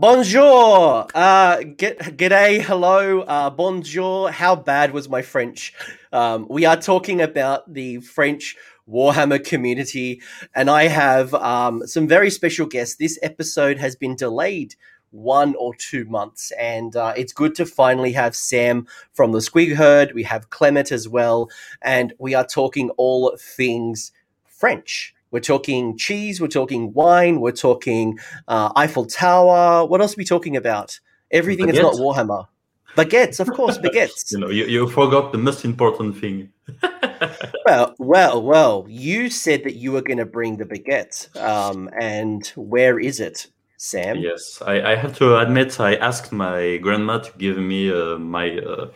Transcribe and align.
Bonjour. 0.00 1.08
Uh, 1.12 1.64
get 1.76 1.98
g'day. 1.98 2.60
Hello. 2.62 3.22
Uh, 3.22 3.50
bonjour. 3.50 4.30
How 4.30 4.54
bad 4.54 4.92
was 4.92 5.08
my 5.08 5.22
French? 5.22 5.74
Um, 6.12 6.46
we 6.48 6.64
are 6.64 6.76
talking 6.76 7.20
about 7.20 7.74
the 7.74 7.98
French 8.02 8.54
Warhammer 8.88 9.44
community, 9.44 10.22
and 10.54 10.70
I 10.70 10.86
have 10.86 11.34
um, 11.34 11.84
some 11.84 12.06
very 12.06 12.30
special 12.30 12.66
guests. 12.66 12.94
This 12.94 13.18
episode 13.24 13.78
has 13.78 13.96
been 13.96 14.14
delayed 14.14 14.76
one 15.10 15.56
or 15.56 15.74
two 15.74 16.04
months, 16.04 16.52
and 16.52 16.94
uh, 16.94 17.14
it's 17.16 17.32
good 17.32 17.56
to 17.56 17.66
finally 17.66 18.12
have 18.12 18.36
Sam 18.36 18.86
from 19.14 19.32
the 19.32 19.40
Squig 19.40 19.74
Herd. 19.74 20.14
We 20.14 20.22
have 20.22 20.48
Clément 20.48 20.92
as 20.92 21.08
well, 21.08 21.50
and 21.82 22.12
we 22.20 22.34
are 22.34 22.46
talking 22.46 22.90
all 22.90 23.36
things 23.36 24.12
French. 24.46 25.12
We're 25.30 25.40
talking 25.40 25.96
cheese, 25.96 26.40
we're 26.40 26.48
talking 26.48 26.92
wine, 26.92 27.40
we're 27.40 27.52
talking 27.52 28.18
uh, 28.46 28.72
Eiffel 28.76 29.06
Tower. 29.06 29.86
What 29.86 30.00
else 30.00 30.14
are 30.14 30.18
we 30.18 30.24
talking 30.24 30.56
about? 30.56 30.98
Everything 31.30 31.66
that's 31.66 31.78
not 31.78 31.94
Warhammer. 31.94 32.46
Baguettes, 32.96 33.38
of 33.38 33.48
course, 33.52 33.78
baguettes. 33.84 34.32
you 34.32 34.38
know, 34.38 34.48
you, 34.48 34.64
you 34.64 34.88
forgot 34.88 35.32
the 35.32 35.38
most 35.38 35.64
important 35.64 36.18
thing. 36.18 36.50
well, 37.66 37.94
well, 37.98 38.42
well. 38.42 38.86
You 38.88 39.30
said 39.30 39.64
that 39.64 39.76
you 39.76 39.92
were 39.92 40.02
going 40.02 40.18
to 40.18 40.26
bring 40.26 40.56
the 40.56 40.64
baguette, 40.64 41.36
um, 41.36 41.90
and 42.00 42.46
where 42.56 42.98
is 42.98 43.20
it, 43.20 43.46
Sam? 43.76 44.16
Yes, 44.16 44.62
I, 44.66 44.92
I, 44.92 44.96
have 44.96 45.16
to 45.18 45.36
admit, 45.36 45.78
I 45.78 45.94
asked 45.96 46.32
my 46.32 46.78
grandma 46.78 47.18
to 47.18 47.32
give 47.38 47.58
me 47.58 47.92
uh, 47.92 48.18
my 48.18 48.58
uh, 48.58 48.88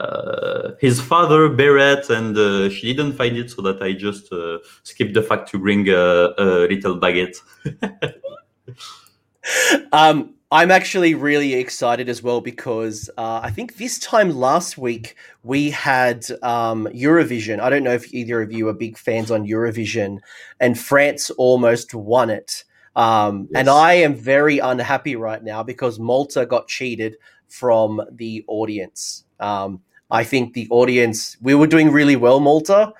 uh, 0.00 0.72
his 0.80 1.00
father 1.00 1.48
beret, 1.48 2.10
and 2.10 2.36
uh, 2.36 2.68
she 2.68 2.94
didn't 2.94 3.14
find 3.14 3.36
it, 3.36 3.50
so 3.50 3.62
that 3.62 3.82
I 3.82 3.92
just 3.92 4.32
uh, 4.32 4.58
skipped 4.82 5.14
the 5.14 5.22
fact 5.22 5.50
to 5.50 5.58
bring 5.58 5.88
a, 5.88 6.34
a 6.38 6.66
little 6.68 6.98
baguette. 6.98 7.36
um, 9.92 10.34
I'm 10.52 10.70
actually 10.70 11.14
really 11.14 11.54
excited 11.54 12.08
as 12.08 12.22
well 12.22 12.40
because 12.40 13.10
uh, 13.18 13.40
I 13.42 13.50
think 13.50 13.76
this 13.76 13.98
time 13.98 14.30
last 14.30 14.78
week 14.78 15.16
we 15.42 15.70
had 15.70 16.24
um, 16.42 16.86
Eurovision. 16.94 17.58
I 17.58 17.68
don't 17.68 17.82
know 17.82 17.92
if 17.92 18.12
either 18.14 18.40
of 18.40 18.52
you 18.52 18.68
are 18.68 18.72
big 18.72 18.96
fans 18.96 19.30
on 19.30 19.46
Eurovision, 19.46 20.18
and 20.60 20.78
France 20.78 21.30
almost 21.30 21.94
won 21.94 22.30
it. 22.30 22.64
Um, 22.94 23.48
yes. 23.50 23.60
And 23.60 23.68
I 23.68 23.94
am 23.94 24.14
very 24.14 24.58
unhappy 24.58 25.16
right 25.16 25.42
now 25.42 25.62
because 25.62 25.98
Malta 25.98 26.46
got 26.46 26.68
cheated 26.68 27.16
from 27.48 28.00
the 28.12 28.44
audience. 28.48 29.25
Um, 29.40 29.80
I 30.10 30.24
think 30.24 30.54
the 30.54 30.68
audience, 30.70 31.36
we 31.40 31.54
were 31.54 31.66
doing 31.66 31.90
really 31.90 32.16
well, 32.16 32.40
Malta, 32.40 32.92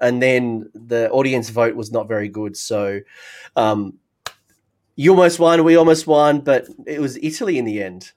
and 0.00 0.20
then 0.20 0.70
the 0.74 1.10
audience 1.10 1.50
vote 1.50 1.76
was 1.76 1.92
not 1.92 2.08
very 2.08 2.28
good. 2.28 2.56
So 2.56 3.00
um, 3.56 3.98
you 4.96 5.10
almost 5.12 5.38
won, 5.38 5.62
we 5.64 5.76
almost 5.76 6.06
won, 6.06 6.40
but 6.40 6.66
it 6.86 7.00
was 7.00 7.18
Italy 7.22 7.58
in 7.58 7.64
the 7.64 7.82
end. 7.82 8.12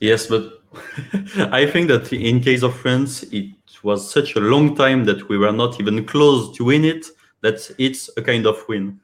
Yes, 0.00 0.26
but 0.26 0.62
I 1.52 1.66
think 1.66 1.88
that 1.88 2.12
in 2.12 2.40
case 2.40 2.62
of 2.62 2.76
France, 2.76 3.22
it 3.24 3.54
was 3.82 4.10
such 4.10 4.34
a 4.34 4.40
long 4.40 4.74
time 4.74 5.04
that 5.04 5.28
we 5.28 5.38
were 5.38 5.52
not 5.52 5.80
even 5.80 6.04
close 6.04 6.56
to 6.56 6.64
win 6.64 6.84
it. 6.84 7.06
That 7.42 7.70
it's 7.78 8.10
a 8.16 8.22
kind 8.22 8.46
of 8.46 8.56
win. 8.68 9.00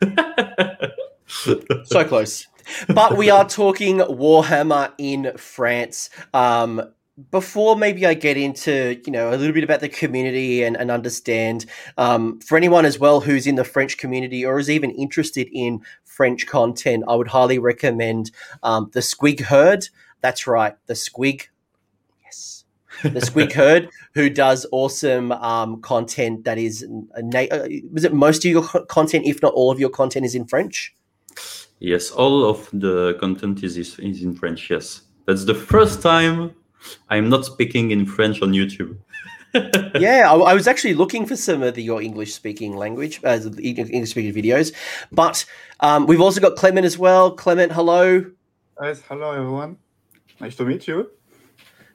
so 1.85 2.05
close. 2.05 2.47
But 2.89 3.17
we 3.17 3.31
are 3.31 3.47
talking 3.47 3.99
Warhammer 3.99 4.93
in 4.99 5.33
France. 5.37 6.11
Um, 6.33 6.83
before 7.31 7.77
maybe 7.77 8.07
I 8.07 8.15
get 8.15 8.37
into 8.37 9.01
you 9.05 9.13
know 9.13 9.31
a 9.31 9.37
little 9.37 9.53
bit 9.53 9.65
about 9.65 9.81
the 9.81 9.89
community 9.89 10.63
and, 10.63 10.77
and 10.77 10.91
understand 10.91 11.67
um, 11.99 12.41
for 12.41 12.57
anyone 12.57 12.85
as 12.85 12.99
well 12.99 13.21
who's 13.21 13.47
in 13.47 13.57
the 13.57 13.65
French 13.65 13.99
community 13.99 14.45
or 14.45 14.59
is 14.59 14.71
even 14.71 14.91
interested 14.91 15.49
in 15.53 15.83
French 16.05 16.47
content, 16.47 17.05
I 17.09 17.15
would 17.15 17.29
highly 17.29 17.59
recommend 17.59 18.31
um, 18.63 18.91
the 18.93 19.01
Squig 19.01 19.41
Herd. 19.41 19.89
That's 20.21 20.47
right, 20.47 20.75
the 20.87 20.95
Squig. 20.95 21.49
Yes, 22.25 22.65
the 23.03 23.21
Squig 23.21 23.53
Herd, 23.61 23.89
who 24.15 24.29
does 24.29 24.67
awesome 24.71 25.33
um, 25.33 25.81
content 25.81 26.45
that 26.45 26.59
is. 26.59 26.87
Na- 26.89 27.51
uh, 27.51 27.69
was 27.93 28.05
it 28.05 28.13
most 28.13 28.45
of 28.45 28.51
your 28.51 28.65
content, 28.89 29.27
if 29.27 29.43
not 29.43 29.55
all 29.55 29.71
of 29.71 29.81
your 29.81 29.91
content, 29.91 30.27
is 30.27 30.35
in 30.35 30.47
French? 30.47 30.95
Yes, 31.79 32.11
all 32.11 32.45
of 32.45 32.69
the 32.73 33.17
content 33.19 33.63
is 33.63 33.79
is 33.79 34.23
in 34.23 34.35
French. 34.35 34.69
Yes, 34.71 35.03
that's 35.27 35.45
the 35.45 35.55
first 35.55 36.03
time 36.03 36.55
I'm 37.09 37.29
not 37.29 37.45
speaking 37.45 37.91
in 37.91 38.07
French 38.07 38.43
on 38.43 38.53
YouTube. 38.53 38.97
yeah, 40.01 40.31
I, 40.31 40.37
I, 40.37 40.55
was 40.55 40.69
actually 40.69 40.95
looking 40.95 41.27
for 41.27 41.35
some 41.35 41.63
of 41.63 41.75
the, 41.75 41.83
your 41.83 42.01
English 42.01 42.35
speaking 42.35 42.77
language, 42.77 43.21
uh, 43.25 43.41
English 43.61 44.11
speaking 44.11 44.33
videos, 44.33 44.73
but 45.11 45.45
um, 45.81 46.07
we've 46.07 46.21
also 46.21 46.41
got 46.41 46.57
Clément 46.57 46.85
as 46.85 46.97
well. 46.97 47.37
Clément, 47.37 47.73
hello. 47.73 48.25
Yes, 48.81 49.03
hello 49.09 49.33
everyone. 49.33 49.77
Nice 50.41 50.55
to 50.57 50.65
meet 50.65 50.87
you. 50.87 51.11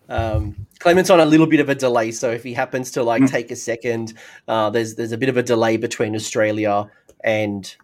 Um, 0.09 0.68
Clément's 0.79 1.09
on 1.09 1.19
a 1.19 1.25
little 1.25 1.47
bit 1.47 1.62
of 1.62 1.69
a 1.69 1.75
delay, 1.75 2.12
so 2.12 2.29
if 2.29 2.44
he 2.44 2.53
happens 2.53 2.91
to 2.91 3.03
like 3.03 3.24
mm. 3.24 3.29
take 3.29 3.51
a 3.51 3.56
second, 3.56 4.13
uh, 4.47 4.69
there's 4.69 4.95
there's 4.95 5.13
a 5.13 5.18
bit 5.18 5.29
of 5.29 5.38
a 5.38 5.44
delay 5.44 5.78
between 5.78 6.13
Australia 6.13 6.90
and 7.24 7.75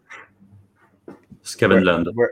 Scavenland. 1.44 2.14
Where, 2.14 2.32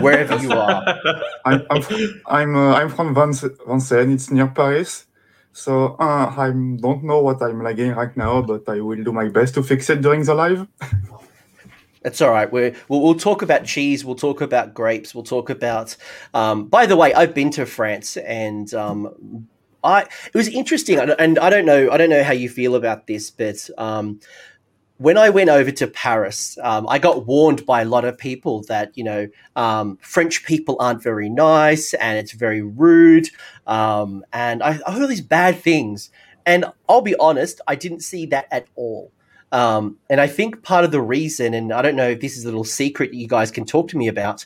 wherever 0.00 0.36
you 0.36 0.52
are. 0.52 0.82
I'm 1.44 1.66
I'm 1.70 1.82
I'm, 2.26 2.56
uh, 2.56 2.74
I'm 2.74 2.88
from 2.88 3.14
Vincennes. 3.14 3.90
It's 3.90 4.30
near 4.30 4.48
Paris. 4.48 5.06
So 5.52 5.96
uh, 5.98 6.32
I 6.36 6.50
don't 6.50 7.02
know 7.02 7.20
what 7.20 7.42
I'm 7.42 7.62
lagging 7.62 7.92
right 7.92 8.16
now, 8.16 8.42
but 8.42 8.68
I 8.68 8.80
will 8.80 9.02
do 9.02 9.12
my 9.12 9.28
best 9.28 9.54
to 9.54 9.62
fix 9.62 9.90
it 9.90 10.00
during 10.00 10.22
the 10.22 10.34
live. 10.34 10.66
That's 12.02 12.22
all 12.22 12.30
right. 12.30 12.50
We're, 12.50 12.74
we'll, 12.88 13.02
we'll 13.02 13.14
talk 13.14 13.42
about 13.42 13.64
cheese. 13.64 14.04
We'll 14.04 14.14
talk 14.14 14.40
about 14.40 14.72
grapes. 14.72 15.14
We'll 15.14 15.24
talk 15.24 15.50
about. 15.50 15.96
Um, 16.32 16.66
by 16.66 16.86
the 16.86 16.96
way, 16.96 17.12
I've 17.12 17.34
been 17.34 17.50
to 17.50 17.66
France, 17.66 18.16
and 18.16 18.72
um, 18.72 19.48
I 19.84 20.02
it 20.02 20.34
was 20.34 20.48
interesting. 20.48 20.98
And 20.98 21.38
I 21.38 21.50
don't 21.50 21.66
know. 21.66 21.90
I 21.90 21.96
don't 21.96 22.10
know 22.10 22.22
how 22.22 22.32
you 22.32 22.48
feel 22.48 22.74
about 22.74 23.06
this, 23.06 23.30
but 23.30 23.68
um, 23.76 24.20
when 25.00 25.16
I 25.16 25.30
went 25.30 25.48
over 25.48 25.70
to 25.70 25.86
Paris, 25.86 26.58
um, 26.62 26.86
I 26.86 26.98
got 26.98 27.26
warned 27.26 27.64
by 27.64 27.80
a 27.80 27.86
lot 27.86 28.04
of 28.04 28.18
people 28.18 28.64
that 28.64 28.92
you 28.98 29.02
know 29.02 29.28
um, 29.56 29.98
French 30.02 30.44
people 30.44 30.76
aren't 30.78 31.02
very 31.02 31.30
nice 31.30 31.94
and 31.94 32.18
it's 32.18 32.32
very 32.32 32.60
rude, 32.60 33.30
um, 33.66 34.22
and 34.30 34.62
I, 34.62 34.78
I, 34.86 34.92
heard 34.92 35.02
all 35.02 35.08
these 35.08 35.22
bad 35.22 35.56
things. 35.56 36.10
And 36.44 36.66
I'll 36.86 37.00
be 37.00 37.16
honest, 37.16 37.62
I 37.66 37.76
didn't 37.76 38.00
see 38.00 38.26
that 38.26 38.46
at 38.50 38.66
all. 38.74 39.10
Um, 39.52 39.96
and 40.10 40.20
I 40.20 40.26
think 40.26 40.62
part 40.62 40.84
of 40.84 40.90
the 40.90 41.00
reason, 41.00 41.54
and 41.54 41.72
I 41.72 41.80
don't 41.80 41.96
know 41.96 42.10
if 42.10 42.20
this 42.20 42.36
is 42.36 42.44
a 42.44 42.48
little 42.48 42.64
secret 42.64 43.14
you 43.14 43.26
guys 43.26 43.50
can 43.50 43.64
talk 43.64 43.88
to 43.88 43.96
me 43.96 44.08
about, 44.08 44.44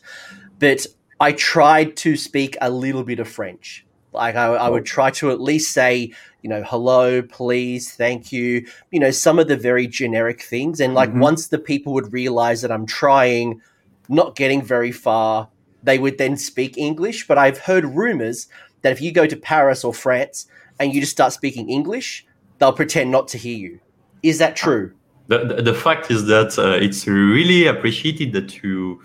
but 0.61 0.87
I 1.19 1.33
tried 1.33 1.97
to 1.99 2.17
speak 2.17 2.57
a 2.61 2.71
little 2.71 3.03
bit 3.03 3.19
of 3.19 3.29
French. 3.29 3.84
Like 4.15 4.37
I, 4.37 4.47
I 4.47 4.69
would 4.69 4.87
try 4.87 5.11
to 5.11 5.31
at 5.31 5.41
least 5.41 5.73
say, 5.73 6.13
you 6.43 6.51
know, 6.51 6.63
hello, 6.63 7.21
please, 7.23 7.93
thank 7.93 8.33
you, 8.33 8.67
you 8.91 9.01
know, 9.01 9.11
some 9.11 9.39
of 9.39 9.49
the 9.49 9.57
very 9.57 9.87
generic 9.87 10.43
things. 10.43 10.81
And 10.81 10.95
like 10.95 11.11
mm-hmm. 11.11 11.21
once 11.21 11.49
the 11.49 11.59
people 11.59 11.93
would 11.95 12.13
realize 12.13 12.63
that 12.63 12.71
I'm 12.71 12.87
trying, 12.87 13.61
not 14.09 14.37
getting 14.37 14.63
very 14.63 14.93
far, 14.93 15.49
they 15.83 15.99
would 15.99 16.19
then 16.19 16.37
speak 16.37 16.79
English. 16.79 17.27
But 17.27 17.39
I've 17.39 17.59
heard 17.59 17.85
rumors 17.85 18.47
that 18.83 18.93
if 18.93 19.01
you 19.01 19.13
go 19.13 19.27
to 19.27 19.37
Paris 19.37 19.85
or 19.85 19.93
France 19.93 20.47
and 20.79 20.95
you 20.95 21.01
just 21.01 21.13
start 21.13 21.33
speaking 21.33 21.69
English, 21.69 22.27
they'll 22.59 22.73
pretend 22.73 23.11
not 23.11 23.29
to 23.29 23.39
hear 23.39 23.57
you. 23.57 23.81
Is 24.23 24.39
that 24.39 24.57
true? 24.57 24.93
The, 25.27 25.39
the, 25.39 25.63
the 25.63 25.75
fact 25.75 26.11
is 26.11 26.27
that 26.27 26.59
uh, 26.59 26.79
it's 26.81 27.07
really 27.07 27.67
appreciated 27.67 28.33
that 28.35 28.63
you 28.63 29.03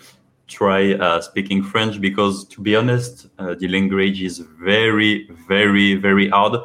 try 0.49 0.93
uh, 0.95 1.21
speaking 1.21 1.63
French 1.63 2.01
because, 2.01 2.45
to 2.45 2.61
be 2.61 2.75
honest, 2.75 3.27
uh, 3.37 3.55
the 3.55 3.67
language 3.67 4.21
is 4.21 4.39
very, 4.39 5.29
very, 5.47 5.95
very 5.95 6.27
hard 6.27 6.59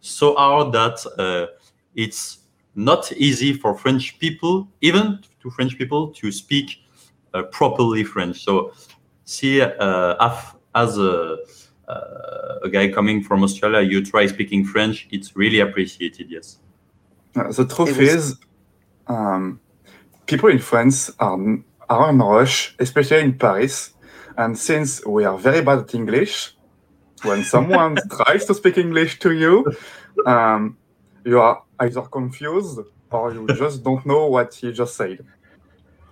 so 0.00 0.34
hard 0.34 0.72
that 0.72 1.04
uh, 1.18 1.46
it's 1.94 2.38
not 2.74 3.12
easy 3.12 3.52
for 3.52 3.74
French 3.74 4.18
people, 4.18 4.68
even 4.80 5.20
to 5.42 5.50
French 5.50 5.76
people, 5.76 6.08
to 6.08 6.32
speak 6.32 6.82
uh, 7.34 7.42
properly 7.44 8.04
French. 8.04 8.42
So, 8.42 8.72
see, 9.24 9.60
uh, 9.60 10.40
as 10.74 10.98
a, 10.98 11.38
uh, 11.88 12.58
a 12.62 12.68
guy 12.70 12.90
coming 12.90 13.22
from 13.22 13.44
Australia, 13.44 13.80
you 13.80 14.04
try 14.04 14.26
speaking 14.26 14.64
French, 14.64 15.08
it's 15.10 15.36
really 15.36 15.60
appreciated, 15.60 16.30
yes. 16.30 16.58
Uh, 17.36 17.52
the 17.52 17.66
truth 17.66 17.96
was... 17.96 17.98
is, 17.98 18.36
um, 19.06 19.60
people 20.26 20.48
in 20.48 20.58
France 20.58 21.10
are, 21.18 21.38
are 21.90 22.10
in 22.10 22.18
rush, 22.18 22.74
especially 22.78 23.20
in 23.20 23.36
Paris. 23.36 23.92
And 24.38 24.56
since 24.58 25.04
we 25.04 25.24
are 25.24 25.36
very 25.36 25.60
bad 25.60 25.80
at 25.80 25.94
English, 25.94 26.54
when 27.22 27.44
someone 27.44 27.96
tries 28.10 28.46
to 28.46 28.54
speak 28.54 28.78
English 28.78 29.18
to 29.18 29.32
you, 29.32 29.70
um, 30.24 30.78
you 31.24 31.40
are 31.40 31.62
either 31.80 32.02
confused 32.02 32.78
or 33.10 33.34
you 33.34 33.46
just 33.58 33.82
don't 33.82 34.06
know 34.06 34.26
what 34.26 34.54
he 34.54 34.72
just 34.72 34.96
said. 34.96 35.18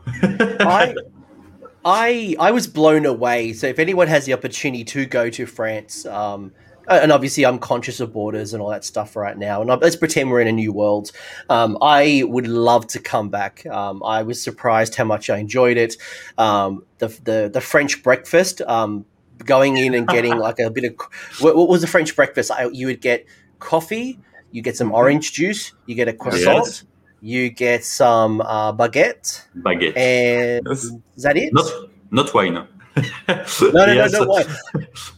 I, 0.07 0.95
I, 1.85 2.37
I 2.39 2.51
was 2.51 2.67
blown 2.67 3.07
away. 3.07 3.53
So 3.53 3.69
if 3.69 3.79
anyone 3.79 4.09
has 4.09 4.27
the 4.27 4.35
opportunity 4.35 4.85
to 4.85 5.07
go 5.07 5.31
to 5.31 5.47
France, 5.47 6.05
um, 6.07 6.53
and 6.89 7.13
obviously 7.13 7.45
I'm 7.45 7.59
conscious 7.59 8.01
of 8.01 8.13
borders 8.13 8.53
and 8.53 8.63
all 8.63 8.71
that 8.71 8.85
stuff 8.85 9.17
right 9.17 9.37
now. 9.37 9.61
And 9.61 9.69
let's 9.81 9.97
pretend 9.97 10.31
we're 10.31 10.41
in 10.41 10.49
a 10.49 10.53
new 10.53 10.73
world. 10.73 11.13
Um, 11.49 11.79
I 11.83 12.25
would 12.27 12.47
love 12.47 12.87
to 12.89 12.99
come 12.99 13.29
back. 13.29 13.67
Um, 13.67 14.03
I 14.03 14.23
was 14.23 14.43
surprised 14.43 14.95
how 14.95 15.05
much 15.05 15.31
I 15.31 15.39
enjoyed 15.39 15.77
it. 15.77 15.97
Um, 16.37 16.85
the, 16.99 17.09
the 17.25 17.51
the 17.53 17.61
French 17.61 18.03
breakfast, 18.03 18.61
um, 18.63 19.05
going 19.45 19.77
in 19.77 19.95
and 19.95 20.09
getting 20.09 20.37
like 20.47 20.59
a 20.59 20.71
bit 20.71 20.85
of 20.85 20.95
what, 21.41 21.57
what 21.57 21.69
was 21.69 21.81
the 21.81 21.87
French 21.87 22.15
breakfast? 22.17 22.51
I, 22.51 22.69
you 22.73 22.87
would 22.87 23.01
get 23.01 23.27
coffee, 23.59 24.19
you 24.51 24.63
get 24.63 24.77
some 24.77 24.93
orange 24.93 25.33
juice, 25.33 25.73
you 25.87 25.95
get 25.95 26.09
a 26.09 26.13
croissant. 26.13 26.67
Yes. 26.67 26.85
You 27.21 27.51
get 27.51 27.85
some 27.85 28.41
uh, 28.43 28.73
baguette. 28.73 29.45
Baguette. 29.57 29.97
And 29.97 30.65
yes. 30.69 30.85
is 30.85 31.23
that 31.25 31.37
it? 31.37 31.53
Not, 31.53 31.69
not 32.13 32.33
wine. 32.33 32.55
no, 32.55 32.65
no, 32.97 33.07
yes. 33.29 34.13
no, 34.13 34.23
no, 34.23 34.29
wine. 34.29 34.47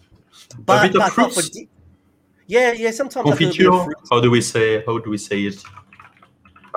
But, 0.59 0.87
a 0.87 0.93
bit 0.93 1.01
of 1.01 1.13
fruits. 1.13 1.51
Di- 1.51 1.69
yeah, 2.47 2.73
yeah. 2.73 2.91
Sometimes 2.91 3.25
confiture. 3.25 3.71
How 4.11 4.21
do 4.21 4.31
we 4.31 4.41
say? 4.41 4.83
How 4.85 4.99
do 4.99 5.11
we 5.11 5.19
say 5.19 5.43
it? 5.43 5.63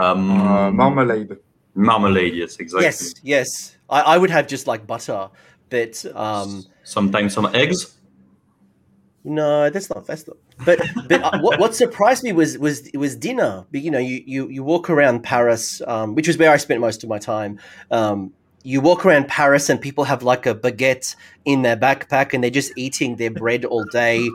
Um, 0.01 0.31
uh, 0.31 0.71
marmalade. 0.71 1.37
Marmalade. 1.75 2.35
Yes, 2.35 2.57
exactly. 2.57 2.85
Yes, 2.85 3.13
yes. 3.23 3.77
I, 3.89 4.01
I 4.01 4.17
would 4.17 4.29
have 4.29 4.47
just 4.47 4.67
like 4.67 4.85
butter, 4.85 5.29
but 5.69 6.05
um, 6.15 6.63
sometimes 6.83 7.33
some 7.33 7.47
eggs. 7.55 7.97
No, 9.23 9.69
that's 9.69 9.89
not. 9.89 10.05
That's 10.05 10.27
not. 10.27 10.37
But 10.65 10.81
but 11.07 11.23
uh, 11.23 11.39
what, 11.39 11.59
what 11.59 11.75
surprised 11.75 12.23
me 12.23 12.33
was 12.33 12.57
was 12.57 12.89
was 12.93 13.15
dinner. 13.15 13.65
You 13.71 13.89
know, 13.89 13.99
you 13.99 14.21
you 14.25 14.49
you 14.49 14.63
walk 14.63 14.89
around 14.89 15.23
Paris, 15.23 15.81
um, 15.87 16.13
which 16.13 16.27
was 16.27 16.37
where 16.37 16.51
I 16.51 16.57
spent 16.57 16.81
most 16.81 17.03
of 17.03 17.09
my 17.09 17.19
time. 17.19 17.59
Um, 17.89 18.33
you 18.63 18.81
walk 18.81 19.05
around 19.05 19.27
Paris 19.27 19.69
and 19.69 19.79
people 19.79 20.03
have 20.05 20.23
like 20.23 20.45
a 20.45 20.55
baguette 20.55 21.15
in 21.45 21.61
their 21.61 21.77
backpack 21.77 22.33
and 22.33 22.43
they're 22.43 22.51
just 22.51 22.71
eating 22.77 23.17
their 23.17 23.31
bread 23.31 23.65
all 23.65 23.83
day. 23.85 24.29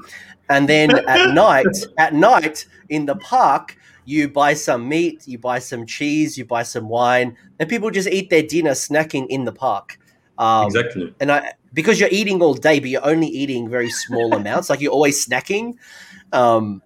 And 0.51 0.69
then 0.69 0.99
at 1.09 1.35
night, 1.35 1.67
at 1.99 2.15
night 2.15 2.67
in 2.89 3.07
the 3.07 3.17
park, 3.17 3.77
you 4.05 4.29
buy 4.29 4.55
some 4.55 4.89
meat, 4.89 5.27
you 5.27 5.39
buy 5.39 5.59
some 5.59 5.85
cheese, 5.87 6.39
you 6.39 6.45
buy 6.45 6.63
some 6.63 6.89
wine, 6.89 7.37
and 7.59 7.69
people 7.69 7.91
just 7.91 8.09
eat 8.09 8.31
their 8.31 8.43
dinner 8.43 8.71
snacking 8.71 9.27
in 9.29 9.45
the 9.45 9.53
park. 9.53 9.99
Um, 10.39 10.67
exactly. 10.67 11.15
And 11.21 11.33
I 11.33 11.53
because 11.75 12.01
you're 12.01 12.09
eating 12.11 12.41
all 12.41 12.55
day, 12.55 12.81
but 12.81 12.89
you're 12.89 13.05
only 13.05 13.27
eating 13.27 13.69
very 13.69 13.91
small 13.91 14.33
amounts, 14.35 14.71
like 14.71 14.81
you're 14.81 14.93
always 14.93 15.27
snacking. 15.27 15.75
Um, 16.33 16.83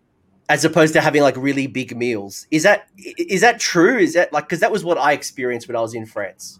as 0.49 0.65
opposed 0.65 0.93
to 0.93 1.01
having 1.01 1.23
like 1.23 1.37
really 1.37 1.67
big 1.67 1.97
meals. 1.97 2.47
Is 2.51 2.63
that 2.65 2.89
is 2.97 3.41
that 3.41 3.59
true? 3.61 3.99
Is 3.99 4.15
that 4.15 4.33
like 4.33 4.45
because 4.45 4.61
that 4.61 4.73
was 4.73 4.85
what 4.85 4.99
I 4.99 5.13
experienced 5.13 5.69
when 5.69 5.77
I 5.77 5.81
was 5.81 5.95
in 5.95 6.05
France. 6.05 6.59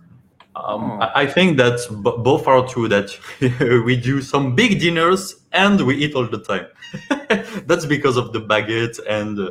Um, 0.55 1.01
oh. 1.01 1.11
I 1.15 1.27
think 1.27 1.57
that 1.57 1.79
b- 1.91 2.23
both 2.23 2.47
are 2.47 2.67
true. 2.67 2.89
That 2.89 3.11
we 3.87 3.97
do 3.97 4.21
some 4.21 4.55
big 4.55 4.81
dinners 4.81 5.37
and 5.53 5.81
we 5.81 5.97
eat 5.97 6.15
all 6.15 6.27
the 6.27 6.43
time. 6.43 6.67
That's 7.67 7.87
because 7.87 8.17
of 8.17 8.33
the 8.33 8.41
baguette 8.41 8.99
and, 9.09 9.39
uh, 9.39 9.51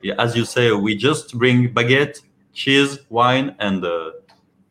yeah, 0.00 0.14
as 0.18 0.36
you 0.36 0.44
say, 0.44 0.72
we 0.72 0.96
just 0.96 1.36
bring 1.36 1.72
baguette, 1.74 2.20
cheese, 2.52 3.00
wine, 3.10 3.56
and 3.58 3.84
uh, 3.84 4.12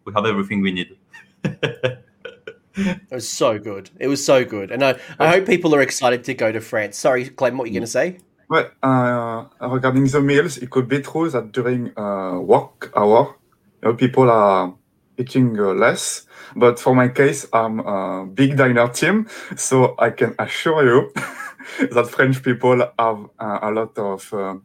we 0.06 0.14
have 0.14 0.26
everything 0.26 0.62
we 0.62 0.72
need. 0.72 0.98
it 1.44 3.12
was 3.12 3.28
so 3.28 3.60
good. 3.60 3.90
It 4.00 4.08
was 4.08 4.24
so 4.26 4.46
good, 4.46 4.72
and 4.72 4.84
I, 4.84 5.00
I 5.20 5.28
hope 5.28 5.46
people 5.46 5.76
are 5.76 5.82
excited 5.82 6.24
to 6.26 6.34
go 6.34 6.52
to 6.52 6.62
France. 6.62 6.98
Sorry, 6.98 7.26
Clem, 7.28 7.58
what 7.58 7.66
are 7.66 7.68
you 7.68 7.74
going 7.74 7.82
to 7.82 7.88
say? 7.88 8.20
Well, 8.50 8.72
uh, 8.82 9.46
regarding 9.68 10.08
the 10.08 10.22
meals, 10.22 10.58
it 10.58 10.70
could 10.70 10.88
be 10.88 11.02
true 11.02 11.30
that 11.30 11.52
during 11.52 11.98
uh, 12.00 12.40
work 12.40 12.92
hour, 12.96 13.36
you 13.84 13.90
know, 13.90 13.96
people 13.96 14.30
are 14.30 14.74
eating 15.18 15.60
uh, 15.60 15.74
less. 15.74 16.26
But 16.56 16.80
for 16.80 16.96
my 16.96 17.10
case, 17.10 17.46
I'm 17.54 17.80
a 17.80 18.26
big 18.26 18.58
diner 18.58 18.88
team, 18.90 19.28
so 19.56 19.96
I 20.00 20.10
can 20.12 20.36
assure 20.40 20.84
you 20.86 21.12
that 21.92 22.10
French 22.10 22.42
people 22.44 22.78
have 22.98 23.30
uh, 23.40 23.60
a 23.62 23.72
lot 23.72 23.98
of, 23.98 24.34
uh, 24.34 24.56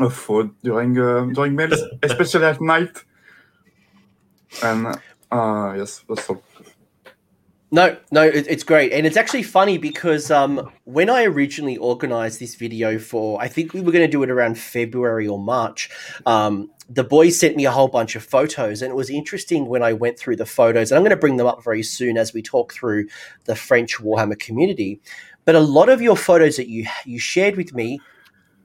of 0.00 0.14
food 0.14 0.50
during 0.62 0.98
uh, 0.98 1.26
during 1.34 1.54
meals, 1.56 1.82
especially 2.02 2.44
at 2.46 2.60
night. 2.60 3.04
And 4.62 4.86
uh, 5.30 5.74
yes, 5.76 6.04
that's 6.08 6.28
all. 6.30 6.42
No, 7.70 7.98
no, 8.10 8.22
it, 8.22 8.46
it's 8.48 8.64
great, 8.64 8.92
and 8.92 9.06
it's 9.06 9.16
actually 9.18 9.42
funny 9.42 9.76
because 9.76 10.30
um, 10.30 10.70
when 10.84 11.10
I 11.10 11.24
originally 11.24 11.76
organized 11.76 12.40
this 12.40 12.54
video 12.54 12.98
for, 12.98 13.38
I 13.42 13.48
think 13.48 13.74
we 13.74 13.82
were 13.82 13.92
going 13.92 14.06
to 14.06 14.10
do 14.10 14.22
it 14.22 14.30
around 14.30 14.58
February 14.58 15.28
or 15.28 15.38
March. 15.38 15.90
Um, 16.24 16.70
the 16.88 17.04
boys 17.04 17.38
sent 17.38 17.56
me 17.56 17.66
a 17.66 17.70
whole 17.70 17.88
bunch 17.88 18.16
of 18.16 18.24
photos, 18.24 18.80
and 18.80 18.90
it 18.90 18.94
was 18.94 19.10
interesting 19.10 19.66
when 19.66 19.82
I 19.82 19.92
went 19.92 20.18
through 20.18 20.36
the 20.36 20.46
photos. 20.46 20.90
And 20.90 20.96
I'm 20.96 21.02
going 21.02 21.10
to 21.10 21.20
bring 21.20 21.36
them 21.36 21.46
up 21.46 21.62
very 21.62 21.82
soon 21.82 22.16
as 22.16 22.32
we 22.32 22.40
talk 22.40 22.72
through 22.72 23.06
the 23.44 23.54
French 23.54 23.98
Warhammer 23.98 24.38
community. 24.38 24.98
But 25.44 25.54
a 25.54 25.60
lot 25.60 25.90
of 25.90 26.00
your 26.00 26.16
photos 26.16 26.56
that 26.56 26.68
you 26.68 26.86
you 27.04 27.18
shared 27.18 27.56
with 27.56 27.74
me 27.74 28.00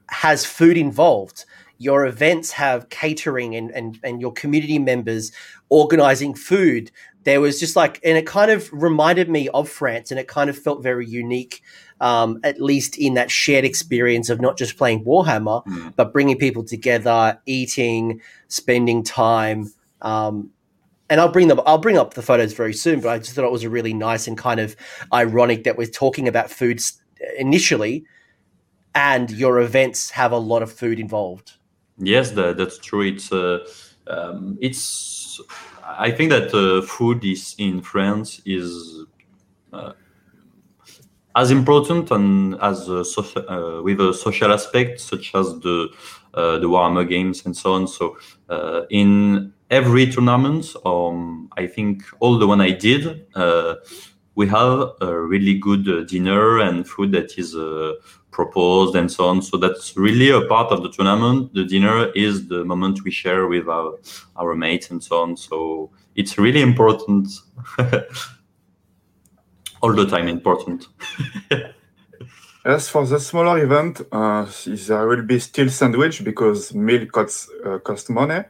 has 0.08 0.46
food 0.46 0.78
involved. 0.78 1.44
Your 1.78 2.06
events 2.06 2.52
have 2.52 2.88
catering 2.88 3.56
and, 3.56 3.70
and, 3.72 3.98
and 4.02 4.20
your 4.20 4.32
community 4.32 4.78
members 4.78 5.32
organizing 5.68 6.34
food. 6.34 6.90
There 7.24 7.40
was 7.40 7.58
just 7.58 7.74
like, 7.74 8.00
and 8.04 8.16
it 8.18 8.26
kind 8.26 8.50
of 8.50 8.70
reminded 8.72 9.28
me 9.28 9.48
of 9.48 9.68
France 9.68 10.10
and 10.10 10.20
it 10.20 10.28
kind 10.28 10.50
of 10.50 10.58
felt 10.58 10.82
very 10.82 11.06
unique 11.06 11.62
um, 12.00 12.40
at 12.42 12.60
least 12.60 12.98
in 12.98 13.14
that 13.14 13.30
shared 13.30 13.64
experience 13.64 14.28
of 14.28 14.40
not 14.40 14.58
just 14.58 14.76
playing 14.76 15.04
Warhammer, 15.04 15.64
mm. 15.64 15.96
but 15.96 16.12
bringing 16.12 16.36
people 16.36 16.64
together, 16.64 17.40
eating, 17.46 18.20
spending 18.48 19.02
time. 19.02 19.72
Um, 20.02 20.50
and 21.08 21.20
I'll 21.20 21.30
bring 21.30 21.48
them. 21.48 21.60
I'll 21.66 21.78
bring 21.78 21.96
up 21.98 22.14
the 22.14 22.22
photos 22.22 22.52
very 22.52 22.72
soon. 22.72 23.00
But 23.00 23.10
I 23.10 23.18
just 23.18 23.32
thought 23.32 23.44
it 23.44 23.52
was 23.52 23.64
a 23.64 23.70
really 23.70 23.94
nice 23.94 24.26
and 24.26 24.36
kind 24.36 24.60
of 24.60 24.74
ironic 25.12 25.64
that 25.64 25.76
we're 25.76 25.86
talking 25.86 26.28
about 26.28 26.50
food 26.50 26.80
initially, 27.38 28.04
and 28.94 29.30
your 29.30 29.60
events 29.60 30.10
have 30.10 30.32
a 30.32 30.38
lot 30.38 30.62
of 30.62 30.72
food 30.72 30.98
involved. 30.98 31.52
Yes, 31.98 32.32
that, 32.32 32.56
that's 32.56 32.78
true. 32.78 33.02
It's 33.02 33.30
uh, 33.30 33.66
um, 34.06 34.58
it's. 34.60 35.40
I 35.82 36.10
think 36.10 36.30
that 36.30 36.54
uh, 36.54 36.86
food 36.86 37.24
is 37.24 37.54
in 37.58 37.82
France 37.82 38.40
is 38.46 39.04
uh, 39.72 39.92
as 41.36 41.50
important 41.50 42.10
and 42.10 42.54
as 42.62 42.88
a 42.88 43.02
uh, 43.02 43.82
with 43.82 44.00
a 44.00 44.14
social 44.14 44.52
aspect, 44.52 45.00
such 45.00 45.34
as 45.34 45.58
the 45.60 45.88
uh, 46.34 46.58
the 46.58 46.66
Warhammer 46.68 47.08
games 47.08 47.44
and 47.44 47.56
so 47.56 47.74
on. 47.74 47.86
So 47.88 48.16
uh, 48.48 48.82
in 48.90 49.52
every 49.70 50.10
tournament, 50.10 50.74
um, 50.84 51.50
I 51.56 51.66
think 51.66 52.02
all 52.20 52.38
the 52.38 52.46
one 52.46 52.60
I 52.60 52.70
did, 52.70 53.26
uh, 53.34 53.76
we 54.34 54.48
have 54.48 54.90
a 55.00 55.18
really 55.20 55.58
good 55.58 55.88
uh, 55.88 56.04
dinner 56.04 56.58
and 56.58 56.88
food 56.88 57.12
that 57.12 57.38
is 57.38 57.54
uh, 57.54 57.92
proposed 58.34 58.96
and 58.96 59.10
so 59.10 59.28
on. 59.28 59.40
So 59.40 59.56
that's 59.56 59.96
really 59.96 60.30
a 60.30 60.42
part 60.42 60.72
of 60.72 60.82
the 60.82 60.90
tournament. 60.90 61.54
The 61.54 61.64
dinner 61.64 62.10
is 62.14 62.48
the 62.48 62.64
moment 62.64 63.04
we 63.04 63.10
share 63.10 63.46
with 63.46 63.68
our 63.68 63.98
our 64.36 64.54
mates 64.54 64.90
and 64.90 65.02
so 65.02 65.22
on. 65.22 65.36
So 65.36 65.90
it's 66.16 66.36
really 66.36 66.60
important 66.60 67.28
all 69.82 69.94
the 69.94 70.06
time 70.06 70.28
important. 70.28 70.88
As 72.66 72.88
for 72.88 73.06
the 73.06 73.20
smaller 73.20 73.62
event, 73.62 74.00
uh, 74.10 74.46
there 74.66 75.06
will 75.06 75.22
be 75.22 75.38
still 75.38 75.68
sandwich 75.68 76.24
because 76.24 76.74
meal 76.74 77.06
costs 77.06 77.48
uh, 77.64 77.78
cost 77.78 78.08
money. 78.08 78.42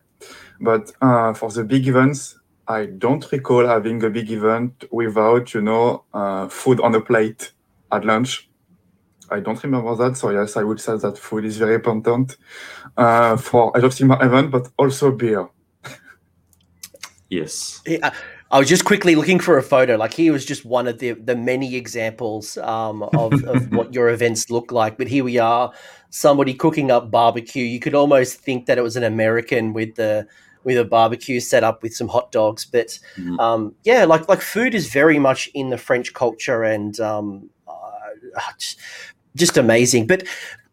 But 0.61 0.93
uh, 1.03 1.35
for 1.35 1.51
the 1.51 1.65
big 1.65 1.89
events, 1.89 2.39
I 2.69 2.87
don't 2.87 3.27
recall 3.33 3.67
having 3.67 4.05
a 4.05 4.11
big 4.11 4.31
event 4.31 4.85
without, 4.93 5.53
you 5.53 5.63
know, 5.63 6.05
uh, 6.15 6.49
food 6.49 6.81
on 6.81 6.95
a 6.95 7.01
plate 7.01 7.53
at 7.91 8.05
lunch. 8.05 8.49
I 9.31 9.41
don't 9.41 9.63
remember 9.63 9.95
that. 9.97 10.17
So 10.17 10.31
yes, 10.31 10.57
I 10.57 10.63
would 10.63 10.81
say 10.81 10.97
that 10.97 11.19
food 11.19 11.45
is 11.45 11.57
very 11.57 11.75
important 11.75 12.37
uh, 12.97 13.37
for 13.37 13.77
Age 13.77 13.85
of 13.85 13.93
Sigmar 13.93 14.23
event, 14.23 14.51
but 14.51 14.69
also 14.79 15.11
beer. 15.11 15.49
yes. 17.29 17.81
Yeah. 17.87 18.13
I 18.51 18.59
was 18.59 18.69
just 18.69 18.85
quickly 18.85 19.17
looking 19.17 19.41
for 19.41 19.59
a 19.59 19.63
photo. 19.63 19.97
Like 19.97 20.15
he 20.15 20.31
was 20.31 20.45
just 20.45 20.65
one 20.65 20.87
of 20.87 21.01
the 21.01 21.13
the 21.13 21.35
many 21.35 21.75
examples 21.75 22.57
um, 22.59 23.03
of, 23.03 23.33
of 23.45 23.73
what 23.73 23.93
your 23.93 24.11
events 24.11 24.49
look 24.49 24.71
like. 24.71 24.97
But 24.97 25.09
here 25.09 25.25
we 25.25 25.39
are, 25.39 25.73
somebody 26.11 26.55
cooking 26.55 26.93
up 26.93 27.11
barbecue. 27.11 27.65
You 27.65 27.81
could 27.81 27.97
almost 27.97 28.39
think 28.39 28.67
that 28.67 28.79
it 28.79 28.83
was 28.83 28.97
an 28.97 29.03
American 29.03 29.73
with 29.73 29.97
the 29.97 30.29
with 30.63 30.79
a 30.79 30.85
barbecue 30.85 31.41
set 31.41 31.65
up 31.65 31.83
with 31.83 31.95
some 31.95 32.07
hot 32.07 32.31
dogs. 32.31 32.65
But 32.65 32.99
mm. 33.17 33.39
um, 33.41 33.75
yeah, 33.83 34.05
like 34.05 34.29
like 34.29 34.41
food 34.41 34.73
is 34.73 34.89
very 34.89 35.19
much 35.19 35.51
in 35.55 35.71
the 35.71 35.79
French 35.79 36.13
culture 36.15 36.63
and 36.63 36.99
um, 37.01 37.51
uh, 37.67 38.53
just, 39.37 39.57
amazing. 39.57 40.07
But 40.07 40.25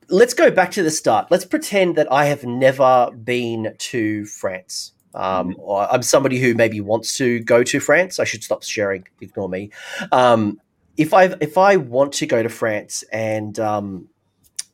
let's 0.09 0.33
go 0.33 0.51
back 0.51 0.71
to 0.71 0.83
the 0.83 0.91
start. 0.91 1.31
Let's 1.31 1.45
pretend 1.45 1.95
that 1.95 2.11
I 2.11 2.25
have 2.25 2.43
never 2.43 3.09
been 3.11 3.73
to 3.77 4.25
France. 4.25 4.93
Um, 5.13 5.49
mm-hmm. 5.49 5.59
or 5.59 5.91
I'm 5.93 6.03
somebody 6.03 6.39
who 6.39 6.53
maybe 6.53 6.79
wants 6.79 7.17
to 7.17 7.39
go 7.39 7.63
to 7.63 7.79
France. 7.79 8.19
I 8.19 8.23
should 8.23 8.43
stop 8.43 8.63
sharing. 8.63 9.07
Ignore 9.19 9.49
me. 9.49 9.71
Um, 10.11 10.59
if 10.97 11.13
I 11.13 11.25
if 11.41 11.57
I 11.57 11.77
want 11.77 12.13
to 12.13 12.25
go 12.25 12.43
to 12.43 12.49
France 12.49 13.03
and 13.11 13.59
um, 13.59 14.07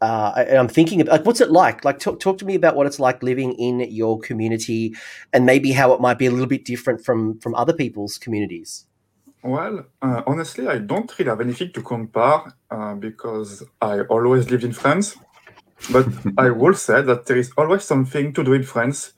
uh, 0.01 0.34
and 0.36 0.58
I'm 0.58 0.67
thinking 0.67 1.01
about 1.01 1.12
like, 1.12 1.25
what's 1.25 1.41
it 1.41 1.51
like? 1.51 1.84
Like, 1.84 2.00
talk, 2.00 2.20
talk 2.20 2.38
to 2.39 2.46
me 2.46 2.56
about 2.56 2.75
what 2.75 2.86
it's 2.86 3.00
like 3.00 3.24
living 3.24 3.53
in 3.53 3.79
your 3.79 4.20
community, 4.20 4.96
and 5.34 5.46
maybe 5.46 5.72
how 5.72 5.94
it 5.94 6.01
might 6.01 6.20
be 6.20 6.27
a 6.27 6.32
little 6.32 6.48
bit 6.48 6.65
different 6.65 7.03
from 7.03 7.39
from 7.39 7.56
other 7.56 7.74
people's 7.74 8.17
communities. 8.17 8.86
Well, 9.48 9.86
uh, 10.01 10.24
honestly, 10.27 10.68
I 10.68 10.80
don't 10.80 11.10
really 11.18 11.30
have 11.30 11.39
anything 11.39 11.72
to 11.72 11.82
compare 11.82 12.54
uh, 12.70 12.96
because 12.96 13.63
I 13.82 14.01
always 14.01 14.51
lived 14.51 14.66
in 14.66 14.74
France. 14.74 15.16
But 15.89 16.06
I 16.38 16.50
will 16.50 16.74
say 16.74 17.01
that 17.01 17.27
there 17.27 17.38
is 17.38 17.54
always 17.58 17.86
something 17.86 18.34
to 18.34 18.44
do 18.44 18.51
in 18.51 18.63
France, 18.63 19.13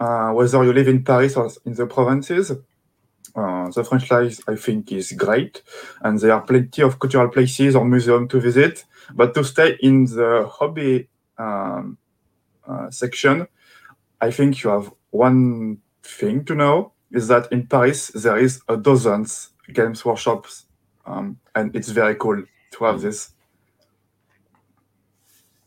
uh, 0.00 0.30
whether 0.30 0.64
you 0.64 0.72
live 0.72 0.88
in 0.88 1.04
Paris 1.04 1.36
or 1.36 1.50
in 1.66 1.74
the 1.74 1.86
provinces. 1.86 2.52
Uh, 3.34 3.70
the 3.70 3.84
French 3.84 4.10
life, 4.10 4.40
I 4.48 4.56
think, 4.56 4.92
is 4.92 5.12
great, 5.12 5.62
and 6.00 6.18
there 6.18 6.32
are 6.32 6.40
plenty 6.40 6.80
of 6.80 6.98
cultural 6.98 7.28
places 7.28 7.76
or 7.76 7.84
museums 7.84 8.30
to 8.30 8.40
visit. 8.40 8.82
But 9.12 9.34
to 9.34 9.44
stay 9.44 9.76
in 9.80 10.06
the 10.06 10.50
hobby 10.50 11.10
um, 11.36 11.98
uh, 12.66 12.90
section, 12.90 13.46
I 14.22 14.30
think 14.30 14.64
you 14.64 14.70
have 14.70 14.90
one 15.10 15.82
thing 16.02 16.46
to 16.46 16.54
know 16.54 16.92
is 17.10 17.28
that 17.28 17.52
in 17.52 17.66
Paris 17.66 18.08
there 18.14 18.38
is 18.38 18.62
a 18.68 18.76
dozens 18.78 19.50
games 19.72 20.04
workshops, 20.04 20.66
um, 21.06 21.38
and 21.54 21.74
it's 21.74 21.88
very 21.88 22.14
cool 22.14 22.42
to 22.72 22.84
have 22.84 23.00
this. 23.00 23.32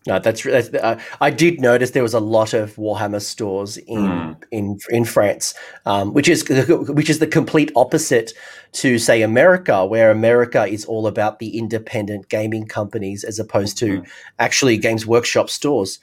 No, 0.07 0.17
that's, 0.17 0.43
that's 0.43 0.73
uh, 0.73 0.99
I 1.19 1.29
did 1.29 1.59
notice 1.59 1.91
there 1.91 2.03
was 2.03 2.13
a 2.13 2.19
lot 2.19 2.53
of 2.53 2.75
Warhammer 2.77 3.21
stores 3.21 3.77
in 3.77 3.99
mm. 3.99 4.43
in 4.49 4.79
in 4.89 5.05
France, 5.05 5.53
um, 5.85 6.13
which 6.13 6.29
is 6.29 6.47
which 6.49 7.09
is 7.09 7.19
the 7.19 7.27
complete 7.27 7.71
opposite 7.75 8.33
to 8.71 8.97
say 8.97 9.21
America, 9.21 9.85
where 9.85 10.09
America 10.09 10.65
is 10.65 10.85
all 10.85 11.05
about 11.05 11.39
the 11.39 11.57
independent 11.57 12.29
gaming 12.29 12.65
companies 12.65 13.23
as 13.23 13.39
opposed 13.39 13.77
to 13.79 13.99
mm-hmm. 13.99 14.11
actually 14.39 14.77
Games 14.77 15.05
Workshop 15.05 15.49
stores. 15.49 15.99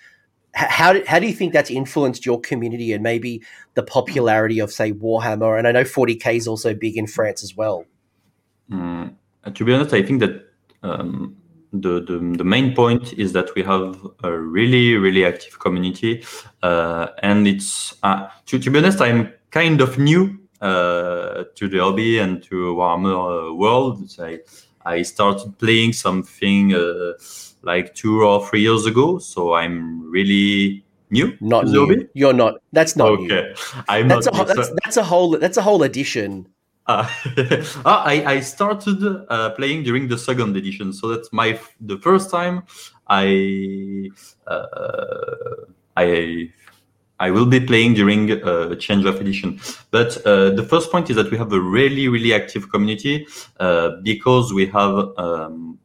How 0.56 0.94
do, 0.94 1.04
how 1.06 1.18
do 1.18 1.26
you 1.26 1.34
think 1.34 1.52
that's 1.52 1.70
influenced 1.70 2.24
your 2.24 2.40
community 2.40 2.94
and 2.94 3.02
maybe 3.02 3.42
the 3.74 3.82
popularity 3.82 4.58
of 4.58 4.72
say 4.72 4.90
Warhammer? 4.90 5.58
And 5.58 5.68
I 5.68 5.72
know 5.72 5.84
40k 5.84 6.36
is 6.36 6.48
also 6.48 6.74
big 6.74 6.96
in 6.96 7.06
France 7.06 7.44
as 7.44 7.54
well. 7.54 7.84
Mm. 8.70 9.14
to 9.52 9.64
be 9.64 9.74
honest, 9.74 9.92
I 9.92 10.02
think 10.02 10.20
that. 10.20 10.46
Um, 10.82 11.36
the, 11.72 12.00
the, 12.00 12.18
the, 12.38 12.44
main 12.44 12.74
point 12.74 13.12
is 13.14 13.32
that 13.32 13.54
we 13.54 13.62
have 13.62 13.98
a 14.22 14.32
really, 14.32 14.94
really 14.94 15.26
active 15.26 15.58
community. 15.58 16.24
Uh, 16.62 17.08
and 17.22 17.46
it's, 17.46 17.94
uh, 18.02 18.28
to, 18.46 18.58
to, 18.58 18.70
be 18.70 18.78
honest, 18.78 19.00
I'm 19.02 19.32
kind 19.50 19.80
of 19.82 19.98
new 19.98 20.38
uh, 20.60 21.44
to 21.54 21.68
the 21.68 21.78
hobby 21.78 22.18
and 22.18 22.42
to 22.44 22.74
Warhammer 22.74 23.50
uh, 23.50 23.54
world. 23.54 24.10
I, 24.18 24.38
I 24.84 25.02
started 25.02 25.58
playing 25.58 25.92
something 25.92 26.72
uh, 26.72 27.14
like 27.62 27.94
two 27.94 28.22
or 28.22 28.46
three 28.46 28.60
years 28.60 28.86
ago. 28.86 29.18
So 29.18 29.54
I'm 29.54 30.08
really 30.10 30.84
new. 31.10 31.36
Not 31.40 31.66
new. 31.66 32.08
You're 32.14 32.32
not. 32.32 32.54
That's 32.72 32.96
not 32.96 33.08
okay. 33.10 33.26
New. 33.26 33.82
I'm 33.88 34.08
that's 34.08 34.26
not. 34.26 34.50
A, 34.50 34.54
that's, 34.54 34.70
that's 34.84 34.96
a 34.96 35.04
whole. 35.04 35.38
That's 35.38 35.56
a 35.56 35.62
whole 35.62 35.82
edition 35.82 36.48
uh, 36.86 37.08
I, 37.84 38.22
I 38.26 38.40
started 38.40 39.02
uh, 39.28 39.50
playing 39.50 39.82
during 39.82 40.08
the 40.08 40.18
second 40.18 40.56
edition, 40.56 40.92
so 40.92 41.08
that's 41.08 41.32
my 41.32 41.58
the 41.80 41.98
first 41.98 42.30
time 42.30 42.62
I 43.08 44.10
uh, 44.46 44.66
I 45.96 46.50
I 47.18 47.30
will 47.30 47.46
be 47.46 47.60
playing 47.60 47.94
during 47.94 48.30
uh, 48.30 48.68
a 48.70 48.76
change 48.76 49.04
of 49.04 49.20
edition. 49.20 49.60
But 49.90 50.24
uh, 50.26 50.50
the 50.50 50.62
first 50.62 50.92
point 50.92 51.10
is 51.10 51.16
that 51.16 51.30
we 51.30 51.38
have 51.38 51.52
a 51.52 51.60
really 51.60 52.08
really 52.08 52.32
active 52.32 52.70
community 52.70 53.26
uh, 53.58 53.90
because 54.02 54.52
we 54.52 54.66
have 54.66 55.10
um, 55.18 55.78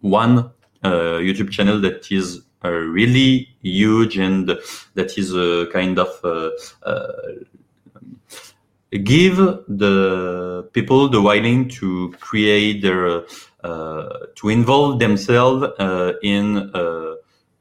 one 0.00 0.50
YouTube 0.84 1.50
channel 1.50 1.80
that 1.80 2.10
is 2.10 2.42
really 2.62 3.48
huge 3.62 4.16
and 4.16 4.48
that 4.94 5.18
is 5.18 5.34
a 5.34 5.66
kind 5.72 5.98
of 5.98 6.08
give 9.02 9.36
the 9.36 10.68
people 10.72 11.08
the 11.08 11.20
willing 11.20 11.68
to 11.68 12.14
create 12.20 12.82
their 12.82 13.24
uh, 13.64 14.26
to 14.36 14.48
involve 14.48 14.98
themselves 14.98 15.64
uh, 15.78 16.12
in 16.22 16.70
uh, 16.74 17.14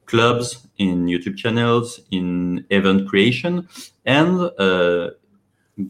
clubs 0.05 0.67
in 0.77 1.05
youtube 1.05 1.37
channels 1.37 2.01
in 2.11 2.65
event 2.69 3.07
creation. 3.07 3.67
And 4.05 4.41
uh, 4.59 5.11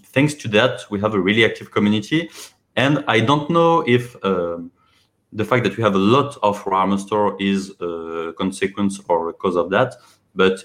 thanks 0.03 0.33
to 0.35 0.47
that 0.49 0.81
we 0.89 0.99
have 1.01 1.13
a 1.13 1.19
really 1.19 1.43
active 1.43 1.71
community. 1.71 2.29
And 2.75 3.03
i 3.07 3.19
don't 3.19 3.49
know 3.49 3.83
if 3.85 4.15
um, 4.23 4.71
the 5.35 5.45
fact 5.45 5.63
that 5.63 5.75
we 5.77 5.83
have 5.83 5.95
a 5.95 6.05
lot 6.15 6.37
of 6.43 6.63
Warhammer 6.63 6.99
store 6.99 7.35
is 7.39 7.71
a 7.81 8.33
consequence 8.37 8.99
or 9.09 9.29
a 9.29 9.33
cause 9.33 9.55
of 9.55 9.69
that 9.71 9.95
but 10.35 10.63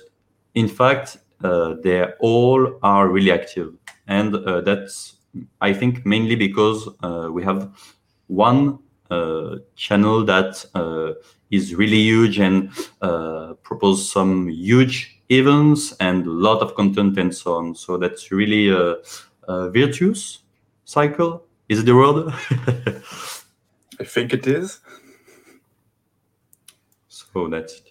in 0.54 0.68
fact 0.68 1.18
uh, 1.42 1.74
they 1.82 2.04
all 2.20 2.78
are 2.82 3.08
really 3.08 3.30
active 3.30 3.74
and 4.08 4.34
uh, 4.34 4.60
that's 4.60 5.14
I 5.60 5.72
think 5.72 6.04
mainly 6.04 6.34
because 6.34 6.88
uh, 7.02 7.28
we 7.30 7.44
have 7.44 7.70
one 8.26 8.80
uh, 9.10 9.56
channel 9.76 10.24
that 10.24 10.64
is 11.50 11.74
really 11.74 11.98
huge 11.98 12.38
and 12.40 12.70
propose 13.62 14.10
some 14.10 14.48
huge 14.48 15.20
events 15.28 15.92
and 16.00 16.26
a 16.26 16.30
lot 16.30 16.60
of 16.62 16.74
content 16.74 17.18
and 17.18 17.34
so 17.34 17.54
on. 17.56 17.74
So 17.74 17.98
that's 17.98 18.32
really 18.32 18.70
a, 18.70 18.96
a 19.46 19.70
virtuous 19.70 20.40
cycle. 20.84 21.44
Is 21.68 21.84
the 21.84 21.94
word? 21.94 22.32
I 24.00 24.04
think 24.04 24.32
it 24.32 24.46
is. 24.46 24.80
So 27.08 27.48
that's 27.48 27.74
it. 27.74 27.88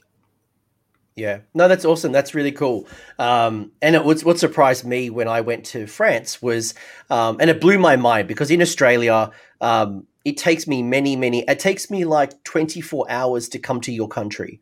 Yeah, 1.18 1.40
no, 1.56 1.68
that's 1.68 1.84
awesome. 1.84 2.12
That's 2.12 2.36
really 2.36 2.52
cool. 2.52 2.88
Um, 3.18 3.72
and 3.82 3.96
it 3.96 4.06
was 4.06 4.24
what 4.24 4.38
surprised 4.38 4.86
me 4.86 5.10
when 5.10 5.28
I 5.28 5.42
went 5.42 5.66
to 5.66 5.88
France 5.88 6.44
was, 6.44 6.76
um, 7.10 7.38
and 7.40 7.50
it 7.50 7.60
blew 7.60 7.80
my 7.80 7.96
mind 7.96 8.28
because 8.28 8.52
in 8.52 8.62
Australia, 8.62 9.32
um, 9.60 10.06
it 10.24 10.38
takes 10.38 10.68
me 10.68 10.84
many, 10.84 11.16
many. 11.16 11.44
It 11.48 11.58
takes 11.58 11.90
me 11.90 12.06
like 12.06 12.44
twenty 12.44 12.82
four 12.82 13.10
hours 13.10 13.50
to 13.50 13.60
come 13.60 13.82
to 13.82 13.92
your 13.92 14.08
country, 14.08 14.62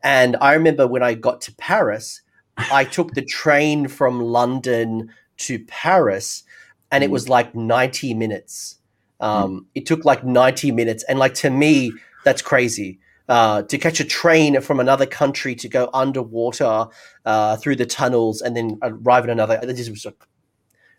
and 0.00 0.36
I 0.40 0.54
remember 0.54 0.86
when 0.86 1.02
I 1.02 1.14
got 1.14 1.40
to 1.42 1.54
Paris, 1.56 2.20
I 2.56 2.84
took 2.84 3.14
the 3.14 3.24
train 3.24 3.88
from 3.88 4.20
London 4.20 5.10
to 5.38 5.64
Paris, 5.64 6.44
and 6.92 7.02
it 7.02 7.08
mm. 7.08 7.14
was 7.14 7.28
like 7.28 7.56
ninety 7.56 8.14
minutes. 8.14 8.77
Um, 9.20 9.60
mm. 9.60 9.66
It 9.74 9.86
took 9.86 10.04
like 10.04 10.24
ninety 10.24 10.70
minutes, 10.70 11.04
and 11.04 11.18
like 11.18 11.34
to 11.34 11.50
me, 11.50 11.92
that's 12.24 12.42
crazy 12.42 12.98
uh, 13.28 13.62
to 13.62 13.78
catch 13.78 14.00
a 14.00 14.04
train 14.04 14.60
from 14.60 14.80
another 14.80 15.06
country 15.06 15.54
to 15.54 15.68
go 15.68 15.90
underwater 15.92 16.86
uh, 17.24 17.56
through 17.56 17.76
the 17.76 17.86
tunnels 17.86 18.40
and 18.40 18.56
then 18.56 18.78
arrive 18.82 19.24
in 19.24 19.30
another. 19.30 19.60
This 19.62 19.90
was, 19.90 20.06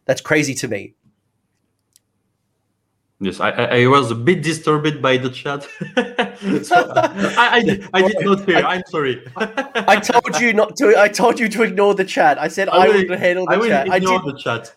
that's 0.05 0.21
crazy 0.21 0.53
to 0.55 0.67
me. 0.67 0.93
Yes, 3.21 3.41
I, 3.41 3.49
I 3.49 3.87
was 3.87 4.11
a 4.11 4.15
bit 4.15 4.41
disturbed 4.41 5.01
by 5.01 5.17
the 5.17 5.29
chat. 5.29 5.63
so 6.65 6.75
I, 6.95 7.59
I, 7.59 7.89
I, 7.93 8.01
did 8.07 8.21
not 8.21 8.45
hear. 8.45 8.59
I'm 8.59 8.81
sorry. 8.87 9.21
I 9.35 9.99
told 9.99 10.39
you 10.39 10.53
not 10.53 10.77
to. 10.77 10.97
I 10.97 11.09
told 11.09 11.37
you 11.37 11.49
to 11.49 11.63
ignore 11.63 11.93
the 11.93 12.05
chat. 12.05 12.37
I 12.39 12.47
said 12.47 12.69
I, 12.69 12.87
will, 12.87 13.11
I 13.11 13.17
handle 13.17 13.45
the 13.45 13.51
I 13.51 13.57
will 13.57 13.67
chat. 13.67 13.89
I 13.91 13.99
did, 13.99 14.07
the 14.07 14.39
chat. 14.41 14.73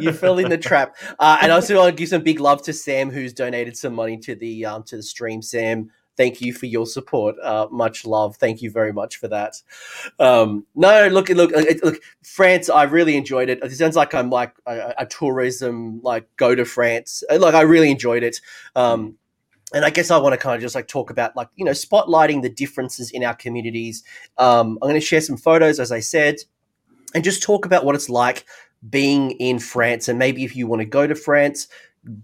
you 0.00 0.12
fell 0.12 0.38
in 0.38 0.48
the 0.48 0.58
trap. 0.58 0.96
Uh, 1.20 1.38
and 1.40 1.52
also, 1.52 1.78
I'll 1.78 1.92
give 1.92 2.08
some 2.08 2.22
big 2.22 2.40
love 2.40 2.62
to 2.62 2.72
Sam, 2.72 3.10
who's 3.10 3.32
donated 3.32 3.76
some 3.76 3.94
money 3.94 4.18
to 4.18 4.34
the 4.34 4.66
um, 4.66 4.82
to 4.84 4.96
the 4.96 5.02
stream. 5.02 5.40
Sam, 5.40 5.90
thank 6.16 6.40
you 6.40 6.52
for 6.52 6.66
your 6.66 6.86
support. 6.86 7.36
Uh, 7.42 7.66
much 7.70 8.04
love. 8.04 8.36
Thank 8.36 8.62
you 8.62 8.70
very 8.70 8.92
much 8.92 9.16
for 9.16 9.28
that. 9.28 9.56
Um, 10.18 10.66
no, 10.74 11.08
look, 11.08 11.28
look, 11.28 11.52
look, 11.82 12.02
France. 12.22 12.68
I 12.68 12.84
really 12.84 13.16
enjoyed 13.16 13.48
it. 13.48 13.60
It 13.62 13.72
sounds 13.72 13.96
like 13.96 14.14
I'm 14.14 14.30
like 14.30 14.54
a, 14.66 14.94
a 14.98 15.06
tourism, 15.06 16.00
like 16.02 16.28
go 16.36 16.54
to 16.54 16.64
France. 16.64 17.22
Uh, 17.30 17.38
like 17.38 17.54
I 17.54 17.62
really 17.62 17.90
enjoyed 17.90 18.22
it. 18.22 18.40
Um, 18.74 19.16
and 19.72 19.84
I 19.84 19.90
guess 19.90 20.10
I 20.10 20.18
want 20.18 20.34
to 20.34 20.38
kind 20.38 20.54
of 20.54 20.62
just 20.62 20.74
like 20.74 20.86
talk 20.86 21.10
about 21.10 21.34
like 21.34 21.48
you 21.56 21.64
know 21.64 21.72
spotlighting 21.72 22.42
the 22.42 22.48
differences 22.48 23.10
in 23.10 23.24
our 23.24 23.34
communities. 23.34 24.04
Um, 24.38 24.78
I'm 24.80 24.88
going 24.88 24.94
to 24.94 25.00
share 25.00 25.20
some 25.20 25.36
photos, 25.36 25.80
as 25.80 25.90
I 25.90 26.00
said, 26.00 26.36
and 27.14 27.24
just 27.24 27.42
talk 27.42 27.66
about 27.66 27.84
what 27.84 27.94
it's 27.94 28.08
like 28.08 28.44
being 28.88 29.32
in 29.32 29.58
France. 29.58 30.08
And 30.08 30.18
maybe 30.18 30.44
if 30.44 30.54
you 30.54 30.66
want 30.66 30.80
to 30.80 30.86
go 30.86 31.06
to 31.06 31.14
France, 31.14 31.68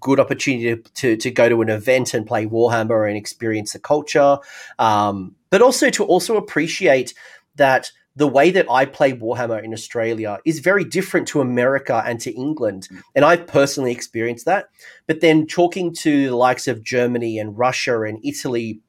good 0.01 0.21
opportunity 0.21 0.83
to, 0.95 1.17
to, 1.17 1.31
go 1.31 1.49
to 1.49 1.63
an 1.63 1.69
event 1.69 2.15
and 2.15 2.27
play 2.27 2.47
Warhammer 2.47 3.09
and 3.09 3.17
experience 3.17 3.73
the 3.73 3.79
culture, 3.79 4.39
um, 4.79 5.35
but 5.51 5.63
also 5.63 5.91
to 5.91 6.05
also 6.05 6.37
appreciate 6.37 7.15
that 7.57 7.91
the 8.17 8.27
way 8.27 8.51
that 8.51 8.71
I 8.71 8.85
play 8.85 9.13
Warhammer 9.13 9.63
in 9.63 9.73
Australia 9.73 10.39
is 10.45 10.59
very 10.59 10.85
different 10.85 11.29
to 11.29 11.41
America 11.41 12.03
and 12.05 12.21
to 12.21 12.33
England. 12.33 12.89
And 13.15 13.25
I've 13.25 13.47
personally 13.47 13.93
experienced 13.93 14.47
that. 14.47 14.69
But 15.07 15.21
then 15.21 15.47
talking 15.47 15.95
to 15.97 16.29
the 16.29 16.37
likes 16.37 16.69
of 16.69 16.83
Germany 16.83 17.39
and 17.39 17.57
Russia 17.57 18.03
and 18.03 18.19
Italy 18.25 18.81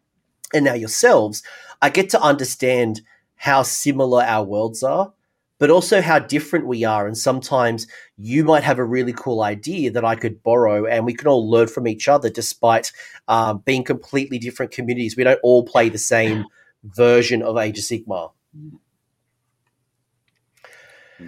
and 0.54 0.66
now 0.66 0.74
yourselves, 0.74 1.44
I 1.82 1.90
get 1.90 2.10
to 2.10 2.22
understand 2.22 3.02
how 3.36 3.64
similar 3.64 4.24
our 4.24 4.44
worlds 4.44 4.84
are 4.84 5.14
but 5.62 5.70
also 5.70 6.02
how 6.02 6.18
different 6.18 6.66
we 6.66 6.84
are. 6.84 7.06
And 7.06 7.16
sometimes 7.16 7.86
you 8.18 8.44
might 8.44 8.64
have 8.64 8.80
a 8.80 8.84
really 8.84 9.14
cool 9.14 9.44
idea 9.44 9.92
that 9.92 10.04
I 10.04 10.16
could 10.16 10.42
borrow, 10.42 10.88
and 10.88 11.06
we 11.06 11.14
can 11.14 11.28
all 11.28 11.48
learn 11.48 11.68
from 11.68 11.88
each 11.88 12.08
other 12.08 12.32
despite 12.32 12.92
um, 13.28 13.60
being 13.60 13.84
completely 13.84 14.40
different 14.40 14.72
communities. 14.72 15.16
We 15.16 15.24
don't 15.24 15.40
all 15.44 15.64
play 15.64 15.90
the 15.90 16.00
same 16.00 16.46
version 16.84 17.44
of 17.44 17.58
Age 17.58 17.78
of 17.78 17.84
Sigmar. 17.84 18.32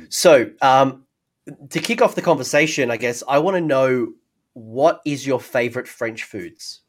So, 0.10 0.50
um, 0.64 1.06
to 1.70 1.80
kick 1.80 2.02
off 2.02 2.16
the 2.16 2.24
conversation, 2.24 2.90
I 2.90 2.98
guess 2.98 3.22
I 3.28 3.38
want 3.38 3.58
to 3.58 3.62
know 3.62 4.14
what 4.54 5.00
is 5.06 5.28
your 5.28 5.40
favorite 5.40 5.88
French 5.88 6.24
foods? 6.24 6.82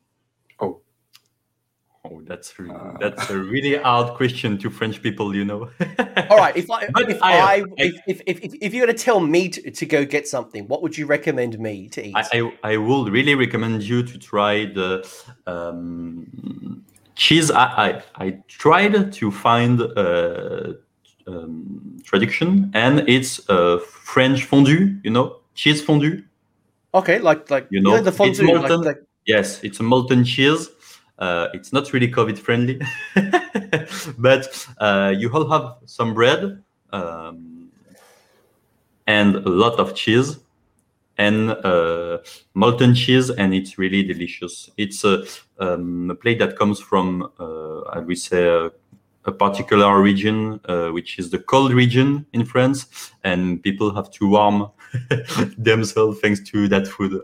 Oh. 2.07 2.21
That's 2.27 2.59
really, 2.59 2.75
uh, 2.75 2.93
that's 3.01 3.31
a 3.31 3.39
really 3.39 3.77
hard 3.77 4.15
question 4.15 4.59
to 4.59 4.71
French 4.71 5.03
people, 5.03 5.35
you 5.35 5.45
know. 5.45 5.71
All 6.31 6.37
right, 6.37 6.55
if 6.55 6.71
I 6.71 6.89
if 6.99 7.23
I, 7.23 7.39
I, 7.41 7.65
if, 7.79 7.95
if, 8.07 8.21
if, 8.27 8.55
if, 8.61 8.75
you're 8.75 8.85
going 8.85 8.95
to 8.95 9.03
tell 9.03 9.21
me 9.21 9.49
to, 9.49 9.71
to 9.71 9.87
go 9.87 10.05
get 10.05 10.29
something, 10.29 10.69
what 10.69 10.83
would 10.83 10.99
you 10.99 11.07
recommend 11.07 11.59
me 11.59 11.89
to 11.89 12.07
eat? 12.07 12.15
I, 12.15 12.25
I, 12.33 12.73
I 12.73 12.77
would 12.77 13.11
really 13.11 13.35
recommend 13.35 13.83
you 13.83 14.03
to 14.03 14.19
try 14.19 14.67
the 14.67 15.09
um, 15.47 16.85
cheese. 17.15 17.51
I, 17.51 17.65
I, 17.65 18.03
I 18.17 18.39
tried 18.49 19.13
to 19.15 19.31
find 19.31 19.81
a 19.81 20.77
um, 21.27 21.99
tradition, 22.05 22.71
and 22.75 23.09
it's 23.09 23.41
a 23.49 23.81
French 23.81 24.45
fondue. 24.45 24.99
You 25.03 25.11
know, 25.11 25.37
cheese 25.55 25.83
fondue. 25.83 26.23
Okay, 26.93 27.19
like 27.19 27.51
like 27.51 27.67
you 27.71 27.81
know, 27.81 28.03
the 28.03 28.13
fondue. 28.13 28.45
Molten, 28.45 28.83
like, 28.83 28.97
like... 28.97 29.05
Yes, 29.27 29.65
it's 29.65 29.81
a 29.81 29.83
molten 29.83 30.23
cheese. 30.25 30.69
Uh, 31.19 31.49
it's 31.55 31.73
not 31.73 31.93
really 31.93 32.11
COVID 32.11 32.39
friendly, 32.39 32.81
but 34.19 34.67
uh, 34.79 35.15
you 35.17 35.31
all 35.33 35.49
have 35.49 35.77
some 35.87 36.13
bread 36.13 36.63
um, 36.93 37.69
and 39.07 39.37
a 39.37 39.49
lot 39.49 39.79
of 39.79 39.95
cheese 39.95 40.39
and 41.17 41.51
uh, 41.51 42.19
molten 42.55 42.95
cheese, 42.95 43.31
and 43.31 43.55
it's 43.55 43.79
really 43.79 44.03
delicious. 44.03 44.71
It's 44.77 45.05
a, 45.05 45.25
um, 45.59 46.11
a 46.11 46.15
plate 46.15 46.39
that 46.41 46.59
comes 46.59 46.81
from, 46.81 47.31
uh, 47.39 47.81
I 47.83 48.01
would 48.01 48.19
say, 48.19 48.49
a, 48.49 48.71
a 49.25 49.33
particular 49.33 50.01
region, 50.01 50.61
uh, 50.65 50.89
which 50.89 51.19
is 51.19 51.31
the 51.31 51.39
cold 51.39 51.73
region 51.73 52.27
in 52.33 52.45
France, 52.45 53.13
and 53.23 53.63
people 53.63 53.95
have 53.95 54.11
to 54.13 54.29
warm 54.31 54.71
themselves 55.59 56.21
thanks 56.21 56.41
to 56.51 56.69
that 56.69 56.89
food. 56.89 57.21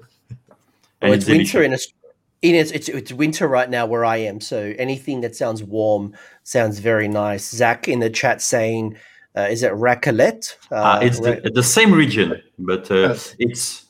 It's, 1.03 1.25
it's 1.25 1.27
winter 1.27 1.63
in 1.63 1.73
Australia. 1.73 2.00
It's, 2.43 2.71
it's 2.71 2.89
it's 2.89 3.13
winter 3.13 3.47
right 3.49 3.69
now 3.69 3.85
where 3.85 4.05
I 4.05 4.17
am, 4.17 4.41
so 4.41 4.73
anything 4.79 5.21
that 5.21 5.37
sounds 5.37 5.63
warm 5.63 6.15
sounds 6.43 6.79
very 6.79 7.07
nice. 7.07 7.51
Zach 7.51 7.87
in 7.87 8.01
the 8.01 8.09
chat 8.09 8.41
saying 8.41 8.97
uh, 9.37 9.43
is 9.43 9.63
it 9.63 9.73
raclette? 9.73 10.57
Uh, 10.73 10.75
uh, 10.75 11.01
it's 11.03 11.21
the, 11.21 11.51
the, 11.55 11.63
same 11.63 11.93
region, 11.93 12.43
but 12.59 12.91
uh, 12.91 13.11
yes. 13.11 13.37
it's 13.39 13.87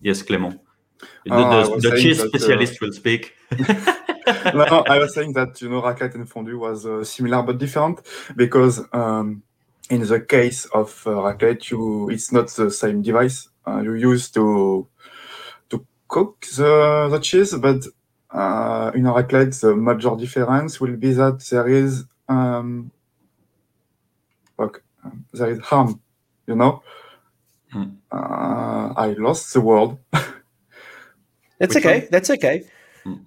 yes, 0.00 0.22
Clément. 0.22 0.58
The, 1.24 1.34
oh, 1.34 1.78
the, 1.78 1.90
the 1.90 2.00
cheese 2.00 2.18
that, 2.18 2.34
uh, 2.34 2.38
specialist 2.38 2.80
will 2.80 2.92
speak. 2.92 3.34
no, 3.58 4.84
I 4.88 4.98
was 4.98 5.14
saying 5.14 5.32
that 5.34 5.60
you 5.62 5.70
know 5.70 5.80
raclette 5.80 6.14
and 6.16 6.28
fondue 6.28 6.58
was 6.58 6.84
uh, 6.84 7.02
similar 7.04 7.42
but 7.42 7.58
different 7.58 8.00
because 8.36 8.84
um, 8.92 9.42
in 9.88 10.02
the 10.02 10.20
case 10.20 10.66
of 10.66 10.92
raclette, 11.04 11.70
you 11.70 12.10
it's 12.10 12.30
not 12.30 12.48
the 12.48 12.70
same 12.70 13.02
device 13.02 13.48
you 13.66 13.94
use 13.94 14.30
to 14.32 14.40
to 14.40 14.88
cook 16.08 16.46
the, 16.56 17.08
the 17.10 17.18
cheese, 17.20 17.54
but 17.54 17.84
in 18.94 19.06
a 19.06 19.12
raclette, 19.12 19.60
the 19.60 19.76
major 19.76 20.16
difference 20.16 20.80
will 20.80 20.96
be 20.96 21.12
that 21.12 21.40
there 21.50 21.68
is 21.68 22.04
um, 22.28 22.90
like 24.58 24.82
there 25.32 25.50
is 25.50 25.60
harm, 25.60 26.00
you 26.46 26.56
know. 26.56 26.82
Mm. 27.74 27.96
Uh, 28.10 28.92
I 28.96 29.14
lost 29.18 29.52
the 29.52 29.60
word. 29.60 29.98
That's 31.58 31.74
Which 31.74 31.84
okay. 31.84 32.00
One? 32.00 32.08
That's 32.10 32.30
okay. 32.30 32.64
Mm. 33.04 33.24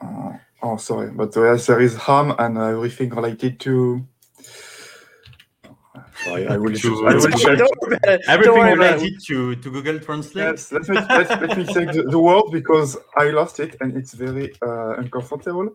Uh, 0.00 0.32
oh, 0.62 0.76
sorry, 0.76 1.10
but 1.10 1.34
yes, 1.36 1.66
there 1.66 1.80
is 1.80 1.94
harm 1.96 2.34
and 2.38 2.58
everything 2.58 3.10
related 3.10 3.60
to. 3.60 4.06
Sorry, 6.24 6.48
I 6.48 6.56
will. 6.56 6.74
To, 6.74 7.08
I 7.08 7.14
will 7.14 7.30
check. 7.30 8.20
Everything 8.28 8.54
related 8.54 9.14
to, 9.26 9.56
to 9.56 9.70
Google 9.70 9.98
Translate. 9.98 10.44
Yes, 10.44 10.72
let 10.72 10.88
me 10.88 10.96
let, 10.96 11.28
let 11.28 11.58
me 11.58 11.64
check 11.64 11.92
the, 11.92 12.04
the, 12.08 12.18
word 12.18 12.44
because 12.52 12.96
I 13.16 13.30
lost 13.30 13.60
it 13.60 13.76
and 13.80 13.96
it's 13.96 14.12
very 14.14 14.52
uh, 14.62 14.94
uncomfortable. 14.96 15.68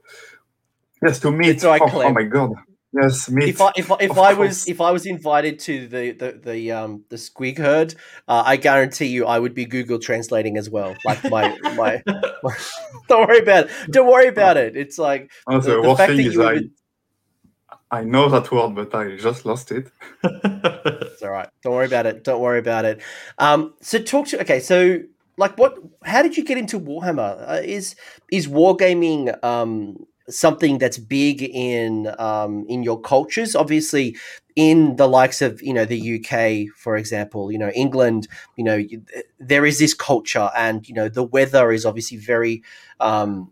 Yes, 1.04 1.20
to 1.20 1.32
me, 1.32 1.50
it's, 1.50 1.64
it's 1.64 1.82
oh, 1.82 2.02
oh 2.02 2.12
my 2.12 2.24
god. 2.24 2.54
Yes, 2.94 3.30
me. 3.30 3.50
If 3.50 3.62
I 3.62 3.72
if, 3.76 3.92
if 4.00 4.18
I 4.18 4.34
was 4.34 4.68
if 4.68 4.80
I 4.80 4.92
was 4.92 5.06
invited 5.06 5.60
to 5.60 5.88
the 5.88 6.12
the 6.12 6.42
the 6.44 6.72
um 6.72 7.04
the 7.10 7.18
squig 7.18 7.58
herd, 7.58 7.94
uh, 8.28 8.44
I 8.46 8.56
guarantee 8.56 9.08
you 9.08 9.26
I 9.26 9.40
would 9.40 9.54
be 9.54 9.66
Google 9.66 10.00
translating 10.00 10.58
as 10.58 10.70
well. 10.70 10.96
Like 11.06 11.24
my 11.30 11.58
my, 11.76 12.02
my 12.44 12.56
don't 13.10 13.28
worry 13.28 13.40
about 13.40 13.66
it. 13.66 13.92
Don't 13.92 14.08
worry 14.08 14.28
about 14.28 14.56
it. 14.58 14.78
It's 14.78 14.98
like 14.98 15.32
the, 15.48 15.60
the, 15.60 15.96
fact 15.96 16.14
that 16.16 16.24
you 16.24 16.44
I, 16.44 16.54
would... 16.54 16.72
I 17.90 18.04
know 18.04 18.30
that 18.30 18.52
word, 18.52 18.76
but 18.76 18.94
I 18.94 19.16
just 19.16 19.46
lost 19.46 19.72
it. 19.72 19.90
it's 20.24 21.24
all 21.24 21.30
right. 21.30 21.50
Don't 21.64 21.74
worry 21.74 21.86
about 21.86 22.06
it. 22.06 22.24
Don't 22.24 22.42
worry 22.42 22.60
about 22.60 22.86
it. 22.86 23.02
Um, 23.38 23.74
so 23.82 24.00
talk 24.00 24.28
to 24.28 24.42
okay. 24.42 24.60
So 24.60 25.00
like, 25.38 25.58
what? 25.58 25.78
How 26.04 26.22
did 26.22 26.36
you 26.36 26.44
get 26.44 26.58
into 26.58 26.80
Warhammer? 26.80 27.50
Uh, 27.50 27.62
is 27.64 27.96
is 28.32 28.48
wargaming 28.48 29.42
um 29.44 30.06
something 30.30 30.78
that's 30.78 30.98
big 30.98 31.42
in 31.42 32.14
um, 32.20 32.66
in 32.68 32.84
your 32.84 33.00
cultures. 33.00 33.56
Obviously, 33.56 34.18
in 34.56 34.96
the 34.96 35.08
likes 35.08 35.42
of 35.42 35.62
you 35.62 35.74
know 35.74 35.86
the 35.86 36.20
UK, 36.20 36.76
for 36.76 36.98
example, 36.98 37.52
you 37.52 37.58
know 37.58 37.70
England, 37.70 38.28
you 38.56 38.64
know 38.64 38.84
there 39.40 39.66
is 39.66 39.80
this 39.80 39.94
culture, 39.94 40.50
and 40.56 40.88
you 40.88 40.94
know 40.94 41.10
the 41.10 41.24
weather 41.24 41.72
is 41.72 41.86
obviously 41.86 42.18
very. 42.18 42.64
Um, 43.00 43.52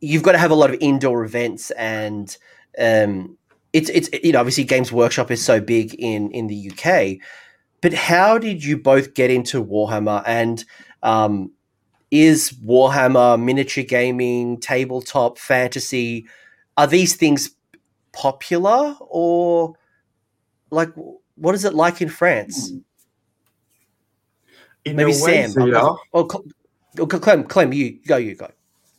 you've 0.00 0.22
got 0.22 0.32
to 0.32 0.38
have 0.38 0.50
a 0.50 0.54
lot 0.56 0.70
of 0.70 0.76
indoor 0.80 1.24
events, 1.24 1.70
and 1.72 2.36
um, 2.80 3.36
it's 3.72 3.88
it's 3.90 4.08
you 4.22 4.32
know 4.32 4.40
obviously 4.40 4.64
Games 4.64 4.92
Workshop 4.92 5.30
is 5.30 5.44
so 5.44 5.60
big 5.60 5.94
in 5.94 6.30
in 6.30 6.46
the 6.46 6.70
UK. 6.70 7.18
But 7.80 7.92
how 7.92 8.38
did 8.38 8.64
you 8.64 8.76
both 8.76 9.14
get 9.14 9.30
into 9.30 9.62
Warhammer 9.62 10.22
and 10.26 10.64
um, 11.02 11.52
is 12.10 12.52
Warhammer, 12.64 13.40
miniature 13.40 13.84
gaming, 13.84 14.58
tabletop, 14.58 15.38
fantasy, 15.38 16.26
are 16.76 16.86
these 16.86 17.14
things 17.16 17.50
popular 18.12 18.96
or 19.00 19.74
like 20.70 20.90
what 21.36 21.54
is 21.54 21.64
it 21.64 21.74
like 21.74 22.00
in 22.00 22.08
France? 22.08 22.72
In 24.84 24.96
Maybe 24.96 25.12
Sam. 25.12 25.52
They 25.52 25.72
are. 25.72 25.98
Oh, 26.12 26.28
oh, 26.98 27.06
Clem, 27.06 27.44
Clem, 27.44 27.72
you 27.72 27.98
go, 28.06 28.16
you 28.16 28.34
go. 28.34 28.50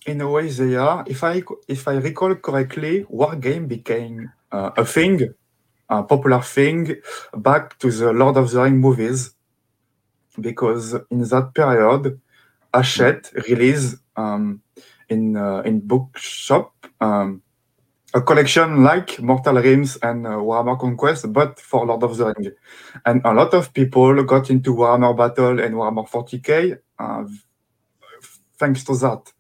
In 0.08 0.22
a 0.22 0.30
way, 0.30 0.48
they 0.48 0.76
are. 0.76 1.04
If 1.06 1.22
I 1.24 1.44
if 1.68 1.86
I 1.88 1.96
recall 1.96 2.34
correctly, 2.36 3.04
Wargame 3.12 3.68
became 3.68 4.32
uh, 4.54 4.72
a 4.78 4.86
thing, 4.86 5.34
a 5.90 6.04
popular 6.04 6.42
thing, 6.42 6.96
back 7.36 7.78
to 7.80 7.92
the 7.92 8.14
Lord 8.14 8.38
of 8.38 8.50
the 8.50 8.62
Rings 8.64 8.82
movies, 8.82 9.36
because 10.40 10.96
in 11.12 11.24
that 11.24 11.52
period, 11.54 12.22
Hachette 12.74 13.34
release 13.50 13.98
um, 14.16 14.62
in 15.10 15.36
uh, 15.36 15.62
in 15.66 15.82
bookshop 15.82 16.72
um, 17.02 17.42
a 18.14 18.22
collection 18.22 18.86
like 18.86 19.20
Mortal 19.22 19.56
Realms 19.62 19.98
and 20.02 20.26
uh, 20.26 20.40
Warhammer 20.40 20.80
Conquest, 20.80 21.34
but 21.34 21.60
for 21.60 21.86
Lord 21.86 22.04
of 22.04 22.16
the 22.16 22.34
Ring. 22.34 22.52
And 23.06 23.22
a 23.26 23.34
lot 23.34 23.54
of 23.54 23.74
people 23.74 24.24
got 24.24 24.50
into 24.50 24.74
Warhammer 24.74 25.18
Battle 25.18 25.60
and 25.60 25.76
Warhammer 25.76 26.08
40k 26.10 26.78
uh, 26.98 27.26
thanks 28.58 28.86
to 28.86 28.96
that. 28.98 29.34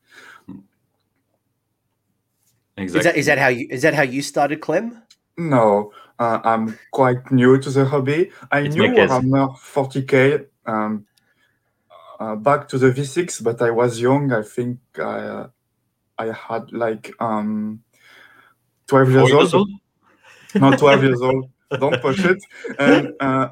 Exactly. 2.77 2.99
Is 2.99 3.03
that 3.03 3.17
is 3.17 3.25
that 3.25 3.37
how 3.37 3.47
you 3.47 3.67
is 3.69 3.81
that 3.81 3.93
how 3.93 4.03
you 4.03 4.21
started, 4.21 4.61
Clem? 4.61 5.01
No, 5.37 5.91
uh, 6.19 6.39
I'm 6.43 6.77
quite 6.91 7.31
new 7.31 7.59
to 7.59 7.69
the 7.69 7.85
hobby. 7.85 8.31
I 8.51 8.61
it's 8.61 8.75
knew 8.75 8.83
Warhammer 8.83 9.57
40k 9.57 10.45
um, 10.65 11.05
uh, 12.19 12.35
back 12.35 12.67
to 12.69 12.77
the 12.77 12.91
V6, 12.91 13.41
but 13.41 13.61
I 13.61 13.71
was 13.71 13.99
young. 13.99 14.31
I 14.31 14.41
think 14.41 14.79
I, 14.97 15.01
uh, 15.01 15.47
I 16.17 16.31
had 16.31 16.71
like 16.71 17.11
um, 17.19 17.81
12 18.87 19.11
years 19.11 19.31
old. 19.33 19.53
old? 19.53 19.69
Not 20.55 20.79
12 20.79 21.03
years 21.03 21.21
old. 21.21 21.49
Don't 21.79 22.01
push 22.01 22.23
it. 22.25 22.37
And 22.79 23.13
uh, 23.19 23.49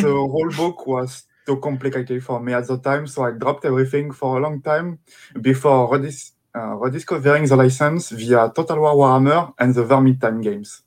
the 0.00 0.10
whole 0.10 0.50
book 0.50 0.86
was 0.86 1.24
too 1.46 1.58
complicated 1.58 2.24
for 2.24 2.40
me 2.40 2.52
at 2.52 2.66
the 2.66 2.78
time, 2.78 3.06
so 3.06 3.24
I 3.24 3.32
dropped 3.32 3.64
everything 3.64 4.12
for 4.12 4.38
a 4.38 4.40
long 4.40 4.62
time 4.62 4.98
before 5.40 5.90
redis- 5.90 6.32
uh, 6.54 6.74
rediscovering 6.76 7.46
the 7.46 7.56
license 7.56 8.10
via 8.10 8.50
Total 8.54 8.78
War 8.78 8.94
Warhammer 8.94 9.54
and 9.58 9.74
the 9.74 9.84
Vermintide 9.84 10.42
games. 10.42 10.82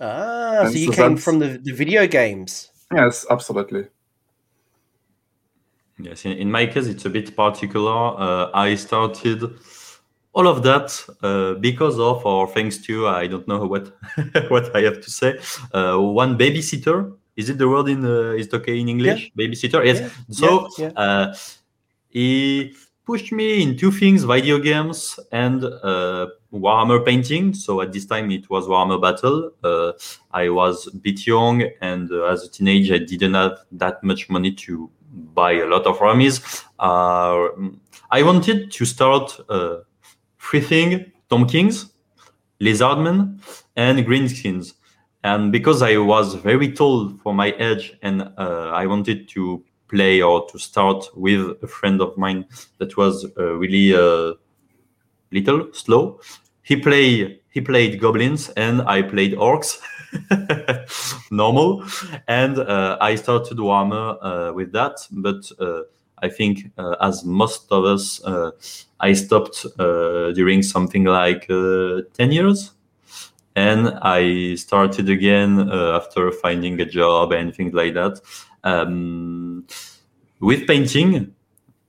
Ah, 0.00 0.62
and 0.62 0.72
so 0.72 0.78
you 0.78 0.92
so 0.92 0.92
came 0.92 1.16
from 1.16 1.38
the, 1.38 1.58
the 1.62 1.72
video 1.72 2.06
games. 2.06 2.70
Yes, 2.94 3.26
absolutely. 3.30 3.86
Yes, 5.98 6.24
in, 6.24 6.32
in, 6.32 6.50
my 6.50 6.66
case, 6.66 6.86
it's 6.86 7.06
a 7.06 7.10
bit 7.10 7.34
particular. 7.34 8.20
Uh, 8.20 8.50
I 8.52 8.74
started 8.74 9.42
all 10.34 10.46
of 10.46 10.62
that 10.62 11.02
uh, 11.22 11.54
because 11.54 11.98
of, 11.98 12.24
or 12.26 12.46
thanks 12.48 12.76
to, 12.78 13.08
I 13.08 13.26
don't 13.26 13.48
know 13.48 13.66
what 13.72 13.96
what 14.50 14.76
I 14.76 14.82
have 14.82 15.00
to 15.00 15.10
say. 15.10 15.38
Uh, 15.72 15.96
one 15.98 16.36
babysitter. 16.36 17.16
Is 17.36 17.50
it 17.50 17.58
the 17.58 17.68
word 17.68 17.88
in? 17.88 18.04
Uh, 18.04 18.32
is 18.32 18.46
it 18.46 18.54
okay 18.54 18.78
in 18.78 18.88
English? 18.88 19.32
Yeah. 19.34 19.46
Babysitter. 19.46 19.84
Yes. 19.84 20.00
Yeah. 20.00 20.08
So 20.30 20.68
yeah. 20.78 20.88
Uh, 20.88 21.34
he 22.08 22.74
pushed 23.06 23.32
me 23.32 23.62
into 23.62 23.90
things: 23.90 24.24
video 24.24 24.58
games 24.58 25.18
and 25.32 25.64
uh, 25.64 26.26
Warhammer 26.52 27.04
painting. 27.04 27.54
So 27.54 27.80
at 27.80 27.92
this 27.92 28.04
time, 28.04 28.30
it 28.30 28.50
was 28.50 28.66
Warhammer 28.66 29.00
Battle. 29.00 29.52
I 30.32 30.48
was 30.50 30.88
a 30.88 30.96
bit 30.96 31.26
young, 31.26 31.62
and 31.80 32.10
as 32.12 32.44
a 32.44 32.50
teenager, 32.50 32.94
I 32.94 32.98
didn't 32.98 33.34
have 33.34 33.58
that 33.72 34.02
much 34.02 34.28
money 34.28 34.52
to 34.52 34.90
buy 35.34 35.52
a 35.52 35.66
lot 35.66 35.86
of 35.86 36.02
armies. 36.02 36.40
Uh, 36.78 37.48
I 38.10 38.22
wanted 38.22 38.70
to 38.72 38.84
start 38.84 39.38
uh, 39.48 39.76
three 40.38 40.60
things: 40.60 41.06
Tomb 41.30 41.46
Kings, 41.46 41.92
Lizardmen, 42.60 43.40
and 43.76 43.98
Greenskins. 44.00 44.74
And 45.24 45.50
because 45.50 45.82
I 45.82 45.96
was 45.96 46.34
very 46.34 46.72
tall 46.72 47.10
for 47.22 47.34
my 47.34 47.52
age, 47.58 47.98
and 48.02 48.22
uh, 48.36 48.70
I 48.72 48.86
wanted 48.86 49.28
to 49.30 49.64
play 49.88 50.22
or 50.22 50.46
to 50.50 50.58
start 50.58 51.04
with 51.14 51.56
a 51.62 51.66
friend 51.66 52.00
of 52.00 52.16
mine 52.16 52.46
that 52.78 52.96
was 52.96 53.26
uh, 53.38 53.52
really 53.54 53.94
uh, 53.94 54.34
little 55.32 55.72
slow. 55.72 56.20
He 56.62 56.76
play 56.76 57.40
he 57.50 57.60
played 57.60 58.00
goblins 58.00 58.50
and 58.50 58.82
I 58.82 59.02
played 59.02 59.32
orcs, 59.34 59.78
normal, 61.30 61.84
and 62.28 62.58
uh, 62.58 62.98
I 63.00 63.14
started 63.14 63.56
Warhammer 63.58 64.18
uh, 64.20 64.52
with 64.52 64.72
that. 64.72 64.96
But 65.10 65.50
uh, 65.58 65.82
I 66.18 66.28
think, 66.28 66.70
uh, 66.76 66.96
as 67.00 67.24
most 67.24 67.70
of 67.70 67.84
us, 67.84 68.20
I 69.00 69.12
stopped 69.14 69.66
during 69.78 70.62
something 70.62 71.04
like 71.04 71.46
ten 71.48 72.32
years 72.32 72.72
and 73.56 73.88
I 74.02 74.54
started 74.54 75.08
again 75.08 75.70
uh, 75.70 75.96
after 75.96 76.30
finding 76.30 76.78
a 76.80 76.84
job 76.84 77.32
and 77.32 77.54
things 77.54 77.72
like 77.72 77.94
that 77.94 78.20
um, 78.66 79.64
with 80.40 80.66
painting, 80.66 81.34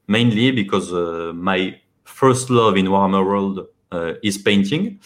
mainly 0.08 0.52
because 0.52 0.94
uh, 0.94 1.34
my 1.34 1.80
first 2.06 2.50
love 2.50 2.78
in 2.78 2.86
Warhammer 2.86 3.26
World 3.26 3.68
uh, 3.92 4.14
is 4.24 4.38
painting, 4.38 5.00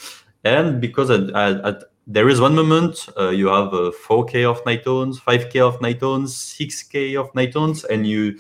and 0.44 0.82
because 0.82 1.10
at, 1.10 1.30
at, 1.32 1.66
at, 1.66 1.84
there 2.06 2.28
is 2.28 2.42
one 2.42 2.56
moment 2.56 3.08
uh, 3.18 3.30
you 3.30 3.48
have 3.48 3.72
4K 3.72 4.44
of 4.44 4.66
Night 4.66 4.84
5K 4.84 5.56
of 5.62 5.82
Night 5.82 6.02
6K 6.02 7.20
of 7.20 7.34
Night 7.36 7.56
and 7.90 8.06
you 8.06 8.38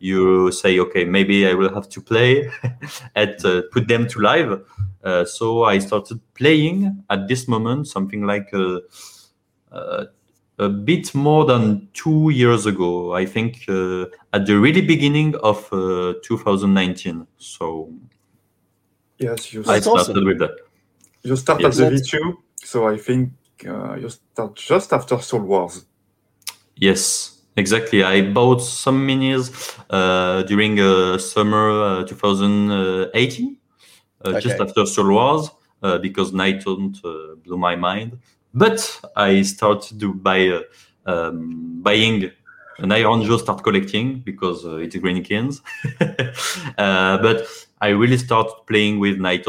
you 0.00 0.52
say, 0.52 0.78
okay, 0.78 1.04
maybe 1.04 1.48
I 1.48 1.54
will 1.54 1.74
have 1.74 1.88
to 1.88 2.00
play 2.00 2.48
and 3.16 3.44
uh, 3.44 3.62
put 3.72 3.88
them 3.88 4.06
to 4.06 4.20
live. 4.20 4.64
Uh, 5.02 5.24
so 5.24 5.64
I 5.64 5.78
started 5.78 6.20
playing 6.34 7.02
at 7.10 7.26
this 7.26 7.48
moment, 7.48 7.88
something 7.88 8.24
like 8.24 8.48
uh, 8.54 10.04
a 10.58 10.68
bit 10.68 11.14
more 11.14 11.44
than 11.44 11.88
two 11.92 12.30
years 12.30 12.66
ago. 12.66 13.14
I 13.14 13.26
think 13.26 13.64
uh, 13.68 14.06
at 14.32 14.46
the 14.46 14.58
really 14.58 14.80
beginning 14.80 15.34
of 15.36 15.68
uh, 15.72 16.14
2019. 16.24 17.26
So 17.38 17.92
yes, 19.18 19.52
you 19.52 19.60
I 19.66 19.80
started 19.80 20.10
awesome. 20.10 20.24
with 20.24 20.38
that. 20.40 20.56
You 21.22 21.36
start 21.36 21.60
yes. 21.60 21.78
at 21.78 21.90
the 21.90 21.96
V2, 21.96 22.34
so 22.56 22.88
I 22.88 22.96
think 22.96 23.30
uh, 23.66 23.94
you 23.94 24.08
start 24.08 24.54
just 24.56 24.92
after 24.92 25.18
Soul 25.18 25.42
Wars. 25.42 25.84
Yes, 26.76 27.42
exactly. 27.56 28.02
I 28.02 28.22
bought 28.22 28.62
some 28.62 29.06
minis 29.06 29.76
uh, 29.90 30.42
during 30.44 30.78
uh, 30.78 31.18
summer 31.18 32.00
uh, 32.00 32.04
2018, 32.04 33.56
okay. 34.24 34.40
just 34.40 34.60
after 34.60 34.86
Soul 34.86 35.10
Wars, 35.10 35.50
because 36.00 36.32
Nighthaunt 36.32 37.02
blew 37.42 37.58
my 37.58 37.74
mind. 37.74 38.18
But 38.54 39.00
I 39.16 39.42
started 39.42 40.00
to 40.00 40.14
buy 40.14 40.48
uh, 40.48 40.62
um, 41.06 41.80
buying 41.82 42.30
an 42.78 42.90
Ironjawz 42.90 43.40
start 43.40 43.62
collecting 43.62 44.20
because 44.20 44.64
uh, 44.64 44.76
it's 44.76 44.96
Greenskins. 44.96 45.60
uh, 46.78 47.18
but 47.18 47.46
I 47.80 47.88
really 47.88 48.18
started 48.18 48.54
playing 48.66 49.00
with 49.00 49.18
Night 49.18 49.46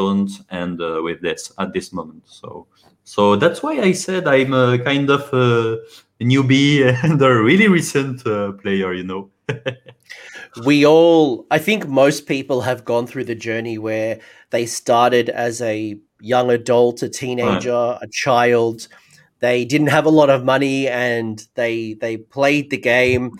and 0.49 0.81
uh, 0.81 1.01
with 1.03 1.21
this 1.21 1.51
at 1.57 1.73
this 1.73 1.93
moment. 1.93 2.23
So 2.25 2.67
so 3.03 3.35
that's 3.35 3.63
why 3.63 3.79
I 3.79 3.93
said 3.93 4.27
I'm 4.27 4.53
a 4.53 4.77
kind 4.77 5.09
of 5.09 5.33
a 5.33 5.79
newbie 6.21 6.83
and 7.03 7.19
a 7.19 7.41
really 7.41 7.67
recent 7.67 8.25
uh, 8.27 8.51
player, 8.51 8.93
you 8.93 9.03
know. 9.03 9.31
we 10.65 10.85
all, 10.85 11.47
I 11.49 11.57
think 11.57 11.87
most 11.87 12.27
people 12.27 12.61
have 12.61 12.85
gone 12.85 13.07
through 13.07 13.23
the 13.23 13.33
journey 13.33 13.79
where 13.79 14.19
they 14.51 14.67
started 14.67 15.29
as 15.29 15.59
a 15.61 15.99
young 16.21 16.49
adult, 16.51 17.01
a 17.03 17.09
teenager, 17.09 17.71
right. 17.71 17.99
a 18.01 18.07
child. 18.07 18.87
They 19.39 19.65
didn't 19.65 19.87
have 19.87 20.05
a 20.05 20.09
lot 20.09 20.29
of 20.29 20.43
money 20.43 20.87
and 20.87 21.45
they 21.55 21.93
they 21.93 22.17
played 22.17 22.69
the 22.69 22.77
game. 22.77 23.31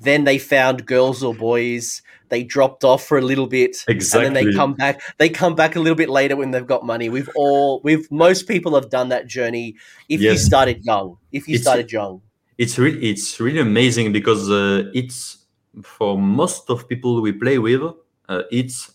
Then 0.00 0.24
they 0.24 0.38
found 0.38 0.86
girls 0.86 1.22
or 1.22 1.34
boys. 1.34 2.02
They 2.28 2.44
dropped 2.44 2.84
off 2.84 3.04
for 3.04 3.18
a 3.18 3.22
little 3.22 3.46
bit, 3.46 3.84
exactly. 3.88 4.26
and 4.26 4.36
then 4.36 4.44
they 4.44 4.52
come 4.52 4.74
back. 4.74 5.00
They 5.16 5.28
come 5.28 5.54
back 5.54 5.76
a 5.76 5.80
little 5.80 5.96
bit 5.96 6.10
later 6.10 6.36
when 6.36 6.50
they've 6.50 6.66
got 6.66 6.84
money. 6.84 7.08
We've 7.08 7.30
all, 7.34 7.80
we've 7.82 8.10
most 8.12 8.46
people 8.46 8.74
have 8.74 8.90
done 8.90 9.08
that 9.08 9.26
journey. 9.26 9.76
If 10.08 10.20
yes. 10.20 10.32
you 10.32 10.38
started 10.38 10.84
young, 10.84 11.16
if 11.32 11.48
you 11.48 11.54
it's, 11.54 11.64
started 11.64 11.90
young, 11.90 12.20
it's 12.58 12.78
really 12.78 13.10
it's 13.10 13.40
really 13.40 13.60
amazing 13.60 14.12
because 14.12 14.50
uh, 14.50 14.90
it's 14.92 15.38
for 15.82 16.18
most 16.18 16.68
of 16.70 16.88
people 16.88 17.20
we 17.22 17.32
play 17.32 17.58
with, 17.58 17.82
uh, 18.28 18.42
it's 18.50 18.92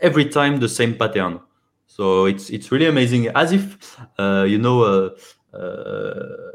every 0.00 0.26
time 0.26 0.60
the 0.60 0.68
same 0.68 0.94
pattern. 0.94 1.40
So 1.96 2.26
it's 2.26 2.50
it's 2.50 2.70
really 2.70 2.84
amazing, 2.84 3.28
as 3.28 3.52
if 3.52 3.96
uh, 4.18 4.44
you 4.46 4.58
know 4.58 4.82
uh, 4.82 5.56
uh, 5.56 6.52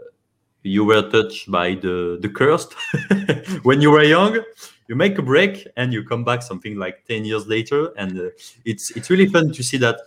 you 0.61 0.85
were 0.85 1.01
touched 1.09 1.49
by 1.49 1.73
the 1.73 2.19
the 2.21 2.29
cursed 2.29 2.75
when 3.63 3.81
you 3.81 3.89
were 3.89 4.03
young. 4.03 4.37
You 4.87 4.95
make 4.95 5.17
a 5.17 5.23
break 5.23 5.65
and 5.77 5.93
you 5.93 6.03
come 6.03 6.23
back 6.23 6.43
something 6.43 6.77
like 6.77 7.05
ten 7.07 7.25
years 7.25 7.47
later, 7.47 7.89
and 7.97 8.19
uh, 8.19 8.29
it's 8.65 8.91
it's 8.91 9.09
really 9.09 9.25
fun 9.25 9.51
to 9.51 9.63
see 9.63 9.77
that. 9.77 9.97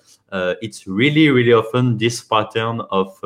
It's 0.62 0.86
really 0.86 1.30
really 1.30 1.52
often 1.52 1.98
this 1.98 2.22
pattern 2.22 2.82
of 2.92 3.18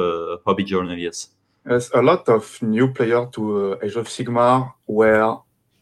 hobby 0.47 0.65
journalists. 0.65 1.37
There's 1.65 1.91
a 1.93 2.01
lot 2.01 2.27
of 2.31 2.59
new 2.63 2.89
players 2.89 3.29
to 3.33 3.77
Age 3.83 3.97
of 3.97 4.09
Sigmar 4.09 4.73
where 4.87 5.37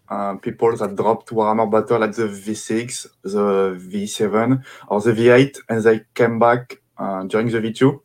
uh, 0.09 0.37
people 0.37 0.77
that 0.77 0.97
dropped 0.97 1.31
Warhammer 1.31 1.71
Battle 1.71 2.05
at 2.05 2.15
the 2.15 2.25
V6, 2.25 3.07
the 3.23 3.77
V7, 3.79 4.65
or 4.89 5.01
the 5.01 5.13
V8, 5.13 5.59
and 5.69 5.83
they 5.83 6.01
came 6.15 6.39
back 6.39 6.81
uh, 6.99 7.25
during 7.25 7.49
the 7.49 7.61
V2. 7.61 8.01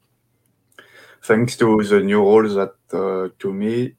Thanks 1.23 1.55
to 1.57 1.83
the 1.83 1.99
new 2.01 2.19
rules 2.19 2.55
that, 2.55 2.73
uh, 2.93 3.29
to 3.39 3.53
me, 3.53 3.95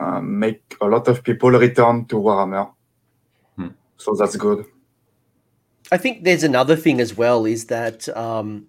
uh, 0.00 0.20
make 0.20 0.76
a 0.80 0.86
lot 0.86 1.06
of 1.06 1.22
people 1.22 1.50
return 1.50 2.06
to 2.06 2.16
Warhammer. 2.16 2.72
Hmm. 3.56 3.68
So 3.96 4.14
that's 4.14 4.36
good. 4.36 4.66
I 5.92 5.96
think 5.96 6.24
there's 6.24 6.42
another 6.42 6.76
thing 6.76 7.00
as 7.00 7.16
well 7.16 7.44
is 7.44 7.66
that 7.66 8.08
um, 8.16 8.66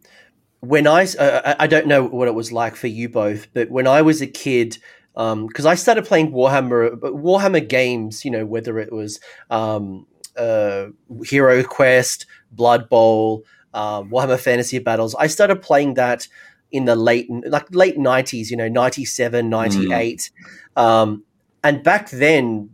when 0.59 0.85
I, 0.85 1.05
uh, 1.17 1.55
I 1.59 1.65
don't 1.65 1.87
know 1.87 2.03
what 2.03 2.27
it 2.27 2.35
was 2.35 2.51
like 2.51 2.75
for 2.75 2.87
you 2.87 3.09
both, 3.09 3.47
but 3.53 3.71
when 3.71 3.87
I 3.87 4.01
was 4.01 4.21
a 4.21 4.27
kid, 4.27 4.77
because 5.15 5.65
um, 5.65 5.71
I 5.71 5.75
started 5.75 6.05
playing 6.05 6.31
Warhammer 6.31 6.97
Warhammer 6.99 7.65
games, 7.65 8.25
you 8.25 8.31
know, 8.31 8.45
whether 8.45 8.77
it 8.79 8.91
was 8.91 9.21
um, 9.49 10.05
uh, 10.35 10.87
Hero 11.23 11.63
Quest, 11.63 12.25
Blood 12.51 12.89
Bowl, 12.89 13.45
um, 13.73 14.09
Warhammer 14.09 14.39
Fantasy 14.39 14.79
Battles. 14.79 15.15
I 15.15 15.27
started 15.27 15.61
playing 15.61 15.93
that 15.93 16.27
in 16.71 16.83
the 16.83 16.95
late 16.95 17.29
like 17.47 17.73
late 17.73 17.97
90s, 17.97 18.51
you 18.51 18.57
know, 18.57 18.67
97, 18.67 19.49
98. 19.49 20.31
Mm. 20.75 20.81
Um, 20.81 21.23
and 21.63 21.81
back 21.81 22.09
then 22.09 22.71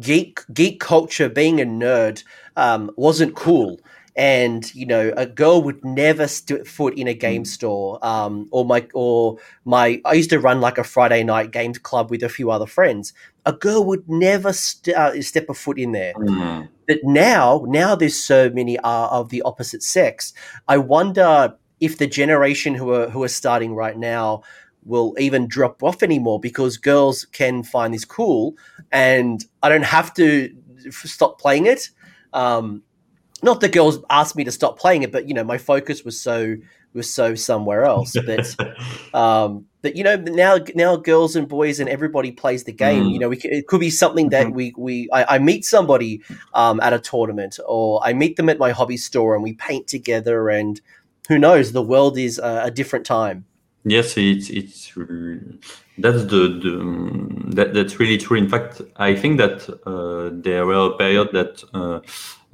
geek 0.00 0.40
geek 0.52 0.80
culture 0.80 1.28
being 1.28 1.60
a 1.60 1.64
nerd 1.64 2.22
um, 2.56 2.90
wasn't 2.96 3.34
cool 3.34 3.80
and 4.16 4.72
you 4.74 4.86
know 4.86 5.12
a 5.16 5.26
girl 5.26 5.62
would 5.62 5.84
never 5.84 6.28
step 6.28 6.66
foot 6.66 6.96
in 6.96 7.08
a 7.08 7.14
game 7.14 7.42
mm. 7.42 7.46
store 7.46 7.98
um, 8.04 8.48
or 8.52 8.64
my 8.64 8.86
or 8.94 9.38
my 9.64 10.00
i 10.04 10.12
used 10.14 10.30
to 10.30 10.38
run 10.38 10.60
like 10.60 10.78
a 10.78 10.84
friday 10.84 11.24
night 11.24 11.50
games 11.50 11.78
club 11.78 12.10
with 12.10 12.22
a 12.22 12.28
few 12.28 12.50
other 12.50 12.66
friends 12.66 13.12
a 13.44 13.52
girl 13.52 13.84
would 13.84 14.08
never 14.08 14.52
st- 14.52 14.96
uh, 14.96 15.20
step 15.20 15.48
a 15.48 15.54
foot 15.54 15.78
in 15.78 15.92
there 15.92 16.14
mm. 16.14 16.68
but 16.86 16.98
now 17.02 17.64
now 17.66 17.94
there's 17.94 18.16
so 18.16 18.48
many 18.50 18.78
uh, 18.78 19.08
of 19.08 19.30
the 19.30 19.42
opposite 19.42 19.82
sex 19.82 20.32
i 20.68 20.76
wonder 20.78 21.56
if 21.80 21.98
the 21.98 22.06
generation 22.06 22.74
who 22.74 22.92
are 22.92 23.08
who 23.10 23.22
are 23.22 23.28
starting 23.28 23.74
right 23.74 23.98
now 23.98 24.42
will 24.84 25.14
even 25.18 25.48
drop 25.48 25.82
off 25.82 26.02
anymore 26.02 26.38
because 26.38 26.76
girls 26.76 27.24
can 27.32 27.62
find 27.62 27.92
this 27.92 28.04
cool 28.04 28.54
and 28.92 29.46
i 29.62 29.68
don't 29.68 29.84
have 29.84 30.14
to 30.14 30.54
stop 30.90 31.40
playing 31.40 31.66
it 31.66 31.90
um, 32.32 32.82
not 33.44 33.60
the 33.60 33.68
girls 33.68 33.98
asked 34.10 34.36
me 34.36 34.44
to 34.44 34.50
stop 34.50 34.78
playing 34.78 35.02
it, 35.02 35.12
but 35.12 35.28
you 35.28 35.34
know, 35.34 35.44
my 35.44 35.58
focus 35.58 36.04
was 36.04 36.20
so 36.20 36.56
was 36.94 37.12
so 37.12 37.34
somewhere 37.34 37.84
else. 37.84 38.14
But 38.26 38.56
um, 39.14 39.66
but 39.82 39.96
you 39.96 40.02
know, 40.02 40.16
now 40.16 40.58
now 40.74 40.96
girls 40.96 41.36
and 41.36 41.46
boys 41.46 41.78
and 41.78 41.88
everybody 41.88 42.32
plays 42.32 42.64
the 42.64 42.72
game. 42.72 43.04
Mm. 43.04 43.12
You 43.12 43.18
know, 43.18 43.28
we, 43.28 43.36
it 43.38 43.66
could 43.66 43.80
be 43.80 43.90
something 43.90 44.30
that 44.30 44.46
mm-hmm. 44.46 44.56
we 44.56 44.74
we 44.76 45.08
I, 45.12 45.36
I 45.36 45.38
meet 45.38 45.64
somebody 45.64 46.22
um, 46.54 46.80
at 46.80 46.92
a 46.92 46.98
tournament, 46.98 47.58
or 47.66 48.00
I 48.02 48.12
meet 48.14 48.36
them 48.36 48.48
at 48.48 48.58
my 48.58 48.70
hobby 48.70 48.96
store, 48.96 49.34
and 49.34 49.42
we 49.42 49.52
paint 49.52 49.86
together. 49.86 50.48
And 50.48 50.80
who 51.28 51.38
knows, 51.38 51.72
the 51.72 51.82
world 51.82 52.16
is 52.16 52.38
a, 52.38 52.64
a 52.64 52.70
different 52.70 53.04
time. 53.04 53.44
Yes, 53.84 54.16
it's 54.16 54.48
it's 54.48 54.92
that's 55.98 56.24
the, 56.24 56.42
the 56.62 57.54
that, 57.54 57.74
that's 57.74 58.00
really 58.00 58.16
true. 58.16 58.38
In 58.38 58.48
fact, 58.48 58.80
I 58.96 59.14
think 59.14 59.38
that 59.38 59.68
uh, 59.86 60.30
there 60.32 60.64
were 60.64 60.92
a 60.94 60.96
period 60.96 61.28
that. 61.32 61.62
Uh, 61.74 62.00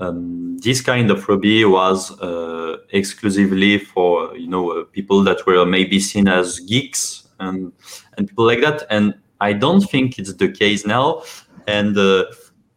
um, 0.00 0.58
this 0.58 0.80
kind 0.80 1.10
of 1.10 1.22
hobby 1.24 1.64
was 1.64 2.18
uh, 2.20 2.78
exclusively 2.90 3.78
for 3.78 4.36
you 4.36 4.48
know 4.48 4.70
uh, 4.70 4.84
people 4.84 5.22
that 5.24 5.46
were 5.46 5.64
maybe 5.64 6.00
seen 6.00 6.26
as 6.28 6.58
geeks 6.60 7.28
and 7.38 7.72
and 8.16 8.28
people 8.28 8.44
like 8.46 8.60
that. 8.60 8.86
And 8.90 9.14
i 9.40 9.52
don't 9.54 9.80
think 9.80 10.18
it's 10.18 10.34
the 10.34 10.50
case 10.50 10.84
now. 10.86 11.22
And 11.66 11.96
uh, 11.96 12.24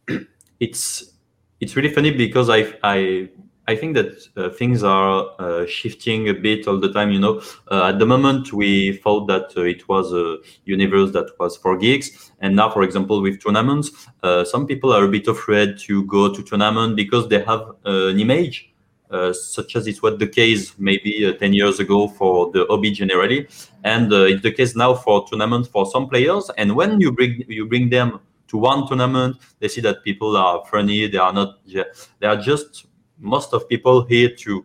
it's 0.60 1.14
it's 1.60 1.76
really 1.76 1.90
funny 1.90 2.12
because 2.12 2.50
I 2.50 2.74
I 2.84 3.30
I 3.66 3.76
think 3.78 3.96
that 3.96 4.28
uh, 4.36 4.50
things 4.50 4.84
are 4.84 5.30
uh, 5.40 5.66
shifting 5.66 6.28
a 6.28 6.34
bit 6.34 6.68
all 6.68 6.80
the 6.80 6.92
time. 6.92 7.12
You 7.12 7.20
know, 7.20 7.42
uh, 7.72 7.86
at 7.86 8.00
the 8.00 8.06
moment 8.06 8.52
we 8.52 8.98
thought 8.98 9.28
that 9.28 9.54
uh, 9.56 9.62
it 9.62 9.88
was 9.88 10.12
a 10.12 10.38
universe 10.66 11.12
that 11.14 11.30
was 11.40 11.56
for 11.56 11.78
geeks, 11.78 12.32
and 12.40 12.56
now, 12.56 12.70
for 12.70 12.84
example, 12.84 13.22
with 13.22 13.42
tournaments, 13.42 13.92
uh, 14.22 14.44
some 14.44 14.68
people 14.68 14.92
are 14.92 15.06
a 15.06 15.08
bit 15.08 15.28
afraid 15.28 15.78
to 15.80 16.04
go 16.06 16.34
to 16.34 16.44
tournament 16.44 16.98
because 16.98 17.30
they 17.30 17.40
have 17.40 17.62
uh, 17.86 18.08
an 18.08 18.20
image. 18.20 18.70
such 19.32 19.76
as 19.76 19.86
it 19.86 19.98
was 20.02 20.18
the 20.18 20.28
case 20.28 20.74
maybe 20.80 21.12
10 21.40 21.54
years 21.54 21.80
ago 21.80 22.08
for 22.08 22.52
the 22.52 22.66
hobby 22.70 22.90
generally, 22.92 23.48
and 23.84 24.12
it's 24.12 24.42
the 24.42 24.52
case 24.52 24.76
now 24.76 24.92
for 24.96 25.28
tournaments 25.28 25.70
for 25.70 25.86
some 25.86 26.10
players. 26.10 26.50
And 26.58 26.76
when 26.76 27.00
you 27.00 27.12
bring 27.12 27.34
you 27.48 27.68
bring 27.68 27.90
them 27.90 28.20
to 28.48 28.58
one 28.58 28.88
tournament, 28.88 29.38
they 29.60 29.68
see 29.68 29.82
that 29.82 30.04
people 30.04 30.36
are 30.36 30.66
funny. 30.66 31.08
They 31.08 31.22
are 31.28 31.34
not. 31.34 31.50
They 32.20 32.28
are 32.28 32.38
just 32.38 32.88
most 33.24 33.54
of 33.54 33.68
people 33.68 34.04
here 34.06 34.30
to 34.30 34.64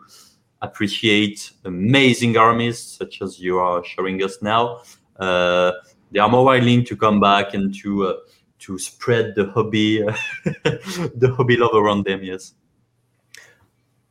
appreciate 0.61 1.53
amazing 1.65 2.37
armies 2.37 2.79
such 2.79 3.23
as 3.23 3.39
you 3.39 3.59
are 3.59 3.85
showing 3.85 4.23
us 4.23 4.43
now. 4.43 4.83
Uh, 5.19 5.73
they 6.11 6.19
are 6.19 6.29
more 6.29 6.45
willing 6.45 6.85
to 6.85 6.97
come 6.97 7.21
back 7.21 7.55
and 7.55 7.75
to 7.83 8.07
uh, 8.07 8.15
to 8.61 8.79
spread 8.79 9.35
the 9.35 9.47
hobby 9.51 9.99
the 10.45 11.35
hobby 11.37 11.57
love 11.57 11.75
around 11.75 12.05
them. 12.05 12.23
Yes. 12.23 12.55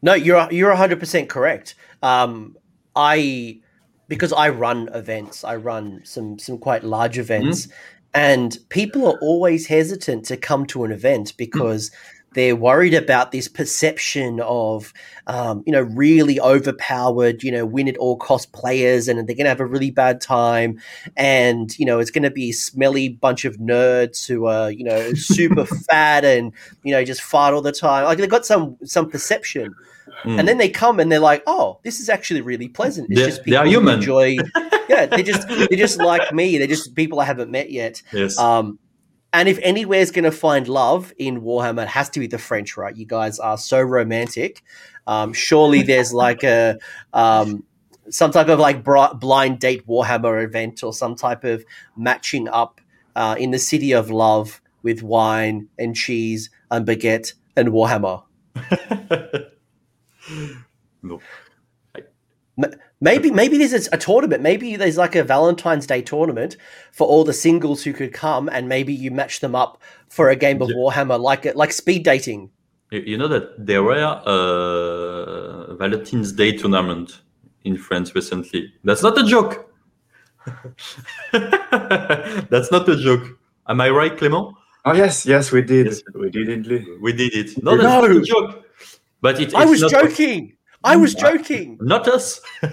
No, 0.01 0.13
you're 0.13 0.47
you're 0.51 0.73
hundred 0.75 0.99
percent 0.99 1.29
correct. 1.29 1.75
Um, 2.01 2.57
I 2.95 3.59
because 4.07 4.31
I 4.31 4.49
run 4.49 4.89
events, 4.93 5.43
I 5.43 5.55
run 5.55 6.01
some 6.03 6.39
some 6.39 6.57
quite 6.57 6.83
large 6.83 7.17
events, 7.17 7.65
mm-hmm. 7.65 7.73
and 8.13 8.57
people 8.69 9.07
are 9.07 9.19
always 9.19 9.67
hesitant 9.67 10.25
to 10.25 10.37
come 10.37 10.65
to 10.67 10.83
an 10.83 10.91
event 10.91 11.33
because. 11.37 11.89
Mm-hmm 11.89 12.13
they're 12.37 12.55
worried 12.55 12.93
about 12.93 13.31
this 13.31 13.47
perception 13.47 14.39
of, 14.41 14.93
um, 15.25 15.63
you 15.65 15.73
know, 15.73 15.81
really 15.81 16.39
overpowered, 16.39 17.41
you 17.41 17.51
know, 17.51 17.65
win 17.65 17.87
at 17.87 17.97
all 17.97 18.15
cost 18.15 18.53
players, 18.53 19.07
and 19.07 19.17
they're 19.17 19.35
going 19.35 19.45
to 19.45 19.49
have 19.49 19.59
a 19.59 19.65
really 19.65 19.89
bad 19.89 20.21
time. 20.21 20.79
And, 21.15 21.77
you 21.79 21.85
know, 21.85 21.97
it's 21.97 22.11
going 22.11 22.21
to 22.21 22.29
be 22.29 22.49
a 22.49 22.53
smelly 22.53 23.09
bunch 23.09 23.43
of 23.43 23.57
nerds 23.57 24.27
who 24.27 24.45
are, 24.45 24.69
you 24.69 24.83
know, 24.83 25.13
super 25.15 25.65
fat 25.89 26.23
and, 26.23 26.53
you 26.83 26.91
know, 26.91 27.03
just 27.03 27.23
fart 27.23 27.55
all 27.55 27.63
the 27.63 27.71
time. 27.71 28.05
Like 28.05 28.19
they've 28.19 28.29
got 28.29 28.45
some 28.45 28.77
some 28.83 29.09
perception. 29.09 29.73
Mm. 30.23 30.37
And 30.37 30.47
then 30.47 30.59
they 30.59 30.69
come 30.69 30.99
and 30.99 31.11
they're 31.11 31.19
like, 31.19 31.43
"Oh, 31.47 31.79
this 31.83 31.99
is 31.99 32.07
actually 32.07 32.41
really 32.41 32.67
pleasant." 32.69 33.07
It's 33.09 33.19
they're, 33.19 33.29
just 33.29 33.43
people 33.43 33.63
they 33.63 33.69
are 33.69 33.71
human. 33.71 33.95
enjoy. 33.95 34.37
yeah, 34.89 35.05
they 35.05 35.21
just 35.21 35.47
they're 35.47 35.67
just 35.71 35.99
like 35.99 36.31
me. 36.33 36.57
They're 36.57 36.67
just 36.67 36.95
people 36.95 37.19
I 37.19 37.25
haven't 37.25 37.51
met 37.51 37.71
yet. 37.71 38.01
Yes. 38.13 38.37
Um, 38.37 38.79
and 39.33 39.49
if 39.49 39.59
anywhere's 39.61 40.11
going 40.11 40.23
to 40.23 40.31
find 40.31 40.67
love 40.67 41.13
in 41.17 41.41
Warhammer, 41.41 41.83
it 41.83 41.89
has 41.89 42.09
to 42.11 42.19
be 42.19 42.27
the 42.27 42.37
French, 42.37 42.77
right? 42.77 42.95
You 42.95 43.05
guys 43.05 43.39
are 43.39 43.57
so 43.57 43.81
romantic. 43.81 44.63
Um, 45.05 45.33
surely 45.33 45.83
there's 45.83 46.13
like 46.25 46.43
a 46.43 46.77
um, 47.13 47.63
some 48.09 48.31
type 48.31 48.47
of 48.47 48.59
like 48.59 48.83
blind 48.83 49.59
date 49.59 49.85
Warhammer 49.87 50.43
event 50.43 50.83
or 50.83 50.93
some 50.93 51.15
type 51.15 51.43
of 51.43 51.65
matching 51.95 52.47
up 52.47 52.79
uh, 53.15 53.35
in 53.37 53.51
the 53.51 53.59
city 53.59 53.91
of 53.93 54.09
love 54.09 54.61
with 54.83 55.03
wine 55.03 55.67
and 55.77 55.95
cheese 55.95 56.49
and 56.71 56.87
baguette 56.87 57.33
and 57.55 57.69
Warhammer. 57.69 58.23
no. 61.03 61.19
Maybe 62.99 63.29
maybe 63.29 63.57
there's 63.57 63.87
a 63.91 63.97
tournament. 63.97 64.41
Maybe 64.41 64.75
there's 64.75 64.97
like 64.97 65.15
a 65.15 65.23
Valentine's 65.23 65.85
Day 65.85 66.01
tournament 66.01 66.57
for 66.91 67.05
all 67.07 67.23
the 67.23 67.33
singles 67.33 67.83
who 67.83 67.93
could 67.93 68.11
come, 68.11 68.49
and 68.49 68.67
maybe 68.67 68.93
you 68.93 69.11
match 69.11 69.39
them 69.39 69.53
up 69.53 69.79
for 70.09 70.29
a 70.29 70.35
game 70.35 70.61
of. 70.61 70.69
Warhammer, 70.69 71.19
like 71.19 71.45
like 71.55 71.71
speed 71.71 72.03
dating. 72.03 72.49
You 72.89 73.17
know 73.17 73.27
that 73.27 73.53
there 73.63 73.83
were 73.83 73.97
a 73.97 75.75
Valentine's 75.75 76.31
Day 76.31 76.57
tournament 76.57 77.21
in 77.65 77.77
France 77.77 78.15
recently. 78.15 78.73
That's 78.83 79.03
not 79.03 79.17
a 79.17 79.23
joke. 79.23 79.71
That's 81.31 82.71
not 82.71 82.89
a 82.89 82.95
joke. 82.95 83.37
Am 83.67 83.81
I 83.81 83.89
right, 83.89 84.15
Clément? 84.15 84.53
Oh 84.85 84.93
yes, 84.93 85.25
yes, 85.25 85.51
we 85.51 85.61
did. 85.61 85.87
Yes. 85.87 86.01
We 86.15 86.29
did 86.31 86.49
indeed. 86.49 86.85
We 87.01 87.13
did 87.13 87.33
it. 87.35 87.61
No, 87.61 87.71
that's 87.71 87.83
no. 87.83 88.01
not 88.01 88.11
a 88.11 88.21
joke. 88.21 88.63
But 89.21 89.39
it, 89.41 89.53
I 89.53 89.65
was 89.65 89.81
joking. 89.81 90.56
I 90.87 90.95
was 90.95 91.13
joking. 91.13 91.77
Not 91.81 92.07
us. 92.07 92.41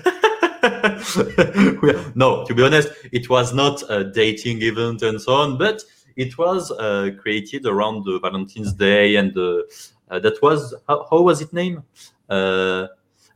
no, 2.14 2.44
to 2.46 2.54
be 2.54 2.62
honest, 2.62 2.88
it 3.12 3.28
was 3.28 3.52
not 3.52 3.82
a 3.90 4.04
dating 4.04 4.62
event 4.62 5.02
and 5.02 5.20
so 5.20 5.34
on, 5.34 5.58
but 5.58 5.82
it 6.16 6.38
was 6.38 6.70
uh, 6.70 7.10
created 7.20 7.66
around 7.66 8.04
the 8.04 8.18
Valentine's 8.20 8.72
Day, 8.72 9.16
and 9.16 9.36
uh, 9.36 9.62
uh, 10.10 10.18
that 10.20 10.40
was 10.42 10.74
how, 10.88 11.06
how, 11.10 11.22
was 11.22 11.42
it 11.42 11.52
named? 11.52 11.82
Uh, 12.28 12.86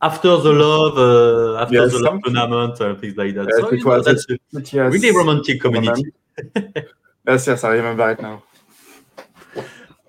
after 0.00 0.36
the 0.36 0.52
love, 0.52 0.96
uh, 0.96 1.62
after 1.62 1.74
yes, 1.74 1.92
the 1.92 1.98
love 1.98 2.22
tournament, 2.22 2.80
and 2.80 3.00
things 3.00 3.16
like 3.16 3.34
that. 3.34 3.48
Yes, 3.48 3.60
so, 3.60 3.68
it 3.68 3.84
was, 3.84 4.06
know, 4.06 4.12
that's 4.12 4.30
a 4.30 4.76
yes, 4.76 4.92
really 4.92 5.14
romantic 5.14 5.60
community. 5.60 6.12
yes, 7.26 7.46
yes, 7.46 7.64
I 7.64 7.70
remember 7.70 8.10
it 8.10 8.22
now. 8.22 8.42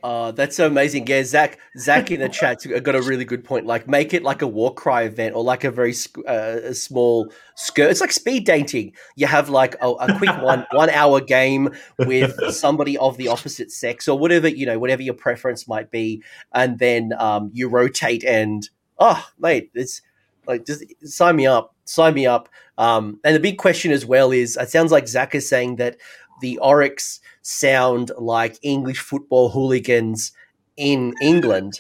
Uh, 0.03 0.31
that's 0.31 0.55
so 0.55 0.67
amazing. 0.67 1.05
Yeah, 1.07 1.23
Zach, 1.23 1.59
Zach 1.77 2.12
in 2.12 2.19
the 2.19 2.29
chat 2.29 2.65
got 2.83 2.95
a 2.95 3.01
really 3.01 3.25
good 3.25 3.43
point. 3.43 3.65
Like, 3.65 3.88
make 3.88 4.13
it 4.13 4.23
like 4.23 4.41
a 4.41 4.47
Warcry 4.47 5.05
event 5.05 5.35
or 5.35 5.43
like 5.43 5.63
a 5.63 5.71
very 5.71 5.93
uh, 6.27 6.73
small 6.73 7.31
skirt. 7.55 7.91
It's 7.91 8.01
like 8.01 8.12
speed 8.12 8.45
dating. 8.45 8.93
You 9.15 9.27
have 9.27 9.49
like 9.49 9.75
a, 9.81 9.89
a 9.89 10.17
quick 10.17 10.29
one 10.41 10.65
one 10.71 10.89
hour 10.89 11.19
game 11.19 11.69
with 11.99 12.33
somebody 12.51 12.97
of 12.97 13.17
the 13.17 13.27
opposite 13.27 13.71
sex 13.71 14.07
or 14.07 14.17
whatever 14.17 14.47
you 14.47 14.65
know, 14.65 14.79
whatever 14.79 15.01
your 15.01 15.13
preference 15.13 15.67
might 15.67 15.91
be, 15.91 16.23
and 16.53 16.79
then 16.79 17.13
um, 17.19 17.51
you 17.53 17.67
rotate 17.67 18.23
and 18.23 18.69
oh, 18.99 19.25
mate, 19.39 19.71
it's 19.73 20.01
like 20.47 20.65
just 20.65 20.83
sign 21.03 21.35
me 21.35 21.47
up, 21.47 21.75
sign 21.85 22.13
me 22.13 22.25
up. 22.25 22.49
Um, 22.77 23.19
and 23.23 23.35
the 23.35 23.39
big 23.39 23.57
question 23.57 23.91
as 23.91 24.05
well 24.05 24.31
is, 24.31 24.55
it 24.57 24.69
sounds 24.69 24.91
like 24.91 25.07
Zach 25.07 25.35
is 25.35 25.47
saying 25.47 25.77
that 25.77 25.97
the 26.41 26.59
orcs 26.62 27.19
sound 27.49 28.12
like 28.17 28.59
English 28.62 28.99
football 28.99 29.49
hooligans 29.49 30.31
in 30.77 31.13
England. 31.21 31.79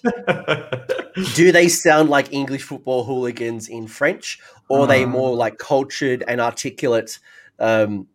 Do 1.35 1.51
they 1.51 1.67
sound 1.67 2.09
like 2.09 2.33
English 2.33 2.63
football 2.63 3.03
hooligans 3.03 3.69
in 3.69 3.87
French, 3.87 4.39
or 4.67 4.81
are 4.81 4.87
they 4.87 5.03
uh. 5.03 5.07
more 5.07 5.35
like 5.35 5.57
cultured 5.57 6.23
and 6.27 6.41
articulate? 6.41 7.19
Um, 7.59 8.07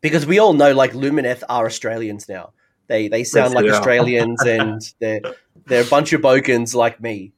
because 0.00 0.26
we 0.26 0.38
all 0.38 0.54
know, 0.54 0.72
like 0.72 0.92
Lumineth 0.92 1.42
are 1.48 1.66
Australians 1.66 2.28
now. 2.28 2.52
They 2.86 3.08
they 3.08 3.24
sound 3.24 3.54
yes, 3.54 3.62
like 3.62 3.72
Australians, 3.72 4.42
and 4.46 4.80
they're 4.98 5.20
they're 5.66 5.84
a 5.84 5.86
bunch 5.86 6.12
of 6.12 6.22
bogans 6.22 6.74
like 6.74 7.00
me. 7.00 7.32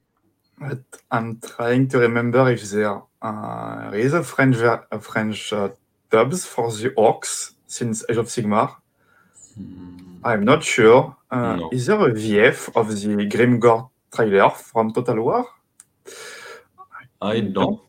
But 0.57 0.79
I'm 1.11 1.39
trying 1.39 1.87
to 1.89 1.99
remember 1.99 2.51
if 2.51 2.63
there 2.71 3.01
uh, 3.21 3.91
is 3.93 4.13
a 4.13 4.23
French 4.23 4.57
a 4.57 4.99
French 4.99 5.53
uh, 5.53 5.69
dubs 6.09 6.45
for 6.45 6.71
the 6.71 6.89
orcs 6.91 7.53
since 7.67 8.03
Age 8.09 8.17
of 8.17 8.27
Sigmar. 8.27 8.75
Hmm. 9.57 10.17
I'm 10.23 10.43
not 10.43 10.63
sure. 10.63 11.15
Uh, 11.31 11.55
no. 11.55 11.69
Is 11.71 11.87
there 11.87 11.99
a 11.99 12.11
VF 12.11 12.75
of 12.75 12.89
the 12.89 13.27
Grimgor 13.27 13.89
trailer 14.13 14.49
from 14.49 14.93
Total 14.93 15.21
War? 15.21 15.45
I 17.21 17.39
don't. 17.41 17.81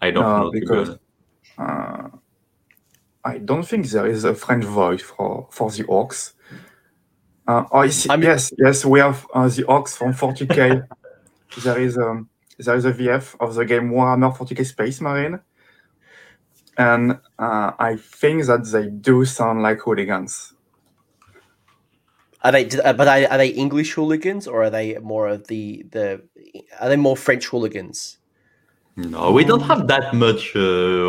I 0.00 0.10
don't 0.10 0.24
uh, 0.24 0.38
know 0.38 0.50
because 0.50 0.98
uh, 1.58 2.08
I 3.24 3.38
don't 3.38 3.62
think 3.62 3.86
there 3.88 4.06
is 4.06 4.24
a 4.24 4.34
French 4.34 4.64
voice 4.64 5.02
for 5.02 5.48
for 5.50 5.70
the 5.70 5.84
orcs. 5.84 6.32
Uh, 7.46 7.64
oh, 7.72 7.86
see, 7.88 8.10
I 8.10 8.16
mean, 8.16 8.26
yes, 8.26 8.52
yes, 8.58 8.84
we 8.84 9.00
have 9.00 9.26
uh, 9.34 9.48
the 9.48 9.64
orcs 9.64 9.96
from 9.96 10.12
40k. 10.12 10.86
there 11.62 11.80
is 11.80 11.96
um, 11.98 12.28
there 12.58 12.76
is 12.76 12.84
a 12.84 12.92
VF 12.92 13.36
of 13.40 13.54
the 13.54 13.64
game 13.64 13.90
Warhammer 13.90 14.36
40k 14.36 14.66
Space 14.66 15.00
Marine 15.00 15.40
and 16.76 17.18
uh, 17.38 17.72
I 17.78 17.96
think 17.96 18.46
that 18.46 18.66
they 18.66 18.88
do 18.88 19.24
sound 19.24 19.62
like 19.62 19.80
hooligans. 19.80 20.53
Are 22.44 22.52
they? 22.52 22.68
Uh, 22.68 22.92
but 22.92 23.08
are, 23.08 23.26
are 23.30 23.38
they 23.38 23.48
English 23.48 23.94
hooligans 23.94 24.46
or 24.46 24.64
are 24.64 24.70
they 24.70 24.98
more 24.98 25.28
of 25.28 25.46
the 25.48 25.84
the? 25.90 26.22
Are 26.78 26.90
they 26.90 26.96
more 26.96 27.16
French 27.16 27.46
hooligans? 27.46 28.18
No, 28.96 29.32
we 29.32 29.44
don't 29.44 29.62
have 29.62 29.88
that 29.88 30.14
much 30.14 30.54
uh, 30.54 30.60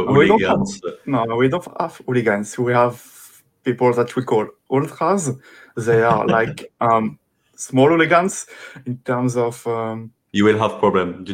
hooligans. 0.07 0.81
We 0.83 0.89
have, 0.89 0.97
no, 1.05 1.35
we 1.35 1.49
don't 1.49 1.67
have 1.79 2.01
hooligans. 2.05 2.57
We 2.57 2.73
have 2.73 3.43
people 3.63 3.93
that 3.93 4.15
we 4.15 4.23
call 4.23 4.47
ultras. 4.71 5.31
They 5.75 6.01
are 6.01 6.25
like 6.39 6.71
um, 6.81 7.19
small 7.55 7.89
hooligans 7.89 8.47
in 8.85 8.97
terms 8.99 9.35
of 9.35 9.67
um, 9.67 10.11
you 10.35 10.43
will 10.43 10.57
have 10.59 10.79
problem. 10.79 11.23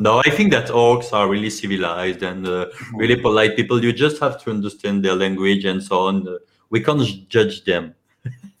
no, 0.00 0.22
I 0.24 0.30
think 0.30 0.52
that 0.52 0.68
orcs 0.68 1.12
are 1.12 1.28
really 1.28 1.50
civilized 1.50 2.22
and 2.22 2.46
uh, 2.46 2.66
really 2.94 3.16
polite 3.16 3.56
people. 3.56 3.84
You 3.84 3.92
just 3.92 4.18
have 4.20 4.42
to 4.44 4.50
understand 4.50 5.04
their 5.04 5.14
language 5.14 5.66
and 5.66 5.82
so 5.82 5.98
on. 6.06 6.26
We 6.70 6.80
can't 6.80 7.28
judge 7.28 7.64
them. 7.64 7.94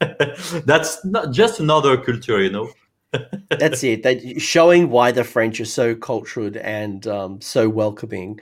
That's 0.64 1.04
not 1.04 1.32
just 1.32 1.60
another 1.60 1.96
culture, 1.96 2.42
you 2.42 2.50
know. 2.50 2.70
That's 3.50 3.82
it. 3.84 4.02
That 4.02 4.40
showing 4.40 4.90
why 4.90 5.10
the 5.12 5.24
French 5.24 5.60
are 5.60 5.64
so 5.64 5.94
cultured 5.94 6.56
and 6.58 7.06
um, 7.06 7.40
so 7.40 7.68
welcoming. 7.68 8.40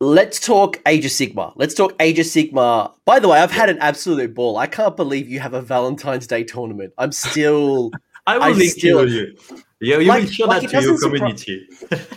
let's 0.00 0.38
talk 0.38 0.80
Age 0.86 1.04
of 1.06 1.10
Sigmar. 1.12 1.52
Let's 1.56 1.74
talk 1.74 1.94
Age 2.00 2.18
of 2.18 2.26
Sigmar. 2.26 2.92
By 3.04 3.18
the 3.18 3.28
way, 3.28 3.38
I've 3.40 3.50
had 3.50 3.70
an 3.70 3.78
absolute 3.78 4.34
ball. 4.34 4.56
I 4.58 4.66
can't 4.66 4.96
believe 4.96 5.28
you 5.28 5.40
have 5.40 5.54
a 5.54 5.62
Valentine's 5.62 6.26
Day 6.26 6.44
tournament. 6.44 6.92
I'm 6.98 7.12
still. 7.12 7.90
I 8.26 8.38
will 8.38 8.56
link 8.56 8.72
still- 8.72 9.08
you. 9.08 9.36
Yeah, 9.80 9.98
you 9.98 10.08
Like- 10.08 10.22
will 10.24 10.30
show 10.30 10.44
like 10.46 10.62
that 10.62 10.70
to 10.70 10.80
your 10.82 10.92
doesn't 10.92 11.10
surpri- 11.10 11.18
community. 11.18 11.68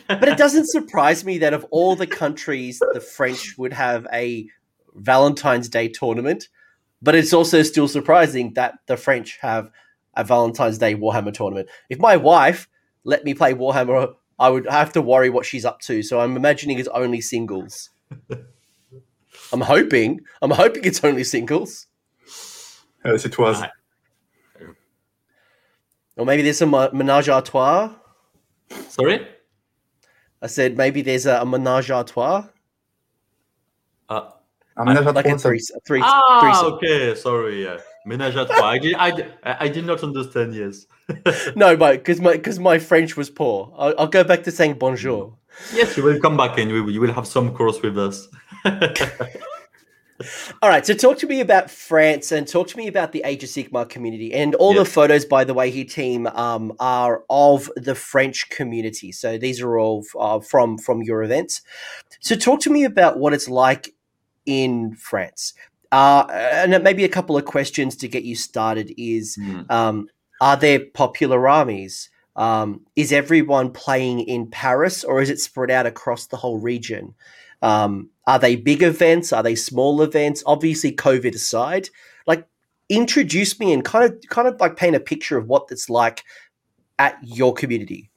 but 0.07 0.29
it 0.29 0.37
doesn't 0.37 0.67
surprise 0.69 1.25
me 1.25 1.37
that 1.39 1.53
of 1.53 1.65
all 1.69 1.97
the 1.97 2.07
countries, 2.07 2.79
the 2.93 3.01
French 3.01 3.57
would 3.57 3.73
have 3.73 4.07
a 4.13 4.47
Valentine's 4.97 5.69
Day 5.69 5.87
tournament. 5.87 6.49
But 7.01 7.15
it's 7.15 7.33
also 7.33 7.63
still 7.63 7.87
surprising 7.87 8.53
that 8.55 8.79
the 8.87 8.97
French 8.97 9.37
have 9.41 9.71
a 10.15 10.23
Valentine's 10.23 10.77
Day 10.77 10.95
Warhammer 10.95 11.33
tournament. 11.33 11.69
If 11.89 11.99
my 11.99 12.17
wife 12.17 12.67
let 13.03 13.23
me 13.23 13.33
play 13.33 13.53
Warhammer, 13.53 14.15
I 14.39 14.49
would 14.49 14.67
have 14.67 14.91
to 14.93 15.01
worry 15.01 15.29
what 15.29 15.45
she's 15.45 15.65
up 15.65 15.79
to. 15.81 16.01
So 16.03 16.19
I'm 16.19 16.35
imagining 16.35 16.79
it's 16.79 16.89
only 16.89 17.21
singles. 17.21 17.91
I'm 19.53 19.61
hoping. 19.61 20.21
I'm 20.41 20.51
hoping 20.51 20.83
it's 20.83 21.03
only 21.03 21.23
singles. 21.23 21.87
Yes, 23.05 23.25
it 23.25 23.37
was. 23.37 23.63
Or 26.17 26.25
maybe 26.25 26.41
there's 26.41 26.61
a 26.61 26.65
menage 26.65 27.29
a 27.29 27.41
trois. 27.41 27.93
Sorry? 28.89 29.25
I 30.41 30.47
said 30.47 30.75
maybe 30.75 31.01
there's 31.01 31.25
a, 31.25 31.41
a 31.41 31.45
menage 31.45 31.89
a 31.89 32.03
trois, 32.03 32.47
Uh, 34.09 34.31
I 34.77 34.83
mean, 34.83 34.97
I've 34.97 35.15
like 35.15 35.25
a 35.25 35.29
had 35.29 35.41
three, 35.41 35.59
three, 35.85 36.01
ah, 36.03 36.39
threesome. 36.41 36.73
okay. 36.73 37.15
Sorry. 37.15 37.63
Yeah. 37.63 37.77
Ménage 38.05 38.35
à 38.35 38.45
trois. 38.47 38.63
I 38.69 38.77
did, 38.79 38.95
I, 38.95 39.11
did- 39.11 39.33
I 39.43 39.67
did 39.67 39.85
not 39.85 40.03
understand, 40.03 40.53
yes. 40.53 40.85
No, 41.55 41.75
but 41.75 41.93
because 41.97 42.21
my 42.21 42.33
because 42.33 42.59
my 42.59 42.79
French 42.79 43.17
was 43.17 43.29
poor. 43.29 43.73
I'll, 43.77 43.93
I'll 43.99 44.07
go 44.07 44.23
back 44.23 44.43
to 44.43 44.51
saying 44.51 44.75
bonjour. 44.75 45.33
yes, 45.73 45.97
you 45.97 46.03
will 46.03 46.19
come 46.19 46.37
back 46.37 46.57
and 46.57 46.69
you 46.69 47.01
will 47.01 47.13
have 47.13 47.27
some 47.27 47.53
course 47.53 47.81
with 47.81 47.97
us. 47.97 48.27
All 50.63 50.69
right, 50.69 50.83
so 50.83 50.95
talk 50.95 51.19
to 51.19 51.27
me 51.27 51.41
about 51.41 51.69
France 51.69 52.31
and 52.31 52.47
talk 52.47 52.67
to 52.69 52.77
me 52.77 52.87
about 52.87 53.11
the 53.11 53.21
Age 53.23 53.43
of 53.43 53.49
Sigmar 53.51 53.87
community. 53.87 54.33
And 54.33 54.55
all 54.55 54.73
the 54.73 54.83
photos, 54.83 55.25
by 55.25 55.43
the 55.43 55.53
way, 55.53 55.69
here, 55.69 55.85
team, 55.85 56.25
um, 56.27 56.73
are 56.79 57.23
of 57.29 57.69
the 57.75 57.93
French 57.93 58.49
community. 58.49 59.11
So 59.11 59.37
these 59.37 59.61
are 59.61 59.77
all 59.77 60.03
uh, 60.19 60.39
from 60.39 60.79
from 60.79 61.03
your 61.03 61.21
events. 61.21 61.61
So 62.19 62.35
talk 62.35 62.61
to 62.61 62.71
me 62.71 62.83
about 62.83 63.19
what 63.19 63.33
it's 63.33 63.47
like 63.47 63.93
in 64.47 64.95
France. 64.95 65.53
Uh, 65.91 66.25
and 66.31 66.83
maybe 66.83 67.03
a 67.03 67.09
couple 67.09 67.37
of 67.37 67.45
questions 67.45 67.95
to 67.97 68.07
get 68.07 68.23
you 68.23 68.35
started 68.35 68.91
is 68.97 69.35
Hmm. 69.35 69.61
um, 69.69 70.09
are 70.41 70.57
there 70.57 70.79
popular 70.79 71.47
armies? 71.47 72.09
Um, 72.35 72.81
is 72.95 73.11
everyone 73.11 73.71
playing 73.71 74.21
in 74.21 74.47
Paris 74.47 75.03
or 75.03 75.21
is 75.21 75.29
it 75.29 75.39
spread 75.39 75.71
out 75.71 75.85
across 75.85 76.27
the 76.27 76.37
whole 76.37 76.59
region? 76.59 77.15
Um, 77.61 78.09
are 78.27 78.37
they 78.37 78.55
big 78.55 78.83
events? 78.83 79.33
Are 79.33 79.41
they 79.41 79.55
small 79.55 80.01
events? 80.01 80.43
Obviously, 80.45 80.91
COVID 80.91 81.33
aside, 81.33 81.89
like 82.27 82.45
introduce 82.89 83.59
me 83.59 83.73
and 83.73 83.83
kind 83.83 84.05
of 84.05 84.21
kind 84.29 84.47
of 84.47 84.59
like 84.59 84.75
paint 84.77 84.95
a 84.95 84.99
picture 84.99 85.37
of 85.37 85.47
what 85.47 85.67
it's 85.71 85.89
like 85.89 86.23
at 86.99 87.17
your 87.23 87.53
community. 87.53 88.11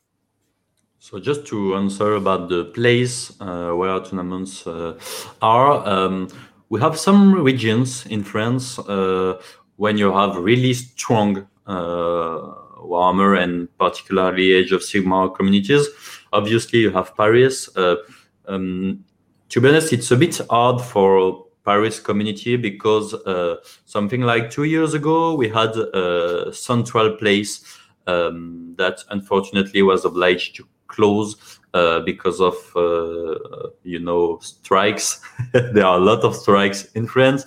So 1.03 1.19
just 1.19 1.47
to 1.47 1.77
answer 1.77 2.17
about 2.17 2.51
the 2.51 2.67
place 2.67 3.33
uh, 3.41 3.71
where 3.71 3.99
tournaments 4.01 4.67
uh, 4.67 4.99
are, 5.41 5.89
um, 5.89 6.29
we 6.69 6.79
have 6.81 6.99
some 6.99 7.33
regions 7.33 8.05
in 8.05 8.23
France 8.23 8.79
uh, 8.79 9.41
when 9.77 9.97
you 9.97 10.13
have 10.13 10.37
really 10.37 10.75
strong 10.75 11.49
uh, 11.67 12.37
Warhammer 12.83 13.43
and 13.43 13.67
particularly 13.79 14.53
Age 14.53 14.73
of 14.73 14.83
Sigmar 14.83 15.35
communities. 15.35 15.89
Obviously, 16.35 16.81
you 16.81 16.91
have 16.91 17.17
Paris. 17.17 17.75
Uh, 17.75 17.97
um, 18.47 19.03
to 19.49 19.59
be 19.59 19.71
honest, 19.71 19.95
it's 19.95 20.11
a 20.11 20.17
bit 20.19 20.39
hard 20.51 20.83
for 20.83 21.47
Paris 21.65 21.99
community 21.99 22.57
because 22.57 23.15
uh, 23.15 23.57
something 23.87 24.21
like 24.21 24.51
two 24.51 24.65
years 24.65 24.93
ago 24.93 25.35
we 25.35 25.49
had 25.49 25.75
a 25.77 26.53
central 26.53 27.17
place 27.17 27.65
um, 28.07 28.75
that 28.77 29.03
unfortunately 29.09 29.81
was 29.81 30.05
obliged 30.05 30.57
to 30.57 30.69
close 30.91 31.59
uh, 31.75 32.01
because 32.01 32.41
of 32.41 32.55
uh, 32.77 33.71
you 33.83 34.01
know 34.01 34.39
strikes. 34.41 35.21
there 35.53 35.87
are 35.87 35.97
a 35.97 36.05
lot 36.05 36.21
of 36.25 36.37
strikes 36.37 36.85
in 36.93 37.07
France. 37.07 37.45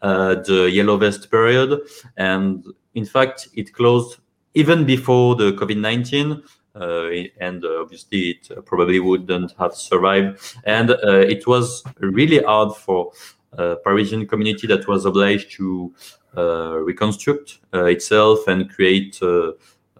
Uh, 0.00 0.36
the 0.46 0.70
yellow 0.70 0.96
vest 0.96 1.30
period, 1.30 1.80
and 2.16 2.64
in 2.94 3.04
fact, 3.04 3.48
it 3.54 3.72
closed 3.72 4.18
even 4.54 4.84
before 4.84 5.36
the 5.36 5.52
COVID 5.52 5.78
nineteen. 5.78 6.42
Uh, 6.74 7.08
and 7.40 7.64
uh, 7.64 7.80
obviously, 7.80 8.30
it 8.30 8.48
uh, 8.56 8.60
probably 8.60 9.00
wouldn't 9.00 9.52
have 9.58 9.74
survived. 9.74 10.38
And 10.62 10.90
uh, 10.90 11.24
it 11.34 11.44
was 11.44 11.82
really 11.98 12.40
hard 12.40 12.76
for 12.76 13.10
uh, 13.56 13.76
Parisian 13.82 14.28
community 14.28 14.68
that 14.68 14.86
was 14.86 15.04
obliged 15.04 15.50
to 15.52 15.92
uh, 16.36 16.78
reconstruct 16.78 17.58
uh, 17.74 17.86
itself 17.86 18.46
and 18.46 18.70
create 18.70 19.18
uh, 19.22 19.52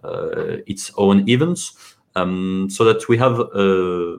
uh, 0.03 0.57
its 0.67 0.91
own 0.97 1.27
events. 1.27 1.97
Um, 2.19 2.69
so 2.69 2.83
that 2.85 3.07
we 3.07 3.17
have, 3.17 3.39
uh, 3.39 4.17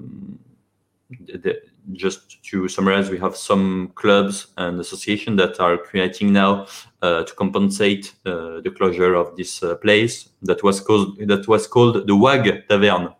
the, 1.11 1.61
just 1.93 2.43
to 2.45 2.69
summarize, 2.69 3.11
we 3.11 3.19
have 3.19 3.37
some 3.37 3.93
clubs 3.95 4.49
and 4.57 4.81
associations 4.81 5.37
that 5.39 5.61
are 5.61 5.77
creating 5.77 6.33
now 6.33 6.67
uh, 7.03 7.25
to 7.25 7.35
compensate 7.35 8.15
uh, 8.27 8.61
the 8.61 8.73
closure 8.77 9.15
of 9.15 9.37
this 9.37 9.63
uh, 9.63 9.75
place 9.77 10.31
that 10.43 10.63
was 10.63 10.81
called 10.81 11.19
that 11.19 11.49
was 11.49 11.67
called 11.67 12.07
the 12.07 12.17
WAG 12.17 12.69
Tavern. 12.69 13.15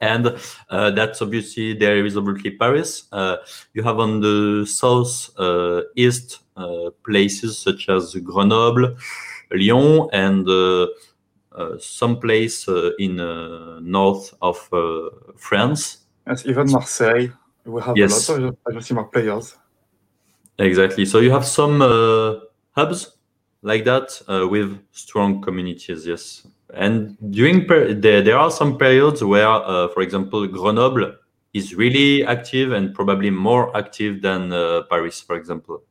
And 0.00 0.38
uh, 0.70 0.90
that's 0.92 1.20
obviously 1.22 1.74
there 1.74 2.04
is 2.06 2.16
obviously 2.16 2.52
Paris. 2.52 3.08
Uh, 3.10 3.38
you 3.74 3.82
have 3.82 3.98
on 3.98 4.20
the 4.20 4.64
south 4.66 5.30
east 5.96 6.40
places 7.04 7.58
such 7.58 7.88
as 7.88 8.14
Grenoble, 8.14 8.96
Lyon, 9.50 10.08
and 10.12 10.46
uh, 11.58 11.62
uh, 11.74 11.78
some 11.78 12.18
place 12.20 12.68
uh, 12.68 12.90
in 12.98 13.20
uh, 13.20 13.80
north 13.80 14.34
of 14.40 14.68
uh, 14.72 15.10
France. 15.36 16.06
Yes, 16.26 16.46
even 16.46 16.70
Marseille. 16.70 17.32
We 17.64 17.82
have 17.82 17.96
Yes. 17.96 18.28
a 18.28 18.32
lot 18.32 18.42
of 18.42 18.56
Age 18.70 18.76
of 18.76 18.82
Sigmar 18.82 19.12
players. 19.12 19.56
Exactly. 20.58 21.04
So 21.04 21.20
you 21.20 21.30
have 21.30 21.44
some 21.44 21.82
uh, 21.82 22.40
hubs 22.72 23.16
like 23.62 23.84
that 23.84 24.22
uh, 24.28 24.46
with 24.48 24.78
strong 24.92 25.42
communities. 25.42 26.06
Yes. 26.06 26.46
And 26.74 27.16
during 27.30 27.66
per- 27.66 27.94
there, 27.94 28.22
there 28.22 28.38
are 28.38 28.50
some 28.50 28.78
periods 28.78 29.22
where, 29.22 29.48
uh, 29.48 29.88
for 29.88 30.02
example, 30.02 30.46
Grenoble 30.46 31.14
is 31.52 31.74
really 31.74 32.24
active 32.24 32.72
and 32.72 32.94
probably 32.94 33.30
more 33.30 33.76
active 33.76 34.22
than 34.22 34.52
uh, 34.52 34.82
Paris, 34.90 35.20
for 35.20 35.36
example. 35.36 35.82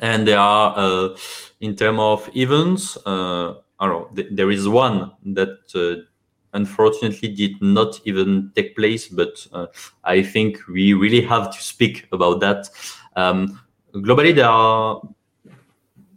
And 0.00 0.26
there 0.26 0.38
are, 0.40 0.74
uh, 0.76 1.16
in 1.60 1.76
terms 1.76 2.00
of 2.00 2.30
events, 2.34 2.96
uh, 3.06 3.54
know, 3.88 4.08
th- 4.14 4.28
there 4.30 4.50
is 4.50 4.68
one 4.68 5.12
that 5.26 5.58
uh, 5.74 6.02
unfortunately 6.52 7.28
did 7.28 7.60
not 7.60 8.00
even 8.04 8.52
take 8.54 8.76
place, 8.76 9.08
but 9.08 9.46
uh, 9.52 9.66
I 10.04 10.22
think 10.22 10.58
we 10.68 10.92
really 10.94 11.22
have 11.22 11.54
to 11.54 11.62
speak 11.62 12.06
about 12.12 12.40
that. 12.40 12.68
Um, 13.16 13.60
globally, 13.94 14.34
there 14.34 14.46
are, 14.48 15.00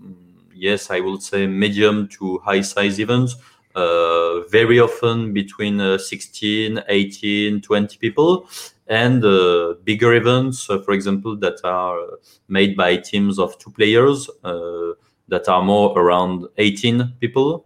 mm, 0.02 0.14
yes, 0.54 0.90
I 0.90 1.00
would 1.00 1.22
say 1.22 1.48
medium 1.48 2.08
to 2.20 2.40
high 2.40 2.62
size 2.62 3.00
events, 3.00 3.36
uh, 3.76 4.42
very 4.50 4.80
often 4.80 5.34
between 5.34 5.80
uh, 5.80 5.98
16, 5.98 6.82
18, 6.88 7.62
20 7.62 7.98
people, 7.98 8.50
and 8.88 9.24
uh, 9.24 9.76
bigger 9.84 10.14
events, 10.14 10.70
uh, 10.70 10.80
for 10.80 10.94
example, 10.94 11.36
that 11.38 11.60
are 11.64 12.00
made 12.48 12.76
by 12.76 12.98
teams 12.98 13.38
of 13.38 13.58
two 13.60 13.70
players 13.72 14.30
that 15.28 15.48
are 15.50 15.62
more 15.64 15.98
around 15.98 16.48
18 16.58 17.14
people. 17.20 17.66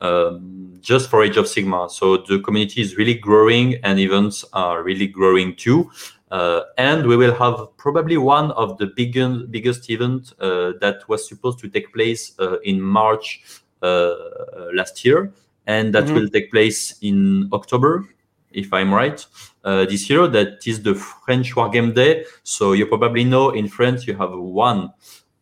Um, 0.00 0.74
just 0.82 1.10
for 1.10 1.24
Age 1.24 1.36
of 1.36 1.46
Sigmar. 1.46 1.90
So 1.90 2.18
the 2.18 2.38
community 2.40 2.80
is 2.80 2.96
really 2.96 3.14
growing 3.14 3.76
and 3.82 3.98
events 3.98 4.44
are 4.52 4.82
really 4.84 5.06
growing 5.08 5.56
too. 5.56 5.90
Uh, 6.30 6.60
and 6.76 7.06
we 7.06 7.16
will 7.16 7.34
have 7.34 7.76
probably 7.76 8.16
one 8.16 8.50
of 8.52 8.76
the 8.78 8.86
biggest 8.94 9.50
biggest 9.50 9.88
event 9.90 10.32
uh, 10.38 10.72
that 10.80 11.08
was 11.08 11.26
supposed 11.28 11.58
to 11.60 11.68
take 11.68 11.92
place 11.92 12.34
uh, 12.38 12.58
in 12.60 12.80
March 12.80 13.42
uh, 13.82 14.14
last 14.74 15.04
year, 15.04 15.32
and 15.66 15.94
that 15.94 16.04
Mhm. 16.04 16.14
will 16.14 16.28
take 16.28 16.50
place 16.50 16.96
in 17.00 17.48
October, 17.52 18.04
if 18.52 18.72
I'm 18.72 18.92
right, 18.92 19.24
uh, 19.64 19.86
this 19.86 20.10
year. 20.10 20.28
That 20.28 20.66
is 20.66 20.82
the 20.82 20.94
French 20.94 21.56
War 21.56 21.68
Game 21.68 21.92
Day. 21.94 22.24
So 22.42 22.72
you 22.72 22.86
probably 22.86 23.24
know 23.24 23.50
in 23.50 23.68
France 23.68 24.06
you 24.06 24.14
have 24.16 24.32
one 24.32 24.90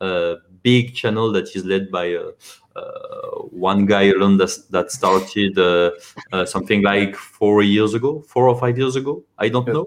uh, 0.01 0.34
big 0.64 0.94
channel 0.94 1.30
that 1.32 1.54
is 1.56 1.64
led 1.64 1.90
by 1.90 2.06
uh, 2.14 2.30
uh, 2.76 3.38
one 3.68 3.86
guy 3.86 4.04
alone 4.16 4.36
that, 4.38 4.50
that 4.70 4.90
started 4.90 5.58
uh, 5.58 5.90
uh, 6.32 6.44
something 6.46 6.82
like 6.82 7.14
four 7.16 7.62
years 7.62 7.94
ago, 7.94 8.22
four 8.26 8.48
or 8.48 8.56
five 8.58 8.76
years 8.78 8.96
ago. 8.96 9.22
I 9.38 9.48
don't 9.48 9.68
Yes. 9.68 9.74
know 9.74 9.86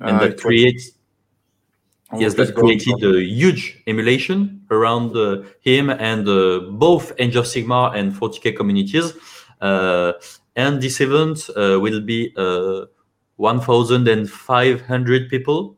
and 0.00 0.16
Uh, 0.16 0.22
that 0.22 0.32
it 0.32 0.44
was- 0.44 0.44
creates 0.46 0.84
yes 2.18 2.34
that 2.34 2.54
created 2.54 3.02
a 3.02 3.14
huge 3.40 3.82
emulation 3.86 4.38
around 4.70 5.16
uh, 5.16 5.42
him 5.60 5.90
and 5.90 6.28
uh, 6.28 6.60
both 6.86 7.12
Age 7.18 7.36
of 7.36 7.44
Sigmar 7.46 7.94
and 7.98 8.12
40k 8.14 8.52
communities 8.56 9.12
uh, 9.60 10.12
and 10.56 10.80
this 10.82 11.00
event 11.00 11.48
uh, 11.56 11.78
will 11.80 12.00
be 12.00 12.32
uh, 12.36 12.86
1,500 13.36 15.28
people. 15.30 15.76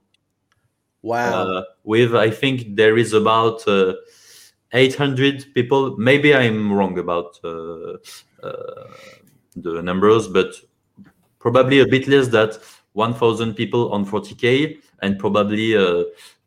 Wow. 1.03 1.33
Uh, 1.33 1.63
with 1.85 2.15
I 2.15 2.31
think 2.31 2.77
there 2.77 2.99
is 2.99 3.13
about 3.13 3.67
uh, 3.69 3.95
800 4.73 5.55
people. 5.55 5.97
Maybe 5.97 6.35
I'm 6.35 6.73
wrong 6.73 6.99
about 6.99 7.39
uh, 7.45 7.95
uh, 8.43 8.85
the 9.57 9.83
numbers, 9.83 10.29
but 10.29 10.55
probably 11.39 11.81
a 11.81 11.87
bit 11.87 12.09
less 12.09 12.29
than 12.29 12.51
1,000 12.93 13.55
people 13.55 13.93
on 13.93 14.05
40k, 14.05 14.79
and 15.03 15.19
probably 15.19 15.77
uh, 15.77 16.03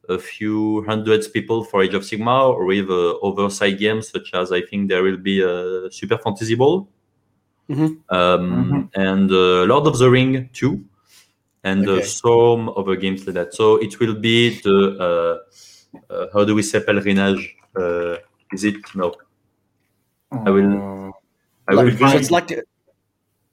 a 0.09 0.17
few 0.17 0.83
hundreds 0.85 1.27
people 1.27 1.63
for 1.63 1.83
Age 1.83 1.93
of 1.93 2.01
Sigmar, 2.03 2.65
with 2.65 2.89
uh, 2.89 3.17
other 3.19 3.49
side 3.49 3.77
games 3.79 4.09
such 4.09 4.33
as 4.33 4.51
I 4.51 4.61
think 4.61 4.89
there 4.89 5.03
will 5.03 5.17
be 5.17 5.41
a 5.41 5.91
Super 5.91 6.17
Fantasy 6.17 6.55
Brawl. 6.55 6.89
Mhm. 7.69 7.99
Um, 8.09 8.89
and 8.95 9.31
uh, 9.31 9.63
Lord 9.65 9.85
of 9.85 9.99
the 9.99 10.09
Ring 10.09 10.49
too, 10.53 10.83
and 11.63 11.87
uh, 11.87 11.91
Okay. 11.91 12.01
some 12.01 12.69
other 12.75 12.95
games 12.95 13.27
like 13.27 13.35
that. 13.35 13.53
So 13.53 13.75
it 13.75 13.99
will 13.99 14.15
be 14.15 14.59
the 14.61 14.97
uh, 14.99 16.13
uh, 16.13 16.25
how 16.33 16.43
do 16.45 16.55
we 16.55 16.63
say 16.63 16.79
pèlerinage? 16.79 17.45
Uh, 17.75 18.17
is 18.53 18.63
it 18.63 18.75
no? 18.95 19.13
I 20.31 20.49
will- 20.49 21.13
I 21.67 21.75
will 21.75 21.85
Like- 21.85 21.97
so 21.99 22.17
it's 22.17 22.31
like 22.31 22.47
the- 22.47 22.63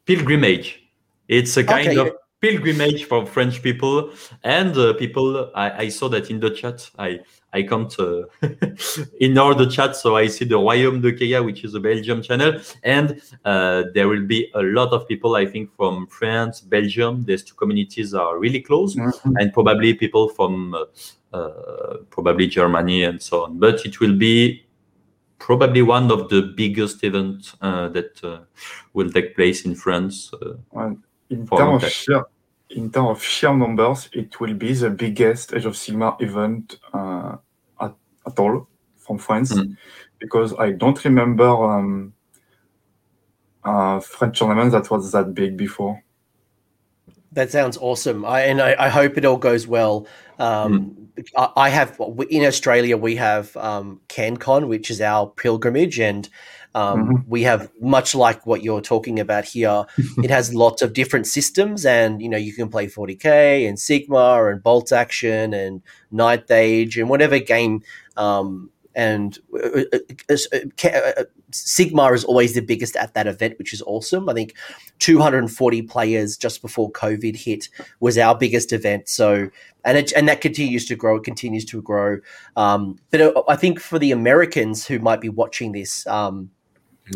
pilgrimage. 0.06 0.82
It's 1.28 1.56
a 1.56 1.64
kind 1.64 1.88
Okay, 1.88 1.98
of 1.98 2.12
pilgrimage 2.40 3.04
for 3.04 3.26
French 3.26 3.62
people 3.62 4.10
and 4.44 4.76
uh, 4.76 4.92
people. 4.94 5.50
I, 5.54 5.84
I 5.84 5.88
saw 5.88 6.08
that 6.10 6.30
in 6.30 6.38
the 6.40 6.50
chat. 6.50 6.88
I 6.98 7.20
I 7.52 7.62
can't 7.62 7.92
uh, 7.98 8.22
ignore 9.20 9.54
the 9.54 9.66
chat, 9.66 9.96
so 9.96 10.14
I 10.16 10.26
see 10.28 10.44
the 10.44 10.56
Royaume 10.56 11.00
de 11.00 11.12
Keia, 11.12 11.42
which 11.44 11.64
is 11.64 11.74
a 11.74 11.80
Belgium 11.80 12.22
channel, 12.22 12.60
and 12.84 13.20
uh, 13.44 13.84
there 13.94 14.08
will 14.08 14.26
be 14.26 14.50
a 14.54 14.62
lot 14.62 14.92
of 14.92 15.08
people. 15.08 15.34
I 15.36 15.46
think 15.46 15.74
from 15.74 16.06
France, 16.06 16.60
Belgium. 16.60 17.24
These 17.24 17.44
two 17.44 17.54
communities 17.54 18.14
are 18.14 18.38
really 18.38 18.60
close, 18.60 18.94
mhm. 18.94 19.34
and 19.40 19.52
probably 19.52 19.94
people 19.94 20.28
from 20.28 20.74
uh, 20.74 20.84
probably 22.10 22.46
Germany 22.46 23.04
and 23.04 23.20
so 23.20 23.44
on. 23.44 23.58
But 23.58 23.84
it 23.84 24.00
will 24.00 24.16
be 24.16 24.66
probably 25.38 25.82
one 25.82 26.10
of 26.10 26.28
the 26.28 26.42
biggest 26.56 27.04
events 27.04 27.54
uh, 27.60 27.88
that 27.90 28.24
uh, 28.24 28.40
will 28.94 29.10
take 29.10 29.34
place 29.36 29.64
in 29.66 29.74
France. 29.74 30.32
Uh, 30.32 30.94
In 31.28 31.46
terms 31.46 31.82
of 31.84 31.90
sheer, 31.90 32.24
in 32.70 32.90
terms 32.90 33.10
of 33.10 33.22
sheer 33.22 33.52
numbers, 33.54 34.08
it 34.12 34.40
will 34.40 34.54
be 34.54 34.72
the 34.72 34.90
biggest 34.90 35.52
Age 35.52 35.66
of 35.66 35.74
Sigmar 35.74 36.16
event 36.22 36.78
uh, 36.94 37.36
at, 37.80 37.94
at 38.26 38.38
all 38.38 38.68
from 38.96 39.18
France, 39.18 39.52
Mm. 39.52 39.76
because 40.18 40.54
I 40.58 40.72
don't 40.72 41.04
remember 41.04 41.44
um, 41.48 42.12
a 43.64 44.00
French 44.00 44.38
tournament 44.38 44.72
that 44.72 44.90
was 44.90 45.12
that 45.12 45.34
big 45.34 45.56
before. 45.56 46.02
That 47.36 47.50
sounds 47.50 47.76
awesome. 47.76 48.24
I, 48.24 48.44
and 48.44 48.62
I, 48.62 48.74
I 48.78 48.88
hope 48.88 49.18
it 49.18 49.26
all 49.26 49.36
goes 49.36 49.66
well. 49.66 50.06
Um, 50.38 51.10
I, 51.36 51.50
I 51.54 51.68
have 51.68 52.00
in 52.30 52.46
Australia 52.46 52.96
we 52.96 53.16
have 53.16 53.54
um, 53.58 54.00
CanCon, 54.08 54.68
which 54.68 54.90
is 54.90 55.02
our 55.02 55.26
pilgrimage, 55.26 55.98
and 55.98 56.26
um, 56.74 57.26
we 57.28 57.42
have 57.42 57.70
much 57.78 58.14
like 58.14 58.46
what 58.46 58.62
you're 58.62 58.80
talking 58.80 59.20
about 59.20 59.44
here. 59.44 59.84
it 59.98 60.30
has 60.30 60.54
lots 60.54 60.80
of 60.80 60.94
different 60.94 61.26
systems, 61.26 61.84
and 61.84 62.22
you 62.22 62.30
know 62.30 62.38
you 62.38 62.54
can 62.54 62.70
play 62.70 62.86
40k 62.86 63.68
and 63.68 63.76
Sigmar 63.76 64.50
and 64.50 64.62
Bolt 64.62 64.90
Action 64.90 65.52
and 65.52 65.82
Night 66.10 66.50
Age 66.50 66.96
and 66.96 67.10
whatever 67.10 67.38
game. 67.38 67.82
Um, 68.16 68.70
and 68.94 69.38
uh, 69.52 69.82
uh, 69.92 69.98
uh, 70.30 70.36
uh, 70.54 70.88
uh, 70.88 71.24
Sigmar 71.64 72.14
is 72.14 72.24
always 72.24 72.54
the 72.54 72.60
biggest 72.60 72.96
at 72.96 73.14
that 73.14 73.26
event, 73.26 73.58
which 73.58 73.72
is 73.72 73.82
awesome. 73.82 74.28
I 74.28 74.34
think 74.34 74.54
240 74.98 75.82
players 75.82 76.36
just 76.36 76.62
before 76.62 76.90
COVID 76.92 77.36
hit 77.36 77.68
was 78.00 78.18
our 78.18 78.36
biggest 78.36 78.72
event. 78.72 79.08
So, 79.08 79.48
and 79.84 79.98
it, 79.98 80.12
and 80.12 80.28
that 80.28 80.40
continues 80.40 80.86
to 80.86 80.96
grow. 80.96 81.16
It 81.16 81.24
continues 81.24 81.64
to 81.66 81.82
grow. 81.82 82.18
Um, 82.56 82.98
but 83.10 83.20
uh, 83.20 83.42
I 83.48 83.56
think 83.56 83.80
for 83.80 83.98
the 83.98 84.12
Americans 84.12 84.86
who 84.86 84.98
might 84.98 85.20
be 85.20 85.28
watching 85.28 85.72
this, 85.72 86.06
um, 86.06 86.50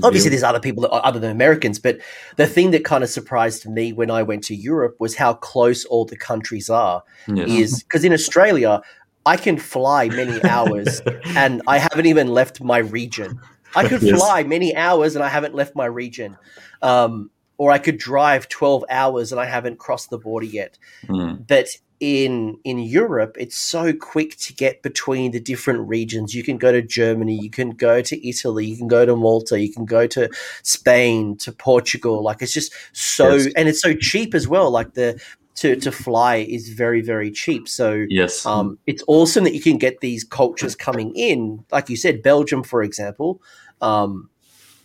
obviously 0.02 0.30
there's 0.30 0.42
other 0.42 0.60
people 0.60 0.82
that, 0.82 0.90
other 0.90 1.18
than 1.18 1.30
Americans, 1.30 1.78
but 1.78 1.98
the 2.36 2.46
thing 2.46 2.70
that 2.70 2.84
kind 2.84 3.02
of 3.02 3.10
surprised 3.10 3.68
me 3.68 3.92
when 3.92 4.10
I 4.10 4.22
went 4.22 4.44
to 4.44 4.54
Europe 4.54 4.96
was 4.98 5.16
how 5.16 5.34
close 5.34 5.84
all 5.84 6.04
the 6.04 6.16
countries 6.16 6.70
are. 6.70 7.02
yes. 7.28 7.48
Is 7.48 7.82
because 7.82 8.04
in 8.04 8.12
Australia, 8.12 8.80
I 9.26 9.36
can 9.36 9.58
fly 9.58 10.08
many 10.08 10.42
hours 10.48 11.00
and 11.36 11.62
I 11.66 11.78
haven't 11.78 12.06
even 12.06 12.28
left 12.28 12.62
my 12.62 12.78
region. 12.78 13.40
I 13.74 13.86
could 13.88 14.02
Yes. 14.10 14.18
fly 14.18 14.42
many 14.44 14.74
hours 14.74 15.14
and 15.14 15.24
I 15.24 15.28
haven't 15.28 15.54
left 15.54 15.74
my 15.76 15.86
region. 15.86 16.36
Um, 16.82 17.30
or 17.58 17.70
I 17.70 17.78
could 17.78 17.98
drive 17.98 18.48
12 18.48 18.84
hours 18.88 19.32
and 19.32 19.40
I 19.40 19.44
haven't 19.44 19.78
crossed 19.78 20.08
the 20.08 20.18
border 20.18 20.46
yet. 20.46 20.78
Mm. 21.06 21.46
But 21.46 21.68
in 22.00 22.56
in 22.64 22.78
Europe, 22.78 23.36
it's 23.38 23.58
so 23.58 23.92
quick 23.92 24.34
to 24.38 24.54
get 24.54 24.82
between 24.82 25.32
the 25.32 25.40
different 25.40 25.86
regions. 25.86 26.34
You 26.34 26.42
can 26.42 26.56
go 26.56 26.72
to 26.72 26.80
Germany, 26.80 27.38
you 27.38 27.50
can 27.50 27.72
go 27.72 28.00
to 28.00 28.26
Italy, 28.28 28.64
you 28.64 28.78
can 28.78 28.88
go 28.88 29.04
to 29.04 29.14
Malta, 29.14 29.60
you 29.60 29.70
can 29.70 29.84
go 29.84 30.06
to 30.06 30.30
Spain, 30.62 31.36
to 31.36 31.52
Portugal. 31.52 32.22
Like 32.22 32.40
it's 32.40 32.54
just 32.54 32.72
so 32.94 33.34
Yes. 33.34 33.52
and 33.54 33.68
it's 33.68 33.82
so 33.82 33.92
cheap 33.92 34.34
as 34.34 34.48
well. 34.48 34.70
Like 34.70 34.94
the 34.94 35.20
to 35.60 35.76
to 35.76 35.92
fly 35.92 36.36
is 36.36 36.68
very 36.70 37.02
very 37.02 37.30
cheap. 37.30 37.68
So 37.68 38.06
Yes. 38.08 38.46
um, 38.46 38.78
it's 38.86 39.04
awesome 39.06 39.44
that 39.44 39.54
you 39.54 39.60
can 39.60 39.78
get 39.78 40.00
these 40.00 40.24
cultures 40.24 40.74
coming 40.74 41.12
in, 41.14 41.64
like 41.70 41.90
you 41.90 41.96
said, 41.96 42.22
Belgium, 42.22 42.62
for 42.62 42.82
example, 42.82 43.40
um, 43.80 44.30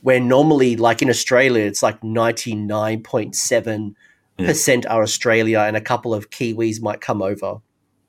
where 0.01 0.19
normally, 0.19 0.75
like 0.75 1.01
in 1.01 1.09
Australia, 1.09 1.63
it's 1.65 1.81
like 1.81 2.03
ninety 2.03 2.55
nine 2.55 3.01
point 3.01 3.35
seven 3.35 3.95
percent 4.37 4.85
are 4.85 5.01
Australia, 5.01 5.59
and 5.59 5.77
a 5.77 5.81
couple 5.81 6.13
of 6.13 6.29
Kiwis 6.29 6.81
might 6.81 6.99
come 6.99 7.21
over. 7.21 7.61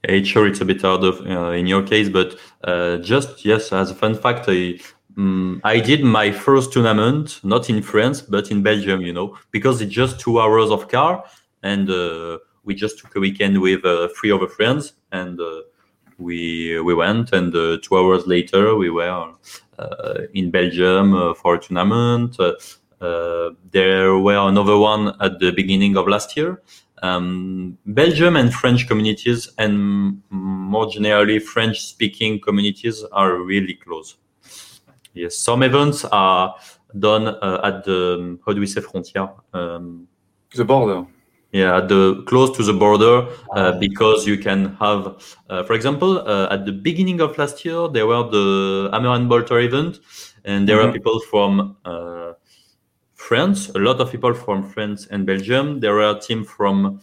Yeah, 0.09 0.23
sure, 0.25 0.47
it's 0.47 0.61
a 0.61 0.65
bit 0.65 0.83
harder 0.83 1.13
uh, 1.13 1.53
in 1.53 1.67
your 1.67 1.83
case, 1.83 2.09
but 2.09 2.37
uh, 2.65 2.97
just 2.99 3.45
yes, 3.45 3.73
as 3.73 3.91
a 3.91 3.95
fun 3.95 4.15
fact, 4.15 4.49
I, 4.49 4.79
mm, 5.17 5.61
I 5.65 5.81
did 5.81 6.03
my 6.03 6.33
first 6.33 6.73
tournament 6.73 7.41
not 7.43 7.71
in 7.71 7.83
France 7.83 8.23
but 8.23 8.51
in 8.51 8.63
Belgium. 8.63 9.01
You 9.03 9.13
know, 9.13 9.39
because 9.51 9.81
it's 9.83 9.95
just 9.95 10.21
two 10.21 10.41
hours 10.41 10.71
of 10.71 10.89
car, 10.89 11.25
and 11.63 11.89
uh, 11.91 12.39
we 12.67 12.75
just 12.75 12.99
took 12.99 13.17
a 13.17 13.21
weekend 13.21 13.59
with 13.59 13.85
uh, 13.85 14.09
three 14.21 14.31
other 14.31 14.49
friends, 14.49 14.93
and 15.13 15.41
uh, 15.41 15.63
we 16.19 16.79
we 16.81 16.95
went, 16.95 17.33
and 17.33 17.55
uh, 17.55 17.79
two 17.83 17.97
hours 17.97 18.27
later 18.27 18.75
we 18.77 18.91
were 18.91 19.33
uh, 19.79 20.19
in 20.35 20.51
Belgium 20.51 21.15
uh, 21.15 21.33
for 21.35 21.55
a 21.55 21.59
tournament. 21.59 22.37
Uh, 22.39 23.51
there 23.71 24.19
were 24.19 24.49
another 24.49 24.77
one 24.77 25.15
at 25.21 25.39
the 25.39 25.53
beginning 25.53 25.97
of 25.97 26.09
last 26.09 26.37
year. 26.37 26.61
Um, 27.03 27.79
Belgium 27.87 28.37
and 28.37 28.53
French 28.53 28.89
communities, 28.89 29.53
and 29.59 30.23
more 30.31 30.91
generally 30.91 31.39
French-speaking 31.39 32.41
communities, 32.41 33.05
are 33.13 33.37
really 33.37 33.75
close. 33.75 34.17
Yes, 35.15 35.37
some 35.37 35.63
events 35.63 36.05
are 36.07 36.55
done 36.99 37.29
at 37.29 37.85
the 37.85 38.39
how 38.45 38.53
do 38.53 38.61
we 38.61 38.67
say 38.67 38.81
frontier? 38.81 39.29
Um, 39.53 40.09
The 40.55 40.65
border. 40.65 41.07
Yeah, 41.61 41.79
at 41.79 41.89
the 41.89 42.03
close 42.31 42.51
to 42.57 42.63
the 42.63 42.73
border, 42.85 43.17
uh, 43.57 43.73
because 43.87 44.27
you 44.31 44.37
can 44.47 44.61
have, 44.85 45.03
uh, 45.51 45.63
for 45.67 45.75
example, 45.79 46.13
uh, 46.33 46.55
at 46.55 46.61
the 46.67 46.73
beginning 46.73 47.21
of 47.21 47.37
last 47.39 47.65
year, 47.65 47.89
there 47.89 48.07
were 48.07 48.25
the 48.37 48.47
Hammer 48.93 49.15
and 49.19 49.29
Bolter 49.29 49.59
event, 49.69 50.01
and 50.45 50.61
there 50.69 50.79
Mhm. 50.79 50.87
were 50.87 50.93
people 50.99 51.19
from 51.31 51.77
uh, 51.85 52.33
France, 53.15 53.71
a 53.75 53.79
lot 53.79 54.01
of 54.01 54.11
people 54.15 54.35
from 54.35 54.59
France 54.75 55.09
and 55.11 55.25
Belgium. 55.27 55.81
There 55.81 55.95
were 55.95 56.11
a 56.17 56.21
team 56.21 56.45
from 56.45 57.01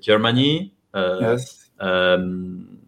Germany. 0.00 0.74
Uh, 0.92 1.18
yes. 1.20 1.70
um, 1.80 2.78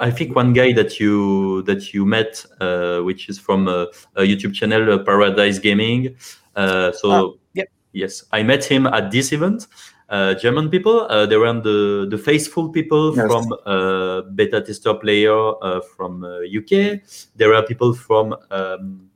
I 0.00 0.10
think 0.10 0.34
one 0.34 0.52
guy 0.52 0.72
that 0.72 0.98
you 1.00 1.62
that 1.62 1.94
you 1.94 2.04
met, 2.04 2.44
uh, 2.60 2.98
which 3.06 3.28
is 3.30 3.38
from 3.38 3.68
a, 3.68 3.86
a 4.16 4.22
YouTube 4.22 4.52
channel, 4.52 4.98
Paradise 4.98 5.58
Gaming. 5.60 6.16
Uh, 6.56 6.90
so 6.92 7.08
Ah, 7.10 7.22
yep. 7.54 7.68
yes, 7.92 8.24
I 8.32 8.42
met 8.42 8.64
him 8.64 8.86
at 8.86 9.10
this 9.14 9.32
event. 9.32 9.68
Uh, 10.10 10.34
German 10.34 10.68
people, 10.68 11.06
uh, 11.08 11.24
they 11.24 11.36
were 11.36 11.52
the 11.62 12.06
the 12.10 12.18
faithful 12.18 12.68
people 12.68 13.14
Yes. 13.16 13.26
from 13.26 13.46
uh, 13.64 14.22
beta 14.34 14.60
tester 14.60 14.94
player 14.94 15.54
uh, 15.62 15.80
from 15.96 16.24
uh, 16.24 16.40
UK. 16.42 17.00
There 17.36 17.54
are 17.54 17.62
people 17.62 17.94
from 17.94 18.34
um, 18.50 19.08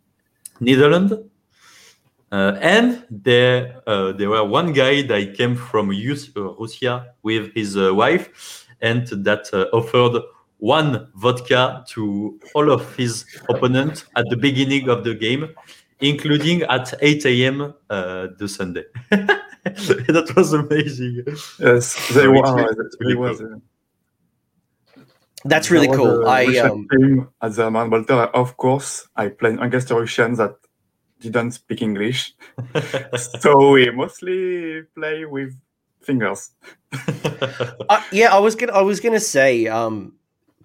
Netherlands. 0.60 1.12
Uh, 2.32 2.56
and 2.60 3.04
there, 3.10 3.80
uh, 3.86 4.10
there 4.12 4.28
were 4.28 4.44
one 4.44 4.72
guy 4.72 5.02
that 5.02 5.34
came 5.36 5.54
from 5.54 5.88
Rus- 5.90 6.30
uh, 6.36 6.54
Russia 6.58 7.14
with 7.22 7.52
his 7.54 7.76
uh, 7.76 7.94
wife, 7.94 8.66
and 8.80 9.06
that 9.24 9.46
uh, 9.52 9.66
offered 9.72 10.20
one 10.58 11.08
vodka 11.14 11.84
to 11.90 12.38
all 12.54 12.70
of 12.72 12.82
his 12.96 13.24
opponents 13.48 14.04
at 14.16 14.24
the 14.30 14.36
beginning 14.36 14.88
of 14.88 15.04
the 15.04 15.14
game, 15.14 15.48
including 16.00 16.62
at 16.62 16.92
8 17.00 17.24
a.m. 17.26 17.74
Uh, 17.90 18.28
the 18.38 18.48
Sunday. 18.48 18.84
that 19.64 20.32
was 20.36 20.52
amazing. 20.52 21.24
Yes. 21.58 22.08
They 22.14 22.28
were. 22.28 22.36
it's 22.36 22.50
really- 22.50 22.74
they 22.74 23.04
really 23.06 23.16
was, 23.16 23.38
cool. 23.38 23.54
uh, 23.54 25.02
That's 25.44 25.70
really 25.70 25.88
was 25.88 25.96
cool. 25.96 26.26
I 26.26 26.44
Russian 26.46 26.70
um, 26.70 26.86
team 26.90 27.28
at 27.40 27.54
the 27.54 27.70
Man 27.70 27.90
Bolter. 27.90 28.14
Of 28.14 28.56
course, 28.56 29.08
I 29.16 29.28
played 29.28 29.60
against 29.60 29.90
a 29.90 29.94
Russian 29.94 30.34
that 30.34 30.56
didn't 31.20 31.52
speak 31.52 31.82
English, 31.82 32.34
so 33.40 33.70
we 33.72 33.90
mostly 33.90 34.82
play 34.94 35.24
with 35.24 35.54
fingers. 36.02 36.50
uh, 37.88 38.02
yeah, 38.12 38.34
I 38.34 38.38
was 38.38 38.54
gonna 38.54 38.72
I 38.72 38.82
was 38.82 39.00
gonna 39.00 39.20
say 39.20 39.66
um, 39.66 40.14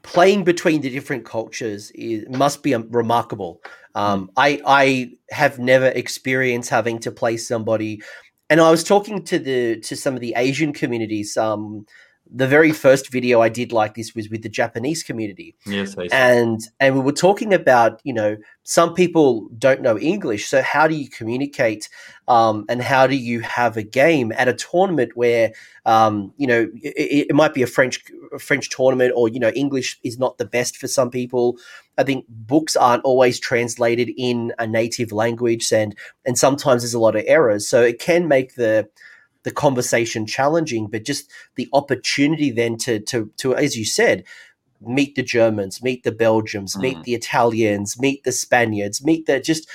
playing 0.01 0.43
between 0.43 0.81
the 0.81 0.89
different 0.89 1.25
cultures 1.25 1.91
is, 1.91 2.25
must 2.29 2.63
be 2.63 2.73
um, 2.73 2.87
remarkable. 2.89 3.61
Um, 3.95 4.29
I 4.37 4.61
I 4.65 5.11
have 5.31 5.59
never 5.59 5.87
experienced 5.87 6.69
having 6.69 6.99
to 6.99 7.11
play 7.11 7.37
somebody, 7.37 8.01
and 8.49 8.59
I 8.59 8.71
was 8.71 8.83
talking 8.83 9.23
to 9.25 9.39
the 9.39 9.79
to 9.81 9.95
some 9.95 10.15
of 10.15 10.21
the 10.21 10.33
Asian 10.37 10.73
communities. 10.73 11.37
Um, 11.37 11.85
the 12.31 12.47
very 12.47 12.71
first 12.71 13.11
video 13.11 13.41
I 13.41 13.49
did 13.49 13.71
like 13.71 13.95
this 13.95 14.13
was 14.13 14.29
with 14.29 14.43
the 14.43 14.49
Japanese 14.49 15.01
community. 15.01 15.55
Yes, 15.65 15.95
and 16.11 16.59
and 16.79 16.95
we 16.95 17.01
were 17.01 17.11
talking 17.11 17.53
about 17.53 17.99
you 18.03 18.13
know 18.13 18.37
some 18.63 18.93
people 18.93 19.49
don't 19.57 19.81
know 19.81 19.97
English, 19.97 20.47
so 20.47 20.61
how 20.61 20.87
do 20.87 20.95
you 20.95 21.09
communicate, 21.09 21.89
um, 22.27 22.65
and 22.69 22.81
how 22.81 23.07
do 23.07 23.15
you 23.15 23.39
have 23.39 23.77
a 23.77 23.83
game 23.83 24.31
at 24.35 24.47
a 24.47 24.53
tournament 24.53 25.13
where 25.15 25.51
um, 25.85 26.31
you 26.37 26.45
know 26.45 26.67
it, 26.75 27.27
it, 27.29 27.35
might 27.35 27.53
be 27.53 27.63
a 27.63 27.67
French 27.67 28.03
a 28.31 28.39
French 28.39 28.69
tournament, 28.69 29.11
or 29.15 29.27
you 29.27 29.39
know 29.39 29.49
English 29.49 29.99
is 30.03 30.19
not 30.19 30.37
the 30.37 30.45
best 30.45 30.77
for 30.77 30.87
some 30.87 31.09
people. 31.09 31.57
I 31.97 32.03
think 32.03 32.25
books 32.29 32.75
aren't 32.75 33.03
always 33.03 33.39
translated 33.39 34.11
in 34.17 34.53
a 34.59 34.67
native 34.67 35.11
language, 35.11 35.71
and 35.73 35.97
and 36.25 36.37
sometimes 36.37 36.83
there's 36.83 36.93
a 36.93 36.99
lot 36.99 37.15
of 37.15 37.23
errors, 37.25 37.67
so 37.67 37.81
it 37.81 37.99
can 37.99 38.27
make 38.27 38.53
the 38.53 38.87
the 39.49 39.55
conversation 39.55 40.27
challenging, 40.27 40.85
but 40.85 41.03
just 41.03 41.31
the 41.55 41.67
opportunity 41.73 42.51
then 42.51 42.77
to 42.77 42.99
to 42.99 43.31
to 43.37 43.55
as 43.55 43.75
you 43.75 43.83
said, 43.83 44.23
meet 44.79 45.15
the 45.15 45.23
Germans, 45.23 45.81
meet 45.81 46.03
the 46.03 46.11
Belgians, 46.11 46.75
mm. 46.75 46.81
meet 46.81 47.03
the 47.03 47.15
Italians, 47.15 47.99
meet 47.99 48.23
the 48.23 48.31
Spaniards, 48.31 49.03
meet 49.03 49.25
the 49.25 49.39
just 49.39 49.67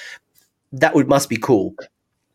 that 0.70 0.94
would 0.94 1.08
must 1.08 1.28
be 1.28 1.36
cool. 1.36 1.74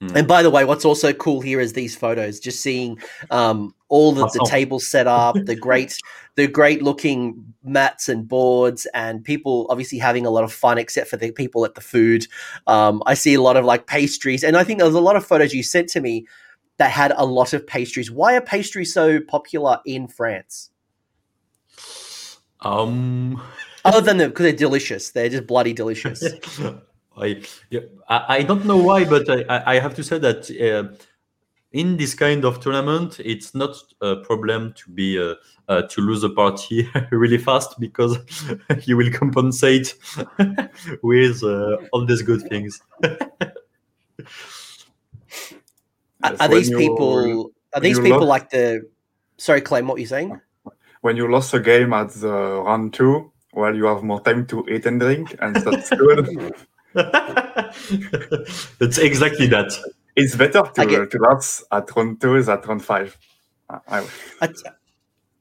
Mm. 0.01 0.15
And 0.15 0.27
by 0.27 0.43
the 0.43 0.49
way, 0.49 0.63
what's 0.65 0.85
also 0.85 1.11
cool 1.11 1.41
here 1.41 1.59
is 1.59 1.73
these 1.73 1.95
photos. 1.95 2.39
Just 2.39 2.61
seeing 2.61 2.99
um, 3.31 3.73
all 3.89 4.13
the, 4.13 4.27
the 4.27 4.45
tables 4.47 4.87
set 4.87 5.07
up, 5.07 5.35
the 5.43 5.55
great, 5.55 5.97
the 6.35 6.47
great 6.47 6.81
looking 6.81 7.53
mats 7.63 8.07
and 8.07 8.27
boards, 8.27 8.87
and 8.93 9.23
people 9.23 9.67
obviously 9.69 9.97
having 9.97 10.25
a 10.25 10.29
lot 10.29 10.45
of 10.45 10.53
fun. 10.53 10.77
Except 10.77 11.09
for 11.09 11.17
the 11.17 11.31
people 11.31 11.65
at 11.65 11.75
the 11.75 11.81
food, 11.81 12.27
um, 12.65 13.03
I 13.05 13.13
see 13.13 13.33
a 13.33 13.41
lot 13.41 13.57
of 13.57 13.65
like 13.65 13.87
pastries, 13.87 14.43
and 14.43 14.55
I 14.55 14.63
think 14.63 14.79
there's 14.79 14.93
a 14.93 15.01
lot 15.01 15.17
of 15.17 15.25
photos 15.25 15.53
you 15.53 15.63
sent 15.63 15.89
to 15.89 15.99
me 15.99 16.25
that 16.80 16.91
had 16.91 17.13
a 17.15 17.25
lot 17.25 17.53
of 17.53 17.67
pastries. 17.67 18.09
Why 18.09 18.36
are 18.36 18.41
pastries 18.41 18.93
so 18.93 19.19
popular 19.19 19.80
in 19.86 20.07
France? 20.07 20.71
Um, 22.61 23.41
other 23.86 24.01
than 24.01 24.17
because 24.30 24.43
they're 24.43 24.53
delicious, 24.53 25.11
they're 25.11 25.30
just 25.30 25.45
bloody 25.45 25.73
delicious. 25.73 26.23
I, 27.17 27.41
yeah, 27.69 27.82
I, 28.07 28.38
I 28.38 28.43
don't 28.43 28.65
know 28.65 28.77
why, 28.77 29.03
but 29.03 29.30
I, 29.30 29.75
I 29.75 29.80
have 29.80 29.93
to 29.95 30.03
say 30.03 30.19
that 30.19 30.49
uh, 30.49 30.95
in 31.73 31.97
this 31.97 32.15
kind 32.15 32.45
of 32.45 32.61
tournament, 32.61 33.19
it's 33.19 33.53
not 33.53 33.75
a 34.01 34.15
problem 34.15 34.73
to 34.73 34.89
be 34.91 35.19
uh, 35.21 35.36
uh, 35.67 35.82
to 35.82 36.01
lose 36.01 36.23
a 36.23 36.30
party 36.30 36.89
really 37.11 37.38
fast 37.38 37.77
because 37.77 38.17
you 38.86 38.95
will 38.95 39.11
compensate 39.11 39.95
with 41.03 41.43
uh, 41.43 41.75
all 41.91 42.05
these 42.05 42.21
good 42.21 42.41
things. 42.49 42.82
Are, 46.24 46.36
are 46.39 46.47
these 46.47 46.70
people? 46.70 47.51
Are 47.74 47.82
these 47.82 47.99
people 47.99 48.20
lost, 48.20 48.28
like 48.28 48.49
the? 48.49 48.89
Sorry, 49.38 49.61
Clem. 49.61 49.88
What 49.88 49.95
are 49.95 50.01
you 50.01 50.07
saying? 50.07 50.39
When 51.01 51.15
you 51.15 51.32
lost 51.32 51.53
a 51.53 51.59
game 51.59 51.93
at 51.93 52.09
the 52.11 52.61
round 52.65 52.93
two, 52.93 53.32
well, 53.53 53.76
you 53.76 53.86
have 53.86 54.03
more 54.03 54.22
time 54.22 54.45
to 54.47 54.67
eat 54.70 54.86
and 54.86 54.99
drink, 54.99 55.36
and 55.39 55.55
that's 55.55 55.89
good. 55.89 56.53
It's 58.82 58.97
exactly 58.97 59.47
that. 59.47 59.72
It's 60.15 60.36
better 60.36 60.63
to, 60.63 60.86
get, 60.86 61.11
to 61.11 61.20
lose 61.20 61.63
at 61.72 61.95
round 61.95 62.20
two 62.20 62.41
than 62.41 62.57
at 62.57 62.67
round 62.67 62.84
five. 62.84 63.17
I, 63.70 64.07
I, 64.41 64.49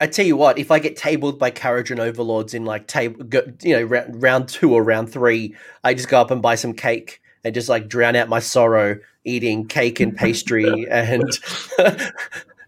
I 0.00 0.06
tell 0.06 0.26
you 0.26 0.36
what, 0.36 0.58
if 0.58 0.70
I 0.70 0.78
get 0.78 0.96
tabled 0.96 1.38
by 1.38 1.50
Kharadron 1.50 1.98
Overlords 1.98 2.54
in 2.54 2.64
like 2.64 2.86
table, 2.86 3.24
you 3.62 3.80
know, 3.80 3.82
round 3.82 4.48
two 4.48 4.74
or 4.74 4.84
round 4.84 5.10
three, 5.10 5.54
I 5.82 5.94
just 5.94 6.08
go 6.08 6.20
up 6.20 6.30
and 6.30 6.42
buy 6.42 6.54
some 6.54 6.74
cake 6.74 7.20
and 7.48 7.54
just 7.54 7.70
like 7.70 7.88
drown 7.88 8.14
out 8.14 8.28
my 8.28 8.38
sorrow 8.38 8.98
eating 9.24 9.66
cake 9.66 10.00
and 10.00 10.14
pastry 10.14 10.86
and 10.90 11.22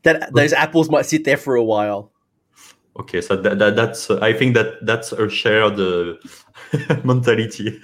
that 0.02 0.30
those 0.32 0.54
apples 0.54 0.88
might 0.88 1.04
sit 1.04 1.24
there 1.24 1.36
for 1.36 1.54
a 1.54 1.62
while. 1.62 2.10
Okay 2.98 3.20
so 3.20 3.36
that, 3.36 3.58
that 3.58 3.76
that's 3.76 4.10
uh, 4.10 4.18
i 4.20 4.32
think 4.32 4.54
that 4.54 4.84
that's 4.84 5.12
a 5.12 5.28
shared 5.28 5.78
uh, 5.78 6.14
mentality. 7.04 7.78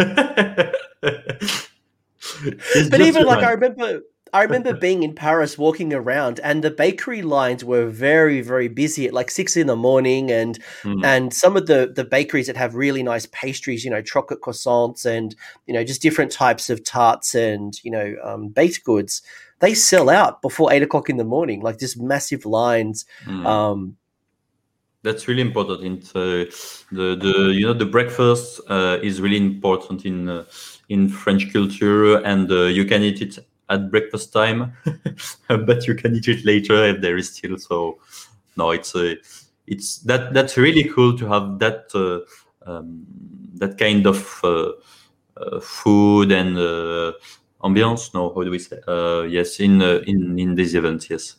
But 2.91 3.01
even 3.01 3.27
like 3.27 3.45
i 3.45 3.53
remember 3.53 4.01
I 4.37 4.43
remember 4.43 4.75
being 4.87 5.03
in 5.03 5.15
Paris 5.15 5.57
walking 5.57 5.95
around 5.95 6.41
and 6.45 6.63
the 6.63 6.71
bakery 6.71 7.23
lines 7.23 7.65
were 7.65 7.87
very, 7.87 8.43
very 8.43 8.69
busy 8.69 9.07
at 9.07 9.15
like 9.15 9.31
six 9.31 9.57
in 9.57 9.67
the 9.67 9.77
morning 9.77 10.31
and 10.31 10.59
mm. 10.83 11.05
and 11.05 11.33
some 11.33 11.57
of 11.57 11.67
the 11.67 11.93
the 11.95 12.05
bakeries 12.05 12.47
that 12.47 12.57
have 12.57 12.75
really 12.75 13.03
nice 13.03 13.27
pastries, 13.27 13.85
you 13.85 13.91
know, 13.91 14.03
chocolate 14.03 14.43
croissants 14.43 15.07
and, 15.07 15.35
you 15.67 15.73
know, 15.73 15.85
just 15.85 16.03
different 16.03 16.31
types 16.31 16.69
of 16.69 16.85
tarts 16.85 17.35
and, 17.35 17.83
you 17.83 17.91
know, 17.91 18.17
um, 18.23 18.49
baked 18.49 18.85
goods, 18.85 19.23
they 19.61 19.73
sell 19.73 20.11
out 20.11 20.43
before 20.43 20.73
eight 20.73 20.83
o'clock 20.83 21.09
in 21.09 21.17
the 21.17 21.25
morning, 21.25 21.63
like 21.63 21.79
just 21.79 21.99
massive 21.99 22.45
lines. 22.45 23.07
Mm. 23.25 23.47
Um, 23.47 23.97
that's 25.03 25.29
really 25.29 25.43
important. 25.43 25.83
In 25.83 25.95
uh, 26.15 26.45
the 26.91 27.17
the 27.17 27.53
you 27.55 27.65
know 27.65 27.73
the 27.73 27.87
breakfast 27.87 28.61
uh, 28.69 28.99
is 29.03 29.21
really 29.21 29.37
important 29.37 30.05
in 30.05 30.29
uh, 30.29 30.45
in 30.89 31.09
French 31.09 31.53
culture, 31.53 32.17
and 32.17 32.51
uh, 32.51 32.65
you 32.65 32.85
can 32.85 33.03
eat 33.03 33.23
it 33.23 33.39
at 33.69 33.91
breakfast 33.91 34.33
time, 34.33 34.73
but 35.49 35.87
you 35.87 35.95
can 35.95 36.15
eat 36.15 36.29
it 36.29 36.45
later 36.45 36.85
if 36.85 37.01
there 37.01 37.17
is 37.17 37.35
still. 37.35 37.59
So 37.59 37.99
no, 38.57 38.71
it's 38.71 38.95
a 38.95 39.17
it's 39.67 39.99
that 40.01 40.33
that's 40.33 40.57
really 40.57 40.85
cool 40.85 41.17
to 41.19 41.27
have 41.27 41.59
that 41.59 41.91
uh, 41.95 42.71
um, 42.71 43.05
that 43.55 43.79
kind 43.79 44.07
of 44.07 44.41
uh, 44.45 44.73
uh, 45.37 45.61
food 45.61 46.33
and 46.33 46.57
uh, 46.57 47.13
ambience. 47.63 48.15
No, 48.15 48.33
how 48.35 48.43
do 48.43 48.51
we 48.51 48.59
say? 48.59 48.79
Uh, 48.87 49.23
yes, 49.23 49.61
in 49.61 49.83
uh, 49.83 50.01
in 50.07 50.39
in 50.39 50.55
these 50.55 50.75
events, 50.75 51.11
yes. 51.11 51.37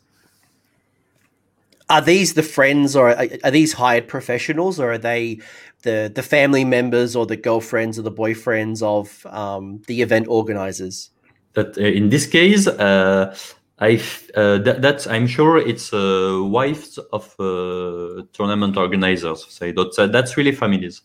Are 1.89 2.01
these 2.01 2.33
the 2.33 2.43
friends, 2.43 2.97
or 2.97 3.11
are, 3.11 3.27
are 3.45 3.51
these 3.51 3.71
hired 3.73 4.09
professionals, 4.09 4.77
or 4.77 4.91
are 4.91 4.97
they 4.97 5.39
the 5.83 6.11
the 6.13 6.23
family 6.23 6.65
members, 6.65 7.15
or 7.15 7.25
the 7.25 7.37
girlfriends, 7.37 7.97
or 7.97 8.01
the 8.01 8.11
boyfriends 8.11 8.83
of 8.83 9.25
um, 9.33 9.81
the 9.87 10.01
event 10.01 10.27
organizers? 10.27 11.11
That 11.57 11.77
uh, 11.77 11.81
in 11.81 12.09
this 12.09 12.27
case, 12.27 12.67
uh, 12.67 13.35
I 13.79 14.01
uh, 14.35 14.59
that, 14.59 14.81
that's 14.81 15.07
I'm 15.07 15.27
sure 15.27 15.57
it's 15.57 15.91
uh, 15.91 16.39
wives 16.43 16.99
of 17.11 17.35
uh, 17.39 18.23
tournament 18.31 18.77
organizers. 18.77 19.45
So 19.49 19.71
that's 19.71 19.99
uh, 19.99 20.07
that's 20.07 20.37
really 20.37 20.53
families. 20.53 21.01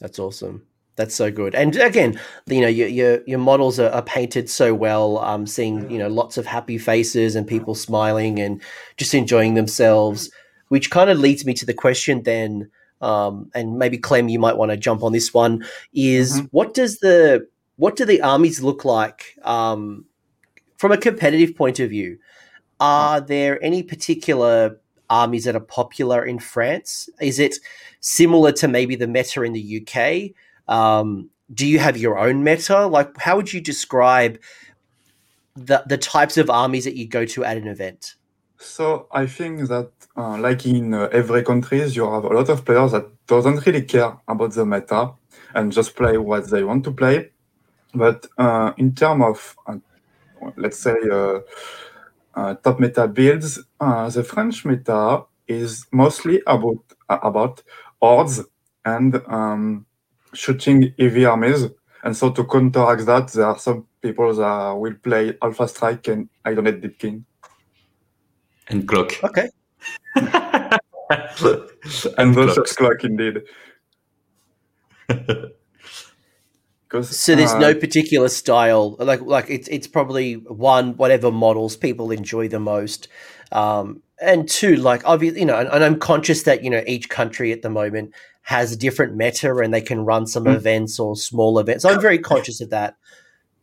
That's 0.00 0.18
awesome. 0.18 0.66
That's 0.96 1.14
so 1.14 1.30
good. 1.30 1.54
And 1.54 1.74
again, 1.76 2.20
you 2.46 2.60
know, 2.60 2.68
your 2.68 2.88
your, 2.88 3.20
your 3.26 3.38
models 3.38 3.78
are, 3.78 3.90
are 3.90 4.02
painted 4.02 4.50
so 4.50 4.74
well. 4.74 5.18
I'm 5.18 5.46
seeing 5.46 5.88
you 5.88 5.98
know 5.98 6.08
lots 6.08 6.36
of 6.36 6.46
happy 6.46 6.78
faces 6.78 7.36
and 7.36 7.46
people 7.46 7.76
smiling 7.76 8.40
and 8.40 8.60
just 8.96 9.14
enjoying 9.14 9.54
themselves, 9.54 10.30
which 10.68 10.90
kind 10.90 11.10
of 11.10 11.18
leads 11.18 11.46
me 11.46 11.54
to 11.54 11.66
the 11.66 11.74
question 11.74 12.24
then. 12.24 12.70
Um, 13.00 13.50
and 13.54 13.76
maybe 13.76 13.98
Clem, 13.98 14.28
you 14.28 14.38
might 14.38 14.56
want 14.56 14.70
to 14.70 14.76
jump 14.76 15.02
on 15.02 15.12
this 15.12 15.34
one. 15.34 15.64
Is 15.92 16.38
mm-hmm. 16.38 16.46
what 16.52 16.74
does 16.74 16.98
the 16.98 17.46
what 17.76 17.96
do 17.96 18.04
the 18.04 18.22
armies 18.22 18.62
look 18.62 18.84
like 18.84 19.36
um, 19.42 20.04
from 20.76 20.92
a 20.92 20.96
competitive 20.96 21.56
point 21.56 21.80
of 21.80 21.90
view? 21.90 22.18
Are 22.80 23.20
there 23.20 23.62
any 23.64 23.82
particular 23.82 24.80
armies 25.10 25.44
that 25.44 25.56
are 25.56 25.60
popular 25.60 26.24
in 26.24 26.38
France? 26.38 27.08
Is 27.20 27.38
it 27.38 27.56
similar 28.00 28.52
to 28.52 28.68
maybe 28.68 28.96
the 28.96 29.06
meta 29.06 29.42
in 29.42 29.52
the 29.52 29.80
UK? 29.80 30.32
Um, 30.72 31.30
do 31.52 31.66
you 31.66 31.78
have 31.78 31.96
your 31.96 32.18
own 32.18 32.42
meta? 32.42 32.86
Like, 32.86 33.16
how 33.18 33.36
would 33.36 33.52
you 33.52 33.60
describe 33.60 34.38
the 35.54 35.84
the 35.86 35.98
types 35.98 36.36
of 36.36 36.50
armies 36.50 36.84
that 36.84 36.96
you 36.96 37.06
go 37.06 37.24
to 37.26 37.44
at 37.44 37.56
an 37.56 37.68
event? 37.68 38.16
So 38.58 39.08
I 39.12 39.26
think 39.26 39.68
that, 39.68 39.90
uh, 40.16 40.38
like 40.38 40.64
in 40.64 40.94
uh, 40.94 41.08
every 41.12 41.42
countries, 41.42 41.94
you 41.94 42.10
have 42.10 42.24
a 42.24 42.28
lot 42.28 42.48
of 42.48 42.64
players 42.64 42.92
that 42.92 43.06
doesn't 43.26 43.66
really 43.66 43.82
care 43.82 44.16
about 44.26 44.52
the 44.52 44.64
meta 44.64 45.12
and 45.54 45.70
just 45.70 45.94
play 45.94 46.16
what 46.16 46.48
they 46.50 46.64
want 46.64 46.84
to 46.84 46.92
play. 46.92 47.30
But 47.94 48.26
uh, 48.38 48.72
in 48.76 48.94
terms 48.94 49.24
of, 49.24 49.56
uh, 49.66 50.50
let's 50.56 50.78
say, 50.78 50.96
uh, 51.10 51.40
uh, 52.34 52.54
top 52.54 52.80
meta 52.80 53.06
builds, 53.06 53.60
uh, 53.80 54.08
the 54.10 54.24
French 54.24 54.64
meta 54.64 55.24
is 55.46 55.86
mostly 55.92 56.42
about 56.46 56.82
about 57.08 57.62
hordes 58.00 58.42
and 58.84 59.20
um, 59.28 59.86
shooting 60.32 60.92
heavy 60.98 61.24
armies. 61.24 61.66
And 62.02 62.16
so 62.16 62.30
to 62.30 62.44
counteract 62.44 63.06
that, 63.06 63.28
there 63.32 63.46
are 63.46 63.58
some 63.58 63.86
people 64.02 64.34
that 64.34 64.72
will 64.72 64.94
play 64.94 65.36
Alpha 65.40 65.68
Strike 65.68 66.08
and 66.08 66.28
Idoneth 66.44 66.82
Deepkin. 66.82 67.24
And 68.68 68.86
Kroak. 68.86 69.22
Okay. 69.24 69.48
and, 70.16 70.80
and 72.18 72.34
versus 72.34 72.72
Kroak 72.76 73.04
indeed. 73.04 73.42
so 77.02 77.34
there's 77.34 77.52
uh, 77.52 77.58
no 77.58 77.74
particular 77.74 78.28
style. 78.28 78.96
Like 78.98 79.20
like 79.22 79.46
it's 79.48 79.68
it's 79.68 79.86
probably 79.86 80.34
one 80.34 80.96
whatever 80.96 81.30
models 81.30 81.76
people 81.76 82.10
enjoy 82.10 82.48
the 82.48 82.60
most. 82.60 83.08
Um, 83.52 84.02
and 84.20 84.48
two, 84.48 84.76
like 84.76 85.02
obviously, 85.04 85.40
you 85.40 85.46
know, 85.46 85.58
and, 85.58 85.68
and, 85.68 85.84
I'm 85.84 85.98
conscious 85.98 86.44
that 86.44 86.64
you 86.64 86.70
know 86.70 86.82
each 86.86 87.08
country 87.08 87.52
at 87.52 87.62
the 87.62 87.70
moment 87.70 88.14
has 88.42 88.72
a 88.72 88.76
different 88.76 89.16
meta, 89.16 89.56
and 89.56 89.72
they 89.72 89.80
can 89.80 90.04
run 90.04 90.26
some 90.26 90.44
mm. 90.44 90.54
events 90.54 90.98
or 90.98 91.16
small 91.16 91.58
events. 91.58 91.82
So 91.82 91.90
I'm 91.90 92.00
very 92.00 92.18
conscious 92.18 92.60
of 92.60 92.70
that. 92.70 92.96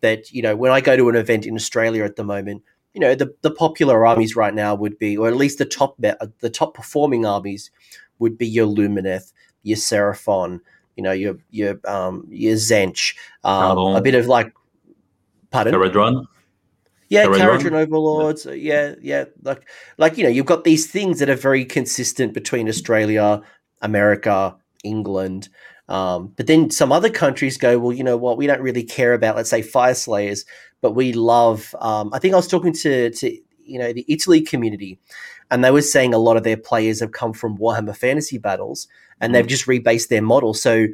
That 0.02 0.32
you 0.32 0.42
know, 0.42 0.56
when 0.56 0.72
I 0.72 0.82
go 0.82 0.98
to 0.98 1.10
an 1.10 1.16
event 1.16 1.46
in 1.46 1.56
Australia 1.56 2.04
at 2.04 2.16
the 2.16 2.24
moment, 2.24 2.64
you 2.94 3.02
know, 3.02 3.16
the 3.16 3.34
the 3.42 3.52
popular 3.52 4.06
armies 4.06 4.36
right 4.36 4.54
now 4.54 4.76
would 4.76 4.98
be, 5.00 5.18
or 5.18 5.28
at 5.28 5.36
least 5.36 5.58
the 5.58 5.66
top 5.66 5.96
the 6.00 6.50
top 6.52 6.74
performing 6.74 7.26
armies 7.26 7.72
would 8.20 8.38
be 8.38 8.48
your 8.48 8.68
Lumineth, 8.68 9.32
your 9.64 9.78
Seraphon, 9.78 10.60
you 11.02 11.04
know, 11.04 11.12
your 11.12 11.36
your 11.50 11.80
um 11.86 12.28
your 12.30 12.56
Tzeentch, 12.56 13.16
um, 13.44 13.78
a 13.96 14.02
bit 14.02 14.14
of 14.14 14.28
like 14.28 14.54
pardon. 15.50 15.74
Kharadron. 15.74 16.28
Yeah, 17.10 17.26
Kharadron 17.26 17.74
overlords. 17.74 18.46
Yeah. 18.46 18.54
yeah, 18.54 18.96
yeah. 19.02 19.26
Like 19.42 19.68
like 19.98 20.18
you 20.18 20.24
know, 20.24 20.30
you've 20.30 20.46
got 20.46 20.64
these 20.64 20.86
things 20.90 21.18
that 21.18 21.30
are 21.30 21.36
very 21.36 21.66
consistent 21.66 22.34
between 22.34 22.70
Australia, 22.70 23.42
America, 23.82 24.56
England. 24.84 25.50
Um, 25.90 26.34
but 26.38 26.46
then 26.46 26.70
some 26.70 26.92
other 26.92 27.10
countries 27.10 27.58
go, 27.58 27.80
well, 27.80 27.92
you 27.92 28.04
know 28.04 28.16
what, 28.16 28.38
we 28.38 28.48
don't 28.48 28.62
really 28.62 28.84
care 28.84 29.14
about, 29.14 29.36
let's 29.36 29.50
say, 29.50 29.62
Fyreslayers, 29.62 30.46
but 30.82 30.92
we 30.92 31.14
love. 31.14 31.76
Um, 31.80 32.12
I 32.14 32.20
think 32.20 32.34
I 32.34 32.38
was 32.38 32.48
talking 32.48 32.74
to 32.74 33.10
to 33.10 33.38
you 33.66 33.80
know 33.80 33.92
the 33.92 34.06
Italy 34.08 34.42
community, 34.42 35.00
and 35.50 35.64
they 35.64 35.72
were 35.72 35.82
saying 35.82 36.14
a 36.14 36.20
lot 36.20 36.38
of 36.38 36.44
their 36.44 36.58
players 36.58 37.00
have 37.00 37.12
come 37.12 37.34
from 37.34 37.58
Warhammer 37.58 37.98
Fantasy 37.98 38.38
Battles, 38.38 38.88
and 39.22 39.34
they've 39.34 39.46
mm. 39.46 39.50
just 39.50 39.68
rebased 39.68 40.10
their 40.10 40.22
model. 40.22 40.54
So, 40.54 40.88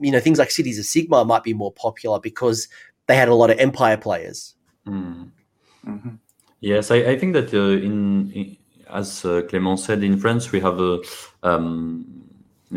you 0.00 0.10
know, 0.10 0.20
things 0.20 0.38
like 0.38 0.50
Cities 0.50 0.78
of 0.78 0.84
Sigmar 0.84 1.26
might 1.26 1.44
be 1.44 1.54
more 1.54 1.72
popular 1.72 2.18
because 2.18 2.68
they 3.06 3.16
had 3.16 3.28
a 3.28 3.34
lot 3.34 3.50
of 3.50 3.58
Empire 3.58 3.96
players. 3.96 4.54
Mm. 4.86 5.30
Mm-hmm. 5.86 6.10
Yes, 6.60 6.90
I, 6.90 6.96
I, 6.96 7.18
think 7.18 7.32
that 7.34 7.54
uh, 7.54 7.82
in, 7.84 8.30
in, 8.32 8.56
as 8.90 9.24
uh, 9.24 9.42
Clément 9.48 9.78
said, 9.78 10.02
in 10.02 10.18
France 10.18 10.52
we 10.52 10.60
have 10.60 10.80
a. 10.80 10.98
Um, 11.42 12.06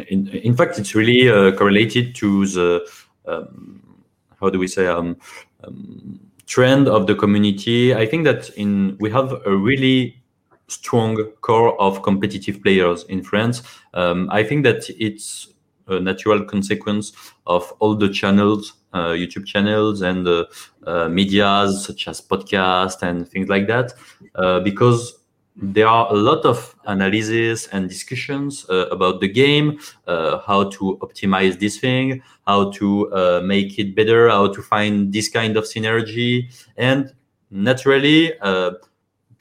in, 0.08 0.28
in 0.30 0.56
fact, 0.56 0.80
it's 0.80 0.96
really 0.96 1.30
uh, 1.30 1.56
correlated 1.56 2.16
to 2.16 2.48
the 2.48 2.90
um, 3.28 4.04
how 4.40 4.50
do 4.50 4.58
we 4.58 4.68
say 4.68 4.88
um, 4.88 5.18
um, 5.64 6.20
trend 6.46 6.88
of 6.88 7.08
the 7.08 7.16
community. 7.16 7.94
I 7.94 8.06
think 8.06 8.24
that 8.24 8.50
in 8.52 8.98
we 9.00 9.12
have 9.12 9.34
a 9.46 9.56
really 9.56 10.23
strong 10.68 11.18
core 11.42 11.80
of 11.80 12.02
competitive 12.04 12.62
players 12.62 13.04
in 13.06 13.24
France. 13.24 13.64
Um, 13.94 14.30
I 14.32 14.44
think 14.44 14.64
that 14.64 14.90
it's 14.98 15.54
a 15.88 16.00
natural 16.00 16.44
consequence 16.46 17.12
of 17.46 17.72
all 17.80 17.96
the 17.96 18.10
channels, 18.10 18.74
uh, 18.94 19.10
YouTube 19.10 19.46
channels 19.46 20.02
and 20.02 20.28
uh, 20.28 20.46
uh, 20.86 21.10
medias 21.10 21.86
such 21.86 22.08
as 22.08 22.22
podcast 22.22 23.02
and 23.02 23.28
things 23.28 23.50
like 23.50 23.68
that, 23.68 23.94
uh, 24.36 24.60
because 24.62 25.20
there 25.56 25.88
are 25.88 26.12
a 26.12 26.16
lot 26.16 26.46
of 26.46 26.76
analysis 26.86 27.68
and 27.68 27.88
discussions 27.88 28.66
uh, 28.70 28.88
about 28.90 29.20
the 29.20 29.28
game, 29.28 29.80
uh, 30.08 30.40
how 30.40 30.64
to 30.70 30.98
optimize 31.02 31.60
this 31.60 31.78
thing, 31.78 32.24
how 32.48 32.72
to 32.72 33.42
make 33.44 33.78
it 33.78 33.96
better, 33.96 34.30
how 34.30 34.48
to 34.48 34.62
find 34.64 35.14
this 35.14 35.30
kind 35.30 35.56
of 35.56 35.66
synergy, 35.66 36.46
and 36.78 37.14
naturally 37.52 38.34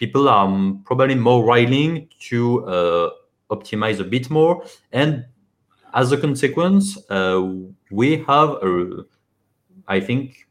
people 0.03 0.29
are 0.29 0.49
probably 0.85 1.15
more 1.15 1.45
willing 1.45 2.09
to 2.19 2.67
uh, 2.67 3.11
optimize 3.53 4.01
a 4.01 4.05
bit 4.15 4.29
more. 4.31 4.65
And 4.91 5.27
as 5.95 6.11
a 6.11 6.17
consequence, 6.17 6.99
uh, 7.09 7.41
we 7.89 8.09
have, 8.27 8.49
a, 8.69 9.05
I 9.87 10.01
think, 10.01 10.49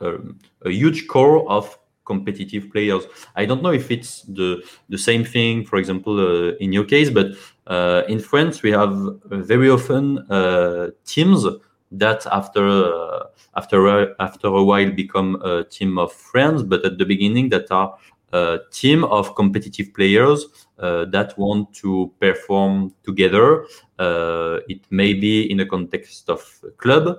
a, 0.00 0.18
a, 0.66 0.70
huge 0.70 1.08
core 1.08 1.48
of 1.48 1.78
competitive 2.04 2.70
players. 2.70 3.04
I 3.36 3.46
don't 3.46 3.62
know 3.62 3.72
if 3.72 3.90
it's 3.90 4.20
the, 4.22 4.62
the 4.90 4.98
same 4.98 5.24
thing, 5.24 5.64
for 5.64 5.78
example, 5.78 6.20
uh, 6.20 6.52
in 6.60 6.74
your 6.74 6.84
case, 6.84 7.08
but 7.08 7.28
uh, 7.66 8.02
in 8.06 8.20
France, 8.20 8.62
we 8.62 8.72
have 8.72 8.94
very 9.30 9.70
often 9.70 10.18
uh, 10.30 10.90
teams 11.06 11.46
that 11.92 12.26
after 12.26 12.66
uh, 12.68 13.24
after 13.54 13.86
a, 13.86 14.14
after 14.18 14.48
a 14.48 14.64
while 14.64 14.90
become 14.90 15.36
a 15.42 15.64
team 15.64 15.98
of 15.98 16.12
friends, 16.12 16.62
but 16.62 16.84
at 16.84 16.98
the 16.98 17.04
beginning 17.04 17.50
that 17.50 17.70
are 17.70 17.94
a 18.32 18.58
team 18.70 19.04
of 19.04 19.34
competitive 19.34 19.92
players 19.94 20.46
uh, 20.78 21.04
that 21.06 21.36
want 21.38 21.72
to 21.74 22.12
perform 22.20 22.92
together. 23.04 23.64
Uh, 23.98 24.58
it 24.68 24.80
may 24.90 25.14
be 25.14 25.50
in 25.50 25.60
a 25.60 25.66
context 25.66 26.28
of 26.28 26.42
club, 26.78 27.18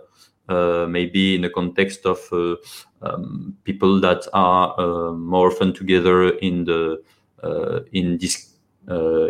uh, 0.50 0.86
maybe 0.90 1.36
in 1.36 1.46
a 1.46 1.50
context 1.50 2.06
of 2.06 2.20
uh, 2.32 2.56
um, 3.02 3.56
people 3.64 4.02
that 4.02 4.28
are 4.34 4.78
uh, 4.80 5.14
more 5.14 5.48
often 5.48 5.72
together 5.74 6.30
in 6.40 6.66
the 6.66 7.02
uh, 7.44 7.80
in 7.92 8.18
this 8.18 8.50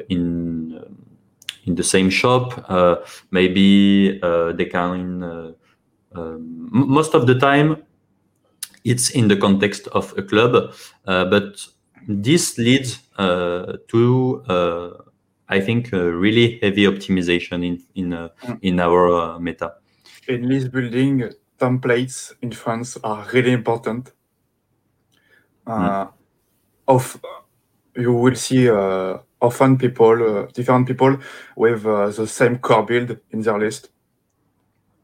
in 0.09 0.79
in 1.65 1.75
the 1.75 1.84
same 1.84 2.09
shop. 2.09 2.65
maybe 3.31 4.19
they 4.57 4.65
can. 4.65 5.55
Um, 6.15 6.69
most 6.71 7.15
of 7.15 7.25
the 7.25 7.39
time, 7.39 7.84
it's 8.84 9.09
in 9.11 9.27
the 9.27 9.36
context 9.36 9.88
of 9.89 10.13
a 10.17 10.21
club, 10.23 10.73
but 11.05 11.65
this 12.07 12.57
leads 12.57 12.99
uh, 13.17 13.73
to 13.87 14.43
uh, 14.47 14.89
I 15.49 15.59
think 15.59 15.91
really 15.91 16.59
heavy 16.61 16.85
optimization 16.85 17.65
in 17.65 17.83
in 17.95 18.09
mm. 18.11 18.59
in 18.61 18.79
our 18.79 19.39
meta. 19.39 19.75
In 20.27 20.47
list 20.47 20.71
building, 20.71 21.31
templates 21.59 22.33
in 22.41 22.51
France 22.51 22.97
are 23.03 23.25
really 23.33 23.51
important. 23.51 24.11
Mm. 25.67 26.11
Of 26.87 27.21
you 27.95 28.13
will 28.13 28.35
see 28.35 28.69
often 28.69 29.77
people, 29.77 30.47
different 30.53 30.87
people 30.87 31.17
with 31.55 31.83
the 31.83 32.27
same 32.27 32.57
core 32.57 32.85
build 32.85 33.17
in 33.31 33.41
their 33.41 33.59
list 33.59 33.89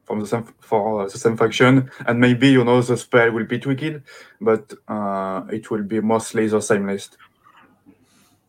from 0.10 0.20
the 0.22 0.28
same 0.28 0.43
for 0.60 1.03
uh, 1.03 1.05
the 1.05 1.20
same 1.20 1.38
faction, 1.38 1.91
and 2.07 2.20
maybe 2.20 2.49
you 2.49 2.64
know 2.64 2.82
the 2.82 2.97
spell 2.97 3.32
will 3.32 3.45
be 3.45 3.60
tweaked, 3.60 4.01
but 4.41 4.74
uh, 4.88 5.43
it 5.51 5.70
will 5.70 5.84
be 5.84 6.01
mostly 6.01 6.47
the 6.47 6.60
same 6.62 6.88
list. 6.88 7.16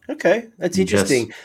Okay, 0.08 0.48
that's 0.56 0.78
interesting. 0.78 1.26
Yes. 1.28 1.36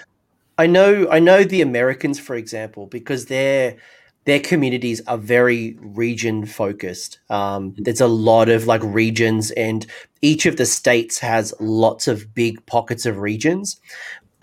I 0.58 0.68
know 0.68 1.10
I 1.12 1.20
know 1.20 1.44
the 1.44 1.62
Americans, 1.62 2.18
for 2.18 2.36
example, 2.36 2.88
because 2.88 3.26
their 3.26 3.76
their 4.24 4.40
communities 4.40 5.02
are 5.06 5.18
very 5.18 5.78
region 5.82 6.46
focused. 6.46 7.20
Um, 7.30 7.76
there's 7.78 8.02
a 8.02 8.08
lot 8.08 8.48
of 8.48 8.68
like 8.68 8.82
regions, 8.84 9.52
and 9.52 9.86
each 10.22 10.46
of 10.46 10.56
the 10.56 10.66
states 10.66 11.20
has 11.20 11.54
lots 11.60 12.08
of 12.08 12.34
big 12.34 12.66
pockets 12.68 13.06
of 13.06 13.18
regions 13.18 13.82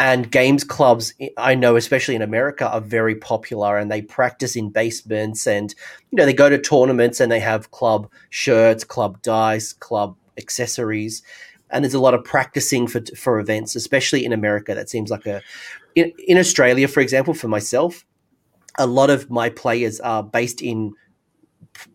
and 0.02 0.32
games 0.32 0.64
clubs 0.64 1.14
i 1.36 1.54
know 1.54 1.76
especially 1.76 2.16
in 2.16 2.22
america 2.22 2.68
are 2.68 2.80
very 2.80 3.14
popular 3.14 3.78
and 3.78 3.88
they 3.88 4.02
practice 4.02 4.56
in 4.56 4.68
basements 4.68 5.46
and 5.46 5.76
you 6.10 6.16
know 6.16 6.26
they 6.26 6.32
go 6.32 6.48
to 6.48 6.58
tournaments 6.58 7.20
and 7.20 7.30
they 7.30 7.38
have 7.38 7.70
club 7.70 8.10
shirts 8.30 8.82
club 8.82 9.22
dice 9.22 9.72
club 9.72 10.16
accessories. 10.38 11.22
And 11.70 11.84
there's 11.84 11.94
a 11.94 12.00
lot 12.00 12.14
of 12.14 12.24
practicing 12.24 12.86
for 12.86 13.00
for 13.16 13.38
events 13.38 13.76
especially 13.76 14.24
in 14.24 14.32
america. 14.32 14.74
That 14.74 14.90
seems 14.90 15.10
like 15.10 15.26
a 15.26 15.40
in, 15.94 16.12
in 16.26 16.36
australia 16.36 16.88
for 16.88 17.00
example 17.00 17.34
for 17.34 17.48
myself 17.48 18.04
a 18.78 18.86
lot 18.86 19.10
of 19.10 19.30
my 19.30 19.50
players 19.50 20.00
are 20.00 20.22
based 20.22 20.62
in 20.62 20.94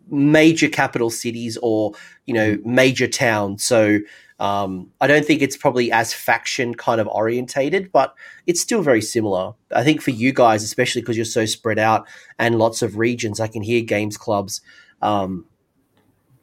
major 0.10 0.70
capital 0.70 1.10
cities 1.10 1.58
or 1.62 1.94
you 2.26 2.34
know 2.34 2.58
major 2.64 3.08
towns. 3.08 3.64
So 3.64 4.00
um, 4.40 4.92
I 5.02 5.08
don't 5.08 5.26
think 5.26 5.42
it's 5.42 5.58
probably 5.58 5.92
as 5.92 6.14
faction 6.14 6.76
kind 6.76 7.02
of 7.02 7.08
orientated, 7.08 7.92
but 7.92 8.14
it's 8.46 8.62
still 8.62 8.82
very 8.82 9.02
similar. 9.02 9.54
I 9.74 9.84
think 9.84 10.02
for 10.02 10.12
you 10.12 10.32
guys, 10.32 10.64
especially 10.64 11.02
because 11.02 11.18
you're 11.18 11.26
so 11.26 11.46
spread 11.46 11.80
out 11.80 12.08
and 12.38 12.60
lots 12.60 12.82
of 12.82 12.98
regions, 12.98 13.40
I 13.40 13.48
can 13.48 13.64
hear 13.64 13.82
games 13.82 14.18
clubs 14.18 14.62
um, 15.02 15.46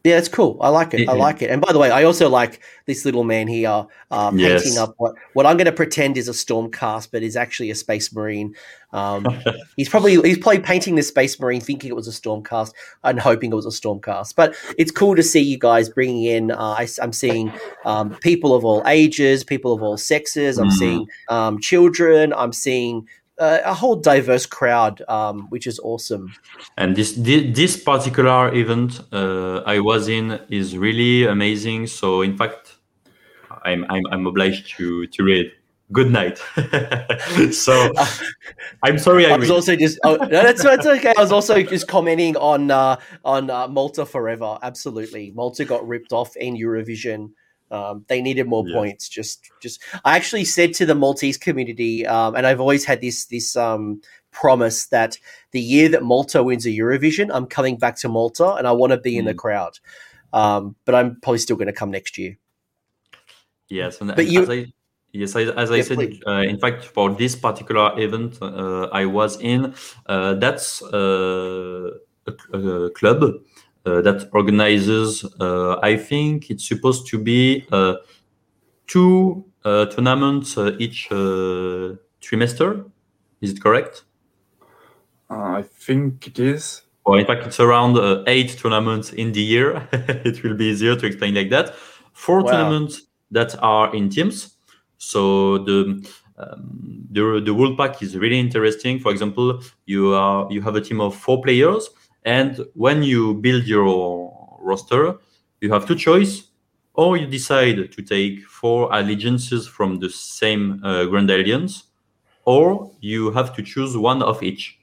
yeah, 0.05 0.19
it's 0.19 0.29
cool. 0.29 0.59
I 0.61 0.69
like 0.69 0.93
it. 0.93 1.01
Mm-hmm. 1.01 1.11
I 1.11 1.15
like 1.15 1.41
it. 1.41 1.49
And 1.49 1.63
by 1.63 1.73
the 1.73 1.79
way, 1.79 1.91
I 1.91 2.05
also 2.05 2.29
like 2.29 2.61
this 2.85 3.07
little 3.07 3.25
man 3.25 3.49
here 3.49 3.87
yes. 4.11 4.63
painting 4.63 4.79
up 4.79 4.95
what, 4.99 5.15
what 5.33 5.47
I'm 5.47 5.57
going 5.57 5.65
to 5.65 5.73
pretend 5.73 6.19
is 6.19 6.29
a 6.29 6.33
Stormcast, 6.33 7.09
but 7.11 7.23
is 7.23 7.37
actually 7.37 7.71
a 7.71 7.75
Space 7.75 8.15
Marine. 8.15 8.55
Um, 8.93 9.27
he's 9.77 9.89
probably 9.89 10.21
he's 10.21 10.37
probably 10.37 10.61
painting 10.61 10.97
this 10.97 11.09
Space 11.09 11.41
Marine, 11.41 11.63
thinking 11.63 11.89
it 11.89 11.97
was 11.97 12.07
a 12.07 12.11
Stormcast 12.11 12.73
and 13.03 13.19
hoping 13.19 13.51
it 13.51 13.55
was 13.55 13.65
a 13.65 13.71
Stormcast. 13.71 14.35
But 14.37 14.55
it's 14.77 14.91
cool 14.91 15.17
to 15.17 15.23
see 15.23 15.41
you 15.41 15.59
guys 15.59 15.89
bringing 15.89 16.25
in. 16.25 16.51
Uh, 16.51 16.77
I, 16.79 16.89
am 17.01 17.15
seeing 17.15 17.51
um, 17.87 18.15
people 18.17 18.55
of 18.55 18.63
all 18.63 18.83
ages, 18.87 19.43
people 19.43 19.73
of 19.73 19.83
all 19.83 19.97
sexes. 19.97 20.59
I'm 20.59 20.69
mm. 20.69 20.73
seeing 20.73 21.07
um, 21.31 21.59
children. 21.61 22.35
I'm 22.35 22.53
seeing 22.53 23.09
uh, 23.39 23.59
a 23.65 23.75
whole 23.75 23.97
diverse 23.97 24.47
crowd, 24.47 25.03
um, 25.09 25.47
which 25.51 25.67
is 25.67 25.81
awesome. 25.81 26.33
And 26.77 26.97
this 26.97 27.13
this 27.15 27.77
particular 27.77 28.55
event 28.55 29.01
uh, 29.13 29.63
I 29.67 29.81
was 29.81 30.09
in 30.09 30.41
is 30.51 30.77
really 30.77 31.27
amazing. 31.27 31.87
So 31.87 32.23
in 32.23 32.37
fact, 32.37 32.77
I'm 33.65 33.85
I'm, 33.89 34.03
I'm 34.11 34.27
obliged 34.27 34.77
to 34.77 35.07
to 35.07 35.25
read. 35.25 35.53
good 35.93 36.11
night. 36.11 36.39
so 37.53 37.93
I'm 38.83 38.99
sorry. 38.99 39.27
I, 39.27 39.35
I 39.35 39.37
was 39.37 39.51
also 39.51 39.77
just 39.77 39.99
oh, 40.05 40.17
no, 40.17 40.27
that's 40.27 40.63
that's 40.63 40.87
okay. 40.87 41.13
I 41.17 41.21
was 41.21 41.33
also 41.33 41.63
just 41.63 41.89
commenting 41.89 42.37
on 42.37 42.71
uh, 42.71 42.97
on 43.25 43.51
uh, 43.51 43.69
Malta 43.69 44.07
forever. 44.07 44.59
Absolutely, 44.63 45.33
Malta 45.35 45.65
got 45.65 45.87
ripped 45.87 46.13
off 46.13 46.37
in 46.37 46.57
Eurovision. 46.57 47.31
Um, 47.71 48.05
they 48.09 48.21
needed 48.21 48.47
more 48.47 48.67
yeah. 48.67 48.75
points. 48.75 49.09
Just, 49.09 49.51
just. 49.61 49.81
I 50.05 50.17
actually 50.17 50.45
said 50.45 50.75
to 50.75 50.87
the 50.87 50.95
Maltese 50.95 51.39
community, 51.39 52.07
um, 52.07 52.35
and 52.35 52.47
I've 52.47 52.61
always 52.61 52.85
had 52.85 53.01
this 53.01 53.27
this 53.27 53.57
um, 53.57 54.01
promise 54.31 54.87
that 54.87 55.19
the 55.53 55.61
year 55.61 55.89
that 55.89 56.03
Malta 56.03 56.43
wins 56.43 56.67
a 56.67 56.71
Eurovision, 56.71 57.31
I'm 57.33 57.47
coming 57.47 57.77
back 57.79 57.97
to 57.97 58.09
Malta, 58.09 58.55
and 58.55 58.67
I 58.67 58.73
want 58.73 58.93
to 58.93 58.99
be 58.99 59.15
mm. 59.15 59.21
in 59.21 59.25
the 59.25 59.35
mm. 59.35 59.39
crowd. 59.39 59.79
Um, 60.33 60.77
but 60.85 60.95
I'm 60.95 61.21
probably 61.21 61.39
still 61.39 61.57
going 61.57 61.69
to 61.69 61.73
come 61.73 61.91
next 61.91 62.19
year. 62.19 62.37
Yes, 63.69 64.01
and 64.01 64.15
but 64.15 64.27
you. 64.27 64.51
I, 64.51 64.73
yes, 65.13 65.35
as 65.37 65.71
I 65.71 65.81
said, 65.81 66.21
uh, 66.27 66.43
in 66.43 66.59
fact, 66.59 66.85
for 66.85 67.15
this 67.15 67.35
particular 67.35 67.99
event 67.99 68.39
uh, 68.43 68.89
I 68.93 69.07
was 69.07 69.41
in, 69.41 69.75
uh, 70.07 70.35
that's 70.35 70.83
uh, 70.83 71.91
a, 72.27 72.59
a, 72.59 72.91
club 72.91 73.35
Uh, 73.87 74.01
that 74.01 74.31
organizes. 74.33 75.25
Uh, 75.39 75.79
I 75.83 75.99
think 75.99 76.51
it's 76.51 76.67
supposed 76.67 77.07
to 77.09 77.19
be 77.19 77.67
uh, 77.71 77.97
two 78.87 79.45
uh, 79.63 79.85
tournaments 79.87 80.57
each 80.79 81.09
trimester. 81.11 82.91
Is 83.43 83.51
it 83.51 83.61
correct? 83.61 84.05
I 85.29 85.63
think 85.63 86.27
it 86.27 86.39
is. 86.39 86.81
Well, 87.05 87.19
in 87.19 87.27
fact, 87.27 87.47
it's 87.47 87.61
around 87.61 87.99
eight 88.27 88.57
tournaments 88.59 89.13
in 89.13 89.33
the 89.33 89.43
year. 89.43 89.87
it 89.93 90.43
will 90.43 90.55
be 90.55 90.67
easier 90.67 90.97
to 90.97 91.07
explain 91.07 91.35
like 91.35 91.51
that. 91.51 91.75
Four 92.15 92.43
wow. 92.43 92.53
tournaments 92.53 93.03
that 93.33 93.55
are 93.63 93.95
in 93.95 94.09
teams. 94.09 94.57
So 94.97 95.59
the 95.59 96.09
um, 96.39 97.07
the 97.11 97.43
the 97.45 97.53
world 97.53 97.77
pack 97.77 98.03
is 98.03 98.17
really 98.17 98.41
interesting. 98.41 98.99
For 98.99 99.13
example, 99.13 99.61
you 99.85 100.15
are 100.15 100.51
you 100.51 100.63
have 100.63 100.75
a 100.75 100.81
team 100.81 101.03
of 101.03 101.15
four 101.15 101.43
players, 101.43 101.91
and 102.25 102.65
when 102.75 103.03
you 103.03 103.35
build 103.35 103.65
your 103.65 104.59
roster, 104.61 105.17
you 105.61 105.73
have 105.73 105.87
two 105.87 105.95
choice, 105.95 106.49
or 106.95 107.17
you 107.17 107.27
decide 107.27 107.93
to 107.93 108.03
take 108.03 108.45
four 108.45 108.93
allegiances 108.93 109.67
from 109.67 109.99
the 109.99 110.09
same 110.09 110.81
uh, 110.85 111.05
Grand 111.05 111.31
Alliance, 111.31 111.85
or 112.45 112.91
you 113.01 113.31
have 113.33 113.55
to 113.57 113.63
choose 113.63 113.97
one 113.97 114.23
of 114.23 114.43
each. 114.43 114.79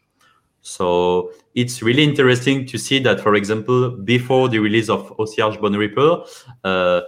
So 0.62 1.32
it's 1.56 1.82
really 1.82 2.04
interesting 2.04 2.68
to 2.68 2.78
see 2.78 3.00
that, 3.00 3.20
for 3.20 3.36
example, 3.36 3.90
before 3.90 4.48
the 4.50 4.60
release 4.60 4.90
of 4.90 5.16
Ossiarch 5.18 5.60
Bone 5.60 5.76
Reaper, 5.76 6.24
uh, 6.64 7.02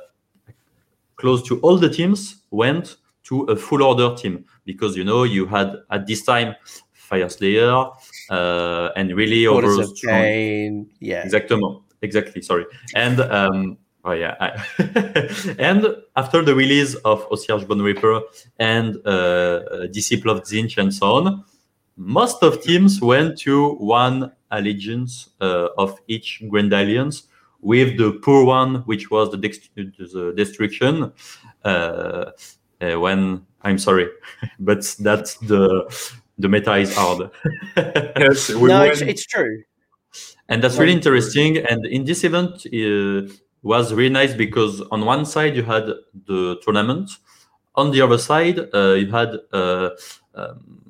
close 1.15 1.43
to 1.43 1.59
all 1.59 1.77
the 1.77 1.89
teams 1.89 2.43
went 2.49 2.97
to 3.23 3.43
a 3.43 3.55
full 3.55 3.83
order 3.83 4.15
team 4.15 4.45
because 4.65 4.97
you 4.97 5.03
know 5.03 5.23
you 5.23 5.45
had 5.45 5.75
at 5.91 6.07
this 6.07 6.23
time 6.23 6.55
Fyreslayer 7.09 7.93
uh, 8.29 8.89
and 8.95 9.15
really 9.15 9.47
over 9.47 9.83
strong. 9.83 10.87
Yeah, 10.99 11.23
exactly, 11.23 11.59
exactly. 12.01 12.41
Sorry, 12.41 12.65
and 12.95 13.19
um, 13.19 13.77
oh 14.03 14.11
yeah, 14.11 14.35
I 14.39 14.49
and 15.59 15.87
after 16.15 16.41
the 16.41 16.55
release 16.55 16.95
of 16.95 17.27
Ossiarch 17.29 17.67
Bone 17.67 17.81
Reaper 17.81 18.21
and 18.59 19.05
uh, 19.05 19.87
Disciple 19.87 20.31
of 20.31 20.43
Tzeentch 20.43 20.77
and 20.77 20.93
so 20.93 21.15
on, 21.15 21.43
most 21.95 22.41
of 22.43 22.61
teams 22.61 23.01
went 23.01 23.37
to 23.39 23.75
one 23.75 24.31
allegiance 24.51 25.29
uh, 25.41 25.69
of 25.77 25.99
each 26.07 26.43
Grand 26.49 26.73
Alliance 26.73 27.23
with 27.61 27.97
the 27.97 28.13
poor 28.21 28.43
one, 28.45 28.75
which 28.85 29.09
was 29.09 29.31
the, 29.31 29.37
the 29.37 30.33
destruction. 30.35 31.11
Uh, 31.63 32.31
uh, 32.81 32.99
when 32.99 33.45
I'm 33.61 33.77
sorry, 33.77 34.09
but 34.59 34.83
that's 34.99 35.35
the 35.35 35.85
the 36.37 36.49
meta 36.49 36.75
is 36.75 36.95
hard. 36.95 37.29
yes, 37.77 38.49
no, 38.49 38.83
it's, 38.83 39.01
it's, 39.01 39.25
true, 39.25 39.63
and 40.49 40.63
that's 40.63 40.77
really 40.77 40.93
interesting. 40.93 41.57
And 41.57 41.85
in 41.85 42.05
this 42.05 42.23
event, 42.23 42.65
uh, 42.67 43.31
was 43.63 43.93
really 43.93 44.09
nice 44.09 44.33
because 44.33 44.81
on 44.91 45.05
one 45.05 45.25
side 45.25 45.55
you 45.55 45.63
had 45.63 45.85
the 46.27 46.59
tournament, 46.61 47.09
on 47.75 47.91
the 47.91 48.01
other 48.01 48.17
side 48.17 48.59
uh, 48.73 48.93
you 48.93 49.09
had 49.09 49.35
a 49.53 49.91
um, 50.35 50.81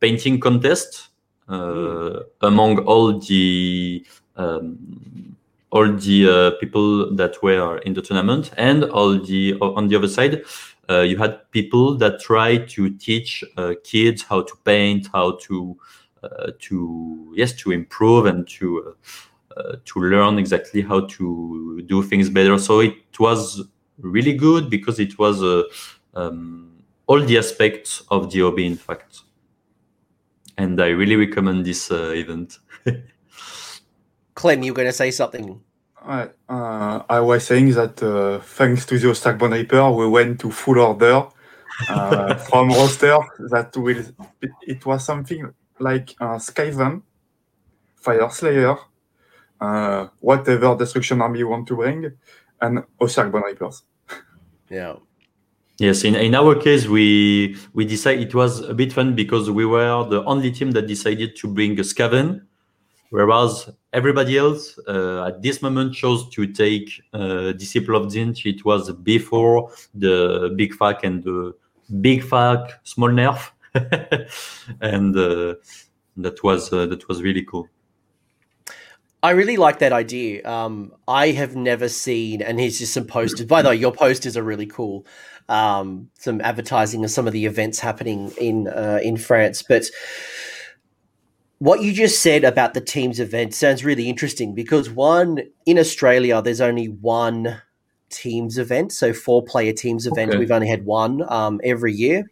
painting 0.00 0.40
contest 0.40 1.08
uh, 1.48 1.52
mm. 1.52 2.24
among 2.42 2.78
all 2.80 3.18
the 3.18 4.06
um, 4.36 5.36
all 5.72 5.92
the 5.92 6.28
uh, 6.28 6.50
people 6.58 7.14
that 7.14 7.42
were 7.42 7.78
in 7.78 7.94
the 7.94 8.02
tournament 8.02 8.50
and 8.56 8.84
all 8.84 9.18
the 9.18 9.54
on 9.60 9.88
the 9.88 9.96
other 9.96 10.08
side 10.08 10.42
uh, 10.90 11.02
you 11.02 11.16
had 11.16 11.48
people 11.52 11.96
that 11.96 12.20
try 12.20 12.56
to 12.56 12.90
teach 12.90 13.44
uh, 13.56 13.74
kids 13.84 14.22
how 14.22 14.42
to 14.42 14.54
paint 14.64 15.08
how 15.12 15.38
to 15.40 15.78
uh, 16.22 16.50
to 16.58 17.32
yes 17.36 17.52
to 17.52 17.70
improve 17.70 18.26
and 18.26 18.48
to 18.48 18.96
uh, 19.56 19.76
to 19.84 20.00
learn 20.00 20.38
exactly 20.38 20.82
how 20.82 21.00
to 21.06 21.82
do 21.86 22.02
things 22.02 22.28
better. 22.28 22.58
So 22.58 22.80
it 22.80 23.18
was 23.18 23.62
really 23.98 24.32
good 24.32 24.68
because 24.68 24.98
it 24.98 25.18
was 25.18 25.42
um, 26.14 26.82
all 27.06 27.20
the 27.20 27.38
aspects 27.38 28.02
of 28.10 28.32
the 28.32 28.40
hobby 28.40 28.66
in 28.66 28.76
fact. 28.76 29.20
And 30.58 30.80
i 30.80 30.88
really 30.88 31.16
recommend 31.16 31.64
this 31.64 31.90
event. 31.90 32.58
Clem, 34.34 34.62
you 34.62 34.72
are 34.72 34.74
going 34.74 34.88
to 34.88 34.92
say 34.92 35.10
something. 35.10 35.60
Uh, 36.02 37.02
I 37.08 37.20
was 37.20 37.46
saying 37.46 37.72
that 37.72 38.02
uh, 38.02 38.40
thanks 38.40 38.86
to 38.86 38.98
the 38.98 39.08
Ossiarch 39.08 39.38
Bone 39.38 39.52
Reaper, 39.52 39.90
we 39.90 40.08
went 40.08 40.40
to 40.40 40.50
full 40.50 40.78
order 40.78 41.26
uh, 41.88 42.34
from 42.48 42.70
roster. 42.70 43.18
That 43.50 43.76
will 43.76 43.98
it, 43.98 44.50
it, 44.62 44.86
was 44.86 45.04
something 45.04 45.52
like 45.78 46.14
uh, 46.20 46.36
Skaven, 46.36 47.02
Fyreslayer, 48.02 48.78
uh, 49.60 50.08
whatever 50.20 50.74
destruction 50.76 51.20
army 51.20 51.40
you 51.40 51.48
want 51.48 51.66
to 51.68 51.76
bring, 51.76 52.10
and 52.60 52.82
Ossiarch 53.00 53.30
Bone 53.30 53.42
Reapers. 53.44 53.82
Yeah. 54.70 54.96
Yes, 55.78 56.04
in, 56.04 56.14
in 56.14 56.34
our 56.34 56.56
case, 56.56 56.86
we 56.86 57.56
we 57.72 57.84
decided 57.84 58.28
it 58.28 58.34
was 58.34 58.60
a 58.60 58.74
bit 58.74 58.92
fun 58.92 59.14
because 59.14 59.50
we 59.50 59.64
were 59.64 60.06
the 60.08 60.22
only 60.24 60.50
team 60.50 60.72
that 60.72 60.86
decided 60.86 61.36
to 61.36 61.48
bring 61.48 61.78
a 61.78 61.82
Skaven 61.82 62.42
whereas 63.10 63.68
everybody 63.92 64.38
else 64.38 64.78
uh, 64.88 65.24
at 65.26 65.42
this 65.42 65.62
moment 65.62 65.94
chose 65.94 66.28
to 66.30 66.46
take 66.46 67.02
uh, 67.12 67.52
Disciple 67.52 67.96
of 67.96 68.06
Tzeentch. 68.06 68.46
It 68.46 68.64
was 68.64 68.90
before 68.92 69.70
the 69.94 70.52
Big 70.56 70.72
FAQ 70.72 71.04
and 71.04 71.22
the 71.22 71.54
Big 72.00 72.22
FAQ 72.22 72.72
Small 72.84 73.10
Nerf, 73.10 73.50
and 74.80 75.16
uh, 75.16 75.54
that 76.16 76.42
was 76.42 76.72
uh, 76.72 76.86
that 76.86 77.06
was 77.08 77.22
really 77.22 77.44
cool. 77.44 77.68
I 79.22 79.30
really 79.30 79.58
like 79.58 79.80
that 79.80 79.92
idea. 79.92 80.48
Um, 80.48 80.92
I 81.06 81.32
have 81.32 81.54
never 81.54 81.90
seen, 81.90 82.40
and 82.40 82.58
here's 82.58 82.78
just 82.78 82.94
some 82.94 83.04
posters. 83.04 83.46
By 83.46 83.60
the 83.60 83.68
way, 83.68 83.76
your 83.76 83.92
posters 83.92 84.34
are 84.36 84.42
really 84.42 84.66
cool. 84.66 85.06
Um, 85.48 86.08
some 86.14 86.40
advertising 86.40 87.04
of 87.04 87.10
some 87.10 87.26
of 87.26 87.32
the 87.34 87.44
events 87.44 87.80
happening 87.80 88.32
in 88.38 88.68
uh, 88.68 89.00
in 89.02 89.16
France, 89.18 89.62
but 89.62 89.84
what 91.60 91.82
you 91.82 91.92
just 91.92 92.22
said 92.22 92.42
about 92.42 92.72
the 92.72 92.80
teams 92.80 93.20
event 93.20 93.54
sounds 93.54 93.84
really 93.84 94.08
interesting 94.08 94.54
because 94.54 94.90
one 94.90 95.42
in 95.66 95.78
Australia, 95.78 96.40
there's 96.40 96.60
only 96.60 96.86
one 96.86 97.60
teams 98.08 98.56
event, 98.56 98.92
so 98.92 99.12
four 99.12 99.44
player 99.44 99.72
teams 99.72 100.06
event. 100.06 100.30
Okay. 100.30 100.38
We've 100.38 100.50
only 100.50 100.68
had 100.68 100.86
one 100.86 101.22
um, 101.30 101.60
every 101.62 101.92
year, 101.92 102.30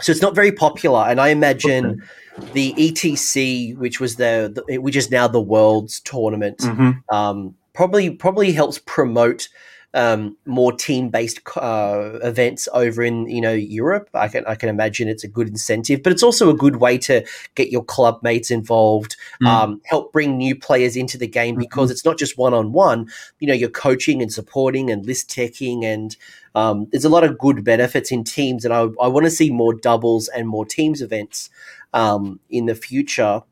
so 0.00 0.12
it's 0.12 0.22
not 0.22 0.36
very 0.36 0.52
popular. 0.52 1.00
And 1.00 1.20
I 1.20 1.28
imagine 1.28 2.02
okay. 2.38 2.50
the 2.52 2.72
ETC, 2.74 3.76
which 3.78 3.98
was 3.98 4.14
the, 4.14 4.64
the, 4.68 4.78
which 4.78 4.94
is 4.94 5.10
now 5.10 5.26
the 5.26 5.40
world's 5.40 5.98
tournament, 6.00 6.58
mm-hmm. 6.58 6.92
um, 7.14 7.56
probably 7.72 8.10
probably 8.10 8.52
helps 8.52 8.78
promote 8.78 9.48
um, 9.96 10.36
more 10.44 10.72
team 10.72 11.08
based 11.08 11.40
uh, 11.56 12.18
events 12.22 12.68
over 12.72 13.02
in 13.02 13.28
you 13.28 13.40
know 13.40 13.52
Europe. 13.52 14.08
I 14.14 14.28
can 14.28 14.46
I 14.46 14.54
can 14.54 14.68
imagine 14.68 15.08
it's 15.08 15.24
a 15.24 15.28
good 15.28 15.48
incentive, 15.48 16.02
but 16.02 16.12
it's 16.12 16.22
also 16.22 16.50
a 16.50 16.54
good 16.54 16.76
way 16.76 16.98
to 16.98 17.24
get 17.54 17.70
your 17.70 17.82
club 17.82 18.20
mates 18.22 18.50
involved, 18.50 19.16
mm. 19.42 19.48
um, 19.48 19.80
help 19.86 20.12
bring 20.12 20.36
new 20.36 20.54
players 20.54 20.96
into 20.96 21.16
the 21.16 21.26
game 21.26 21.56
because 21.56 21.86
mm-hmm. 21.88 21.92
it's 21.92 22.04
not 22.04 22.18
just 22.18 22.36
one 22.36 22.52
on 22.52 22.72
one. 22.72 23.08
You 23.40 23.48
know, 23.48 23.54
you're 23.54 23.70
coaching 23.70 24.20
and 24.20 24.32
supporting 24.32 24.90
and 24.90 25.04
list 25.06 25.30
teching 25.30 25.82
and 25.84 26.14
um, 26.54 26.86
there's 26.90 27.04
a 27.04 27.10
lot 27.10 27.24
of 27.24 27.38
good 27.38 27.64
benefits 27.64 28.10
in 28.10 28.24
teams, 28.24 28.64
and 28.64 28.72
I, 28.72 28.80
I 29.00 29.08
want 29.08 29.24
to 29.24 29.30
see 29.30 29.50
more 29.50 29.74
doubles 29.74 30.28
and 30.28 30.48
more 30.48 30.64
teams 30.64 31.02
events 31.02 31.50
um, 31.92 32.40
in 32.48 32.66
the 32.66 32.74
future. 32.74 33.42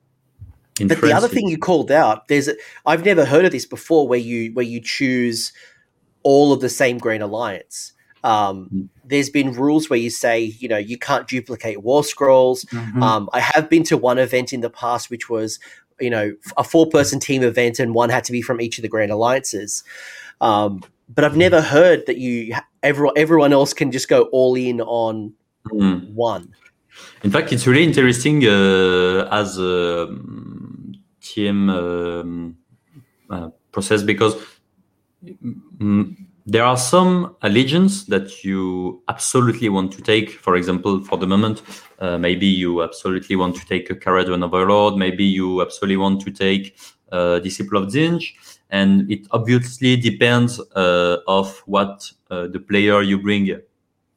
But 0.80 1.00
the 1.00 1.12
other 1.12 1.28
thing 1.28 1.46
you 1.46 1.56
called 1.56 1.92
out, 1.92 2.26
there's 2.28 2.48
a, 2.48 2.56
I've 2.84 3.04
never 3.04 3.24
heard 3.24 3.44
of 3.44 3.52
this 3.52 3.66
before, 3.66 4.08
where 4.08 4.18
you 4.18 4.52
where 4.54 4.64
you 4.64 4.80
choose 4.80 5.52
all 6.24 6.52
of 6.52 6.60
the 6.60 6.68
same 6.68 6.98
Grand 6.98 7.22
Alliance. 7.22 7.92
Um, 8.24 8.70
mm. 8.74 8.88
there's 9.04 9.28
been 9.28 9.52
rules 9.52 9.90
where 9.90 9.98
you 9.98 10.08
say, 10.08 10.40
you 10.40 10.66
know, 10.66 10.78
you 10.78 10.98
can't 10.98 11.28
duplicate 11.28 11.82
war 11.82 12.02
scrolls. 12.02 12.64
Mm-hmm. 12.64 13.02
Um, 13.02 13.28
I 13.34 13.40
have 13.40 13.68
been 13.68 13.84
to 13.84 13.98
one 13.98 14.18
event 14.18 14.52
in 14.52 14.62
the 14.62 14.70
past, 14.70 15.10
which 15.10 15.28
was, 15.28 15.60
you 16.00 16.08
know, 16.08 16.34
a 16.56 16.64
four 16.64 16.88
person 16.88 17.20
team 17.20 17.42
event, 17.42 17.78
and 17.78 17.94
one 17.94 18.08
had 18.08 18.24
to 18.24 18.32
be 18.32 18.40
from 18.40 18.60
each 18.60 18.78
of 18.78 18.82
the 18.82 18.88
Grand 18.88 19.12
Alliances. 19.12 19.84
Um, 20.40 20.82
but 21.08 21.24
I've 21.24 21.36
never 21.36 21.60
heard 21.60 22.06
that 22.06 22.16
you 22.16 22.54
everyone 22.82 23.14
everyone 23.16 23.52
else 23.52 23.74
can 23.74 23.92
just 23.92 24.08
go 24.08 24.22
all 24.32 24.54
in 24.54 24.80
on 24.80 25.34
mm. 25.68 26.12
one. 26.14 26.54
In 27.22 27.30
fact, 27.30 27.52
it's 27.52 27.66
really 27.66 27.84
interesting 27.84 28.44
uh, 28.46 29.28
as 29.30 29.58
a 29.58 30.04
um, 30.04 30.94
TM 31.20 31.70
um, 31.70 32.56
uh, 33.28 33.50
process 33.72 34.02
because 34.02 34.34
there 36.46 36.64
are 36.64 36.76
some 36.76 37.36
allegiance 37.42 38.04
that 38.04 38.44
you 38.44 39.02
absolutely 39.08 39.68
want 39.68 39.92
to 39.92 40.02
take. 40.02 40.30
For 40.30 40.56
example, 40.56 41.02
for 41.02 41.16
the 41.16 41.26
moment, 41.26 41.62
uh, 42.00 42.18
maybe 42.18 42.46
you 42.46 42.82
absolutely 42.82 43.36
want 43.36 43.56
to 43.56 43.66
take 43.66 43.88
a 43.90 43.94
Kharadron 43.94 44.44
Overlord. 44.44 44.96
Maybe 44.96 45.24
you 45.24 45.62
absolutely 45.62 45.96
want 45.96 46.20
to 46.22 46.30
take 46.30 46.76
a 47.10 47.40
Disciple 47.42 47.82
of 47.82 47.88
Tzeentch. 47.88 48.34
And 48.70 49.10
it 49.10 49.26
obviously 49.30 49.96
depends 49.96 50.60
uh, 50.74 51.18
of 51.26 51.62
what 51.66 52.10
uh, 52.30 52.48
the 52.48 52.58
player 52.58 53.00
you 53.00 53.18
bring 53.18 53.60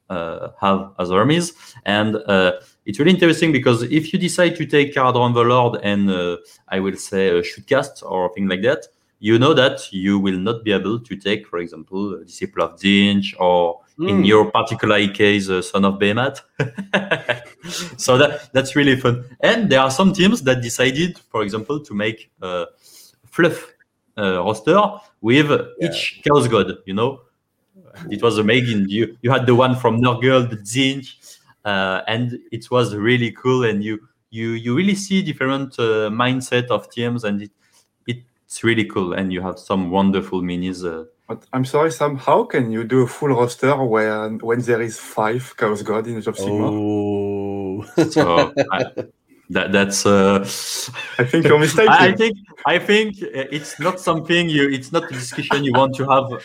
uh, 0.10 0.50
have 0.60 0.92
as 1.00 1.12
armies. 1.12 1.54
And 1.86 2.16
uh, 2.16 2.54
it's 2.86 3.00
really 3.00 3.12
interesting 3.12 3.52
because 3.52 3.84
if 3.84 4.12
you 4.12 4.20
decide 4.20 4.56
to 4.58 4.66
take 4.66 4.94
Kharadron 4.94 5.30
Overlord 5.32 5.80
and 5.84 6.10
uh, 6.10 6.38
I 6.68 6.80
will 6.80 6.96
say 6.98 7.30
a 7.30 7.42
shootcast 7.42 8.04
or 8.04 8.34
thing 8.34 8.48
like 8.48 8.64
that, 8.64 8.88
you 9.20 9.40
know 9.40 9.54
that 9.54 9.92
you 9.92 10.20
will 10.20 10.38
not 10.38 10.64
be 10.64 10.72
able 10.72 11.00
to 11.00 11.16
take, 11.16 11.48
for 11.48 11.60
example, 11.60 12.24
Disciple 12.24 12.64
of 12.64 12.76
Tzeentch 12.76 13.34
or 13.40 13.82
mm. 13.98 14.10
in 14.10 14.18
hmm. 14.18 14.24
your 14.24 14.52
particular 14.52 15.08
case, 15.08 15.50
uh, 15.50 15.62
Son 15.62 15.86
of 15.86 15.96
Behemat. 15.96 16.42
so 17.98 18.18
that 18.18 18.50
that's 18.54 18.76
really 18.76 18.96
fun. 18.96 19.26
And 19.42 19.70
there 19.70 19.82
are 19.82 19.92
some 19.92 20.14
teams 20.14 20.44
that 20.44 20.62
decided, 20.62 21.18
for 21.32 21.42
example, 21.42 21.80
to 21.84 21.94
make 21.94 22.30
a 22.42 22.66
fluff 23.26 23.74
uh, 24.18 24.44
roster 24.44 24.80
with 25.22 25.50
yeah. 25.50 25.90
each 25.90 26.22
Chaos 26.24 26.48
God. 26.48 26.74
You 26.86 26.94
know, 26.94 27.22
it 28.10 28.22
was 28.22 28.38
amazing. 28.38 28.86
You 28.90 29.18
you 29.22 29.32
had 29.32 29.46
the 29.46 29.56
one 29.56 29.76
from 29.76 30.00
Nurgle, 30.00 30.50
the 30.50 30.58
Tzeentch, 30.58 31.40
uh, 31.66 32.02
and 32.08 32.38
it 32.52 32.70
was 32.70 32.96
really 32.96 33.32
cool. 33.32 33.64
And 33.64 33.84
you 33.84 34.00
you 34.30 34.52
you 34.52 34.76
really 34.76 34.96
see 34.96 35.22
different 35.22 35.80
uh, 35.80 36.10
mindset 36.10 36.68
of 36.68 36.90
teams, 36.92 37.24
and 37.24 37.42
it 37.42 37.52
it's 38.48 38.64
really 38.64 38.86
cool, 38.86 39.12
and 39.12 39.34
you 39.34 39.42
have 39.42 39.60
some 39.60 39.92
wonderful 39.92 40.42
minis. 40.42 40.86
Uh, 40.86 41.04
but 41.28 41.46
I'm 41.52 41.66
sorry, 41.66 41.92
Sam. 41.92 42.16
How 42.16 42.46
can 42.46 42.72
you 42.72 42.86
do 42.86 43.02
a 43.02 43.08
full 43.08 43.30
roster 43.30 43.76
when 43.76 44.40
when 44.40 44.62
there 44.62 44.82
is 44.82 44.98
five 44.98 45.54
Chaos 45.58 45.82
God 45.82 46.08
in 46.08 46.18
Age 46.18 46.28
of 46.28 46.38
Sigmar? 46.38 46.72
Oh. 46.72 48.06
so 48.10 48.54
I, 48.72 48.86
that 49.50 49.74
that's. 49.74 50.06
Uh, 50.06 50.40
I 51.20 51.26
think 51.26 51.46
you're 51.46 51.60
mistaken. 51.60 51.92
I 51.92 52.14
think 52.14 52.38
I 52.66 52.80
think 52.80 53.16
it's 53.22 53.82
not 53.82 54.00
something 54.00 54.48
you. 54.48 54.70
It's 54.70 54.94
not 54.94 55.12
a 55.12 55.14
discussion 55.14 55.66
you 55.66 55.74
want 55.74 55.96
to 55.96 56.08
have 56.08 56.42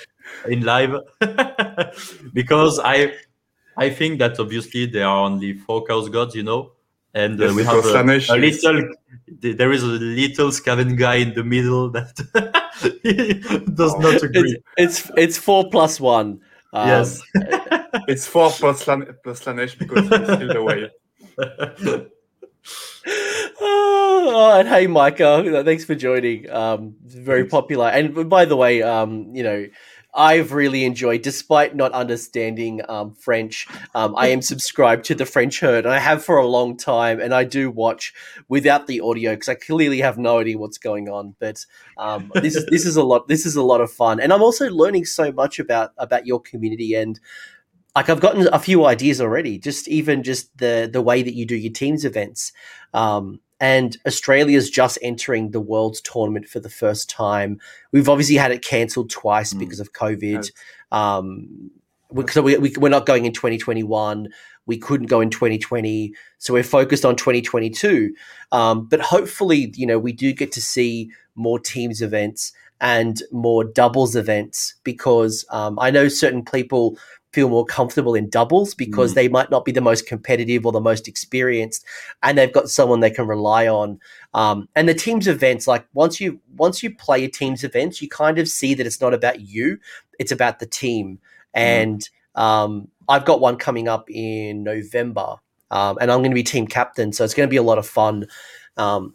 in 0.48 0.62
live, 0.62 0.96
because 2.32 2.80
I 2.82 3.14
I 3.76 3.90
think 3.90 4.18
that 4.18 4.40
obviously 4.40 4.86
there 4.86 5.06
are 5.06 5.24
only 5.24 5.54
four 5.54 5.84
Chaos 5.84 6.08
Gods, 6.08 6.34
you 6.34 6.42
know, 6.42 6.72
and 7.14 7.42
uh, 7.42 7.52
we 7.54 7.64
have 7.64 7.84
a, 7.84 8.02
a, 8.02 8.36
little 8.36 8.88
there 9.40 9.72
is 9.72 9.82
a 9.82 9.86
little 9.86 10.48
Skaven 10.48 10.96
guy 10.96 11.16
in 11.16 11.34
the 11.34 11.44
middle 11.44 11.90
that 11.90 12.14
does 13.74 13.94
not 13.98 14.22
agree. 14.22 14.56
it's, 14.76 15.00
it's 15.06 15.10
it's 15.16 15.38
four 15.38 15.68
plus 15.70 16.00
one. 16.00 16.40
Um, 16.72 16.88
yes. 16.88 17.22
It's 18.08 18.26
four 18.26 18.50
plus, 18.50 18.84
plus 18.84 19.44
Slaanesh 19.44 19.78
because 19.78 20.08
he's 20.08 20.36
still 20.36 20.56
away 20.56 20.90
oh, 23.60 24.52
and 24.58 24.66
hey 24.66 24.86
Micah 24.86 25.62
thanks 25.62 25.84
for 25.84 25.94
joining. 25.94 26.48
Um 26.50 26.94
very 27.04 27.44
popular. 27.44 27.88
And 27.88 28.30
by 28.30 28.46
the 28.46 28.56
way 28.56 28.80
um 28.80 29.34
you 29.34 29.42
know 29.42 29.66
I've 30.14 30.52
really 30.52 30.84
enjoyed, 30.84 31.22
despite 31.22 31.74
not 31.74 31.92
understanding 31.92 32.82
um, 32.88 33.14
French. 33.14 33.66
Um, 33.94 34.14
I 34.16 34.28
am 34.28 34.42
subscribed 34.42 35.04
to 35.06 35.14
the 35.14 35.24
French 35.24 35.60
herd, 35.60 35.86
and 35.86 35.94
I 35.94 35.98
have 35.98 36.24
for 36.24 36.36
a 36.36 36.46
long 36.46 36.76
time. 36.76 37.18
And 37.18 37.32
I 37.34 37.44
do 37.44 37.70
watch 37.70 38.12
without 38.48 38.86
the 38.86 39.00
audio 39.00 39.32
because 39.32 39.48
I 39.48 39.54
clearly 39.54 40.00
have 40.00 40.18
no 40.18 40.38
idea 40.38 40.58
what's 40.58 40.78
going 40.78 41.08
on. 41.08 41.34
But 41.38 41.64
um, 41.96 42.30
this 42.34 42.56
is 42.56 42.66
this 42.70 42.84
is 42.84 42.96
a 42.96 43.02
lot. 43.02 43.28
This 43.28 43.46
is 43.46 43.56
a 43.56 43.62
lot 43.62 43.80
of 43.80 43.90
fun, 43.90 44.20
and 44.20 44.32
I'm 44.32 44.42
also 44.42 44.68
learning 44.68 45.06
so 45.06 45.32
much 45.32 45.58
about 45.58 45.92
about 45.96 46.26
your 46.26 46.40
community 46.40 46.94
and 46.94 47.18
like 47.94 48.08
I've 48.08 48.20
gotten 48.20 48.48
a 48.52 48.58
few 48.58 48.86
ideas 48.86 49.20
already. 49.20 49.58
Just 49.58 49.88
even 49.88 50.22
just 50.22 50.56
the 50.58 50.88
the 50.90 51.02
way 51.02 51.22
that 51.22 51.34
you 51.34 51.46
do 51.46 51.56
your 51.56 51.72
teams 51.72 52.04
events. 52.04 52.52
Um, 52.94 53.40
and 53.62 53.96
Australia's 54.04 54.68
just 54.68 54.98
entering 55.02 55.52
the 55.52 55.60
World's 55.60 56.00
Tournament 56.00 56.48
for 56.48 56.58
the 56.58 56.68
first 56.68 57.08
time. 57.08 57.60
We've 57.92 58.08
obviously 58.08 58.34
had 58.34 58.50
it 58.50 58.60
cancelled 58.60 59.08
twice 59.08 59.54
mm. 59.54 59.60
because 59.60 59.78
of 59.78 59.92
COVID. 59.92 60.50
Um, 60.90 61.70
so 62.28 62.42
we, 62.42 62.58
we, 62.58 62.74
we're 62.76 62.88
not 62.88 63.06
going 63.06 63.24
in 63.24 63.32
2021. 63.32 64.28
We 64.66 64.78
couldn't 64.78 65.06
go 65.06 65.20
in 65.20 65.30
2020, 65.30 66.12
so 66.38 66.52
we're 66.52 66.64
focused 66.64 67.04
on 67.04 67.14
2022. 67.14 68.12
Um, 68.50 68.86
but 68.86 69.00
hopefully, 69.00 69.72
you 69.76 69.86
know, 69.86 69.98
we 69.98 70.12
do 70.12 70.32
get 70.32 70.50
to 70.52 70.60
see 70.60 71.12
more 71.36 71.60
teams 71.60 72.02
events 72.02 72.52
and 72.80 73.22
more 73.30 73.62
doubles 73.62 74.16
events 74.16 74.74
because 74.82 75.44
um, 75.50 75.78
I 75.78 75.92
know 75.92 76.08
certain 76.08 76.44
people 76.44 76.98
feel 77.32 77.48
more 77.48 77.64
comfortable 77.64 78.14
in 78.14 78.28
doubles 78.28 78.74
because 78.74 79.12
mm. 79.12 79.14
they 79.14 79.28
might 79.28 79.50
not 79.50 79.64
be 79.64 79.72
the 79.72 79.80
most 79.80 80.06
competitive 80.06 80.66
or 80.66 80.72
the 80.72 80.80
most 80.80 81.08
experienced, 81.08 81.84
and 82.22 82.36
they've 82.36 82.52
got 82.52 82.68
someone 82.68 83.00
they 83.00 83.10
can 83.10 83.26
rely 83.26 83.66
on. 83.66 83.98
Um, 84.34 84.68
and 84.76 84.88
the 84.88 84.94
teams 84.94 85.26
events, 85.26 85.66
like 85.66 85.86
once 85.94 86.20
you 86.20 86.40
once 86.56 86.82
you 86.82 86.94
play 86.94 87.24
a 87.24 87.28
teams 87.28 87.64
events, 87.64 88.02
you 88.02 88.08
kind 88.08 88.38
of 88.38 88.48
see 88.48 88.74
that 88.74 88.86
it's 88.86 89.00
not 89.00 89.14
about 89.14 89.40
you; 89.40 89.78
it's 90.18 90.32
about 90.32 90.58
the 90.58 90.66
team. 90.66 91.18
Mm. 91.56 91.60
And 91.60 92.08
um, 92.34 92.88
I've 93.08 93.24
got 93.24 93.40
one 93.40 93.56
coming 93.56 93.88
up 93.88 94.10
in 94.10 94.62
November, 94.62 95.36
um, 95.70 95.98
and 96.00 96.10
I'm 96.10 96.18
going 96.18 96.30
to 96.30 96.34
be 96.34 96.42
team 96.42 96.66
captain, 96.66 97.12
so 97.12 97.24
it's 97.24 97.34
going 97.34 97.48
to 97.48 97.50
be 97.50 97.56
a 97.56 97.62
lot 97.62 97.78
of 97.78 97.86
fun. 97.86 98.26
Um, 98.76 99.14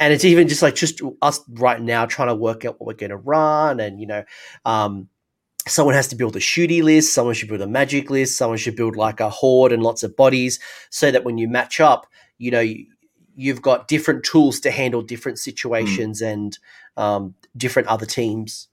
and 0.00 0.12
it's 0.12 0.24
even 0.24 0.48
just 0.48 0.60
like 0.60 0.74
just 0.74 1.00
us 1.22 1.40
right 1.48 1.80
now 1.80 2.04
trying 2.04 2.28
to 2.28 2.34
work 2.34 2.64
out 2.64 2.80
what 2.80 2.88
we're 2.88 2.94
going 2.94 3.10
to 3.10 3.16
run, 3.16 3.80
and 3.80 4.00
you 4.00 4.06
know, 4.06 4.24
um, 4.64 5.08
someone 5.66 5.94
has 5.94 6.08
to 6.08 6.16
build 6.16 6.36
a 6.36 6.40
shooty 6.40 6.82
list, 6.82 7.14
someone 7.14 7.34
should 7.34 7.48
build 7.48 7.60
a 7.60 7.66
magic 7.66 8.10
list, 8.10 8.36
someone 8.36 8.58
should 8.58 8.76
build 8.76 8.96
like 8.96 9.20
a 9.20 9.30
horde 9.30 9.72
and 9.72 9.82
lots 9.82 10.02
of 10.02 10.16
bodies 10.16 10.58
so 10.90 11.10
that 11.10 11.24
when 11.24 11.38
you 11.38 11.48
match 11.48 11.80
up, 11.80 12.06
you 12.38 12.50
know, 12.50 12.64
you've 13.36 13.62
got 13.62 13.88
different 13.88 14.24
tools 14.24 14.60
to 14.60 14.70
handle 14.70 15.02
different 15.02 15.38
situations 15.38 16.20
mm. 16.20 16.32
and 16.32 16.58
um, 16.96 17.34
different 17.56 17.88
other 17.88 18.06
teams. 18.06 18.68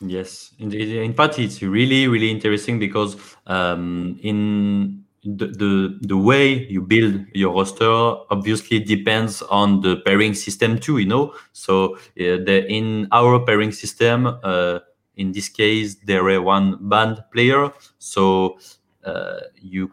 Yes, 0.00 0.52
in, 0.58 0.72
in 0.72 1.14
fact, 1.14 1.38
it's 1.38 1.62
really, 1.62 2.08
really 2.08 2.30
interesting 2.30 2.78
because 2.78 3.16
um, 3.46 4.18
in 4.22 5.04
the, 5.24 5.46
the 5.46 5.98
the 6.00 6.16
way 6.16 6.66
you 6.66 6.82
build 6.82 7.24
your 7.32 7.54
roster 7.54 7.88
obviously 8.30 8.80
depends 8.80 9.40
on 9.42 9.80
the 9.80 9.96
pairing 10.04 10.34
system 10.34 10.78
too. 10.78 10.98
You 10.98 11.06
know, 11.06 11.34
so 11.52 11.94
uh, 11.94 11.98
the, 12.16 12.66
in 12.68 13.06
our 13.12 13.38
pairing 13.44 13.70
system, 13.70 14.26
uh, 14.26 14.80
in 15.22 15.32
this 15.32 15.48
case 15.48 15.94
there 16.04 16.28
are 16.28 16.42
one 16.42 16.76
band 16.80 17.24
player. 17.32 17.72
So 17.98 18.58
uh, 19.04 19.40
you 19.54 19.92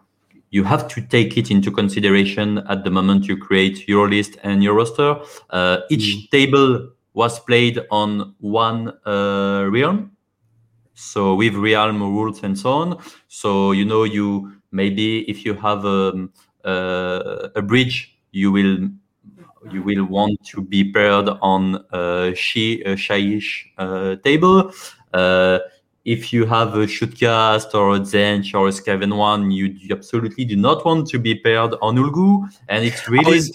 you 0.52 0.64
have 0.64 0.88
to 0.88 1.02
take 1.16 1.38
it 1.38 1.52
into 1.52 1.72
consideration 1.72 2.58
at 2.74 2.84
the 2.84 2.90
moment 2.90 3.28
you 3.28 3.38
create 3.38 3.88
your 3.88 4.10
list 4.10 4.38
and 4.44 4.64
your 4.64 4.74
roster. 4.74 5.16
Uh, 5.52 5.78
each 5.90 6.08
mm. 6.10 6.30
table 6.32 6.90
was 7.14 7.40
played 7.40 7.80
on 7.92 8.34
one 8.40 8.92
uh, 9.06 9.68
realm. 9.70 10.12
So 10.96 11.36
with 11.36 11.54
realm 11.56 12.02
rules 12.02 12.44
and 12.44 12.58
so 12.58 12.72
on. 12.72 12.98
So 13.28 13.72
you 13.72 13.86
know 13.86 14.04
you 14.04 14.52
maybe 14.72 15.30
if 15.30 15.46
you 15.46 15.54
have 15.54 15.86
um, 15.86 16.34
uh, 16.66 17.50
a 17.56 17.62
bridge 17.62 18.18
you 18.32 18.52
will 18.52 18.90
you 19.72 19.82
will 19.84 20.06
want 20.06 20.44
to 20.46 20.62
be 20.62 20.92
paired 20.92 21.30
on 21.42 21.84
a 21.92 22.34
Shi, 22.36 22.82
a 22.84 22.96
Shyish 22.96 23.66
uh, 23.78 24.16
table. 24.24 24.72
Uh, 25.14 25.60
if 26.06 26.32
you 26.34 26.46
have 26.46 26.76
a 26.76 26.88
shootcast 26.88 27.74
or 27.74 27.96
a 27.96 28.00
Tzeentch 28.00 28.54
or 28.54 28.68
a 28.68 28.72
Skaven 28.72 29.18
one, 29.18 29.52
you, 29.52 29.66
you, 29.66 29.96
absolutely 29.96 30.46
do 30.46 30.56
not 30.56 30.86
want 30.86 31.08
to 31.10 31.20
be 31.20 31.36
paired 31.36 31.76
on 31.82 31.98
Ulgu, 31.98 32.50
and 32.68 32.86
it's 32.86 33.08
really. 33.08 33.26
I 33.26 33.36
was, 33.36 33.52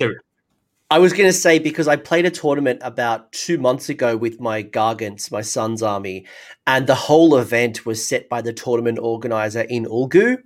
I 0.90 0.98
was 0.98 1.12
going 1.12 1.28
to 1.28 1.32
say 1.32 1.58
because 1.58 1.88
I 1.88 1.96
played 1.96 2.26
a 2.26 2.30
tournament 2.30 2.80
about 2.82 3.32
two 3.32 3.58
months 3.58 3.88
ago 3.88 4.16
with 4.16 4.40
my 4.40 4.62
Gargants, 4.62 5.32
my 5.32 5.40
son's 5.40 5.82
army, 5.82 6.26
and 6.66 6.86
the 6.86 6.94
whole 6.94 7.36
event 7.36 7.86
was 7.86 8.06
set 8.06 8.28
by 8.28 8.42
the 8.42 8.52
tournament 8.52 8.98
organizer 9.00 9.62
in 9.62 9.86
Ulgu, 9.86 10.36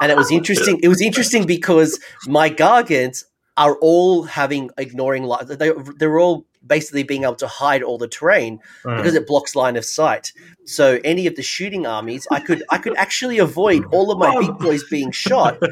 and 0.00 0.12
it 0.12 0.16
was 0.16 0.30
interesting. 0.38 0.78
it 0.82 0.88
was 0.88 1.00
interesting 1.00 1.46
because 1.46 1.98
my 2.28 2.50
Gargants 2.50 3.24
are 3.60 3.76
all 3.82 4.22
having 4.22 4.70
ignoring 4.78 5.24
light. 5.24 5.46
They, 5.46 5.70
they're 5.98 6.18
all 6.18 6.46
basically 6.66 7.02
being 7.02 7.24
able 7.24 7.34
to 7.36 7.46
hide 7.46 7.82
all 7.82 7.98
the 7.98 8.08
terrain 8.08 8.58
mm. 8.84 8.96
because 8.96 9.14
it 9.14 9.26
blocks 9.26 9.54
line 9.54 9.76
of 9.76 9.84
sight. 9.84 10.32
So 10.64 10.98
any 11.04 11.26
of 11.26 11.36
the 11.36 11.42
shooting 11.42 11.86
armies, 11.86 12.26
I 12.30 12.40
could 12.40 12.62
I 12.70 12.78
could 12.78 12.96
actually 12.96 13.36
avoid 13.36 13.84
all 13.92 14.10
of 14.10 14.18
my 14.18 14.34
big 14.40 14.58
boys 14.58 14.82
being 14.84 15.12
shot. 15.12 15.60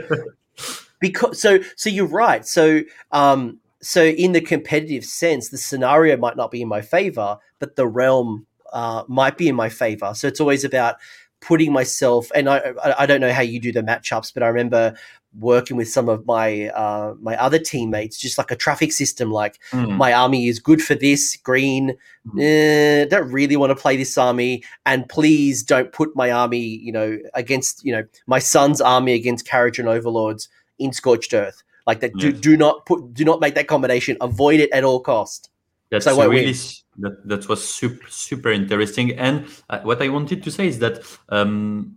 Because 1.00 1.40
so 1.40 1.60
so 1.76 1.88
you're 1.88 2.06
right. 2.06 2.44
So 2.44 2.82
um 3.12 3.60
so 3.80 4.02
in 4.02 4.32
the 4.32 4.40
competitive 4.40 5.04
sense, 5.04 5.50
the 5.50 5.56
scenario 5.56 6.16
might 6.16 6.36
not 6.36 6.50
be 6.50 6.60
in 6.60 6.66
my 6.66 6.80
favor, 6.80 7.38
but 7.60 7.76
the 7.76 7.86
realm 7.86 8.48
uh, 8.72 9.04
might 9.06 9.38
be 9.38 9.46
in 9.46 9.54
my 9.54 9.68
favor. 9.68 10.12
So 10.14 10.26
it's 10.26 10.40
always 10.40 10.64
about 10.64 10.96
putting 11.40 11.72
myself 11.72 12.32
and 12.34 12.48
I 12.48 12.72
I 12.98 13.06
don't 13.06 13.20
know 13.20 13.32
how 13.32 13.42
you 13.42 13.60
do 13.60 13.70
the 13.70 13.82
matchups, 13.82 14.34
but 14.34 14.42
I 14.42 14.48
remember 14.48 14.96
working 15.36 15.76
with 15.76 15.88
some 15.88 16.08
of 16.08 16.26
my 16.26 16.68
uh, 16.68 17.14
my 17.20 17.36
other 17.36 17.58
teammates, 17.58 18.18
just 18.18 18.38
like 18.38 18.50
a 18.50 18.56
traffic 18.56 18.92
system. 18.92 19.30
Like 19.30 19.58
mm. 19.70 19.96
my 19.96 20.12
army 20.12 20.48
is 20.48 20.58
good 20.58 20.82
for 20.82 20.94
this 20.94 21.36
green. 21.36 21.96
Mm. 22.34 22.42
Eh, 22.42 23.04
don't 23.06 23.30
really 23.30 23.56
want 23.56 23.70
to 23.70 23.76
play 23.76 23.96
this 23.96 24.16
army, 24.16 24.62
and 24.86 25.08
please 25.08 25.62
don't 25.62 25.92
put 25.92 26.14
my 26.16 26.30
army, 26.30 26.60
you 26.60 26.92
know, 26.92 27.18
against 27.34 27.84
you 27.84 27.92
know 27.92 28.04
my 28.26 28.38
son's 28.38 28.80
army 28.80 29.14
against 29.14 29.46
Kharadron 29.46 29.86
Overlords 29.86 30.48
in 30.78 30.92
scorched 30.92 31.34
earth. 31.34 31.62
Like 31.86 32.00
that, 32.00 32.12
yes. 32.16 32.22
do, 32.22 32.32
do 32.32 32.56
not 32.56 32.84
put, 32.84 33.14
do 33.14 33.24
not 33.24 33.40
make 33.40 33.54
that 33.54 33.66
combination. 33.66 34.18
Avoid 34.20 34.60
it 34.60 34.70
at 34.72 34.84
all 34.84 35.00
cost. 35.00 35.50
That's 35.90 36.04
so 36.04 36.28
really 36.28 36.52
that, 36.98 37.26
that 37.26 37.48
was 37.48 37.66
super 37.66 38.06
super 38.08 38.50
interesting. 38.50 39.12
And 39.12 39.46
uh, 39.70 39.80
what 39.80 40.02
I 40.02 40.08
wanted 40.08 40.42
to 40.42 40.50
say 40.50 40.68
is 40.68 40.80
that 40.80 41.00
um, 41.30 41.96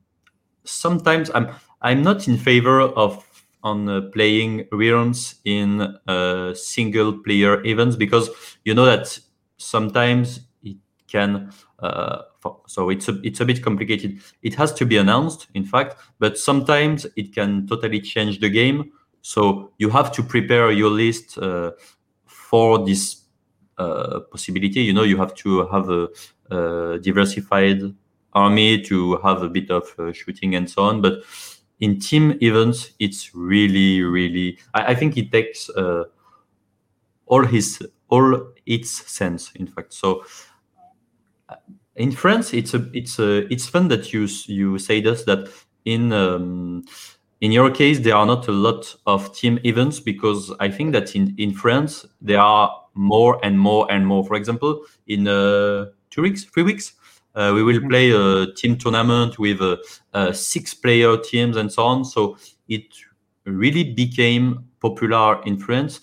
sometimes 0.63 1.29
I'm 1.33 1.49
I'm 1.81 2.01
not 2.03 2.27
in 2.27 2.37
favor 2.37 2.81
of 2.81 3.25
on 3.63 3.87
uh, 3.87 4.01
playing 4.11 4.63
reruns 4.71 5.35
in 5.45 5.81
uh, 6.07 6.53
single 6.55 7.19
player 7.19 7.63
events 7.65 7.95
because 7.95 8.29
you 8.65 8.73
know 8.73 8.85
that 8.85 9.19
sometimes 9.57 10.41
it 10.63 10.77
can 11.07 11.51
uh, 11.79 12.23
so 12.65 12.89
it's 12.89 13.07
a, 13.07 13.19
it's 13.23 13.39
a 13.39 13.45
bit 13.45 13.61
complicated. 13.63 14.19
It 14.41 14.55
has 14.55 14.73
to 14.73 14.85
be 14.85 14.97
announced 14.97 15.47
in 15.53 15.63
fact 15.63 15.95
but 16.19 16.37
sometimes 16.37 17.05
it 17.15 17.33
can 17.33 17.67
totally 17.67 18.01
change 18.01 18.39
the 18.39 18.49
game. 18.49 18.91
So 19.21 19.71
you 19.77 19.89
have 19.91 20.11
to 20.13 20.23
prepare 20.23 20.71
your 20.71 20.89
list 20.89 21.37
uh, 21.37 21.71
for 22.25 22.83
this 22.83 23.21
uh, 23.77 24.21
possibility. 24.31 24.81
You 24.81 24.93
know 24.93 25.03
you 25.03 25.17
have 25.17 25.35
to 25.35 25.67
have 25.67 25.89
a, 25.89 26.07
a 26.49 26.99
diversified 26.99 27.81
army 28.33 28.81
to 28.81 29.17
have 29.17 29.43
a 29.43 29.49
bit 29.49 29.69
of 29.69 29.83
uh, 29.99 30.11
shooting 30.13 30.55
and 30.55 30.69
so 30.69 30.83
on 30.83 31.01
but 31.01 31.21
in 31.81 31.99
team 31.99 32.37
events, 32.41 32.91
it's 32.99 33.35
really, 33.35 34.01
really. 34.01 34.59
I, 34.73 34.91
I 34.91 34.95
think 34.95 35.17
it 35.17 35.31
takes 35.31 35.69
uh, 35.69 36.05
all 37.25 37.43
his 37.45 37.81
all 38.09 38.53
its 38.65 39.11
sense. 39.11 39.51
In 39.55 39.67
fact, 39.67 39.93
so 39.93 40.23
uh, 41.49 41.55
in 41.95 42.11
France, 42.11 42.53
it's 42.53 42.73
a 42.73 42.89
it's 42.93 43.19
a 43.19 43.51
it's 43.51 43.67
fun 43.67 43.89
that 43.89 44.13
you 44.13 44.27
you 44.45 44.79
say 44.79 45.01
this 45.01 45.23
that 45.25 45.49
in. 45.83 46.13
Um, 46.13 46.85
in 47.41 47.51
your 47.51 47.71
case, 47.71 47.99
there 47.99 48.15
are 48.15 48.25
not 48.27 48.47
a 48.47 48.51
lot 48.51 48.95
of 49.07 49.35
team 49.35 49.57
events 49.63 49.99
because 49.99 50.53
I 50.59 50.69
think 50.69 50.91
that 50.91 51.15
in, 51.15 51.33
in 51.39 51.51
France 51.55 52.05
there 52.21 52.39
are 52.39 52.71
more 52.93 53.43
and 53.43 53.59
more 53.59 53.91
and 53.91 54.05
more. 54.05 54.23
For 54.23 54.35
example, 54.35 54.85
in 55.07 55.27
uh, 55.27 55.85
two 56.11 56.21
weeks, 56.21 56.43
three 56.43 56.61
weeks, 56.61 56.93
uh, 57.35 57.51
we 57.53 57.63
will 57.63 57.77
mm-hmm. 57.77 57.89
play 57.89 58.11
a 58.11 58.53
team 58.53 58.77
tournament 58.77 59.39
with 59.39 59.61
uh, 59.61 59.77
uh, 60.13 60.31
six 60.31 60.73
player 60.73 61.17
teams 61.17 61.57
and 61.57 61.71
so 61.71 61.83
on. 61.83 62.05
So 62.05 62.37
it 62.67 62.85
really 63.45 63.83
became 63.83 64.65
popular 64.81 65.41
in 65.43 65.57
France. 65.57 66.01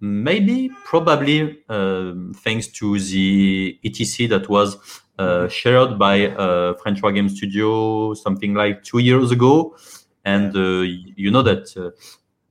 Maybe, 0.00 0.70
probably, 0.84 1.62
um, 1.68 2.32
thanks 2.36 2.66
to 2.68 2.98
the 2.98 3.78
ETC 3.84 4.28
that 4.28 4.48
was 4.48 4.76
uh, 5.18 5.22
mm-hmm. 5.22 5.48
shared 5.48 5.98
by 5.98 6.28
uh, 6.28 6.74
French 6.74 7.02
War 7.02 7.12
Game 7.12 7.28
Studio 7.28 8.14
something 8.14 8.54
like 8.54 8.82
two 8.82 8.98
years 8.98 9.30
ago. 9.30 9.76
And 10.24 10.56
uh, 10.56 10.80
you 11.16 11.30
know 11.30 11.42
that 11.42 11.92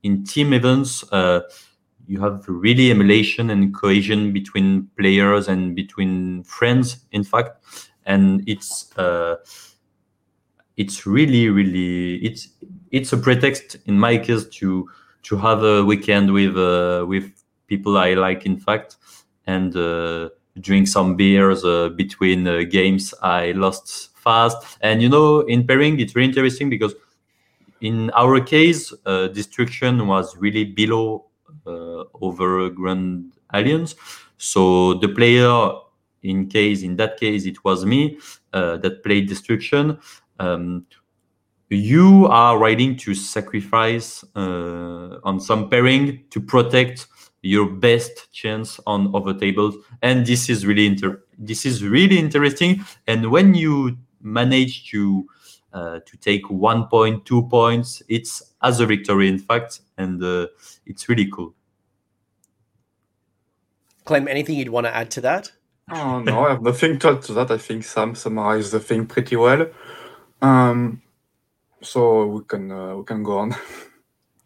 in 0.02 0.24
team 0.24 0.52
events, 0.52 1.04
you 2.06 2.20
have 2.20 2.44
really 2.46 2.90
emulation 2.90 3.50
and 3.50 3.74
cohesion 3.74 4.32
between 4.32 4.88
players 4.96 5.48
and 5.48 5.74
between 5.74 6.44
friends, 6.44 7.04
in 7.12 7.24
fact 7.24 7.64
and 8.06 8.42
it's 8.46 8.96
uh, 8.98 9.36
it's 10.76 11.06
really 11.06 11.48
really 11.48 12.16
it's 12.16 12.48
it's 12.90 13.12
a 13.12 13.16
pretext 13.16 13.76
in 13.86 13.98
my 13.98 14.18
case 14.18 14.44
to 14.46 14.88
to 15.22 15.36
have 15.36 15.62
a 15.62 15.84
weekend 15.84 16.32
with 16.32 16.56
uh, 16.56 17.04
with 17.06 17.30
people 17.66 17.96
I 17.96 18.14
like 18.14 18.44
in 18.44 18.56
fact 18.58 18.96
and 19.46 19.74
uh, 19.76 20.30
drink 20.60 20.88
some 20.88 21.16
beers 21.16 21.64
uh, 21.64 21.90
between 21.90 22.46
uh, 22.46 22.62
games 22.68 23.14
I 23.22 23.52
lost 23.52 24.10
fast. 24.16 24.78
And 24.80 25.00
you 25.02 25.08
know 25.08 25.40
in 25.40 25.66
pairing 25.66 26.00
it's 26.00 26.12
very 26.12 26.24
interesting 26.26 26.70
because 26.70 26.94
in 27.80 28.10
our 28.10 28.40
case 28.40 28.92
uh, 29.06 29.28
destruction 29.28 30.06
was 30.06 30.36
really 30.36 30.64
below 30.64 31.26
over 32.20 32.68
Grand 32.70 33.32
Alliance. 33.50 33.94
So 34.38 34.94
the 34.94 35.08
player 35.08 35.70
in 36.24 36.48
case 36.48 36.82
in 36.82 36.96
that 36.96 37.20
case 37.20 37.46
it 37.46 37.62
was 37.64 37.84
me 37.84 38.18
uh, 38.52 38.76
that 38.78 39.04
played 39.04 39.28
destruction. 39.28 39.98
Um, 40.40 40.86
you 41.70 42.26
are 42.26 42.58
ready 42.58 42.94
to 42.94 43.14
sacrifice 43.14 44.24
uh, 44.36 45.18
on 45.22 45.40
some 45.40 45.68
pairing 45.68 46.24
to 46.30 46.40
protect 46.40 47.06
your 47.42 47.68
best 47.68 48.32
chance 48.32 48.80
on 48.86 49.14
other 49.14 49.34
tables. 49.34 49.76
And 50.02 50.26
this 50.26 50.48
is 50.48 50.66
really 50.66 50.86
inter- 50.86 51.22
this 51.38 51.66
is 51.66 51.84
really 51.84 52.18
interesting. 52.18 52.84
And 53.06 53.30
when 53.30 53.54
you 53.54 53.98
manage 54.20 54.90
to 54.90 55.26
uh, 55.72 56.00
to 56.06 56.16
take 56.18 56.48
one 56.48 56.86
point 56.86 57.26
two 57.26 57.42
points 57.48 58.00
it's 58.08 58.54
as 58.62 58.80
a 58.80 58.86
victory 58.86 59.28
in 59.28 59.38
fact. 59.38 59.80
And 59.98 60.22
uh, 60.22 60.46
it's 60.86 61.08
really 61.08 61.28
cool. 61.30 61.54
Clem, 64.04 64.28
anything 64.28 64.56
you'd 64.56 64.68
want 64.68 64.86
to 64.86 64.94
add 64.94 65.10
to 65.12 65.20
that 65.22 65.50
Oh, 65.90 66.20
no, 66.20 66.46
I 66.46 66.50
have 66.50 66.62
nothing 66.62 66.98
to 67.00 67.10
add 67.10 67.22
to 67.22 67.34
that. 67.34 67.50
I 67.50 67.58
think 67.58 67.84
Sam 67.84 68.14
summarized 68.14 68.72
the 68.72 68.80
thing 68.80 69.06
pretty 69.06 69.36
well. 69.36 69.66
Um, 70.40 71.02
so 71.82 72.26
we 72.26 72.44
can 72.44 72.70
uh, 72.70 72.96
we 72.96 73.04
can 73.04 73.22
go 73.22 73.38
on. 73.38 73.54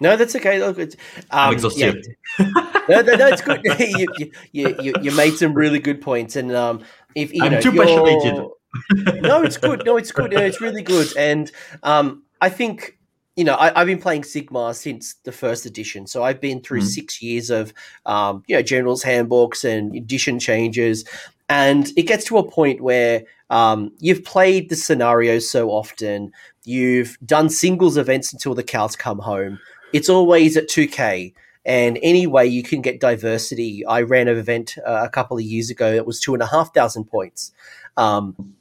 No, 0.01 0.16
that's 0.16 0.36
okay. 0.36 0.61
Look, 0.61 0.78
it's, 0.78 0.95
um, 1.30 1.49
I'm 1.49 1.53
exhausted. 1.55 2.07
Yeah. 2.39 2.51
no, 2.89 3.01
no, 3.01 3.14
no, 3.14 3.26
it's 3.26 3.43
good. 3.43 3.61
you, 3.80 4.07
you, 4.53 4.76
you, 4.80 4.95
you 5.03 5.11
made 5.12 5.34
some 5.34 5.55
really 5.55 5.80
good 5.80 6.01
points, 6.01 6.36
and 6.36 6.55
um, 6.55 6.84
if 7.16 7.34
you 7.34 7.43
I'm 7.43 7.53
know, 7.53 7.61
too 7.61 7.72
passionate. 7.72 9.22
no, 9.22 9.43
it's 9.43 9.57
good. 9.57 9.84
No, 9.84 9.97
it's 9.97 10.12
good. 10.12 10.30
No, 10.32 10.41
it's 10.41 10.61
really 10.61 10.82
good, 10.82 11.16
and 11.16 11.51
um, 11.82 12.22
I 12.41 12.49
think 12.49 12.97
you 13.39 13.45
know, 13.45 13.55
I, 13.55 13.70
have 13.78 13.86
been 13.86 14.01
playing 14.01 14.22
Sigmar 14.22 14.74
since 14.74 15.14
the 15.22 15.30
first 15.30 15.64
edition, 15.64 16.09
so 16.09 16.24
I've 16.24 16.41
been 16.41 16.61
through 16.61 16.80
mm. 16.80 16.86
six 16.89 17.22
years 17.22 17.51
of, 17.51 17.72
um, 18.05 18.43
you 18.49 18.57
know, 18.57 18.62
generals 18.62 19.01
handbooks 19.05 19.62
and 19.62 19.95
edition 19.95 20.41
changes, 20.41 21.05
and 21.49 21.93
it 21.97 22.03
gets 22.03 22.24
to 22.24 22.39
a 22.39 22.51
point 22.51 22.80
where 22.80 23.22
um, 23.51 23.93
you've 24.01 24.24
played 24.24 24.70
the 24.70 24.74
scenarios 24.74 25.49
so 25.49 25.70
often, 25.70 26.32
you've 26.64 27.16
done 27.24 27.49
singles 27.49 27.97
events 27.97 28.32
until 28.32 28.57
the 28.57 28.64
cows 28.64 28.97
come 28.97 29.20
home. 29.20 29.61
It's 29.93 30.09
always 30.09 30.57
at 30.57 30.66
two 30.66 30.89
K, 30.89 31.32
and 31.64 31.97
any 32.03 32.26
way 32.26 32.45
you 32.45 32.64
can 32.64 32.82
get 32.82 32.99
diversity. 32.99 33.86
I 33.86 34.03
ran 34.03 34.26
an 34.26 34.36
event 34.36 34.76
uh, 34.84 35.05
a 35.05 35.11
couple 35.11 35.36
of 35.36 35.45
years 35.45 35.70
ago 35.70 35.93
that 35.93 36.09
was 36.09 36.18
two 36.18 36.34
and 36.34 36.43
a 36.43 36.47
half 36.47 36.74
thousand 36.74 37.05
points. 37.05 37.53
Um, 37.97 38.57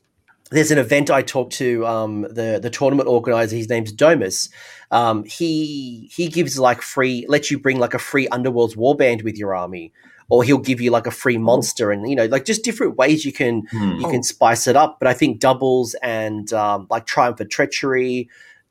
there's 0.52 0.72
an 0.72 0.78
event 0.78 1.12
I 1.12 1.22
talked 1.22 1.54
to 1.54 1.86
um, 1.86 2.22
the 2.22 2.60
the 2.62 2.70
tournament 2.70 3.10
organizer. 3.10 3.56
His 3.56 3.70
name's 3.70 3.92
Domus. 3.92 4.50
Um, 4.92 5.24
he 5.26 6.10
he 6.14 6.28
gives 6.28 6.58
like 6.58 6.82
free, 6.82 7.26
lets 7.28 7.52
you 7.52 7.60
bring 7.60 7.80
like 7.80 7.94
a 7.94 8.00
free 8.00 8.28
Underworld's 8.30 8.76
warband 8.76 9.24
with 9.24 9.38
your 9.38 9.56
army, 9.56 9.92
or 10.30 10.44
he'll 10.44 10.58
give 10.58 10.80
you 10.80 10.92
like 10.92 11.08
a 11.08 11.12
free 11.12 11.38
monster, 11.38 11.92
and 11.92 12.10
you 12.10 12.16
know 12.16 12.26
like 12.26 12.46
just 12.46 12.64
different 12.64 12.98
ways 12.98 13.26
you 13.26 13.34
can 13.34 13.64
hmm. 13.72 13.96
you 14.00 14.08
can 14.10 14.24
spice 14.24 14.68
it 14.68 14.76
up. 14.76 14.98
But 15.00 15.08
I 15.08 15.14
think 15.14 15.40
doubles 15.40 15.96
and 15.96 16.52
um, 16.54 16.88
like 16.90 17.06
Triumph 17.06 17.40
of 17.40 17.50
Treachery, 17.50 18.30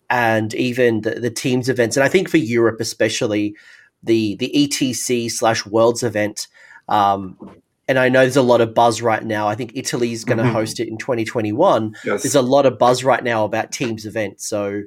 and 0.09 0.55
even 0.55 1.03
the, 1.03 1.17
the 1.17 1.31
teams 1.31 1.69
events, 1.69 1.97
and 1.97 2.05
I 2.05 2.09
think 2.09 2.29
for 2.29 2.39
Europe 2.39 2.81
especially, 2.81 3.55
the 4.03 4.37
the 4.37 4.51
ETC 4.55 5.31
slash 5.31 5.67
Worlds 5.67 6.03
event. 6.03 6.49
Um, 6.89 7.37
and 7.89 7.99
I 7.99 8.09
know 8.09 8.21
there's 8.21 8.37
a 8.37 8.43
lot 8.43 8.61
of 8.61 8.75
buzz 8.75 9.01
right 9.01 9.25
now. 9.25 9.47
I 9.49 9.55
think 9.55 9.73
Italy's 9.75 10.25
going 10.25 10.39
to 10.39 10.45
mm-hmm. 10.45 10.53
host 10.53 10.81
it 10.81 10.89
in 10.89 10.99
2021. 10.99 11.95
Yes. 12.05 12.23
There's 12.23 12.35
a 12.35 12.43
lot 12.43 12.67
of 12.67 12.79
buzz 12.79 13.05
right 13.05 13.23
now 13.23 13.45
about 13.45 13.71
teams 13.73 14.07
events, 14.07 14.47
so 14.47 14.83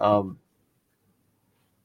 um, 0.00 0.38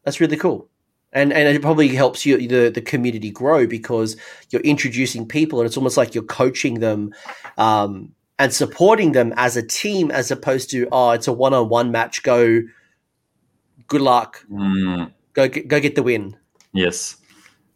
that's 0.03 0.19
really 0.19 0.37
cool. 0.37 0.69
And 1.13 1.31
and 1.31 1.47
it 1.47 1.61
probably 1.61 1.89
helps 1.89 2.25
you 2.25 2.47
the 2.47 2.69
the 2.69 2.81
community 2.81 3.31
grow 3.31 3.67
because 3.67 4.17
you're 4.49 4.61
introducing 4.63 5.27
people, 5.27 5.59
and 5.59 5.67
it's 5.67 5.77
almost 5.77 5.97
like 5.97 6.13
you're 6.15 6.23
coaching 6.23 6.79
them 6.79 7.13
um, 7.57 8.13
and 8.37 8.51
supporting 8.51 9.13
them 9.13 9.33
as 9.37 9.55
a 9.55 9.65
team, 9.65 10.11
as 10.11 10.31
opposed 10.31 10.71
to 10.71 10.87
oh, 10.91 11.11
it's 11.11 11.27
a 11.27 11.33
one 11.33 11.53
on 11.53 11.69
one 11.69 11.91
match. 11.91 12.23
Go, 12.23 12.61
good 13.87 14.01
luck. 14.01 14.43
Mm. 14.51 15.13
Go 15.33 15.47
go 15.47 15.79
get 15.79 15.95
the 15.95 16.03
win. 16.03 16.35
Yes, 16.73 17.15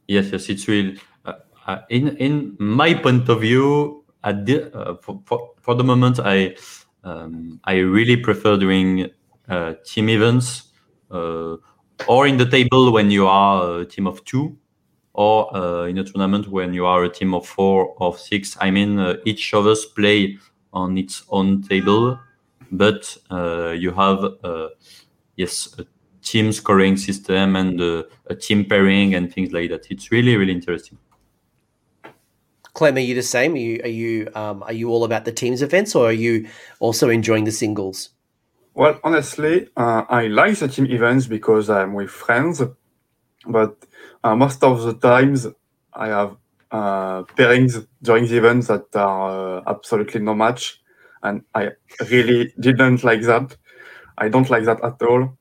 yes, 0.07 0.31
yes. 0.31 0.49
It's 0.49 0.67
real 0.67 0.95
uh, 1.69 1.81
in 1.89 2.17
in 2.17 2.55
my 2.59 2.93
point 2.95 3.29
of 3.29 3.41
view, 3.41 4.03
at 4.23 4.45
the, 4.45 4.75
uh, 4.75 4.95
for, 4.95 5.21
for, 5.25 5.51
for 5.61 5.75
the 5.75 5.83
moment, 5.83 6.19
I 6.19 6.55
um, 7.03 7.59
I 7.63 7.75
really 7.77 8.17
prefer 8.17 8.57
doing 8.57 9.09
uh, 9.47 9.73
team 9.85 10.09
events 10.09 10.71
uh, 11.11 11.57
or 12.07 12.27
in 12.27 12.37
the 12.37 12.45
table 12.45 12.91
when 12.91 13.11
you 13.11 13.27
are 13.27 13.81
a 13.81 13.85
team 13.85 14.07
of 14.07 14.23
two, 14.25 14.57
or 15.13 15.55
uh, 15.55 15.85
in 15.85 15.99
a 15.99 16.03
tournament 16.03 16.47
when 16.47 16.73
you 16.73 16.85
are 16.87 17.03
a 17.03 17.09
team 17.09 17.35
of 17.35 17.45
four 17.45 17.93
or 17.99 18.17
six. 18.17 18.57
I 18.59 18.71
mean, 18.71 19.17
each 19.25 19.53
of 19.53 19.67
us 19.67 19.85
play 19.85 20.39
on 20.73 20.97
its 20.97 21.23
own 21.29 21.61
table, 21.61 22.19
but 22.71 23.15
you 23.77 23.91
have 23.91 24.25
yes 25.35 25.75
a 25.77 25.85
team 26.21 26.51
scoring 26.51 26.97
system 26.97 27.55
and 27.55 27.79
a 27.79 28.35
team 28.35 28.65
pairing 28.65 29.13
and 29.13 29.31
things 29.31 29.51
like 29.51 29.69
that. 29.69 29.91
It's 29.91 30.11
really 30.11 30.35
really 30.35 30.53
interesting. 30.53 30.97
Clem, 32.79 32.95
are 32.95 33.01
you 33.01 33.13
the 33.13 33.21
same? 33.21 33.55
Are 33.55 33.57
you 33.57 33.81
are 33.83 33.95
you 34.03 34.29
um, 34.35 34.63
are 34.63 34.71
you 34.71 34.89
all 34.89 35.03
about 35.03 35.25
the 35.25 35.33
teams 35.33 35.61
events, 35.61 35.95
or 35.95 36.07
are 36.07 36.19
you 36.27 36.47
also 36.79 37.09
enjoying 37.09 37.43
the 37.43 37.51
singles? 37.51 38.11
Well, 38.73 38.97
honestly, 39.03 39.67
uh, 39.75 40.05
I 40.07 40.27
like 40.27 40.57
the 40.59 40.69
team 40.69 40.85
events 40.85 41.27
because 41.27 41.69
I'm 41.69 41.93
with 41.93 42.09
friends, 42.09 42.61
but 43.45 43.75
uh, 44.23 44.33
most 44.33 44.63
of 44.63 44.81
the 44.83 44.93
times 44.93 45.45
I 45.93 46.07
have 46.07 46.37
uh, 46.71 47.23
pairings 47.35 47.85
during 48.01 48.27
the 48.27 48.37
events 48.37 48.67
that 48.67 48.95
are 48.95 49.57
uh, 49.57 49.63
absolutely 49.67 50.21
no 50.21 50.33
match, 50.33 50.81
and 51.21 51.43
I 51.53 51.71
really 52.09 52.53
didn't 52.61 53.03
like 53.03 53.23
that. 53.23 53.57
I 54.17 54.29
don't 54.29 54.49
like 54.49 54.63
that 54.63 54.81
at 54.85 55.01
all. 55.01 55.37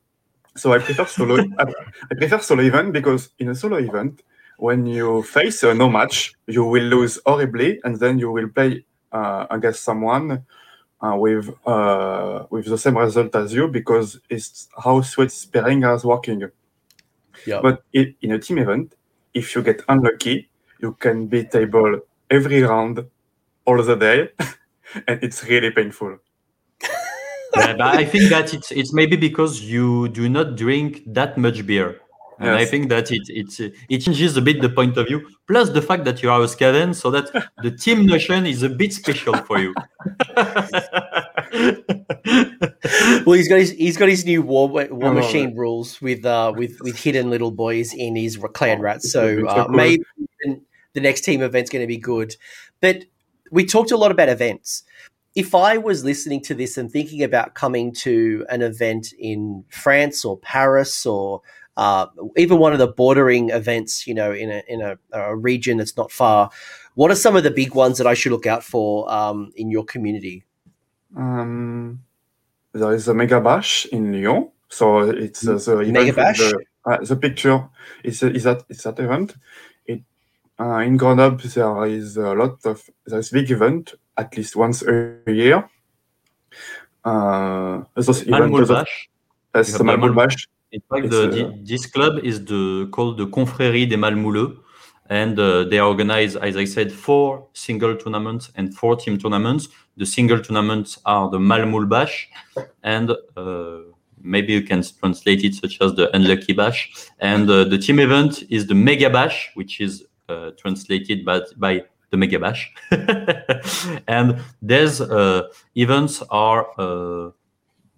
So 0.57 0.73
I 0.73 0.81
prefer 0.81 1.07
solo. 1.07 1.37
I 1.61 2.15
prefer 2.17 2.41
solo 2.41 2.65
event 2.65 2.93
because 2.93 3.29
in 3.39 3.49
a 3.49 3.55
solo 3.55 3.77
event, 3.77 4.23
when 4.59 4.87
you 4.87 5.23
face 5.25 5.63
a 5.65 5.75
no 5.75 5.89
match, 5.91 6.35
you 6.47 6.65
will 6.65 6.85
lose 6.85 7.21
horribly, 7.27 7.81
and 7.85 7.99
then 8.01 8.19
you 8.19 8.31
will 8.33 8.49
play 8.51 8.85
uh, 9.13 9.47
against 9.51 9.85
someone 9.85 10.45
uh, 11.03 11.17
with 11.17 11.51
uh, 11.67 12.47
with 12.51 12.67
the 12.67 12.79
same 12.79 12.99
result 12.99 13.35
as 13.37 13.55
you 13.55 13.69
because 13.69 14.21
it's 14.31 14.69
how 14.85 15.03
Swiss 15.03 15.47
pairing 15.47 15.85
is 15.85 16.05
working. 16.05 16.51
Yeah. 17.47 17.61
But 17.63 17.85
i- 17.95 18.15
in 18.23 18.33
a 18.33 18.39
team 18.39 18.59
event, 18.59 18.95
if 19.35 19.55
you 19.55 19.63
get 19.63 19.83
unlucky, 19.89 20.51
you 20.81 20.93
can 20.95 21.27
be 21.27 21.45
table 21.45 22.01
every 22.31 22.63
round, 22.63 23.07
all 23.67 23.83
the 23.83 23.97
day, 23.97 24.31
and 25.09 25.23
it's 25.23 25.45
really 25.45 25.71
painful. 25.71 26.19
Yeah, 27.57 27.75
but 27.77 27.97
I 27.97 28.05
think 28.05 28.31
that 28.31 28.55
it's 28.55 28.71
it's 28.71 28.93
maybe 28.95 29.17
because 29.17 29.63
you 29.63 30.09
do 30.09 30.29
not 30.29 30.57
drink 30.57 31.03
that 31.07 31.39
much 31.39 31.67
beer. 31.67 32.01
And 32.41 32.51
I 32.51 32.65
think 32.65 32.89
that 32.89 33.11
it 33.11 33.23
it 33.29 33.75
it 33.89 33.99
changes 33.99 34.37
a 34.37 34.43
bit 34.43 34.61
the 34.61 34.69
point 34.69 34.97
of 34.97 35.09
view. 35.09 35.29
Plus 35.47 35.71
the 35.71 35.83
fact 35.83 36.05
that 36.05 36.23
you 36.23 36.31
are 36.31 36.41
a 36.41 36.47
Skaven, 36.47 36.95
so 36.95 37.11
that 37.11 37.31
the 37.63 37.71
team 37.71 38.07
notion 38.07 38.47
is 38.47 38.63
a 38.63 38.69
bit 38.69 38.93
special 38.93 39.37
for 39.39 39.59
you. 39.59 39.75
Well, 43.25 43.37
he's 43.37 43.49
got 43.49 43.59
his 43.59 43.73
he's 43.73 43.97
got 43.97 44.09
his 44.09 44.25
new 44.25 44.43
war 44.43 44.69
war 44.69 45.13
machine 45.13 45.55
rules 45.57 46.01
with 46.01 46.25
uh 46.25 46.53
with 46.57 46.81
with 46.81 46.97
hidden 46.97 47.31
little 47.31 47.51
boys 47.51 47.93
in 47.95 48.17
his 48.17 48.39
clan 48.55 48.81
rats. 48.81 49.13
So 49.13 49.47
uh, 49.47 49.67
maybe 49.69 50.05
the 50.95 51.01
next 51.01 51.23
team 51.23 51.43
event's 51.43 51.71
going 51.71 51.83
to 51.83 51.87
be 51.87 51.99
good. 51.99 52.37
But 52.81 53.05
we 53.51 53.65
talked 53.65 53.91
a 53.91 53.97
lot 53.97 54.11
about 54.11 54.29
events. 54.29 54.83
If 55.35 55.55
I 55.55 55.79
was 55.79 56.05
listening 56.05 56.43
to 56.45 56.55
this 56.55 56.77
and 56.77 56.91
thinking 56.91 57.23
about 57.23 57.55
coming 57.55 57.93
to 57.97 58.45
an 58.49 58.63
event 58.63 59.13
in 59.19 59.65
France 59.69 60.25
or 60.25 60.39
Paris 60.39 61.07
or 61.07 61.43
uh, 61.79 62.09
even 62.37 62.59
one 62.59 62.73
of 62.73 62.81
the 62.81 62.89
bordering 62.89 63.51
events, 63.51 64.05
you 64.05 64.13
know, 64.13 64.33
in 64.33 64.51
a 64.51 64.63
in 64.69 64.83
a, 64.83 64.99
a 65.13 65.37
region 65.37 65.79
that's 65.79 65.97
not 65.97 66.11
far, 66.11 66.51
what 66.97 67.09
are 67.13 67.15
some 67.15 67.37
of 67.37 67.45
the 67.45 67.53
big 67.53 67.73
ones 67.73 67.99
that 67.99 68.07
I 68.07 68.15
should 68.15 68.33
look 68.33 68.47
out 68.47 68.65
for 68.65 69.09
um, 69.11 69.53
in 69.55 69.71
your 69.71 69.85
community? 69.85 70.43
Um, 71.17 72.03
there 72.73 72.93
is 72.93 73.07
a 73.07 73.15
Mega 73.15 73.41
Bash 73.41 73.87
in 73.87 74.13
Lyon, 74.13 74.51
so 74.69 75.09
it's 75.11 75.47
uh, 75.47 75.55
the 75.55 75.79
event 75.79 75.93
Mega 75.93 76.13
Bash? 76.13 76.39
The, 76.39 76.65
uh, 76.85 77.05
the 77.05 77.17
picture 77.17 77.69
is 78.03 78.25
is 78.25 78.43
that 78.43 78.65
it's 78.69 78.83
that 78.83 78.99
event. 78.99 79.37
It 79.87 80.03
uh, 80.59 80.79
in 80.79 80.97
Grenoble 80.97 81.49
there 81.49 81.87
is 81.87 82.17
a 82.17 82.35
lot 82.35 82.59
of 82.67 82.83
there's 83.07 83.31
big 83.31 83.53
event 83.53 83.95
at 84.17 84.37
least 84.37 84.57
once 84.57 84.83
a 84.83 85.23
year. 85.29 85.71
Uh, 87.05 87.85
those 87.95 88.23
event- 88.23 88.53
Malmol 88.53 88.67
Bash. 88.67 89.09
Yes, 89.55 89.79
the 89.79 89.85
have 89.85 90.01
Malmol 90.01 90.11
Malmol- 90.11 90.29
Bash. 90.29 90.49
In 90.73 90.83
fact, 90.91 91.11
the, 91.11 91.47
uh, 91.47 91.53
this 91.63 91.87
club 91.87 92.19
is 92.23 92.45
the 92.45 92.89
called 92.93 93.17
the 93.19 93.27
Confrérie 93.27 93.89
des 93.89 93.97
Malmouleux, 93.97 94.59
and 95.09 95.39
uh, 95.39 95.65
they 95.65 95.81
organize, 95.81 96.37
as 96.37 96.57
I 96.57 96.65
said, 96.65 96.93
four 96.93 97.47
single 97.55 97.97
tournaments 97.97 98.51
and 98.55 98.75
four 98.75 98.97
team 98.97 99.17
tournaments. 99.19 99.69
The 99.97 100.05
single 100.05 100.41
tournaments 100.41 100.99
are 101.07 101.31
the 101.31 101.39
Malmoul 101.39 101.87
Bash, 101.89 102.29
and 102.83 103.13
uh, 103.37 103.79
maybe 104.21 104.53
you 104.53 104.63
can 104.63 104.83
translate 105.01 105.45
it 105.45 105.55
such 105.55 105.79
as 105.81 105.95
the 105.95 106.15
Unlucky 106.15 106.53
Bash. 106.53 106.93
And 107.19 107.49
uh, 107.49 107.65
the 107.65 107.79
team 107.79 107.99
event 107.99 108.45
is 108.51 108.67
the 108.67 108.75
Mega 108.75 109.09
Bash, 109.09 109.51
which 109.55 109.81
is 109.81 110.05
uh, 110.29 110.51
translated 110.59 111.25
by, 111.25 111.41
by 111.57 111.85
the 112.11 112.17
Mega 112.17 112.39
Bash. 112.39 112.71
and 114.09 114.39
these 114.61 115.01
uh, 115.01 115.49
events 115.75 116.23
are 116.31 116.69
uh, 116.79 117.31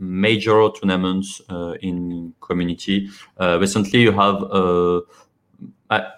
major 0.00 0.68
tournaments 0.70 1.40
uh, 1.50 1.74
in 1.82 2.34
community. 2.40 3.08
Uh, 3.38 3.58
recently, 3.60 4.00
you 4.00 4.12
have, 4.12 4.42
uh, 4.44 5.00
I- 5.90 6.12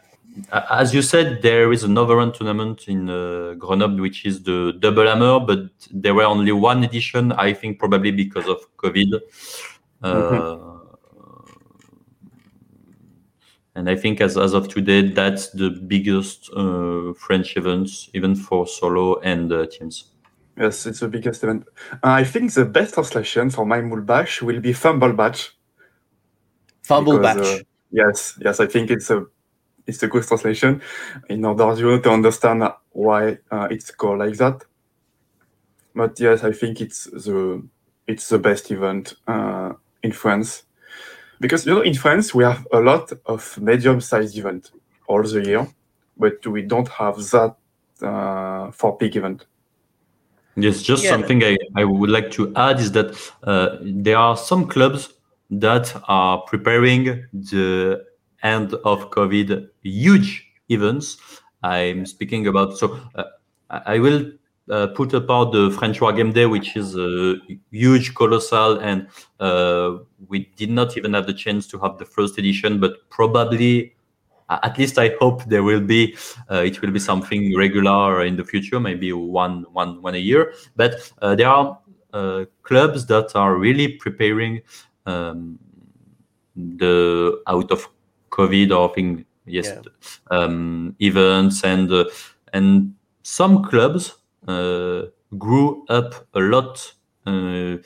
as 0.71 0.95
you 0.95 1.03
said, 1.03 1.43
there 1.43 1.73
is 1.73 1.85
another 1.85 2.17
one 2.17 2.33
tournament 2.33 2.89
in 2.89 3.11
uh, 3.11 3.55
Grenoble, 3.59 4.01
which 4.01 4.25
is 4.25 4.43
the 4.43 4.73
Double 4.79 5.07
Hammer, 5.07 5.41
but 5.41 5.71
there 5.91 6.15
were 6.15 6.25
only 6.25 6.53
one 6.53 6.83
edition. 6.85 7.33
I 7.33 7.53
think 7.53 7.79
probably 7.79 8.13
because 8.13 8.47
of 8.49 8.59
COVID. 8.77 9.21
Uh, 10.03 10.69
And 13.75 13.89
I 13.89 13.97
think 13.97 14.21
as, 14.21 14.37
as 14.37 14.53
of 14.53 14.69
today, 14.69 15.09
that's 15.09 15.49
the 15.49 15.71
biggest 15.71 16.51
uh, 16.55 17.15
French 17.15 17.57
events, 17.57 18.11
even 18.13 18.35
for 18.35 18.67
solo 18.67 19.19
and 19.21 19.51
uh, 19.51 19.65
teams. 19.67 20.12
Yes, 20.57 20.87
it's 20.87 21.01
the 21.01 21.09
biggest 21.09 21.43
event. 21.43 21.65
Uh, 21.93 21.97
I 22.03 22.25
think 22.25 22.53
the 22.53 22.65
best 22.65 22.95
translation 22.95 23.51
for 23.51 23.65
Malmol 23.65 24.05
Bash 24.05 24.43
will 24.43 24.61
be 24.61 24.73
Fumble 24.73 25.13
Batch. 25.13 25.57
Fumble 26.83 27.19
because, 27.19 27.37
batch. 27.37 27.61
uh, 27.61 27.65
yes, 27.91 28.39
yes, 28.41 28.61
I 28.61 28.67
think 28.67 28.91
it's 28.91 29.11
a 29.11 29.25
it's 29.87 30.03
a 30.03 30.09
good 30.09 30.25
translation 30.25 30.83
in 31.29 31.45
order 31.45 31.75
you 31.75 31.91
know, 31.91 32.01
to 32.01 32.11
understand 32.11 32.63
why 32.91 33.39
uh, 33.51 33.69
it's 33.71 33.91
called 33.91 34.19
like 34.19 34.37
that. 34.37 34.65
But 35.95 36.19
yes, 36.21 36.45
I 36.45 36.53
think 36.53 36.81
it's 36.81 37.05
the 37.05 37.67
it's 38.07 38.29
the 38.29 38.39
best 38.39 38.71
event 38.71 39.15
uh, 39.27 39.73
in 40.03 40.13
France 40.13 40.65
because 41.41 41.67
you 41.67 41.75
know 41.75 41.81
in 41.81 41.95
France 41.95 42.35
we 42.35 42.45
have 42.45 42.67
a 42.73 42.81
lot 42.81 43.13
of 43.27 43.59
medium-sized 43.61 44.37
event 44.37 44.71
all 45.07 45.23
the 45.23 45.45
year, 45.45 45.67
but 46.17 46.47
we 46.47 46.63
don't 46.63 46.89
have 46.89 47.17
that 47.17 47.57
uh, 48.03 48.71
for 48.71 48.97
big 48.97 49.17
event. 49.17 49.47
Yes, 50.57 50.83
just 50.83 51.05
Yeah. 51.05 51.11
something 51.11 51.43
I, 51.43 51.57
I 51.77 51.85
would 51.85 52.11
like 52.11 52.31
to 52.33 52.53
add 52.57 52.79
is 52.81 52.93
that 52.93 53.17
uh, 53.45 53.79
there 53.81 54.19
are 54.19 54.37
some 54.37 54.69
clubs 54.69 55.09
that 55.51 55.95
are 56.09 56.43
preparing 56.43 57.27
the 57.33 58.05
end 58.43 58.75
of 58.85 59.11
COVID 59.11 59.69
huge 59.83 60.47
events. 60.69 61.17
I'm 61.63 62.07
speaking 62.07 62.47
about, 62.47 62.77
so 62.77 62.99
uh, 63.15 63.25
I 63.71 63.99
will 63.99 64.33
uh, 64.71 64.89
put 64.89 65.13
apart 65.15 65.53
the 65.53 65.71
French 65.71 66.01
War 66.01 66.13
Game 66.13 66.33
Day, 66.33 66.47
which 66.47 66.77
is 66.77 66.97
uh, 66.97 67.35
huge, 67.71 68.15
colossal, 68.15 68.79
and 68.81 69.09
uh, 69.41 69.99
we 70.29 70.51
did 70.57 70.71
not 70.71 70.97
even 70.97 71.15
have 71.15 71.27
the 71.27 71.35
chance 71.35 71.67
to 71.69 71.79
have 71.79 71.99
the 71.99 72.05
first 72.05 72.39
edition, 72.39 72.81
but 72.81 73.09
probably 73.11 73.95
at 74.63 74.79
least 74.79 74.99
I 74.99 75.15
hope 75.21 75.45
there 75.45 75.63
will 75.63 75.81
be 75.81 76.17
uh, 76.51 76.63
it 76.65 76.81
will 76.83 76.91
be 76.91 77.01
something 77.01 77.57
regular 77.57 78.25
in 78.25 78.37
the 78.37 78.45
future, 78.45 78.81
maybe 78.81 79.13
one 79.13 79.65
one 79.73 80.03
one 80.03 80.15
a 80.15 80.19
year. 80.19 80.53
But 80.77 81.13
uh, 81.21 81.35
there 81.35 81.49
are 81.49 81.79
uh, 82.13 82.45
clubs 82.63 83.07
that 83.07 83.35
are 83.35 83.57
really 83.57 83.89
preparing 83.99 84.63
um, 85.07 85.59
the 86.55 87.41
out 87.47 87.71
of 87.71 87.89
COVID 88.31 88.71
or 88.77 88.93
thing 88.95 89.25
yes 89.47 89.67
Yeah. 89.67 89.83
um, 90.31 90.95
events 91.01 91.65
and 91.65 91.91
uh, 91.91 92.05
and 92.53 92.95
some 93.23 93.63
clubs 93.65 94.15
uh, 94.49 95.03
grew 95.39 95.85
up 95.89 96.27
a 96.35 96.41
lot 96.41 96.95
uh, 97.27 97.79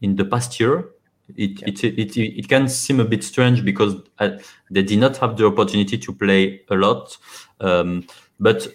in 0.00 0.16
the 0.16 0.24
past 0.24 0.58
year. 0.60 0.90
It, 1.36 1.62
it, 1.66 1.84
it, 1.84 2.16
it, 2.16 2.38
it 2.38 2.48
can 2.48 2.68
seem 2.68 3.00
a 3.00 3.04
bit 3.04 3.24
strange 3.24 3.64
because 3.64 3.96
uh, 4.18 4.30
they 4.70 4.82
did 4.82 4.98
not 4.98 5.16
have 5.18 5.36
the 5.36 5.46
opportunity 5.46 5.98
to 5.98 6.12
play 6.12 6.62
a 6.70 6.74
lot, 6.74 7.16
um, 7.60 8.06
but 8.38 8.66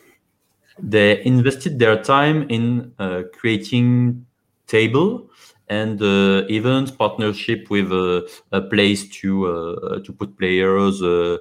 they 0.80 1.23
invested 1.26 1.80
their 1.80 2.02
time 2.03 2.48
in 2.49 2.94
uh, 2.99 3.23
creating 3.34 4.26
table 4.68 5.30
and 5.69 6.02
uh, 6.02 6.44
event 6.49 6.98
partnership 6.98 7.69
with 7.69 7.91
uh, 7.91 8.22
a 8.52 8.61
place 8.61 9.07
to 9.10 9.48
uh, 9.48 9.99
to 10.02 10.14
put 10.14 10.38
players 10.38 11.02
uh, 11.02 11.38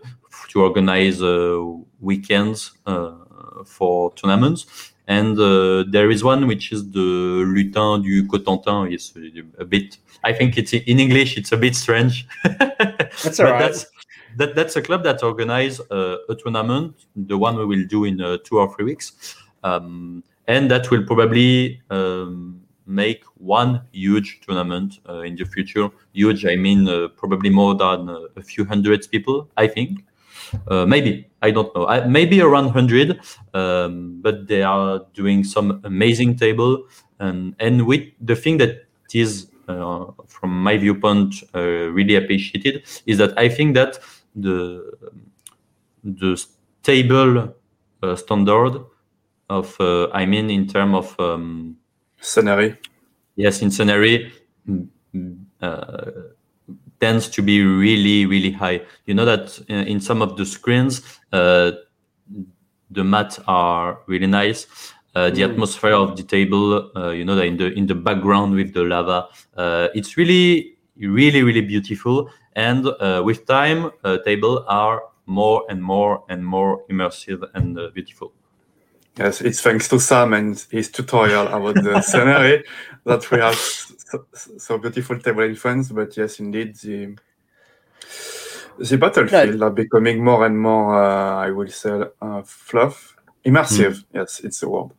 to 0.48 0.62
organize 0.62 1.20
uh, 1.22 1.60
weekends 2.00 2.72
uh, 2.86 3.12
for 3.66 4.12
tournaments 4.14 4.93
and 5.06 5.38
uh, 5.38 5.84
there 5.90 6.10
is 6.10 6.24
one 6.24 6.46
which 6.46 6.72
is 6.72 6.90
the 6.92 7.44
lutin 7.44 8.02
du 8.02 8.24
cotentin 8.26 8.92
is 8.92 9.12
a 9.58 9.64
bit 9.64 9.98
i 10.24 10.32
think 10.32 10.56
it's 10.56 10.72
in 10.72 10.98
english 10.98 11.36
it's 11.36 11.52
a 11.52 11.56
bit 11.56 11.74
strange 11.74 12.26
That's 13.22 13.38
But 13.38 13.40
all 13.40 13.52
right. 13.52 13.58
that's 13.60 13.86
that, 14.36 14.54
that's 14.56 14.76
a 14.76 14.82
club 14.82 15.04
that 15.04 15.22
organize 15.22 15.80
uh, 15.90 16.16
a 16.28 16.34
tournament 16.34 17.06
the 17.14 17.38
one 17.38 17.56
we 17.56 17.66
will 17.66 17.84
do 17.86 18.04
in 18.04 18.20
uh, 18.20 18.38
two 18.44 18.58
or 18.58 18.74
three 18.74 18.84
weeks 18.84 19.36
um, 19.62 20.22
and 20.46 20.70
that 20.70 20.90
will 20.90 21.04
probably 21.04 21.80
um, 21.90 22.60
make 22.86 23.24
one 23.36 23.82
huge 23.92 24.40
tournament 24.46 24.98
uh, 25.08 25.20
in 25.20 25.36
the 25.36 25.44
future. 25.44 25.88
Huge, 26.12 26.44
I 26.44 26.56
mean, 26.56 26.88
uh, 26.88 27.08
probably 27.16 27.50
more 27.50 27.74
than 27.74 28.08
uh, 28.08 28.20
a 28.36 28.42
few 28.42 28.64
hundred 28.64 29.06
people, 29.10 29.48
I 29.56 29.66
think. 29.66 30.04
Uh, 30.68 30.86
maybe 30.86 31.26
I 31.42 31.50
don't 31.50 31.74
know. 31.74 31.86
I, 31.86 32.06
maybe 32.06 32.40
around 32.40 32.70
hundred, 32.70 33.20
um, 33.54 34.20
but 34.22 34.48
they 34.48 34.62
are 34.62 35.00
doing 35.14 35.44
some 35.44 35.80
amazing 35.84 36.36
table, 36.36 36.84
and 37.18 37.54
and 37.58 37.86
with 37.86 38.02
the 38.20 38.36
thing 38.36 38.58
that 38.58 38.86
is 39.12 39.50
uh, 39.68 40.06
from 40.26 40.62
my 40.62 40.76
viewpoint 40.76 41.34
uh, 41.54 41.60
really 41.60 42.16
appreciated 42.16 42.82
is 43.06 43.18
that 43.18 43.36
I 43.38 43.48
think 43.48 43.74
that 43.74 43.98
the 44.34 44.82
the 46.02 46.42
table 46.82 47.54
standard 48.16 48.84
of 49.48 49.76
I 49.80 50.26
mean 50.26 50.50
in 50.50 50.66
terms 50.66 50.94
of 50.94 51.20
um, 51.20 51.76
scenery. 52.20 52.76
Yes, 53.36 53.62
in 53.62 53.70
scenery. 53.70 54.32
Uh, 57.04 57.12
tends 57.12 57.28
to 57.28 57.42
be 57.42 57.62
really 57.62 58.26
really 58.26 58.50
high. 58.50 58.80
You 59.06 59.14
know 59.14 59.24
that 59.24 59.58
in 59.68 60.00
some 60.00 60.22
of 60.22 60.36
the 60.36 60.46
screens 60.46 61.02
uh, 61.32 61.72
the 62.90 63.04
mats 63.04 63.40
are 63.46 64.00
really 64.06 64.26
nice. 64.26 64.66
Uh, 65.14 65.30
the 65.30 65.42
mm. 65.42 65.50
atmosphere 65.50 65.92
of 65.92 66.16
the 66.16 66.22
table 66.22 66.90
uh, 66.96 67.10
you 67.10 67.24
know 67.24 67.40
in 67.40 67.56
the 67.56 67.72
in 67.72 67.86
the 67.86 67.94
background 67.94 68.54
with 68.54 68.74
the 68.74 68.82
lava 68.82 69.28
uh, 69.56 69.88
it's 69.94 70.16
really 70.16 70.76
really 70.96 71.42
really 71.42 71.60
beautiful. 71.60 72.30
And 72.56 72.86
uh, 72.86 73.22
with 73.24 73.46
time 73.46 73.90
uh, 74.04 74.18
table 74.24 74.64
are 74.68 75.02
more 75.26 75.64
and 75.68 75.82
more 75.82 76.24
and 76.28 76.44
more 76.44 76.84
immersive 76.88 77.42
and 77.54 77.78
beautiful. 77.94 78.32
Yes, 79.18 79.40
it's 79.40 79.60
thanks 79.60 79.88
to 79.88 80.00
Sam 80.00 80.32
and 80.32 80.66
his 80.70 80.90
tutorial 80.90 81.46
about 81.46 81.74
the 81.74 82.00
scenery 82.02 82.64
that 83.04 83.30
we 83.30 83.38
have 83.38 83.56
so, 84.34 84.58
so, 84.58 84.78
beautiful 84.78 85.18
table 85.18 85.42
in 85.42 85.54
France. 85.54 85.90
But 85.90 86.16
yes, 86.16 86.40
indeed, 86.40 86.76
the 86.76 87.16
the 88.78 88.98
battlefield 88.98 89.60
no. 89.60 89.66
are 89.66 89.70
becoming 89.70 90.24
more 90.24 90.44
and 90.46 90.58
more, 90.58 91.00
uh, 91.00 91.36
I 91.36 91.50
will 91.50 91.68
say, 91.68 92.02
uh, 92.20 92.42
fluff, 92.42 93.16
immersive. 93.44 93.92
Mm. 93.92 94.04
Yes, 94.14 94.40
it's 94.40 94.62
a 94.64 94.68
word. 94.68 94.90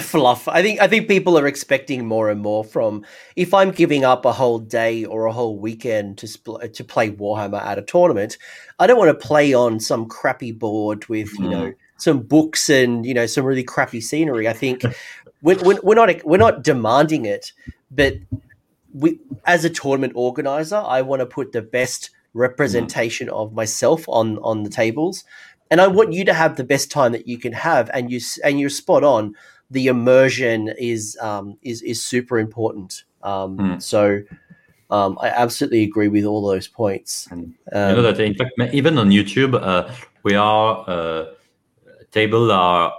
fluff. 0.00 0.48
I 0.48 0.62
think 0.62 0.80
I 0.80 0.88
think 0.88 1.08
people 1.08 1.38
are 1.38 1.46
expecting 1.46 2.06
more 2.06 2.30
and 2.30 2.40
more 2.40 2.64
from. 2.64 3.04
If 3.36 3.52
I'm 3.52 3.70
giving 3.70 4.04
up 4.04 4.24
a 4.24 4.32
whole 4.32 4.58
day 4.58 5.04
or 5.04 5.26
a 5.26 5.32
whole 5.32 5.58
weekend 5.58 6.18
to 6.18 6.26
spl- 6.26 6.72
to 6.72 6.84
play 6.84 7.10
Warhammer 7.10 7.62
at 7.62 7.78
a 7.78 7.82
tournament, 7.82 8.38
I 8.78 8.86
don't 8.86 8.98
want 8.98 9.18
to 9.18 9.26
play 9.26 9.52
on 9.52 9.80
some 9.80 10.06
crappy 10.06 10.52
board 10.52 11.06
with 11.08 11.36
mm. 11.36 11.44
you 11.44 11.50
know 11.50 11.72
some 11.98 12.20
books 12.20 12.68
and 12.70 13.04
you 13.04 13.14
know 13.14 13.26
some 13.26 13.44
really 13.44 13.64
crappy 13.64 14.00
scenery. 14.00 14.48
I 14.48 14.52
think 14.52 14.82
we're, 15.42 15.80
we're 15.82 15.94
not 15.94 16.24
we're 16.24 16.38
not 16.38 16.62
demanding 16.62 17.24
it, 17.24 17.52
but 17.90 18.14
we 18.92 19.18
as 19.46 19.64
a 19.64 19.70
tournament 19.70 20.12
organizer, 20.16 20.76
I 20.76 21.02
want 21.02 21.20
to 21.20 21.26
put 21.26 21.52
the 21.52 21.62
best 21.62 22.10
representation 22.34 23.28
of 23.28 23.52
myself 23.52 24.04
on 24.08 24.38
on 24.38 24.62
the 24.62 24.70
tables, 24.70 25.24
and 25.70 25.80
I 25.80 25.86
want 25.86 26.12
you 26.12 26.24
to 26.24 26.34
have 26.34 26.56
the 26.56 26.64
best 26.64 26.90
time 26.90 27.12
that 27.12 27.26
you 27.26 27.38
can 27.38 27.52
have. 27.52 27.90
And 27.92 28.10
you 28.10 28.20
and 28.44 28.60
you're 28.60 28.70
spot 28.70 29.04
on. 29.04 29.34
The 29.70 29.88
immersion 29.88 30.72
is 30.78 31.16
um, 31.20 31.58
is 31.62 31.82
is 31.82 32.02
super 32.02 32.38
important. 32.38 33.04
Um, 33.22 33.58
mm. 33.58 33.82
So. 33.82 34.22
Um, 34.90 35.18
I 35.20 35.28
absolutely 35.28 35.82
agree 35.82 36.08
with 36.08 36.24
all 36.24 36.40
those 36.48 36.66
points. 36.66 37.28
And 37.30 37.54
um, 37.74 37.90
you 37.90 37.96
know 37.96 38.02
that 38.10 38.18
in 38.20 38.34
fact, 38.34 38.52
even 38.72 38.96
on 38.96 39.10
YouTube, 39.10 39.52
uh, 39.54 39.94
we 40.22 40.34
are 40.34 40.82
uh, 40.88 41.26
tables 42.10 42.50
are 42.50 42.94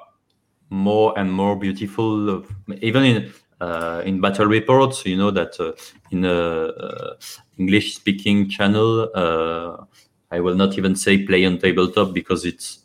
more 0.70 1.18
and 1.18 1.32
more 1.32 1.56
beautiful. 1.56 2.46
Even 2.82 3.04
in 3.04 3.34
uh, 3.60 4.02
in 4.06 4.22
battle 4.22 4.46
reports, 4.46 5.06
you 5.06 5.18
know 5.18 5.32
that 5.32 5.60
uh, 5.60 5.74
in 6.12 6.26
a 6.26 6.32
uh, 6.32 7.16
English 7.58 7.96
speaking 7.96 8.50
channel, 8.50 9.10
uh, 9.14 9.84
I 10.32 10.40
will 10.40 10.56
not 10.56 10.78
even 10.78 10.96
say 10.96 11.26
play 11.26 11.46
on 11.46 11.58
tabletop 11.58 12.14
because 12.14 12.46
it's 12.46 12.80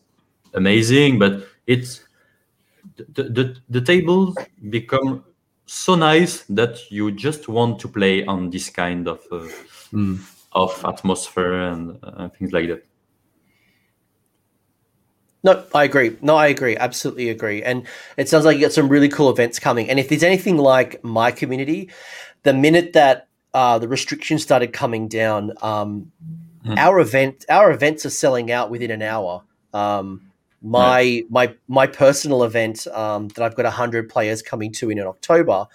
amazing, 0.55 1.18
but 1.18 1.46
it's 1.66 2.02
the, 2.96 3.24
the, 3.24 3.56
the 3.68 3.80
tables 3.80 4.36
become 4.68 5.24
so 5.66 5.94
nice 5.94 6.42
that 6.44 6.90
you 6.90 7.10
just 7.10 7.48
want 7.48 7.78
to 7.80 7.88
play 7.88 8.24
on 8.26 8.51
this 8.51 8.68
kind 8.68 9.09
of 9.09 9.20
mm. 9.92 10.18
of 10.52 10.84
atmosphere 10.84 11.55
and 11.55 11.98
things 12.34 12.52
like 12.52 12.68
that. 12.68 12.84
No, 15.44 15.62
I 15.74 15.84
agree. 15.84 16.16
No, 16.22 16.36
I 16.36 16.46
agree. 16.46 16.74
Absolutely 16.74 17.28
agree. 17.28 17.62
And 17.62 17.86
it 18.16 18.30
sounds 18.30 18.46
like 18.46 18.56
you 18.56 18.62
got 18.62 18.72
some 18.72 18.88
really 18.88 19.10
cool 19.10 19.28
events 19.28 19.58
coming. 19.58 19.90
And 19.90 20.00
if 20.00 20.08
there's 20.08 20.22
anything 20.22 20.56
like 20.56 21.04
my 21.04 21.30
community, 21.30 21.90
the 22.44 22.54
minute 22.54 22.94
that 22.94 23.28
uh, 23.52 23.78
the 23.78 23.86
restrictions 23.86 24.42
started 24.42 24.72
coming 24.72 25.06
down, 25.06 25.52
um, 25.60 26.10
mm. 26.64 26.78
our 26.78 26.98
event, 26.98 27.44
our 27.50 27.70
events 27.70 28.06
are 28.06 28.10
selling 28.10 28.50
out 28.50 28.70
within 28.70 28.90
an 28.90 29.02
hour. 29.02 29.42
Um, 29.74 30.32
my 30.62 30.80
right. 30.80 31.24
my 31.28 31.54
my 31.68 31.86
personal 31.86 32.42
event 32.42 32.86
um, 32.86 33.28
that 33.28 33.44
I've 33.44 33.54
got 33.54 33.70
hundred 33.70 34.08
players 34.08 34.40
coming 34.40 34.72
to 34.72 34.88
in, 34.88 34.98
in 34.98 35.06
October, 35.06 35.66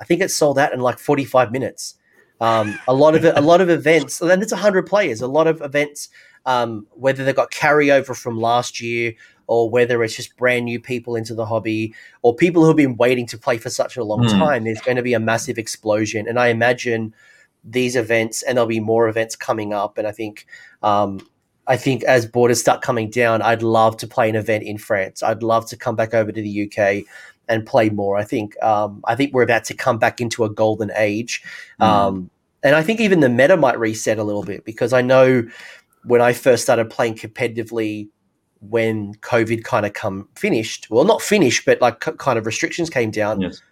I 0.00 0.04
think 0.04 0.22
it 0.22 0.30
sold 0.30 0.58
out 0.58 0.72
in 0.72 0.80
like 0.80 0.98
forty 0.98 1.26
five 1.26 1.52
minutes. 1.52 1.96
Um, 2.40 2.78
a 2.88 2.94
lot 2.94 3.14
of 3.14 3.26
it, 3.26 3.36
a 3.36 3.42
lot 3.42 3.60
of 3.60 3.68
events, 3.68 4.22
and 4.22 4.42
it's 4.42 4.52
hundred 4.52 4.86
players. 4.86 5.20
A 5.20 5.26
lot 5.26 5.46
of 5.46 5.60
events 5.60 6.08
um, 6.48 6.86
whether 6.92 7.24
they've 7.24 7.36
got 7.36 7.50
carryover 7.50 8.16
from 8.16 8.40
last 8.40 8.80
year 8.80 9.12
or 9.48 9.68
whether 9.68 10.02
it's 10.02 10.16
just 10.16 10.34
brand 10.38 10.64
new 10.64 10.80
people 10.80 11.14
into 11.14 11.34
the 11.34 11.44
hobby 11.44 11.94
or 12.22 12.34
people 12.34 12.64
who've 12.64 12.74
been 12.74 12.96
waiting 12.96 13.26
to 13.26 13.36
play 13.36 13.58
for 13.58 13.68
such 13.68 13.98
a 13.98 14.02
long 14.04 14.22
mm. 14.22 14.30
time, 14.30 14.64
there's 14.64 14.80
going 14.80 14.96
to 14.96 15.02
be 15.02 15.12
a 15.12 15.20
massive 15.20 15.58
explosion. 15.58 16.26
And 16.26 16.40
I 16.40 16.48
imagine 16.48 17.14
these 17.62 17.96
events, 17.96 18.42
and 18.42 18.56
there'll 18.56 18.66
be 18.66 18.80
more 18.80 19.08
events 19.08 19.36
coming 19.36 19.74
up. 19.74 19.98
And 19.98 20.06
I 20.06 20.12
think, 20.12 20.46
um, 20.82 21.20
I 21.66 21.76
think 21.76 22.02
as 22.04 22.24
borders 22.24 22.60
start 22.60 22.80
coming 22.80 23.10
down, 23.10 23.42
I'd 23.42 23.62
love 23.62 23.98
to 23.98 24.06
play 24.06 24.30
an 24.30 24.36
event 24.36 24.64
in 24.64 24.78
France. 24.78 25.22
I'd 25.22 25.42
love 25.42 25.68
to 25.68 25.76
come 25.76 25.96
back 25.96 26.14
over 26.14 26.32
to 26.32 26.40
the 26.40 26.62
UK 26.64 27.04
and 27.46 27.66
play 27.66 27.90
more. 27.90 28.16
I 28.16 28.24
think, 28.24 28.56
um, 28.62 29.02
I 29.04 29.16
think 29.16 29.34
we're 29.34 29.42
about 29.42 29.64
to 29.64 29.74
come 29.74 29.98
back 29.98 30.18
into 30.18 30.44
a 30.44 30.50
golden 30.50 30.92
age. 30.96 31.42
Mm. 31.78 31.84
Um, 31.84 32.30
and 32.62 32.74
I 32.74 32.82
think 32.82 33.00
even 33.00 33.20
the 33.20 33.28
meta 33.28 33.56
might 33.56 33.78
reset 33.78 34.18
a 34.18 34.24
little 34.24 34.42
bit 34.42 34.64
because 34.64 34.92
I 34.92 35.02
know 35.02 35.46
when 36.04 36.20
I 36.20 36.32
first 36.32 36.62
started 36.62 36.90
playing 36.90 37.14
competitively 37.14 38.08
when 38.60 39.14
COVID 39.16 39.64
kind 39.64 39.86
of 39.86 39.92
come 39.92 40.28
finished, 40.34 40.88
well, 40.90 41.04
not 41.04 41.22
finished, 41.22 41.64
but 41.64 41.80
like 41.80 42.00
kind 42.00 42.38
of 42.38 42.46
restrictions 42.46 42.90
came 42.90 43.10
down. 43.10 43.40
Yes. 43.40 43.62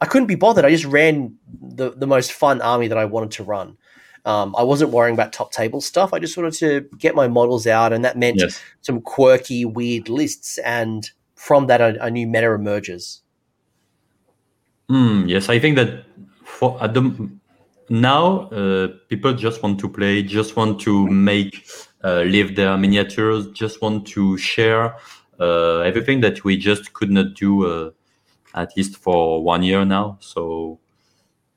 I 0.00 0.06
couldn't 0.06 0.26
be 0.26 0.34
bothered. 0.34 0.64
I 0.64 0.70
just 0.70 0.84
ran 0.84 1.36
the, 1.60 1.90
the 1.90 2.06
most 2.06 2.32
fun 2.32 2.60
army 2.60 2.88
that 2.88 2.98
I 2.98 3.06
wanted 3.06 3.30
to 3.32 3.44
run. 3.44 3.78
Um, 4.26 4.54
I 4.58 4.62
wasn't 4.62 4.90
worrying 4.90 5.14
about 5.14 5.32
top 5.32 5.52
table 5.52 5.80
stuff. 5.80 6.12
I 6.12 6.18
just 6.18 6.36
wanted 6.36 6.54
to 6.54 6.88
get 6.98 7.14
my 7.14 7.28
models 7.28 7.66
out, 7.66 7.92
and 7.92 8.04
that 8.04 8.18
meant 8.18 8.40
yes. 8.40 8.60
some 8.82 9.00
quirky, 9.00 9.64
weird 9.64 10.08
lists. 10.08 10.58
And 10.58 11.08
from 11.36 11.68
that, 11.68 11.80
a, 11.80 12.04
a 12.04 12.10
new 12.10 12.26
meta 12.26 12.52
emerges. 12.52 13.22
Mm, 14.90 15.28
yes, 15.28 15.48
I 15.48 15.58
think 15.58 15.76
that 15.76 16.04
for 16.44 16.76
at 16.82 16.92
the 16.92 17.30
now 17.88 18.48
uh, 18.50 18.88
people 19.08 19.32
just 19.32 19.62
want 19.62 19.78
to 19.80 19.88
play, 19.88 20.22
just 20.22 20.56
want 20.56 20.80
to 20.80 21.06
make 21.08 21.66
uh, 22.04 22.22
live 22.22 22.56
their 22.56 22.76
miniatures, 22.76 23.48
just 23.52 23.80
want 23.82 24.06
to 24.08 24.36
share 24.38 24.96
uh, 25.40 25.80
everything 25.80 26.20
that 26.20 26.44
we 26.44 26.56
just 26.56 26.92
could 26.92 27.10
not 27.10 27.34
do 27.34 27.66
uh, 27.66 27.90
at 28.54 28.76
least 28.76 28.96
for 28.96 29.42
one 29.42 29.62
year 29.62 29.84
now. 29.84 30.18
So, 30.20 30.78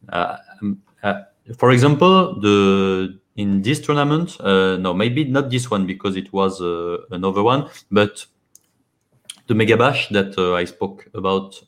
uh, 0.10 0.38
um, 0.62 0.82
uh, 1.04 1.22
for 1.58 1.72
example, 1.72 2.40
the 2.40 3.20
in 3.36 3.62
this 3.62 3.80
tournament, 3.80 4.38
no, 4.42 4.94
maybe 4.94 5.24
not 5.24 5.50
this 5.50 5.72
one 5.72 5.86
because 5.86 6.18
it 6.18 6.34
was 6.34 6.60
another 7.10 7.42
one, 7.42 7.70
but 7.90 8.26
the 9.48 9.56
Mega 9.56 9.78
Bash 9.78 10.10
that 10.10 10.38
I 10.38 10.66
spoke 10.66 11.08
about 11.14 11.62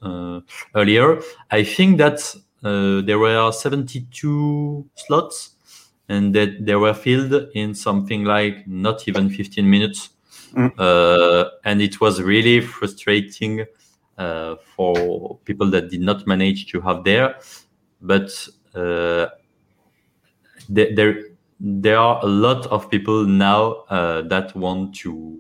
earlier, 0.76 1.22
I 1.50 1.64
think 1.64 1.98
that 2.00 2.36
uh, 2.64 3.02
there 3.02 3.20
were 3.20 3.52
72 3.52 4.90
slots 4.96 5.56
and 6.10 6.36
that 6.36 6.66
they 6.66 6.76
were 6.76 6.94
filled 6.94 7.34
in 7.54 7.74
something 7.74 8.24
like 8.24 8.68
not 8.68 9.08
even 9.08 9.30
15 9.30 9.70
minutes. 9.70 10.10
Mm. 10.54 10.72
Uh, 10.78 11.50
and 11.64 11.82
it 11.82 12.02
was 12.02 12.22
really 12.22 12.60
frustrating 12.60 13.66
uh, 14.18 14.56
for 14.76 15.40
people 15.46 15.70
that 15.72 15.90
did 15.90 16.02
not 16.02 16.28
manage 16.28 16.68
to 16.72 16.82
have 16.82 17.04
there. 17.04 17.38
But 18.02 18.32
uh, 18.76 19.28
there, 20.68 21.24
there 21.60 21.98
are 21.98 22.20
a 22.24 22.28
lot 22.28 22.68
of 22.68 22.90
people 22.90 23.26
now 23.26 23.86
uh, 23.90 24.24
that 24.24 24.56
want 24.56 24.96
to 24.96 25.40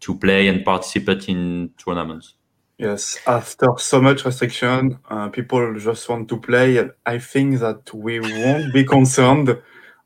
to 0.00 0.14
play 0.18 0.48
and 0.48 0.64
participate 0.64 1.30
in 1.30 1.70
tournaments. 1.78 2.34
Yes, 2.78 3.18
after 3.26 3.68
so 3.78 4.00
much 4.00 4.24
restriction, 4.24 4.98
uh, 5.08 5.28
people 5.28 5.78
just 5.78 6.08
want 6.08 6.28
to 6.28 6.40
play. 6.40 6.90
I 7.06 7.18
think 7.20 7.60
that 7.60 7.94
we 7.94 8.18
won't 8.18 8.72
be 8.72 8.84
concerned 8.84 9.56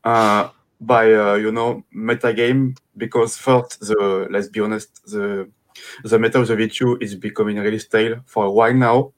uh, 0.05 0.51
by 0.79 1.15
uh, 1.15 1.35
you 1.35 1.51
know 1.51 1.85
meta 1.93 2.35
game 2.35 2.75
because 2.97 3.39
first, 3.39 3.81
the 3.81 4.29
let's 4.31 4.49
be 4.49 4.61
honest, 4.61 5.03
the 5.11 5.51
the 6.05 6.19
meta 6.19 6.41
of 6.41 6.49
the 6.49 6.57
V2 6.57 7.03
is 7.03 7.15
becoming 7.15 7.57
really 7.57 7.79
stale 7.79 8.21
for 8.27 8.45
a 8.45 8.51
while 8.51 8.75
now, 8.75 9.13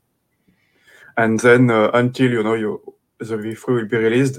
and 1.17 1.41
then 1.41 1.71
uh, 1.71 1.91
until 1.95 2.31
you 2.31 2.43
know 2.45 2.55
you 2.55 2.81
the 3.19 3.37
V3 3.37 3.75
will 3.75 3.87
be 3.89 3.97
released, 3.97 4.39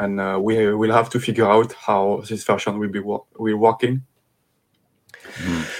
and 0.00 0.20
uh, 0.20 0.38
we 0.42 0.74
will 0.74 0.92
have 0.92 1.08
to 1.10 1.20
figure 1.20 1.46
out 1.46 1.72
how 1.74 2.22
this 2.28 2.42
version 2.42 2.80
will 2.80 2.88
be 2.90 3.00
will 3.00 3.56
working. 3.58 4.02
Mm. 5.38 5.79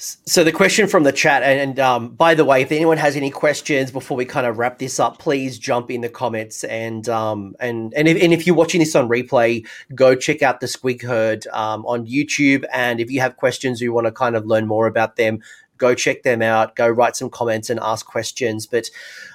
So 0.00 0.44
the 0.44 0.52
question 0.52 0.86
from 0.86 1.02
the 1.02 1.10
chat, 1.10 1.42
and, 1.42 1.80
um, 1.80 2.10
by 2.10 2.36
the 2.36 2.44
way, 2.44 2.62
if 2.62 2.70
anyone 2.70 2.98
has 2.98 3.16
any 3.16 3.30
questions 3.30 3.90
before 3.90 4.16
we 4.16 4.24
kind 4.24 4.46
of 4.46 4.56
wrap 4.56 4.78
this 4.78 5.00
up, 5.00 5.18
please 5.18 5.58
jump 5.58 5.90
in 5.90 6.02
the 6.02 6.08
comments. 6.08 6.62
And 6.62 7.08
um, 7.08 7.56
and 7.58 7.92
and 7.94 8.06
if, 8.06 8.22
and 8.22 8.32
if 8.32 8.46
you're 8.46 8.54
watching 8.54 8.78
this 8.78 8.94
on 8.94 9.08
replay, 9.08 9.66
go 9.96 10.14
check 10.14 10.40
out 10.40 10.60
the 10.60 10.66
Squig 10.66 11.02
Herd 11.02 11.48
um, 11.48 11.84
on 11.84 12.06
YouTube. 12.06 12.64
And 12.72 13.00
if 13.00 13.10
you 13.10 13.20
have 13.20 13.36
questions, 13.36 13.80
or 13.80 13.84
you 13.86 13.92
want 13.92 14.06
to 14.06 14.12
kind 14.12 14.36
of 14.36 14.46
learn 14.46 14.68
more 14.68 14.86
about 14.86 15.16
them, 15.16 15.40
go 15.78 15.96
check 15.96 16.22
them 16.22 16.42
out. 16.42 16.76
Go 16.76 16.88
write 16.88 17.16
some 17.16 17.28
comments 17.28 17.68
and 17.68 17.80
ask 17.82 18.06
questions. 18.06 18.68
But 18.68 18.90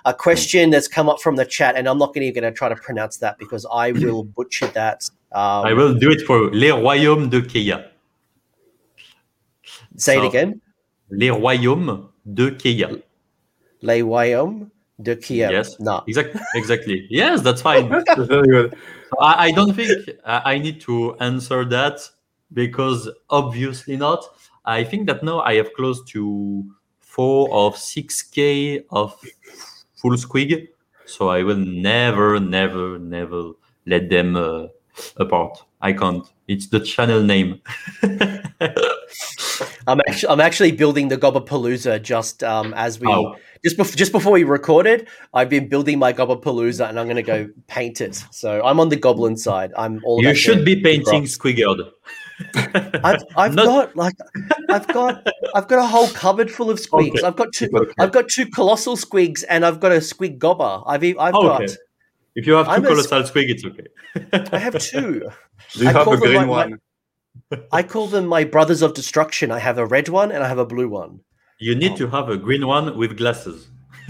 a 0.06 0.14
question 0.14 0.69
that's 0.69 0.88
come 0.88 1.10
up 1.10 1.19
from 1.19 1.35
the 1.35 1.45
chat, 1.45 1.76
and 1.76 1.90
I'm 1.90 1.98
not 1.98 2.15
even 2.15 2.34
going 2.34 2.49
to 2.49 2.57
try 2.57 2.69
to 2.69 2.76
pronounce 2.77 3.18
that 3.18 3.38
because 3.38 3.65
I 3.69 3.91
will 3.91 4.23
butcher 4.23 4.68
that. 4.68 5.10
Um, 5.34 5.65
I 5.65 5.73
will 5.73 5.94
do 5.94 6.10
it 6.10 6.22
for 6.22 6.49
Les 6.53 6.72
Royaumes 6.72 7.30
de 7.30 7.41
Keia. 7.41 7.90
Say 9.98 10.18
it 10.18 10.26
again. 10.26 10.60
Les 11.10 11.30
royaumes 11.30 12.10
de 12.26 12.49
Keia. 12.49 12.90
Les 13.82 14.02
royaumes 14.02 14.70
de 14.99 15.15
Keia. 15.15 15.52
Yes. 15.52 15.80
No. 15.80 16.03
Exactly. 16.07 16.41
Exactly. 16.56 17.07
yes, 17.10 17.41
that's 17.41 17.61
fine. 17.61 17.90
Very 18.18 18.48
good. 18.48 18.74
So 18.74 19.20
I, 19.20 19.48
I, 19.48 19.52
don't 19.52 19.74
think 19.74 20.10
I 20.26 20.57
need 20.57 20.82
to 20.82 21.15
answer 21.18 21.65
that 21.65 21.99
because 22.53 23.10
obviously 23.30 23.98
not. 23.98 24.24
I 24.65 24.84
think 24.84 25.07
that 25.07 25.24
now 25.24 25.41
I 25.41 25.56
have 25.56 25.74
close 25.74 26.03
to 26.06 26.64
four 26.99 27.49
or 27.52 27.76
six 27.76 28.22
k 28.22 28.86
of 28.90 29.20
full 29.95 30.14
squig, 30.14 30.70
so 31.06 31.30
I 31.30 31.44
will 31.44 31.57
never, 31.57 32.40
never, 32.40 32.98
never 32.98 33.52
let 33.86 34.10
them 34.10 34.36
uh, 34.36 34.68
apart. 35.18 35.64
I 35.82 35.94
can't. 35.94 36.26
It's 36.48 36.68
the 36.68 36.80
channel 36.80 37.22
name. 37.22 37.61
I'm 39.88 39.99
actually 40.07 40.30
I'm 40.30 40.40
actually 40.40 40.72
building 40.72 41.07
the 41.07 41.18
Gobbapalooza 41.18 42.02
just 42.02 42.44
um, 42.44 42.73
as 42.73 42.99
we 42.99 43.07
oh. 43.07 43.35
just 43.64 43.77
before 43.77 43.95
just 43.95 44.11
before 44.11 44.31
we 44.34 44.44
recorded. 44.44 45.07
I've 45.34 45.49
been 45.49 45.68
building 45.69 45.99
my 45.99 46.14
Gobbapalooza 46.14 46.90
and 46.90 46.99
I'm 46.99 47.06
going 47.06 47.18
to 47.18 47.23
go 47.23 47.49
paint 47.68 48.02
it. 48.02 48.23
So 48.31 48.64
I'm 48.64 48.80
on 48.80 48.90
the 48.90 48.95
goblin 48.95 49.38
side. 49.38 49.72
I'm 49.77 50.02
all. 50.06 50.22
You 50.22 50.34
should 50.35 50.65
be 50.65 50.81
painting 50.81 51.23
Squigard. 51.23 51.91
I've, 53.03 53.22
I've 53.38 53.53
Not... 53.53 53.65
got 53.65 53.95
like 53.95 54.15
I've 54.69 54.88
got 54.88 55.27
I've 55.53 55.68
got 55.68 55.80
a 55.80 55.88
whole 55.88 56.07
cupboard 56.10 56.52
full 56.52 56.69
of 56.69 56.80
squigs. 56.80 57.18
Okay. 57.18 57.27
I've 57.27 57.35
got 57.35 57.53
two 57.53 57.69
okay. 57.73 57.94
I've 57.99 58.11
got 58.11 58.27
two 58.27 58.48
colossal 58.48 58.95
squigs 58.95 59.44
and 59.48 59.65
I've 59.65 59.80
got 59.80 59.91
a 59.91 59.98
squig 59.98 60.40
gobba. 60.40 60.84
I've 60.85 61.03
I've 61.03 61.35
oh, 61.35 61.44
got. 61.44 61.69
If 62.35 62.48
you 62.48 62.53
have 62.53 62.65
2 62.65 62.72
I'm 62.72 62.84
colossal 62.84 63.22
squig, 63.23 63.49
it's 63.49 63.64
okay. 63.64 64.49
I 64.52 64.57
have 64.57 64.80
two. 64.80 65.30
Do 65.73 65.84
you 65.84 65.90
I 65.90 65.91
have 65.91 66.07
a 66.07 66.18
green 66.18 66.48
one? 66.48 66.72
My, 66.72 66.77
I 67.71 67.84
call 67.84 68.07
them 68.07 68.25
my 68.25 68.43
brothers 68.43 68.81
of 68.81 68.93
destruction. 68.93 69.51
I 69.51 69.59
have 69.59 69.77
a 69.77 69.85
red 69.85 70.09
one 70.09 70.31
and 70.31 70.43
I 70.43 70.47
have 70.47 70.57
a 70.57 70.65
blue 70.65 70.89
one. 70.89 71.21
You 71.59 71.75
need 71.75 71.93
oh. 71.93 71.97
to 71.97 72.07
have 72.07 72.30
a 72.30 72.38
green 72.38 72.67
one 72.67 72.97
with 72.97 73.17
glasses. 73.17 73.67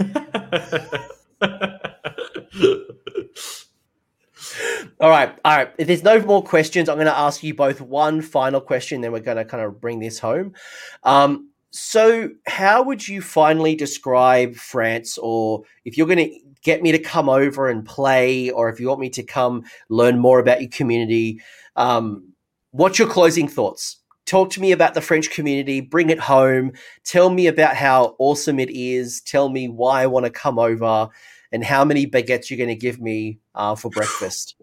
all 5.00 5.10
right, 5.10 5.36
all 5.44 5.56
right. 5.56 5.70
If 5.78 5.86
there's 5.86 6.02
no 6.02 6.20
more 6.20 6.42
questions, 6.42 6.88
I'm 6.88 6.96
going 6.96 7.06
to 7.06 7.16
ask 7.16 7.42
you 7.42 7.54
both 7.54 7.80
one 7.80 8.22
final 8.22 8.60
question. 8.60 9.00
Then 9.00 9.12
we're 9.12 9.20
going 9.20 9.36
to 9.36 9.44
kind 9.44 9.62
of 9.62 9.80
bring 9.80 10.00
this 10.00 10.18
home. 10.18 10.54
Um, 11.02 11.50
so, 11.70 12.30
how 12.46 12.82
would 12.84 13.06
you 13.06 13.20
finally 13.20 13.74
describe 13.74 14.54
France, 14.54 15.18
or 15.18 15.62
if 15.84 15.98
you're 15.98 16.06
going 16.06 16.30
to 16.30 16.40
get 16.62 16.82
me 16.82 16.92
to 16.92 16.98
come 16.98 17.28
over 17.28 17.68
and 17.68 17.84
play, 17.84 18.50
or 18.50 18.68
if 18.68 18.78
you 18.80 18.88
want 18.88 19.00
me 19.00 19.10
to 19.10 19.22
come 19.22 19.64
learn 19.88 20.18
more 20.18 20.38
about 20.38 20.60
your 20.60 20.70
community? 20.70 21.40
Um, 21.76 22.33
What's 22.74 22.98
your 22.98 23.06
closing 23.06 23.46
thoughts? 23.46 23.98
Talk 24.26 24.50
to 24.50 24.60
me 24.60 24.72
about 24.72 24.94
the 24.94 25.00
French 25.00 25.30
community, 25.30 25.80
bring 25.80 26.10
it 26.10 26.18
home, 26.18 26.72
tell 27.04 27.30
me 27.30 27.46
about 27.46 27.76
how 27.76 28.16
awesome 28.18 28.58
it 28.58 28.68
is, 28.68 29.20
tell 29.20 29.48
me 29.48 29.68
why 29.68 30.02
I 30.02 30.08
want 30.08 30.26
to 30.26 30.30
come 30.30 30.58
over, 30.58 31.08
and 31.52 31.62
how 31.62 31.84
many 31.84 32.04
baguettes 32.04 32.50
you're 32.50 32.56
going 32.56 32.70
to 32.70 32.74
give 32.74 33.00
me 33.00 33.38
uh, 33.54 33.76
for 33.76 33.90
breakfast. 33.90 34.56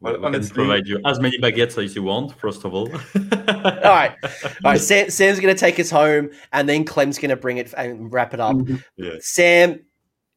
Well, 0.00 0.18
we 0.18 0.30
can 0.30 0.48
provide 0.48 0.86
you 0.86 1.02
as 1.04 1.20
many 1.20 1.38
baguettes 1.38 1.84
as 1.84 1.94
you 1.94 2.02
want, 2.02 2.32
first 2.40 2.64
of 2.64 2.72
all. 2.72 2.90
all 2.94 3.00
right. 3.14 4.16
All 4.24 4.50
right. 4.64 4.80
Sam, 4.80 5.10
Sam's 5.10 5.40
going 5.40 5.54
to 5.54 5.60
take 5.60 5.78
us 5.78 5.90
home, 5.90 6.30
and 6.50 6.66
then 6.66 6.86
Clem's 6.86 7.18
going 7.18 7.28
to 7.28 7.36
bring 7.36 7.58
it 7.58 7.74
and 7.76 8.10
wrap 8.10 8.32
it 8.32 8.40
up. 8.40 8.56
Mm-hmm. 8.56 8.76
Yeah. 8.96 9.16
Sam, 9.20 9.80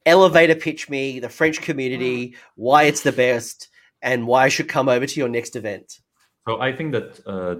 elevator 0.05 0.55
pitch 0.55 0.89
me, 0.89 1.21
the 1.21 1.29
French 1.29 1.61
community, 1.61 2.35
why 2.55 2.83
it's 2.83 3.03
the 3.03 3.13
best, 3.13 3.69
and 4.01 4.27
why 4.27 4.43
I 4.43 4.49
should 4.49 4.67
come 4.67 4.89
over 4.89 5.05
to 5.05 5.19
your 5.21 5.29
next 5.29 5.55
event. 5.55 6.01
So 6.47 6.61
I 6.61 6.71
think 6.71 6.93
that 6.93 7.19
uh, 7.27 7.55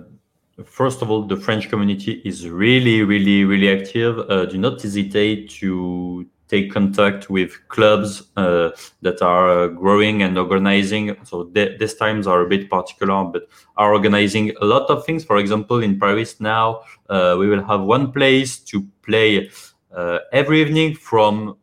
first 0.64 1.02
of 1.02 1.12
all, 1.12 1.24
the 1.24 1.36
French 1.36 1.68
community 1.68 2.22
is 2.24 2.48
really, 2.48 3.04
really, 3.04 3.44
really 3.44 3.70
active. 3.70 4.18
Uh, 4.18 4.46
do 4.46 4.58
not 4.58 4.82
hesitate 4.82 5.50
to 5.60 6.26
take 6.48 6.72
contact 6.72 7.30
with 7.30 7.52
clubs 7.68 8.24
uh, 8.38 8.70
that 9.02 9.22
are 9.22 9.50
uh, 9.50 9.68
growing 9.68 10.24
and 10.24 10.38
organizing. 10.38 11.18
So 11.26 11.44
th- 11.44 11.78
these 11.78 11.96
times 11.96 12.28
are 12.28 12.44
a 12.44 12.48
bit 12.48 12.70
particular, 12.70 13.26
but 13.26 13.50
are 13.76 13.94
organizing 13.94 14.56
a 14.62 14.64
lot 14.64 14.90
of 14.90 15.06
things. 15.06 15.26
For 15.26 15.36
example, 15.36 15.84
in 15.84 16.00
Paris 16.00 16.40
now, 16.40 16.84
uh, 17.10 17.36
we 17.38 17.50
will 17.50 17.66
have 17.66 17.82
one 17.82 18.14
place 18.14 18.58
to 18.72 18.88
play 19.06 19.50
uh, 19.94 20.20
every 20.32 20.62
evening 20.62 20.96
from 20.96 21.58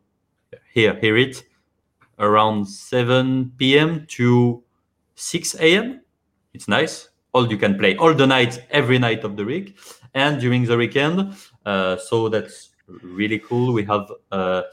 here, 0.71 0.93
hear 1.01 1.17
it, 1.17 1.43
around 2.19 2.65
7 2.67 3.51
p.m. 3.57 4.05
to 4.09 4.61
6 5.15 5.55
a.m. 5.55 6.01
It's 6.53 6.67
nice 6.67 7.09
all 7.35 7.51
you 7.51 7.57
can 7.57 7.77
play 7.77 7.97
all 7.97 8.13
the 8.13 8.25
night, 8.25 8.63
every 8.71 8.97
night 8.97 9.25
of 9.25 9.35
the 9.35 9.43
week, 9.43 9.77
and 10.13 10.39
during 10.39 10.63
the 10.63 10.77
weekend. 10.77 11.35
Uh, 11.65 11.97
so 11.97 12.29
that's 12.29 12.69
really 13.03 13.39
cool. 13.39 13.73
We 13.73 13.83
have 13.83 14.09
a 14.31 14.63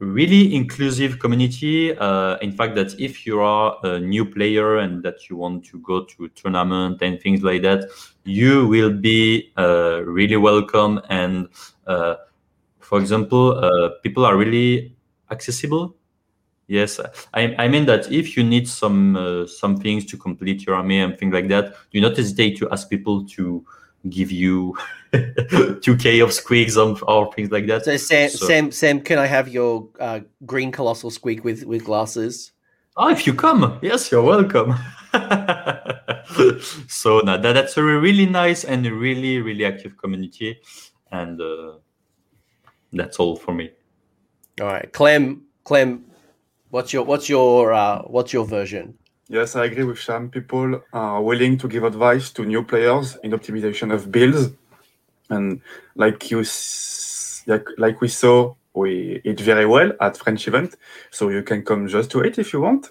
really 0.00 0.52
inclusive 0.52 1.20
community. 1.20 1.96
Uh, 1.96 2.38
in 2.38 2.50
fact, 2.50 2.74
that 2.74 2.98
if 2.98 3.24
you 3.24 3.40
are 3.40 3.78
a 3.84 4.00
new 4.00 4.24
player 4.24 4.78
and 4.78 5.00
that 5.04 5.30
you 5.30 5.36
want 5.36 5.64
to 5.66 5.78
go 5.78 6.04
to 6.04 6.24
a 6.24 6.28
tournament 6.30 7.02
and 7.02 7.20
things 7.20 7.44
like 7.44 7.62
that, 7.62 7.88
you 8.24 8.66
will 8.66 8.92
be 8.92 9.52
uh, 9.56 10.02
really 10.04 10.36
welcome. 10.36 11.00
And 11.08 11.48
uh, 11.86 12.16
for 12.80 12.98
example, 12.98 13.64
uh, 13.64 13.90
people 14.02 14.26
are 14.26 14.36
really 14.36 14.96
accessible 15.30 15.97
Yes, 16.68 17.00
I, 17.32 17.54
I 17.56 17.66
mean 17.66 17.86
that 17.86 18.12
if 18.12 18.36
you 18.36 18.44
need 18.44 18.68
some 18.68 19.16
uh, 19.16 19.46
some 19.46 19.78
things 19.78 20.04
to 20.04 20.18
complete 20.18 20.66
your 20.66 20.76
army 20.76 21.00
and 21.00 21.18
things 21.18 21.32
like 21.32 21.48
that, 21.48 21.74
do 21.90 22.00
not 22.00 22.14
hesitate 22.14 22.58
to 22.58 22.70
ask 22.70 22.90
people 22.90 23.24
to 23.28 23.64
give 24.10 24.30
you 24.30 24.76
2k 25.12 26.22
of 26.22 26.28
squigs 26.28 26.76
or, 26.76 27.02
or 27.10 27.32
things 27.32 27.50
like 27.50 27.66
that. 27.68 27.86
So 27.86 27.96
Sam, 27.96 28.28
so, 28.28 28.46
Sam, 28.46 28.70
Sam, 28.70 29.00
can 29.00 29.18
I 29.18 29.24
have 29.24 29.48
your 29.48 29.88
uh, 29.98 30.20
green 30.44 30.70
colossal 30.70 31.10
squig 31.10 31.42
with 31.42 31.64
with 31.64 31.86
glasses? 31.86 32.52
Oh, 32.98 33.08
if 33.08 33.26
you 33.26 33.32
come, 33.32 33.78
yes, 33.80 34.12
you're 34.12 34.22
welcome. 34.22 34.74
so 36.86 37.20
no, 37.20 37.38
that, 37.38 37.52
that's 37.54 37.78
a 37.78 37.82
really 37.82 38.26
nice 38.26 38.64
and 38.64 38.84
really 38.84 39.40
really 39.40 39.64
active 39.64 39.96
community, 39.96 40.60
and 41.10 41.40
uh, 41.40 41.78
that's 42.92 43.18
all 43.18 43.36
for 43.36 43.54
me. 43.54 43.70
All 44.60 44.66
right, 44.66 44.92
Clem, 44.92 45.44
Clem, 45.64 46.04
What's 46.70 46.92
your 46.92 47.04
what's 47.04 47.28
your 47.28 47.72
uh, 47.72 48.02
what's 48.02 48.32
your 48.32 48.44
version? 48.44 48.98
Yes, 49.28 49.56
I 49.56 49.64
agree 49.64 49.84
with 49.84 50.00
Sam. 50.00 50.30
People 50.30 50.82
are 50.92 51.22
willing 51.22 51.58
to 51.58 51.68
give 51.68 51.84
advice 51.84 52.30
to 52.32 52.44
new 52.44 52.62
players 52.62 53.16
in 53.22 53.32
optimization 53.32 53.92
of 53.92 54.10
builds, 54.10 54.50
and 55.30 55.60
like 55.96 56.30
you, 56.30 56.44
like, 57.46 57.66
like 57.76 58.00
we 58.00 58.08
saw, 58.08 58.54
we 58.74 59.20
eat 59.24 59.40
very 59.40 59.66
well 59.66 59.92
at 60.00 60.16
French 60.16 60.48
event. 60.48 60.76
So 61.10 61.28
you 61.28 61.42
can 61.42 61.62
come 61.62 61.88
just 61.88 62.10
to 62.12 62.20
it 62.20 62.38
if 62.38 62.52
you 62.52 62.60
want. 62.60 62.90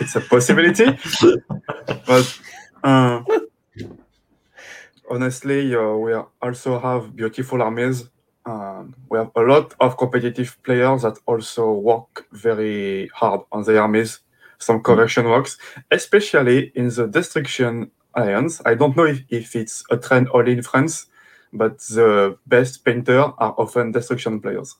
It's 0.00 0.16
a 0.16 0.20
possibility, 0.22 0.86
but 2.06 2.40
uh, 2.82 3.22
honestly, 5.10 5.74
uh, 5.74 5.92
we 5.92 6.14
also 6.40 6.78
have 6.78 7.14
beautiful 7.14 7.62
armies 7.62 8.08
um, 8.46 8.94
we 9.08 9.18
have 9.18 9.30
a 9.36 9.40
lot 9.40 9.74
of 9.80 9.96
competitive 9.96 10.58
players 10.62 11.02
that 11.02 11.18
also 11.26 11.72
work 11.72 12.26
very 12.32 13.08
hard 13.08 13.40
on 13.52 13.64
their 13.64 13.80
armies. 13.80 14.20
Some 14.58 14.80
mm. 14.80 14.84
correction 14.84 15.26
works, 15.26 15.58
especially 15.90 16.72
in 16.74 16.88
the 16.88 17.06
Destruction 17.06 17.90
Alliance. 18.14 18.60
I 18.64 18.74
don't 18.74 18.96
know 18.96 19.04
if, 19.04 19.22
if 19.28 19.56
it's 19.56 19.84
a 19.90 19.96
trend 19.96 20.28
only 20.32 20.52
in 20.52 20.62
France, 20.62 21.06
but 21.52 21.78
the 21.80 22.38
best 22.46 22.84
painter 22.84 23.20
are 23.20 23.54
often 23.58 23.92
Destruction 23.92 24.40
players. 24.40 24.76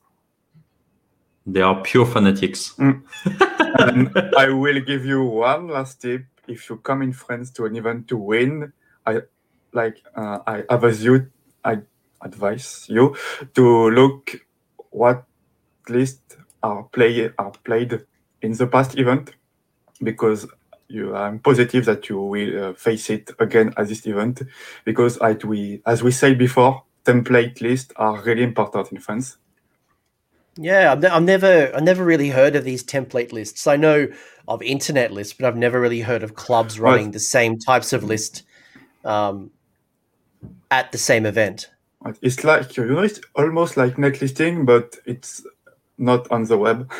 They 1.47 1.61
are 1.61 1.81
pure 1.83 2.07
fanatics. 2.07 2.75
Mm. 2.75 3.03
and 3.79 4.35
I 4.37 4.49
will 4.51 4.81
give 4.81 5.05
you 5.05 5.25
one 5.25 5.69
last 5.69 6.01
tip. 6.01 6.25
If 6.47 6.69
you 6.69 6.77
come 6.79 7.03
in 7.03 7.13
France 7.13 7.51
to 7.53 7.65
an 7.65 7.77
event 7.77 8.09
to 8.09 8.17
win, 8.17 8.73
I 9.07 9.21
like 9.73 10.03
uh, 10.15 10.39
I 10.47 10.65
advise 10.69 11.03
you. 11.03 11.31
I 11.65 11.81
advise 12.25 12.87
you 12.89 13.17
to 13.55 13.91
look 13.91 14.37
what 14.91 15.25
lists 15.89 16.37
are 16.63 16.85
play 16.85 17.31
are 17.39 17.53
played 17.65 18.01
in 18.43 18.53
the 18.53 18.67
past 18.67 18.99
event 18.99 19.33
because 20.03 20.47
you 20.89 21.15
I'm 21.15 21.39
positive 21.39 21.85
that 21.87 22.09
you 22.09 22.21
will 22.21 22.65
uh, 22.65 22.73
face 22.75 23.11
it 23.11 23.31
again 23.39 23.73
at 23.77 23.89
this 23.89 24.07
event 24.07 24.43
because 24.85 25.17
as 25.19 25.45
we 25.45 25.83
as 25.87 26.03
we 26.03 26.11
said 26.11 26.39
before, 26.39 26.83
template 27.05 27.61
lists 27.61 27.93
are 27.97 28.21
really 28.23 28.43
important 28.43 28.93
in 28.93 28.99
France. 28.99 29.37
Yeah, 30.57 30.93
I've, 30.93 31.01
ne- 31.01 31.09
I've 31.09 31.23
never 31.23 31.73
I 31.75 31.81
never 31.81 32.05
really 32.05 32.31
heard 32.31 32.55
of 32.55 32.65
these 32.65 32.85
template 32.85 33.33
lists. 33.33 33.67
I 33.67 33.77
know 33.77 34.09
of 34.47 34.63
internet 34.63 35.11
lists, 35.11 35.33
but 35.33 35.47
I've 35.47 35.57
never 35.57 35.81
really 35.81 36.01
heard 36.01 36.23
of 36.23 36.35
clubs 36.35 36.79
running 36.79 37.11
the 37.11 37.21
same 37.21 37.59
types 37.59 37.93
of 37.93 38.05
list 38.05 38.45
um, 39.05 39.51
at 40.71 40.93
the 40.93 40.99
same 40.99 41.27
event. 41.27 41.71
It's 42.23 42.45
like 42.45 42.77
you 42.77 42.85
know, 42.87 43.01
it's 43.01 43.21
almost 43.35 43.77
like 43.77 43.99
net 43.99 44.21
listing, 44.21 44.65
but 44.65 44.97
it's 45.07 45.45
not 45.99 46.31
on 46.31 46.45
the 46.45 46.59
web. 46.59 46.91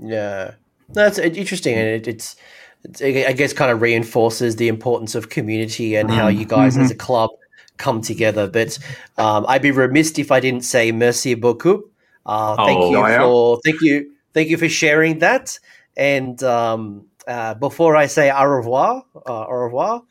Yeah, 0.00 0.52
that's 0.90 1.18
interesting, 1.18 1.74
and 1.76 1.88
it, 1.88 2.08
it's, 2.08 2.36
it's 2.84 3.02
I 3.02 3.32
guess 3.32 3.52
kind 3.52 3.70
of 3.70 3.80
reinforces 3.80 4.56
the 4.56 4.68
importance 4.68 5.14
of 5.14 5.28
community 5.28 5.96
and 5.96 6.10
how 6.10 6.28
you 6.28 6.44
guys 6.44 6.76
as 6.76 6.90
a 6.90 6.94
club 6.94 7.30
come 7.76 8.00
together. 8.00 8.48
But 8.48 8.78
um, 9.16 9.44
I'd 9.48 9.62
be 9.62 9.70
remiss 9.70 10.18
if 10.18 10.30
I 10.30 10.40
didn't 10.40 10.64
say 10.64 10.92
merci 10.92 11.34
beaucoup. 11.34 11.90
Uh, 12.26 12.56
thank 12.56 12.80
Oh, 12.80 12.90
you 12.90 12.98
yeah. 12.98 13.18
for 13.18 13.60
thank 13.64 13.80
you 13.80 14.12
thank 14.34 14.48
you 14.48 14.56
for 14.56 14.68
sharing 14.68 15.20
that. 15.20 15.58
And 15.96 16.40
um, 16.42 17.06
uh, 17.26 17.54
before 17.54 17.96
I 17.96 18.06
say 18.06 18.30
au 18.30 18.44
revoir, 18.46 19.04
uh, 19.14 19.46
au 19.46 19.64
revoir. 19.64 20.02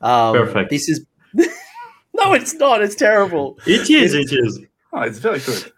Um, 0.00 0.34
Perfect. 0.34 0.70
This 0.70 0.88
is 0.88 1.06
no, 2.24 2.34
it's 2.34 2.54
not. 2.54 2.82
It's 2.82 2.94
terrible. 2.94 3.58
It 3.66 3.90
is. 3.90 4.14
It 4.14 4.32
is. 4.32 4.60
oh, 4.92 5.00
it's 5.02 5.18
very 5.18 5.40
good. 5.40 5.72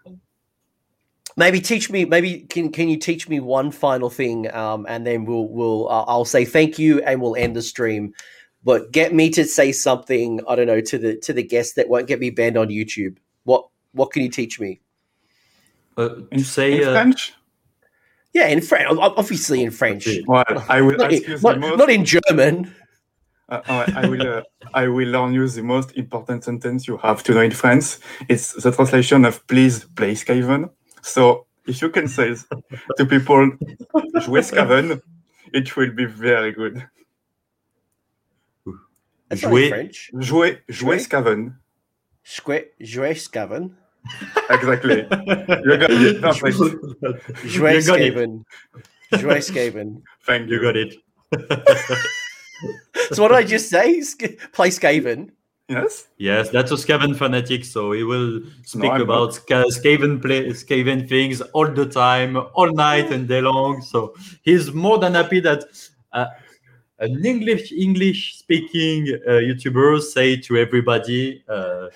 Maybe 1.37 1.59
teach 1.59 1.89
me. 1.89 2.05
Maybe 2.05 2.41
can 2.41 2.71
can 2.71 2.87
you 2.87 2.97
teach 2.97 3.27
me 3.27 3.39
one 3.41 3.71
final 3.71 4.09
thing, 4.09 4.53
um, 4.53 4.85
and 4.87 5.05
then 5.05 5.25
we'll 5.25 5.47
we'll 5.49 5.89
uh, 5.89 6.03
I'll 6.07 6.23
say 6.25 6.45
thank 6.45 6.79
you 6.79 7.01
and 7.03 7.21
we'll 7.21 7.35
end 7.35 7.55
the 7.55 7.61
stream. 7.61 8.13
But 8.63 8.91
get 8.91 9.13
me 9.13 9.29
to 9.31 9.43
say 9.45 9.71
something. 9.73 10.39
I 10.47 10.55
don't 10.55 10.67
know 10.67 10.81
to 10.81 10.97
the 10.97 11.17
to 11.17 11.33
the 11.33 11.43
guests 11.43 11.73
that 11.73 11.89
won't 11.89 12.07
get 12.07 12.19
me 12.19 12.29
banned 12.29 12.57
on 12.57 12.69
YouTube. 12.69 13.17
What 13.43 13.67
what 13.91 14.11
can 14.11 14.23
you 14.23 14.29
teach 14.29 14.59
me? 14.59 14.79
Uh, 15.97 16.15
In, 16.31 16.39
to 16.39 16.43
say 16.45 16.81
in 16.81 16.87
uh, 16.87 16.93
French, 16.93 17.33
Yeah, 18.33 18.47
in 18.47 18.61
French. 18.61 18.87
Obviously 18.99 19.61
in 19.63 19.71
French. 19.71 20.07
Okay. 20.07 20.23
well, 20.27 20.43
I 20.69 20.81
will 20.81 20.97
Not 20.97 21.13
ask 21.13 21.23
in, 21.23 21.31
you 21.31 21.37
the 21.37 21.49
not, 21.51 21.59
most. 21.59 21.77
not 21.77 21.89
in 21.89 22.05
German. 22.05 22.73
Uh, 23.47 23.61
uh, 23.67 23.85
I 23.95 24.07
will 24.07 24.27
uh, 24.27 24.41
I 24.73 24.87
will 24.87 25.07
learn 25.07 25.33
you 25.33 25.47
the 25.47 25.61
most 25.61 25.91
important 25.95 26.43
sentence 26.43 26.87
you 26.87 26.97
have 26.97 27.21
to 27.23 27.33
know 27.33 27.41
in 27.41 27.51
France. 27.51 27.99
It's 28.27 28.53
the 28.53 28.71
translation 28.71 29.23
of 29.25 29.45
please 29.47 29.85
play 29.95 30.13
Skaven. 30.15 30.69
So 31.03 31.45
if 31.67 31.79
you 31.81 31.89
can 31.89 32.07
say 32.07 32.35
to 32.97 33.05
people 33.05 33.51
jouer 34.21 34.41
Skaven, 34.41 34.99
it 35.53 35.75
will 35.77 35.91
be 35.91 36.05
very 36.05 36.51
good. 36.53 36.87
That's 39.29 39.43
not 39.43 39.51
in 39.51 39.57
jouer. 39.57 39.69
French. 39.69 40.11
Jouer, 40.19 40.61
jouer 40.69 40.97
Jouer? 40.97 40.99
Skaven. 40.99 41.55
Jouer, 42.23 42.61
jouer 42.79 43.15
Skaven. 43.15 43.75
Exactly. 44.49 45.07
You 45.65 45.77
got 45.77 45.91
it. 45.91 46.21
Perfect. 46.21 46.57
Jouer 47.45 47.73
you 47.75 47.81
got 47.85 48.01
it. 48.01 48.13
Skaven. 48.13 48.45
Jouer 49.11 49.41
Skaven. 49.41 50.03
Thank 50.25 50.49
You 50.49 50.55
you. 50.55 50.61
got 50.61 50.75
it. 50.77 50.95
So 53.11 53.21
what 53.23 53.29
did 53.29 53.37
I 53.37 53.43
just 53.43 53.69
say? 53.69 54.01
Sk- 54.01 54.51
Play 54.53 54.69
Skaven. 54.69 55.31
Yes. 55.67 56.07
Yes, 56.17 56.49
that's 56.49 56.71
a 56.71 56.75
Skaven 56.75 57.15
fanatic, 57.15 57.65
so 57.65 57.91
he 57.91 58.03
will 58.03 58.41
speak 58.63 58.91
I'm 58.91 59.01
about 59.01 59.33
Ska- 59.33 59.65
Skaven 59.69 60.21
play 60.21 60.49
Skaven 60.49 61.09
things 61.09 61.41
all 61.41 61.67
the 61.67 61.87
time, 61.87 62.37
all 62.53 62.71
night 62.71 63.11
and 63.11 63.27
day 63.27 63.41
long. 63.41 63.81
So 63.81 64.13
he's 64.43 64.71
more 64.73 64.99
than 64.99 65.15
happy 65.15 65.39
that 65.39 65.63
uh, 66.13 66.27
an 66.99 67.25
English 67.25 67.71
English 67.71 68.35
speaking 68.37 69.07
uh, 69.27 69.31
YouTuber 69.31 70.01
say 70.01 70.37
to 70.37 70.57
everybody, 70.57 71.43
uh, 71.49 71.87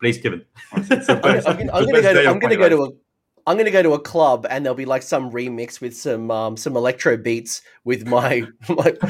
play 0.00 0.12
Skaven. 0.12 0.44
It's 0.90 1.06
the 1.06 1.20
I'm, 1.22 1.36
I'm 1.46 1.58
gonna, 1.58 1.72
I'm 1.72 1.84
gonna 1.84 2.02
go. 2.02 2.12
To, 2.14 2.20
of 2.20 2.26
I'm 2.26 2.38
gonna 2.38 2.54
my 2.56 2.68
go 2.68 2.68
to 2.70 2.82
a. 2.84 3.07
I'm 3.48 3.56
gonna 3.56 3.70
go 3.70 3.82
to 3.82 3.94
a 3.94 3.98
club 3.98 4.46
and 4.50 4.62
there'll 4.62 4.76
be 4.76 4.84
like 4.84 5.02
some 5.02 5.30
remix 5.30 5.80
with 5.80 5.96
some 5.96 6.30
um, 6.30 6.58
some 6.58 6.76
electro 6.76 7.16
beats 7.16 7.62
with 7.82 8.06
my 8.06 8.42
my 8.68 8.90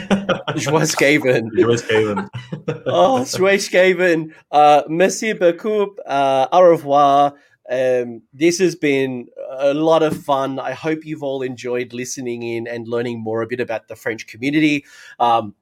Joie 0.57 0.87
Skaven. 0.87 1.49
You're 1.55 1.73
a 1.73 1.75
Skaven. 1.75 2.29
Oh, 2.87 3.25
Joie 3.25 3.59
Skaven. 3.59 4.33
Uh, 4.53 4.83
merci 4.87 5.33
beaucoup. 5.33 5.99
Uh, 6.07 6.47
au 6.53 6.63
revoir. 6.63 7.35
Um, 7.69 8.23
this 8.33 8.61
has 8.61 8.77
been 8.77 9.27
a 9.59 9.75
lot 9.75 10.05
of 10.05 10.17
fun. 10.17 10.61
I 10.61 10.71
hope 10.73 11.05
you've 11.05 11.25
all 11.25 11.43
enjoyed 11.43 11.93
listening 11.93 12.45
in 12.45 12.69
and 12.69 12.87
learning 12.87 13.21
more 13.21 13.43
a 13.43 13.47
bit 13.49 13.59
about 13.59 13.89
the 13.89 13.97
French 13.97 14.29
community. 14.29 14.85
Um, 15.19 15.57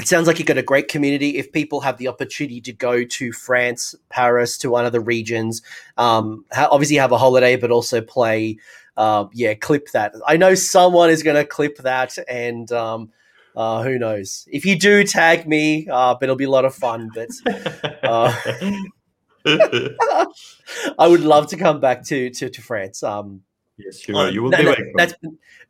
it 0.00 0.08
sounds 0.08 0.26
like 0.26 0.38
you've 0.38 0.46
got 0.46 0.56
a 0.56 0.62
great 0.62 0.88
community. 0.88 1.36
If 1.36 1.52
people 1.52 1.80
have 1.80 1.98
the 1.98 2.08
opportunity 2.08 2.60
to 2.62 2.72
go 2.72 3.04
to 3.04 3.32
France, 3.32 3.94
Paris, 4.08 4.56
to 4.58 4.70
one 4.70 4.86
of 4.86 4.92
the 4.92 5.00
regions, 5.00 5.60
um, 5.98 6.44
obviously 6.56 6.96
have 6.96 7.12
a 7.12 7.18
holiday, 7.18 7.56
but 7.56 7.70
also 7.70 8.00
play, 8.00 8.56
uh, 8.96 9.26
yeah, 9.34 9.52
clip 9.54 9.90
that. 9.92 10.14
I 10.26 10.38
know 10.38 10.54
someone 10.54 11.10
is 11.10 11.22
going 11.22 11.36
to 11.36 11.44
clip 11.44 11.76
that, 11.78 12.16
and 12.28 12.72
um, 12.72 13.10
uh, 13.54 13.82
who 13.82 13.98
knows? 13.98 14.48
If 14.50 14.64
you 14.64 14.78
do, 14.78 15.04
tag 15.04 15.46
me, 15.46 15.86
uh, 15.90 16.14
but 16.14 16.24
it'll 16.24 16.36
be 16.36 16.44
a 16.44 16.50
lot 16.50 16.64
of 16.64 16.74
fun. 16.74 17.10
But 17.14 17.28
uh, 18.02 18.34
I 20.98 21.08
would 21.08 21.20
love 21.20 21.48
to 21.48 21.56
come 21.56 21.78
back 21.80 22.04
to 22.06 22.30
to, 22.30 22.48
to 22.48 22.62
France. 22.62 23.02
Um, 23.02 23.42
yes, 23.84 24.08
you, 24.08 24.18
you 24.28 24.42
will 24.42 24.54
and 24.54 24.64
be 24.64 24.70
that- 24.70 24.92
that's 24.96 25.14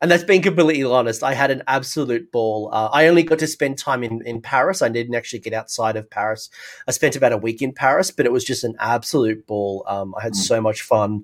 and 0.01 0.09
that's 0.09 0.23
being 0.23 0.41
completely 0.41 0.83
honest. 0.83 1.21
I 1.23 1.33
had 1.35 1.51
an 1.51 1.61
absolute 1.67 2.31
ball. 2.31 2.69
Uh, 2.73 2.89
I 2.91 3.07
only 3.07 3.21
got 3.23 3.37
to 3.39 3.47
spend 3.47 3.77
time 3.77 4.03
in, 4.03 4.21
in 4.25 4.41
Paris. 4.41 4.81
I 4.81 4.89
didn't 4.89 5.13
actually 5.15 5.39
get 5.39 5.53
outside 5.53 5.95
of 5.95 6.09
Paris. 6.09 6.49
I 6.87 6.91
spent 6.91 7.15
about 7.15 7.33
a 7.33 7.37
week 7.37 7.61
in 7.61 7.71
Paris, 7.71 8.09
but 8.09 8.25
it 8.25 8.31
was 8.31 8.43
just 8.43 8.63
an 8.63 8.75
absolute 8.79 9.45
ball. 9.45 9.83
Um, 9.87 10.15
I 10.17 10.23
had 10.23 10.33
Mm. 10.33 10.37
so 10.37 10.59
much 10.61 10.81
fun, 10.81 11.23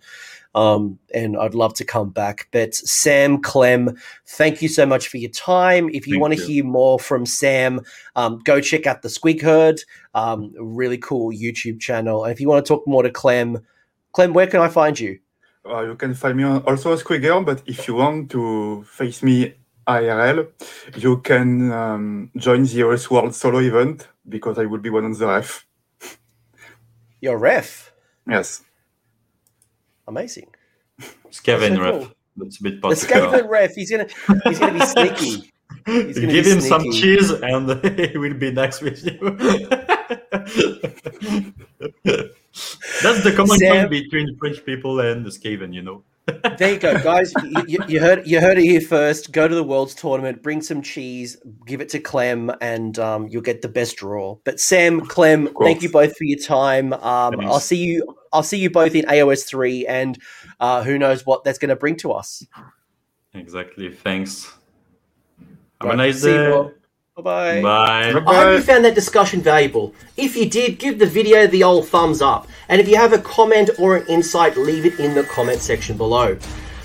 um, 0.53 0.99
and 1.13 1.35
I'd 1.37 1.55
love 1.55 1.73
to 1.75 1.85
come 1.85 2.11
back. 2.11 2.47
But 2.51 2.75
Sam 2.75 3.41
Clem, 3.41 3.97
thank 4.27 4.61
you 4.61 4.67
so 4.67 4.85
much 4.85 5.07
for 5.07 5.17
your 5.17 5.31
time. 5.31 5.89
If 5.89 6.05
you 6.05 6.13
Thank 6.13 6.21
want 6.21 6.33
to 6.35 6.39
you. 6.41 6.45
hear 6.47 6.63
more 6.63 6.99
from 6.99 7.25
Sam, 7.25 7.81
um, 8.15 8.39
go 8.45 8.61
check 8.61 8.85
out 8.85 9.01
the 9.01 9.09
Squig 9.09 9.41
Herd, 9.41 9.81
um, 10.13 10.53
really 10.59 10.97
cool 10.99 11.31
YouTube 11.31 11.79
channel. 11.79 12.25
And 12.25 12.31
if 12.31 12.39
you 12.39 12.47
want 12.47 12.63
to 12.63 12.67
talk 12.67 12.87
more 12.87 13.01
to 13.01 13.09
Clem, 13.09 13.59
Clem, 14.11 14.33
where 14.33 14.47
can 14.47 14.61
I 14.61 14.67
find 14.67 14.99
you? 14.99 15.19
Uh, 15.69 15.81
you 15.81 15.95
can 15.95 16.13
find 16.13 16.37
me 16.37 16.43
on 16.43 16.61
also 16.63 16.93
as 16.93 17.03
Squigger, 17.03 17.43
but 17.45 17.61
if 17.65 17.87
you 17.87 17.95
want 17.95 18.29
to 18.31 18.83
face 18.83 19.21
me 19.23 19.53
IRL, 19.87 20.47
you 20.97 21.17
can 21.17 21.71
um, 21.71 22.31
join 22.37 22.63
the 22.63 22.83
OS 22.83 23.09
World 23.09 23.33
solo 23.35 23.59
event 23.59 24.07
because 24.27 24.57
I 24.59 24.65
will 24.65 24.79
be 24.79 24.89
one 24.89 25.05
on 25.05 25.13
the 25.13 25.27
ref. 25.27 25.65
Your 27.21 27.37
ref. 27.37 27.91
Yes. 28.27 28.63
Amazing. 30.07 30.47
Skaven 31.31 31.75
so 31.75 31.81
ref. 31.81 31.93
cool. 31.93 32.07
That's 32.37 32.59
a 32.59 32.63
bit 32.63 32.81
The 32.81 32.89
particular. 32.89 33.27
Skaven 33.43 33.49
ref. 33.49 33.73
He's 33.75 33.91
gonna 33.91 34.07
he's 34.45 34.59
gonna 34.59 34.73
be 34.79 34.85
sneaky. 34.85 35.51
He's 35.85 36.19
gonna 36.19 36.31
Give 36.33 36.45
be 36.45 36.51
him 36.51 36.61
some 36.61 36.81
sneaky. 36.81 37.01
cheese 37.01 37.31
and 37.31 37.85
he 38.11 38.17
will 38.17 38.33
be 38.35 38.51
next 38.51 38.81
with 38.81 39.03
you. 39.05 39.17
That's 43.01 43.23
the 43.23 43.33
common 43.35 43.57
Sam- 43.57 43.75
point 43.75 43.89
between 43.89 44.37
French 44.37 44.63
people 44.65 44.99
and 44.99 45.25
the 45.25 45.29
Skaven, 45.29 45.73
you 45.73 45.81
know. 45.81 46.03
There 46.57 46.73
you 46.73 46.79
go, 46.79 47.01
guys. 47.01 47.31
You, 47.43 47.63
you, 47.67 47.79
you 47.87 47.99
heard 48.01 48.27
you 48.27 48.41
heard 48.41 48.57
it 48.57 48.63
here 48.63 48.81
first. 48.81 49.31
Go 49.31 49.47
to 49.47 49.55
the 49.55 49.63
Worlds 49.63 49.95
tournament, 49.95 50.43
bring 50.43 50.61
some 50.61 50.81
cheese, 50.81 51.37
give 51.65 51.79
it 51.79 51.87
to 51.89 51.99
Clem, 51.99 52.51
and 52.59 52.99
um, 52.99 53.27
you'll 53.29 53.41
get 53.41 53.61
the 53.61 53.69
best 53.69 53.95
draw. 53.95 54.35
But 54.43 54.59
Sam, 54.59 55.05
Clem, 55.05 55.49
thank 55.61 55.81
you 55.81 55.89
both 55.89 56.17
for 56.17 56.25
your 56.25 56.39
time. 56.39 56.91
Um, 56.93 57.39
I'll 57.39 57.61
see 57.61 57.77
you. 57.77 58.17
I'll 58.33 58.43
see 58.43 58.57
you 58.57 58.69
both 58.69 58.93
in 58.93 59.05
AOS 59.05 59.45
three, 59.47 59.87
and 59.87 60.19
uh, 60.59 60.83
who 60.83 60.97
knows 60.97 61.25
what 61.25 61.45
that's 61.45 61.59
going 61.59 61.69
to 61.69 61.77
bring 61.77 61.95
to 61.97 62.11
us. 62.11 62.45
Exactly. 63.33 63.93
Thanks. 63.93 64.51
Have 65.79 65.91
a 65.91 65.95
nice 65.95 66.21
See 66.21 66.31
you 66.31 66.37
day. 66.37 66.71
All. 67.17 67.23
Bye-bye. 67.23 67.61
Bye. 67.61 68.21
I 68.27 68.35
hope 68.35 68.57
you 68.57 68.61
found 68.61 68.85
that 68.85 68.95
discussion 68.95 69.41
valuable. 69.41 69.93
If 70.15 70.35
you 70.35 70.49
did, 70.49 70.79
give 70.79 70.99
the 70.99 71.05
video 71.05 71.47
the 71.47 71.63
old 71.63 71.87
thumbs 71.87 72.21
up. 72.21 72.47
And 72.69 72.79
if 72.81 72.87
you 72.87 72.95
have 72.95 73.13
a 73.13 73.19
comment 73.19 73.69
or 73.79 73.97
an 73.97 74.07
insight, 74.07 74.57
leave 74.57 74.85
it 74.85 74.99
in 74.99 75.13
the 75.13 75.23
comment 75.23 75.59
section 75.59 75.97
below. 75.97 76.37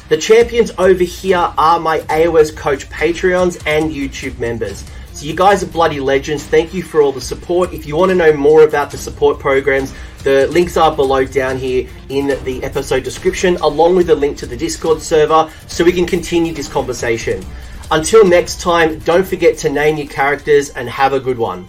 The 0.09 0.16
champions 0.16 0.72
over 0.78 1.04
here 1.04 1.52
are 1.56 1.80
my 1.80 2.00
AOS 2.00 2.54
coach 2.54 2.88
Patreons 2.90 3.62
and 3.66 3.90
YouTube 3.90 4.38
members. 4.38 4.84
So 5.14 5.26
you 5.26 5.34
guys 5.34 5.62
are 5.62 5.66
bloody 5.66 6.00
legends. 6.00 6.44
Thank 6.44 6.74
you 6.74 6.82
for 6.82 7.02
all 7.02 7.12
the 7.12 7.20
support. 7.20 7.72
If 7.72 7.86
you 7.86 7.96
want 7.96 8.10
to 8.10 8.14
know 8.14 8.32
more 8.32 8.64
about 8.64 8.90
the 8.90 8.98
support 8.98 9.38
programs, 9.38 9.94
the 10.22 10.46
links 10.48 10.76
are 10.76 10.94
below 10.94 11.24
down 11.24 11.59
here 11.59 11.88
in 12.09 12.28
the 12.44 12.62
episode 12.62 13.04
description, 13.04 13.56
along 13.56 13.96
with 13.96 14.09
a 14.10 14.14
link 14.14 14.38
to 14.38 14.46
the 14.46 14.56
Discord 14.56 15.00
server 15.00 15.50
so 15.66 15.84
we 15.84 15.92
can 15.92 16.06
continue 16.06 16.52
this 16.52 16.68
conversation. 16.68 17.44
Until 17.93 18.24
next 18.27 18.62
time, 18.62 19.01
don't 19.01 19.27
forget 19.27 19.59
to 19.59 19.69
name 19.69 19.98
your 19.98 20.06
characters 20.06 20.70
and 20.70 20.89
have 20.89 21.12
a 21.12 21.20
good 21.20 21.36
one. 21.36 21.69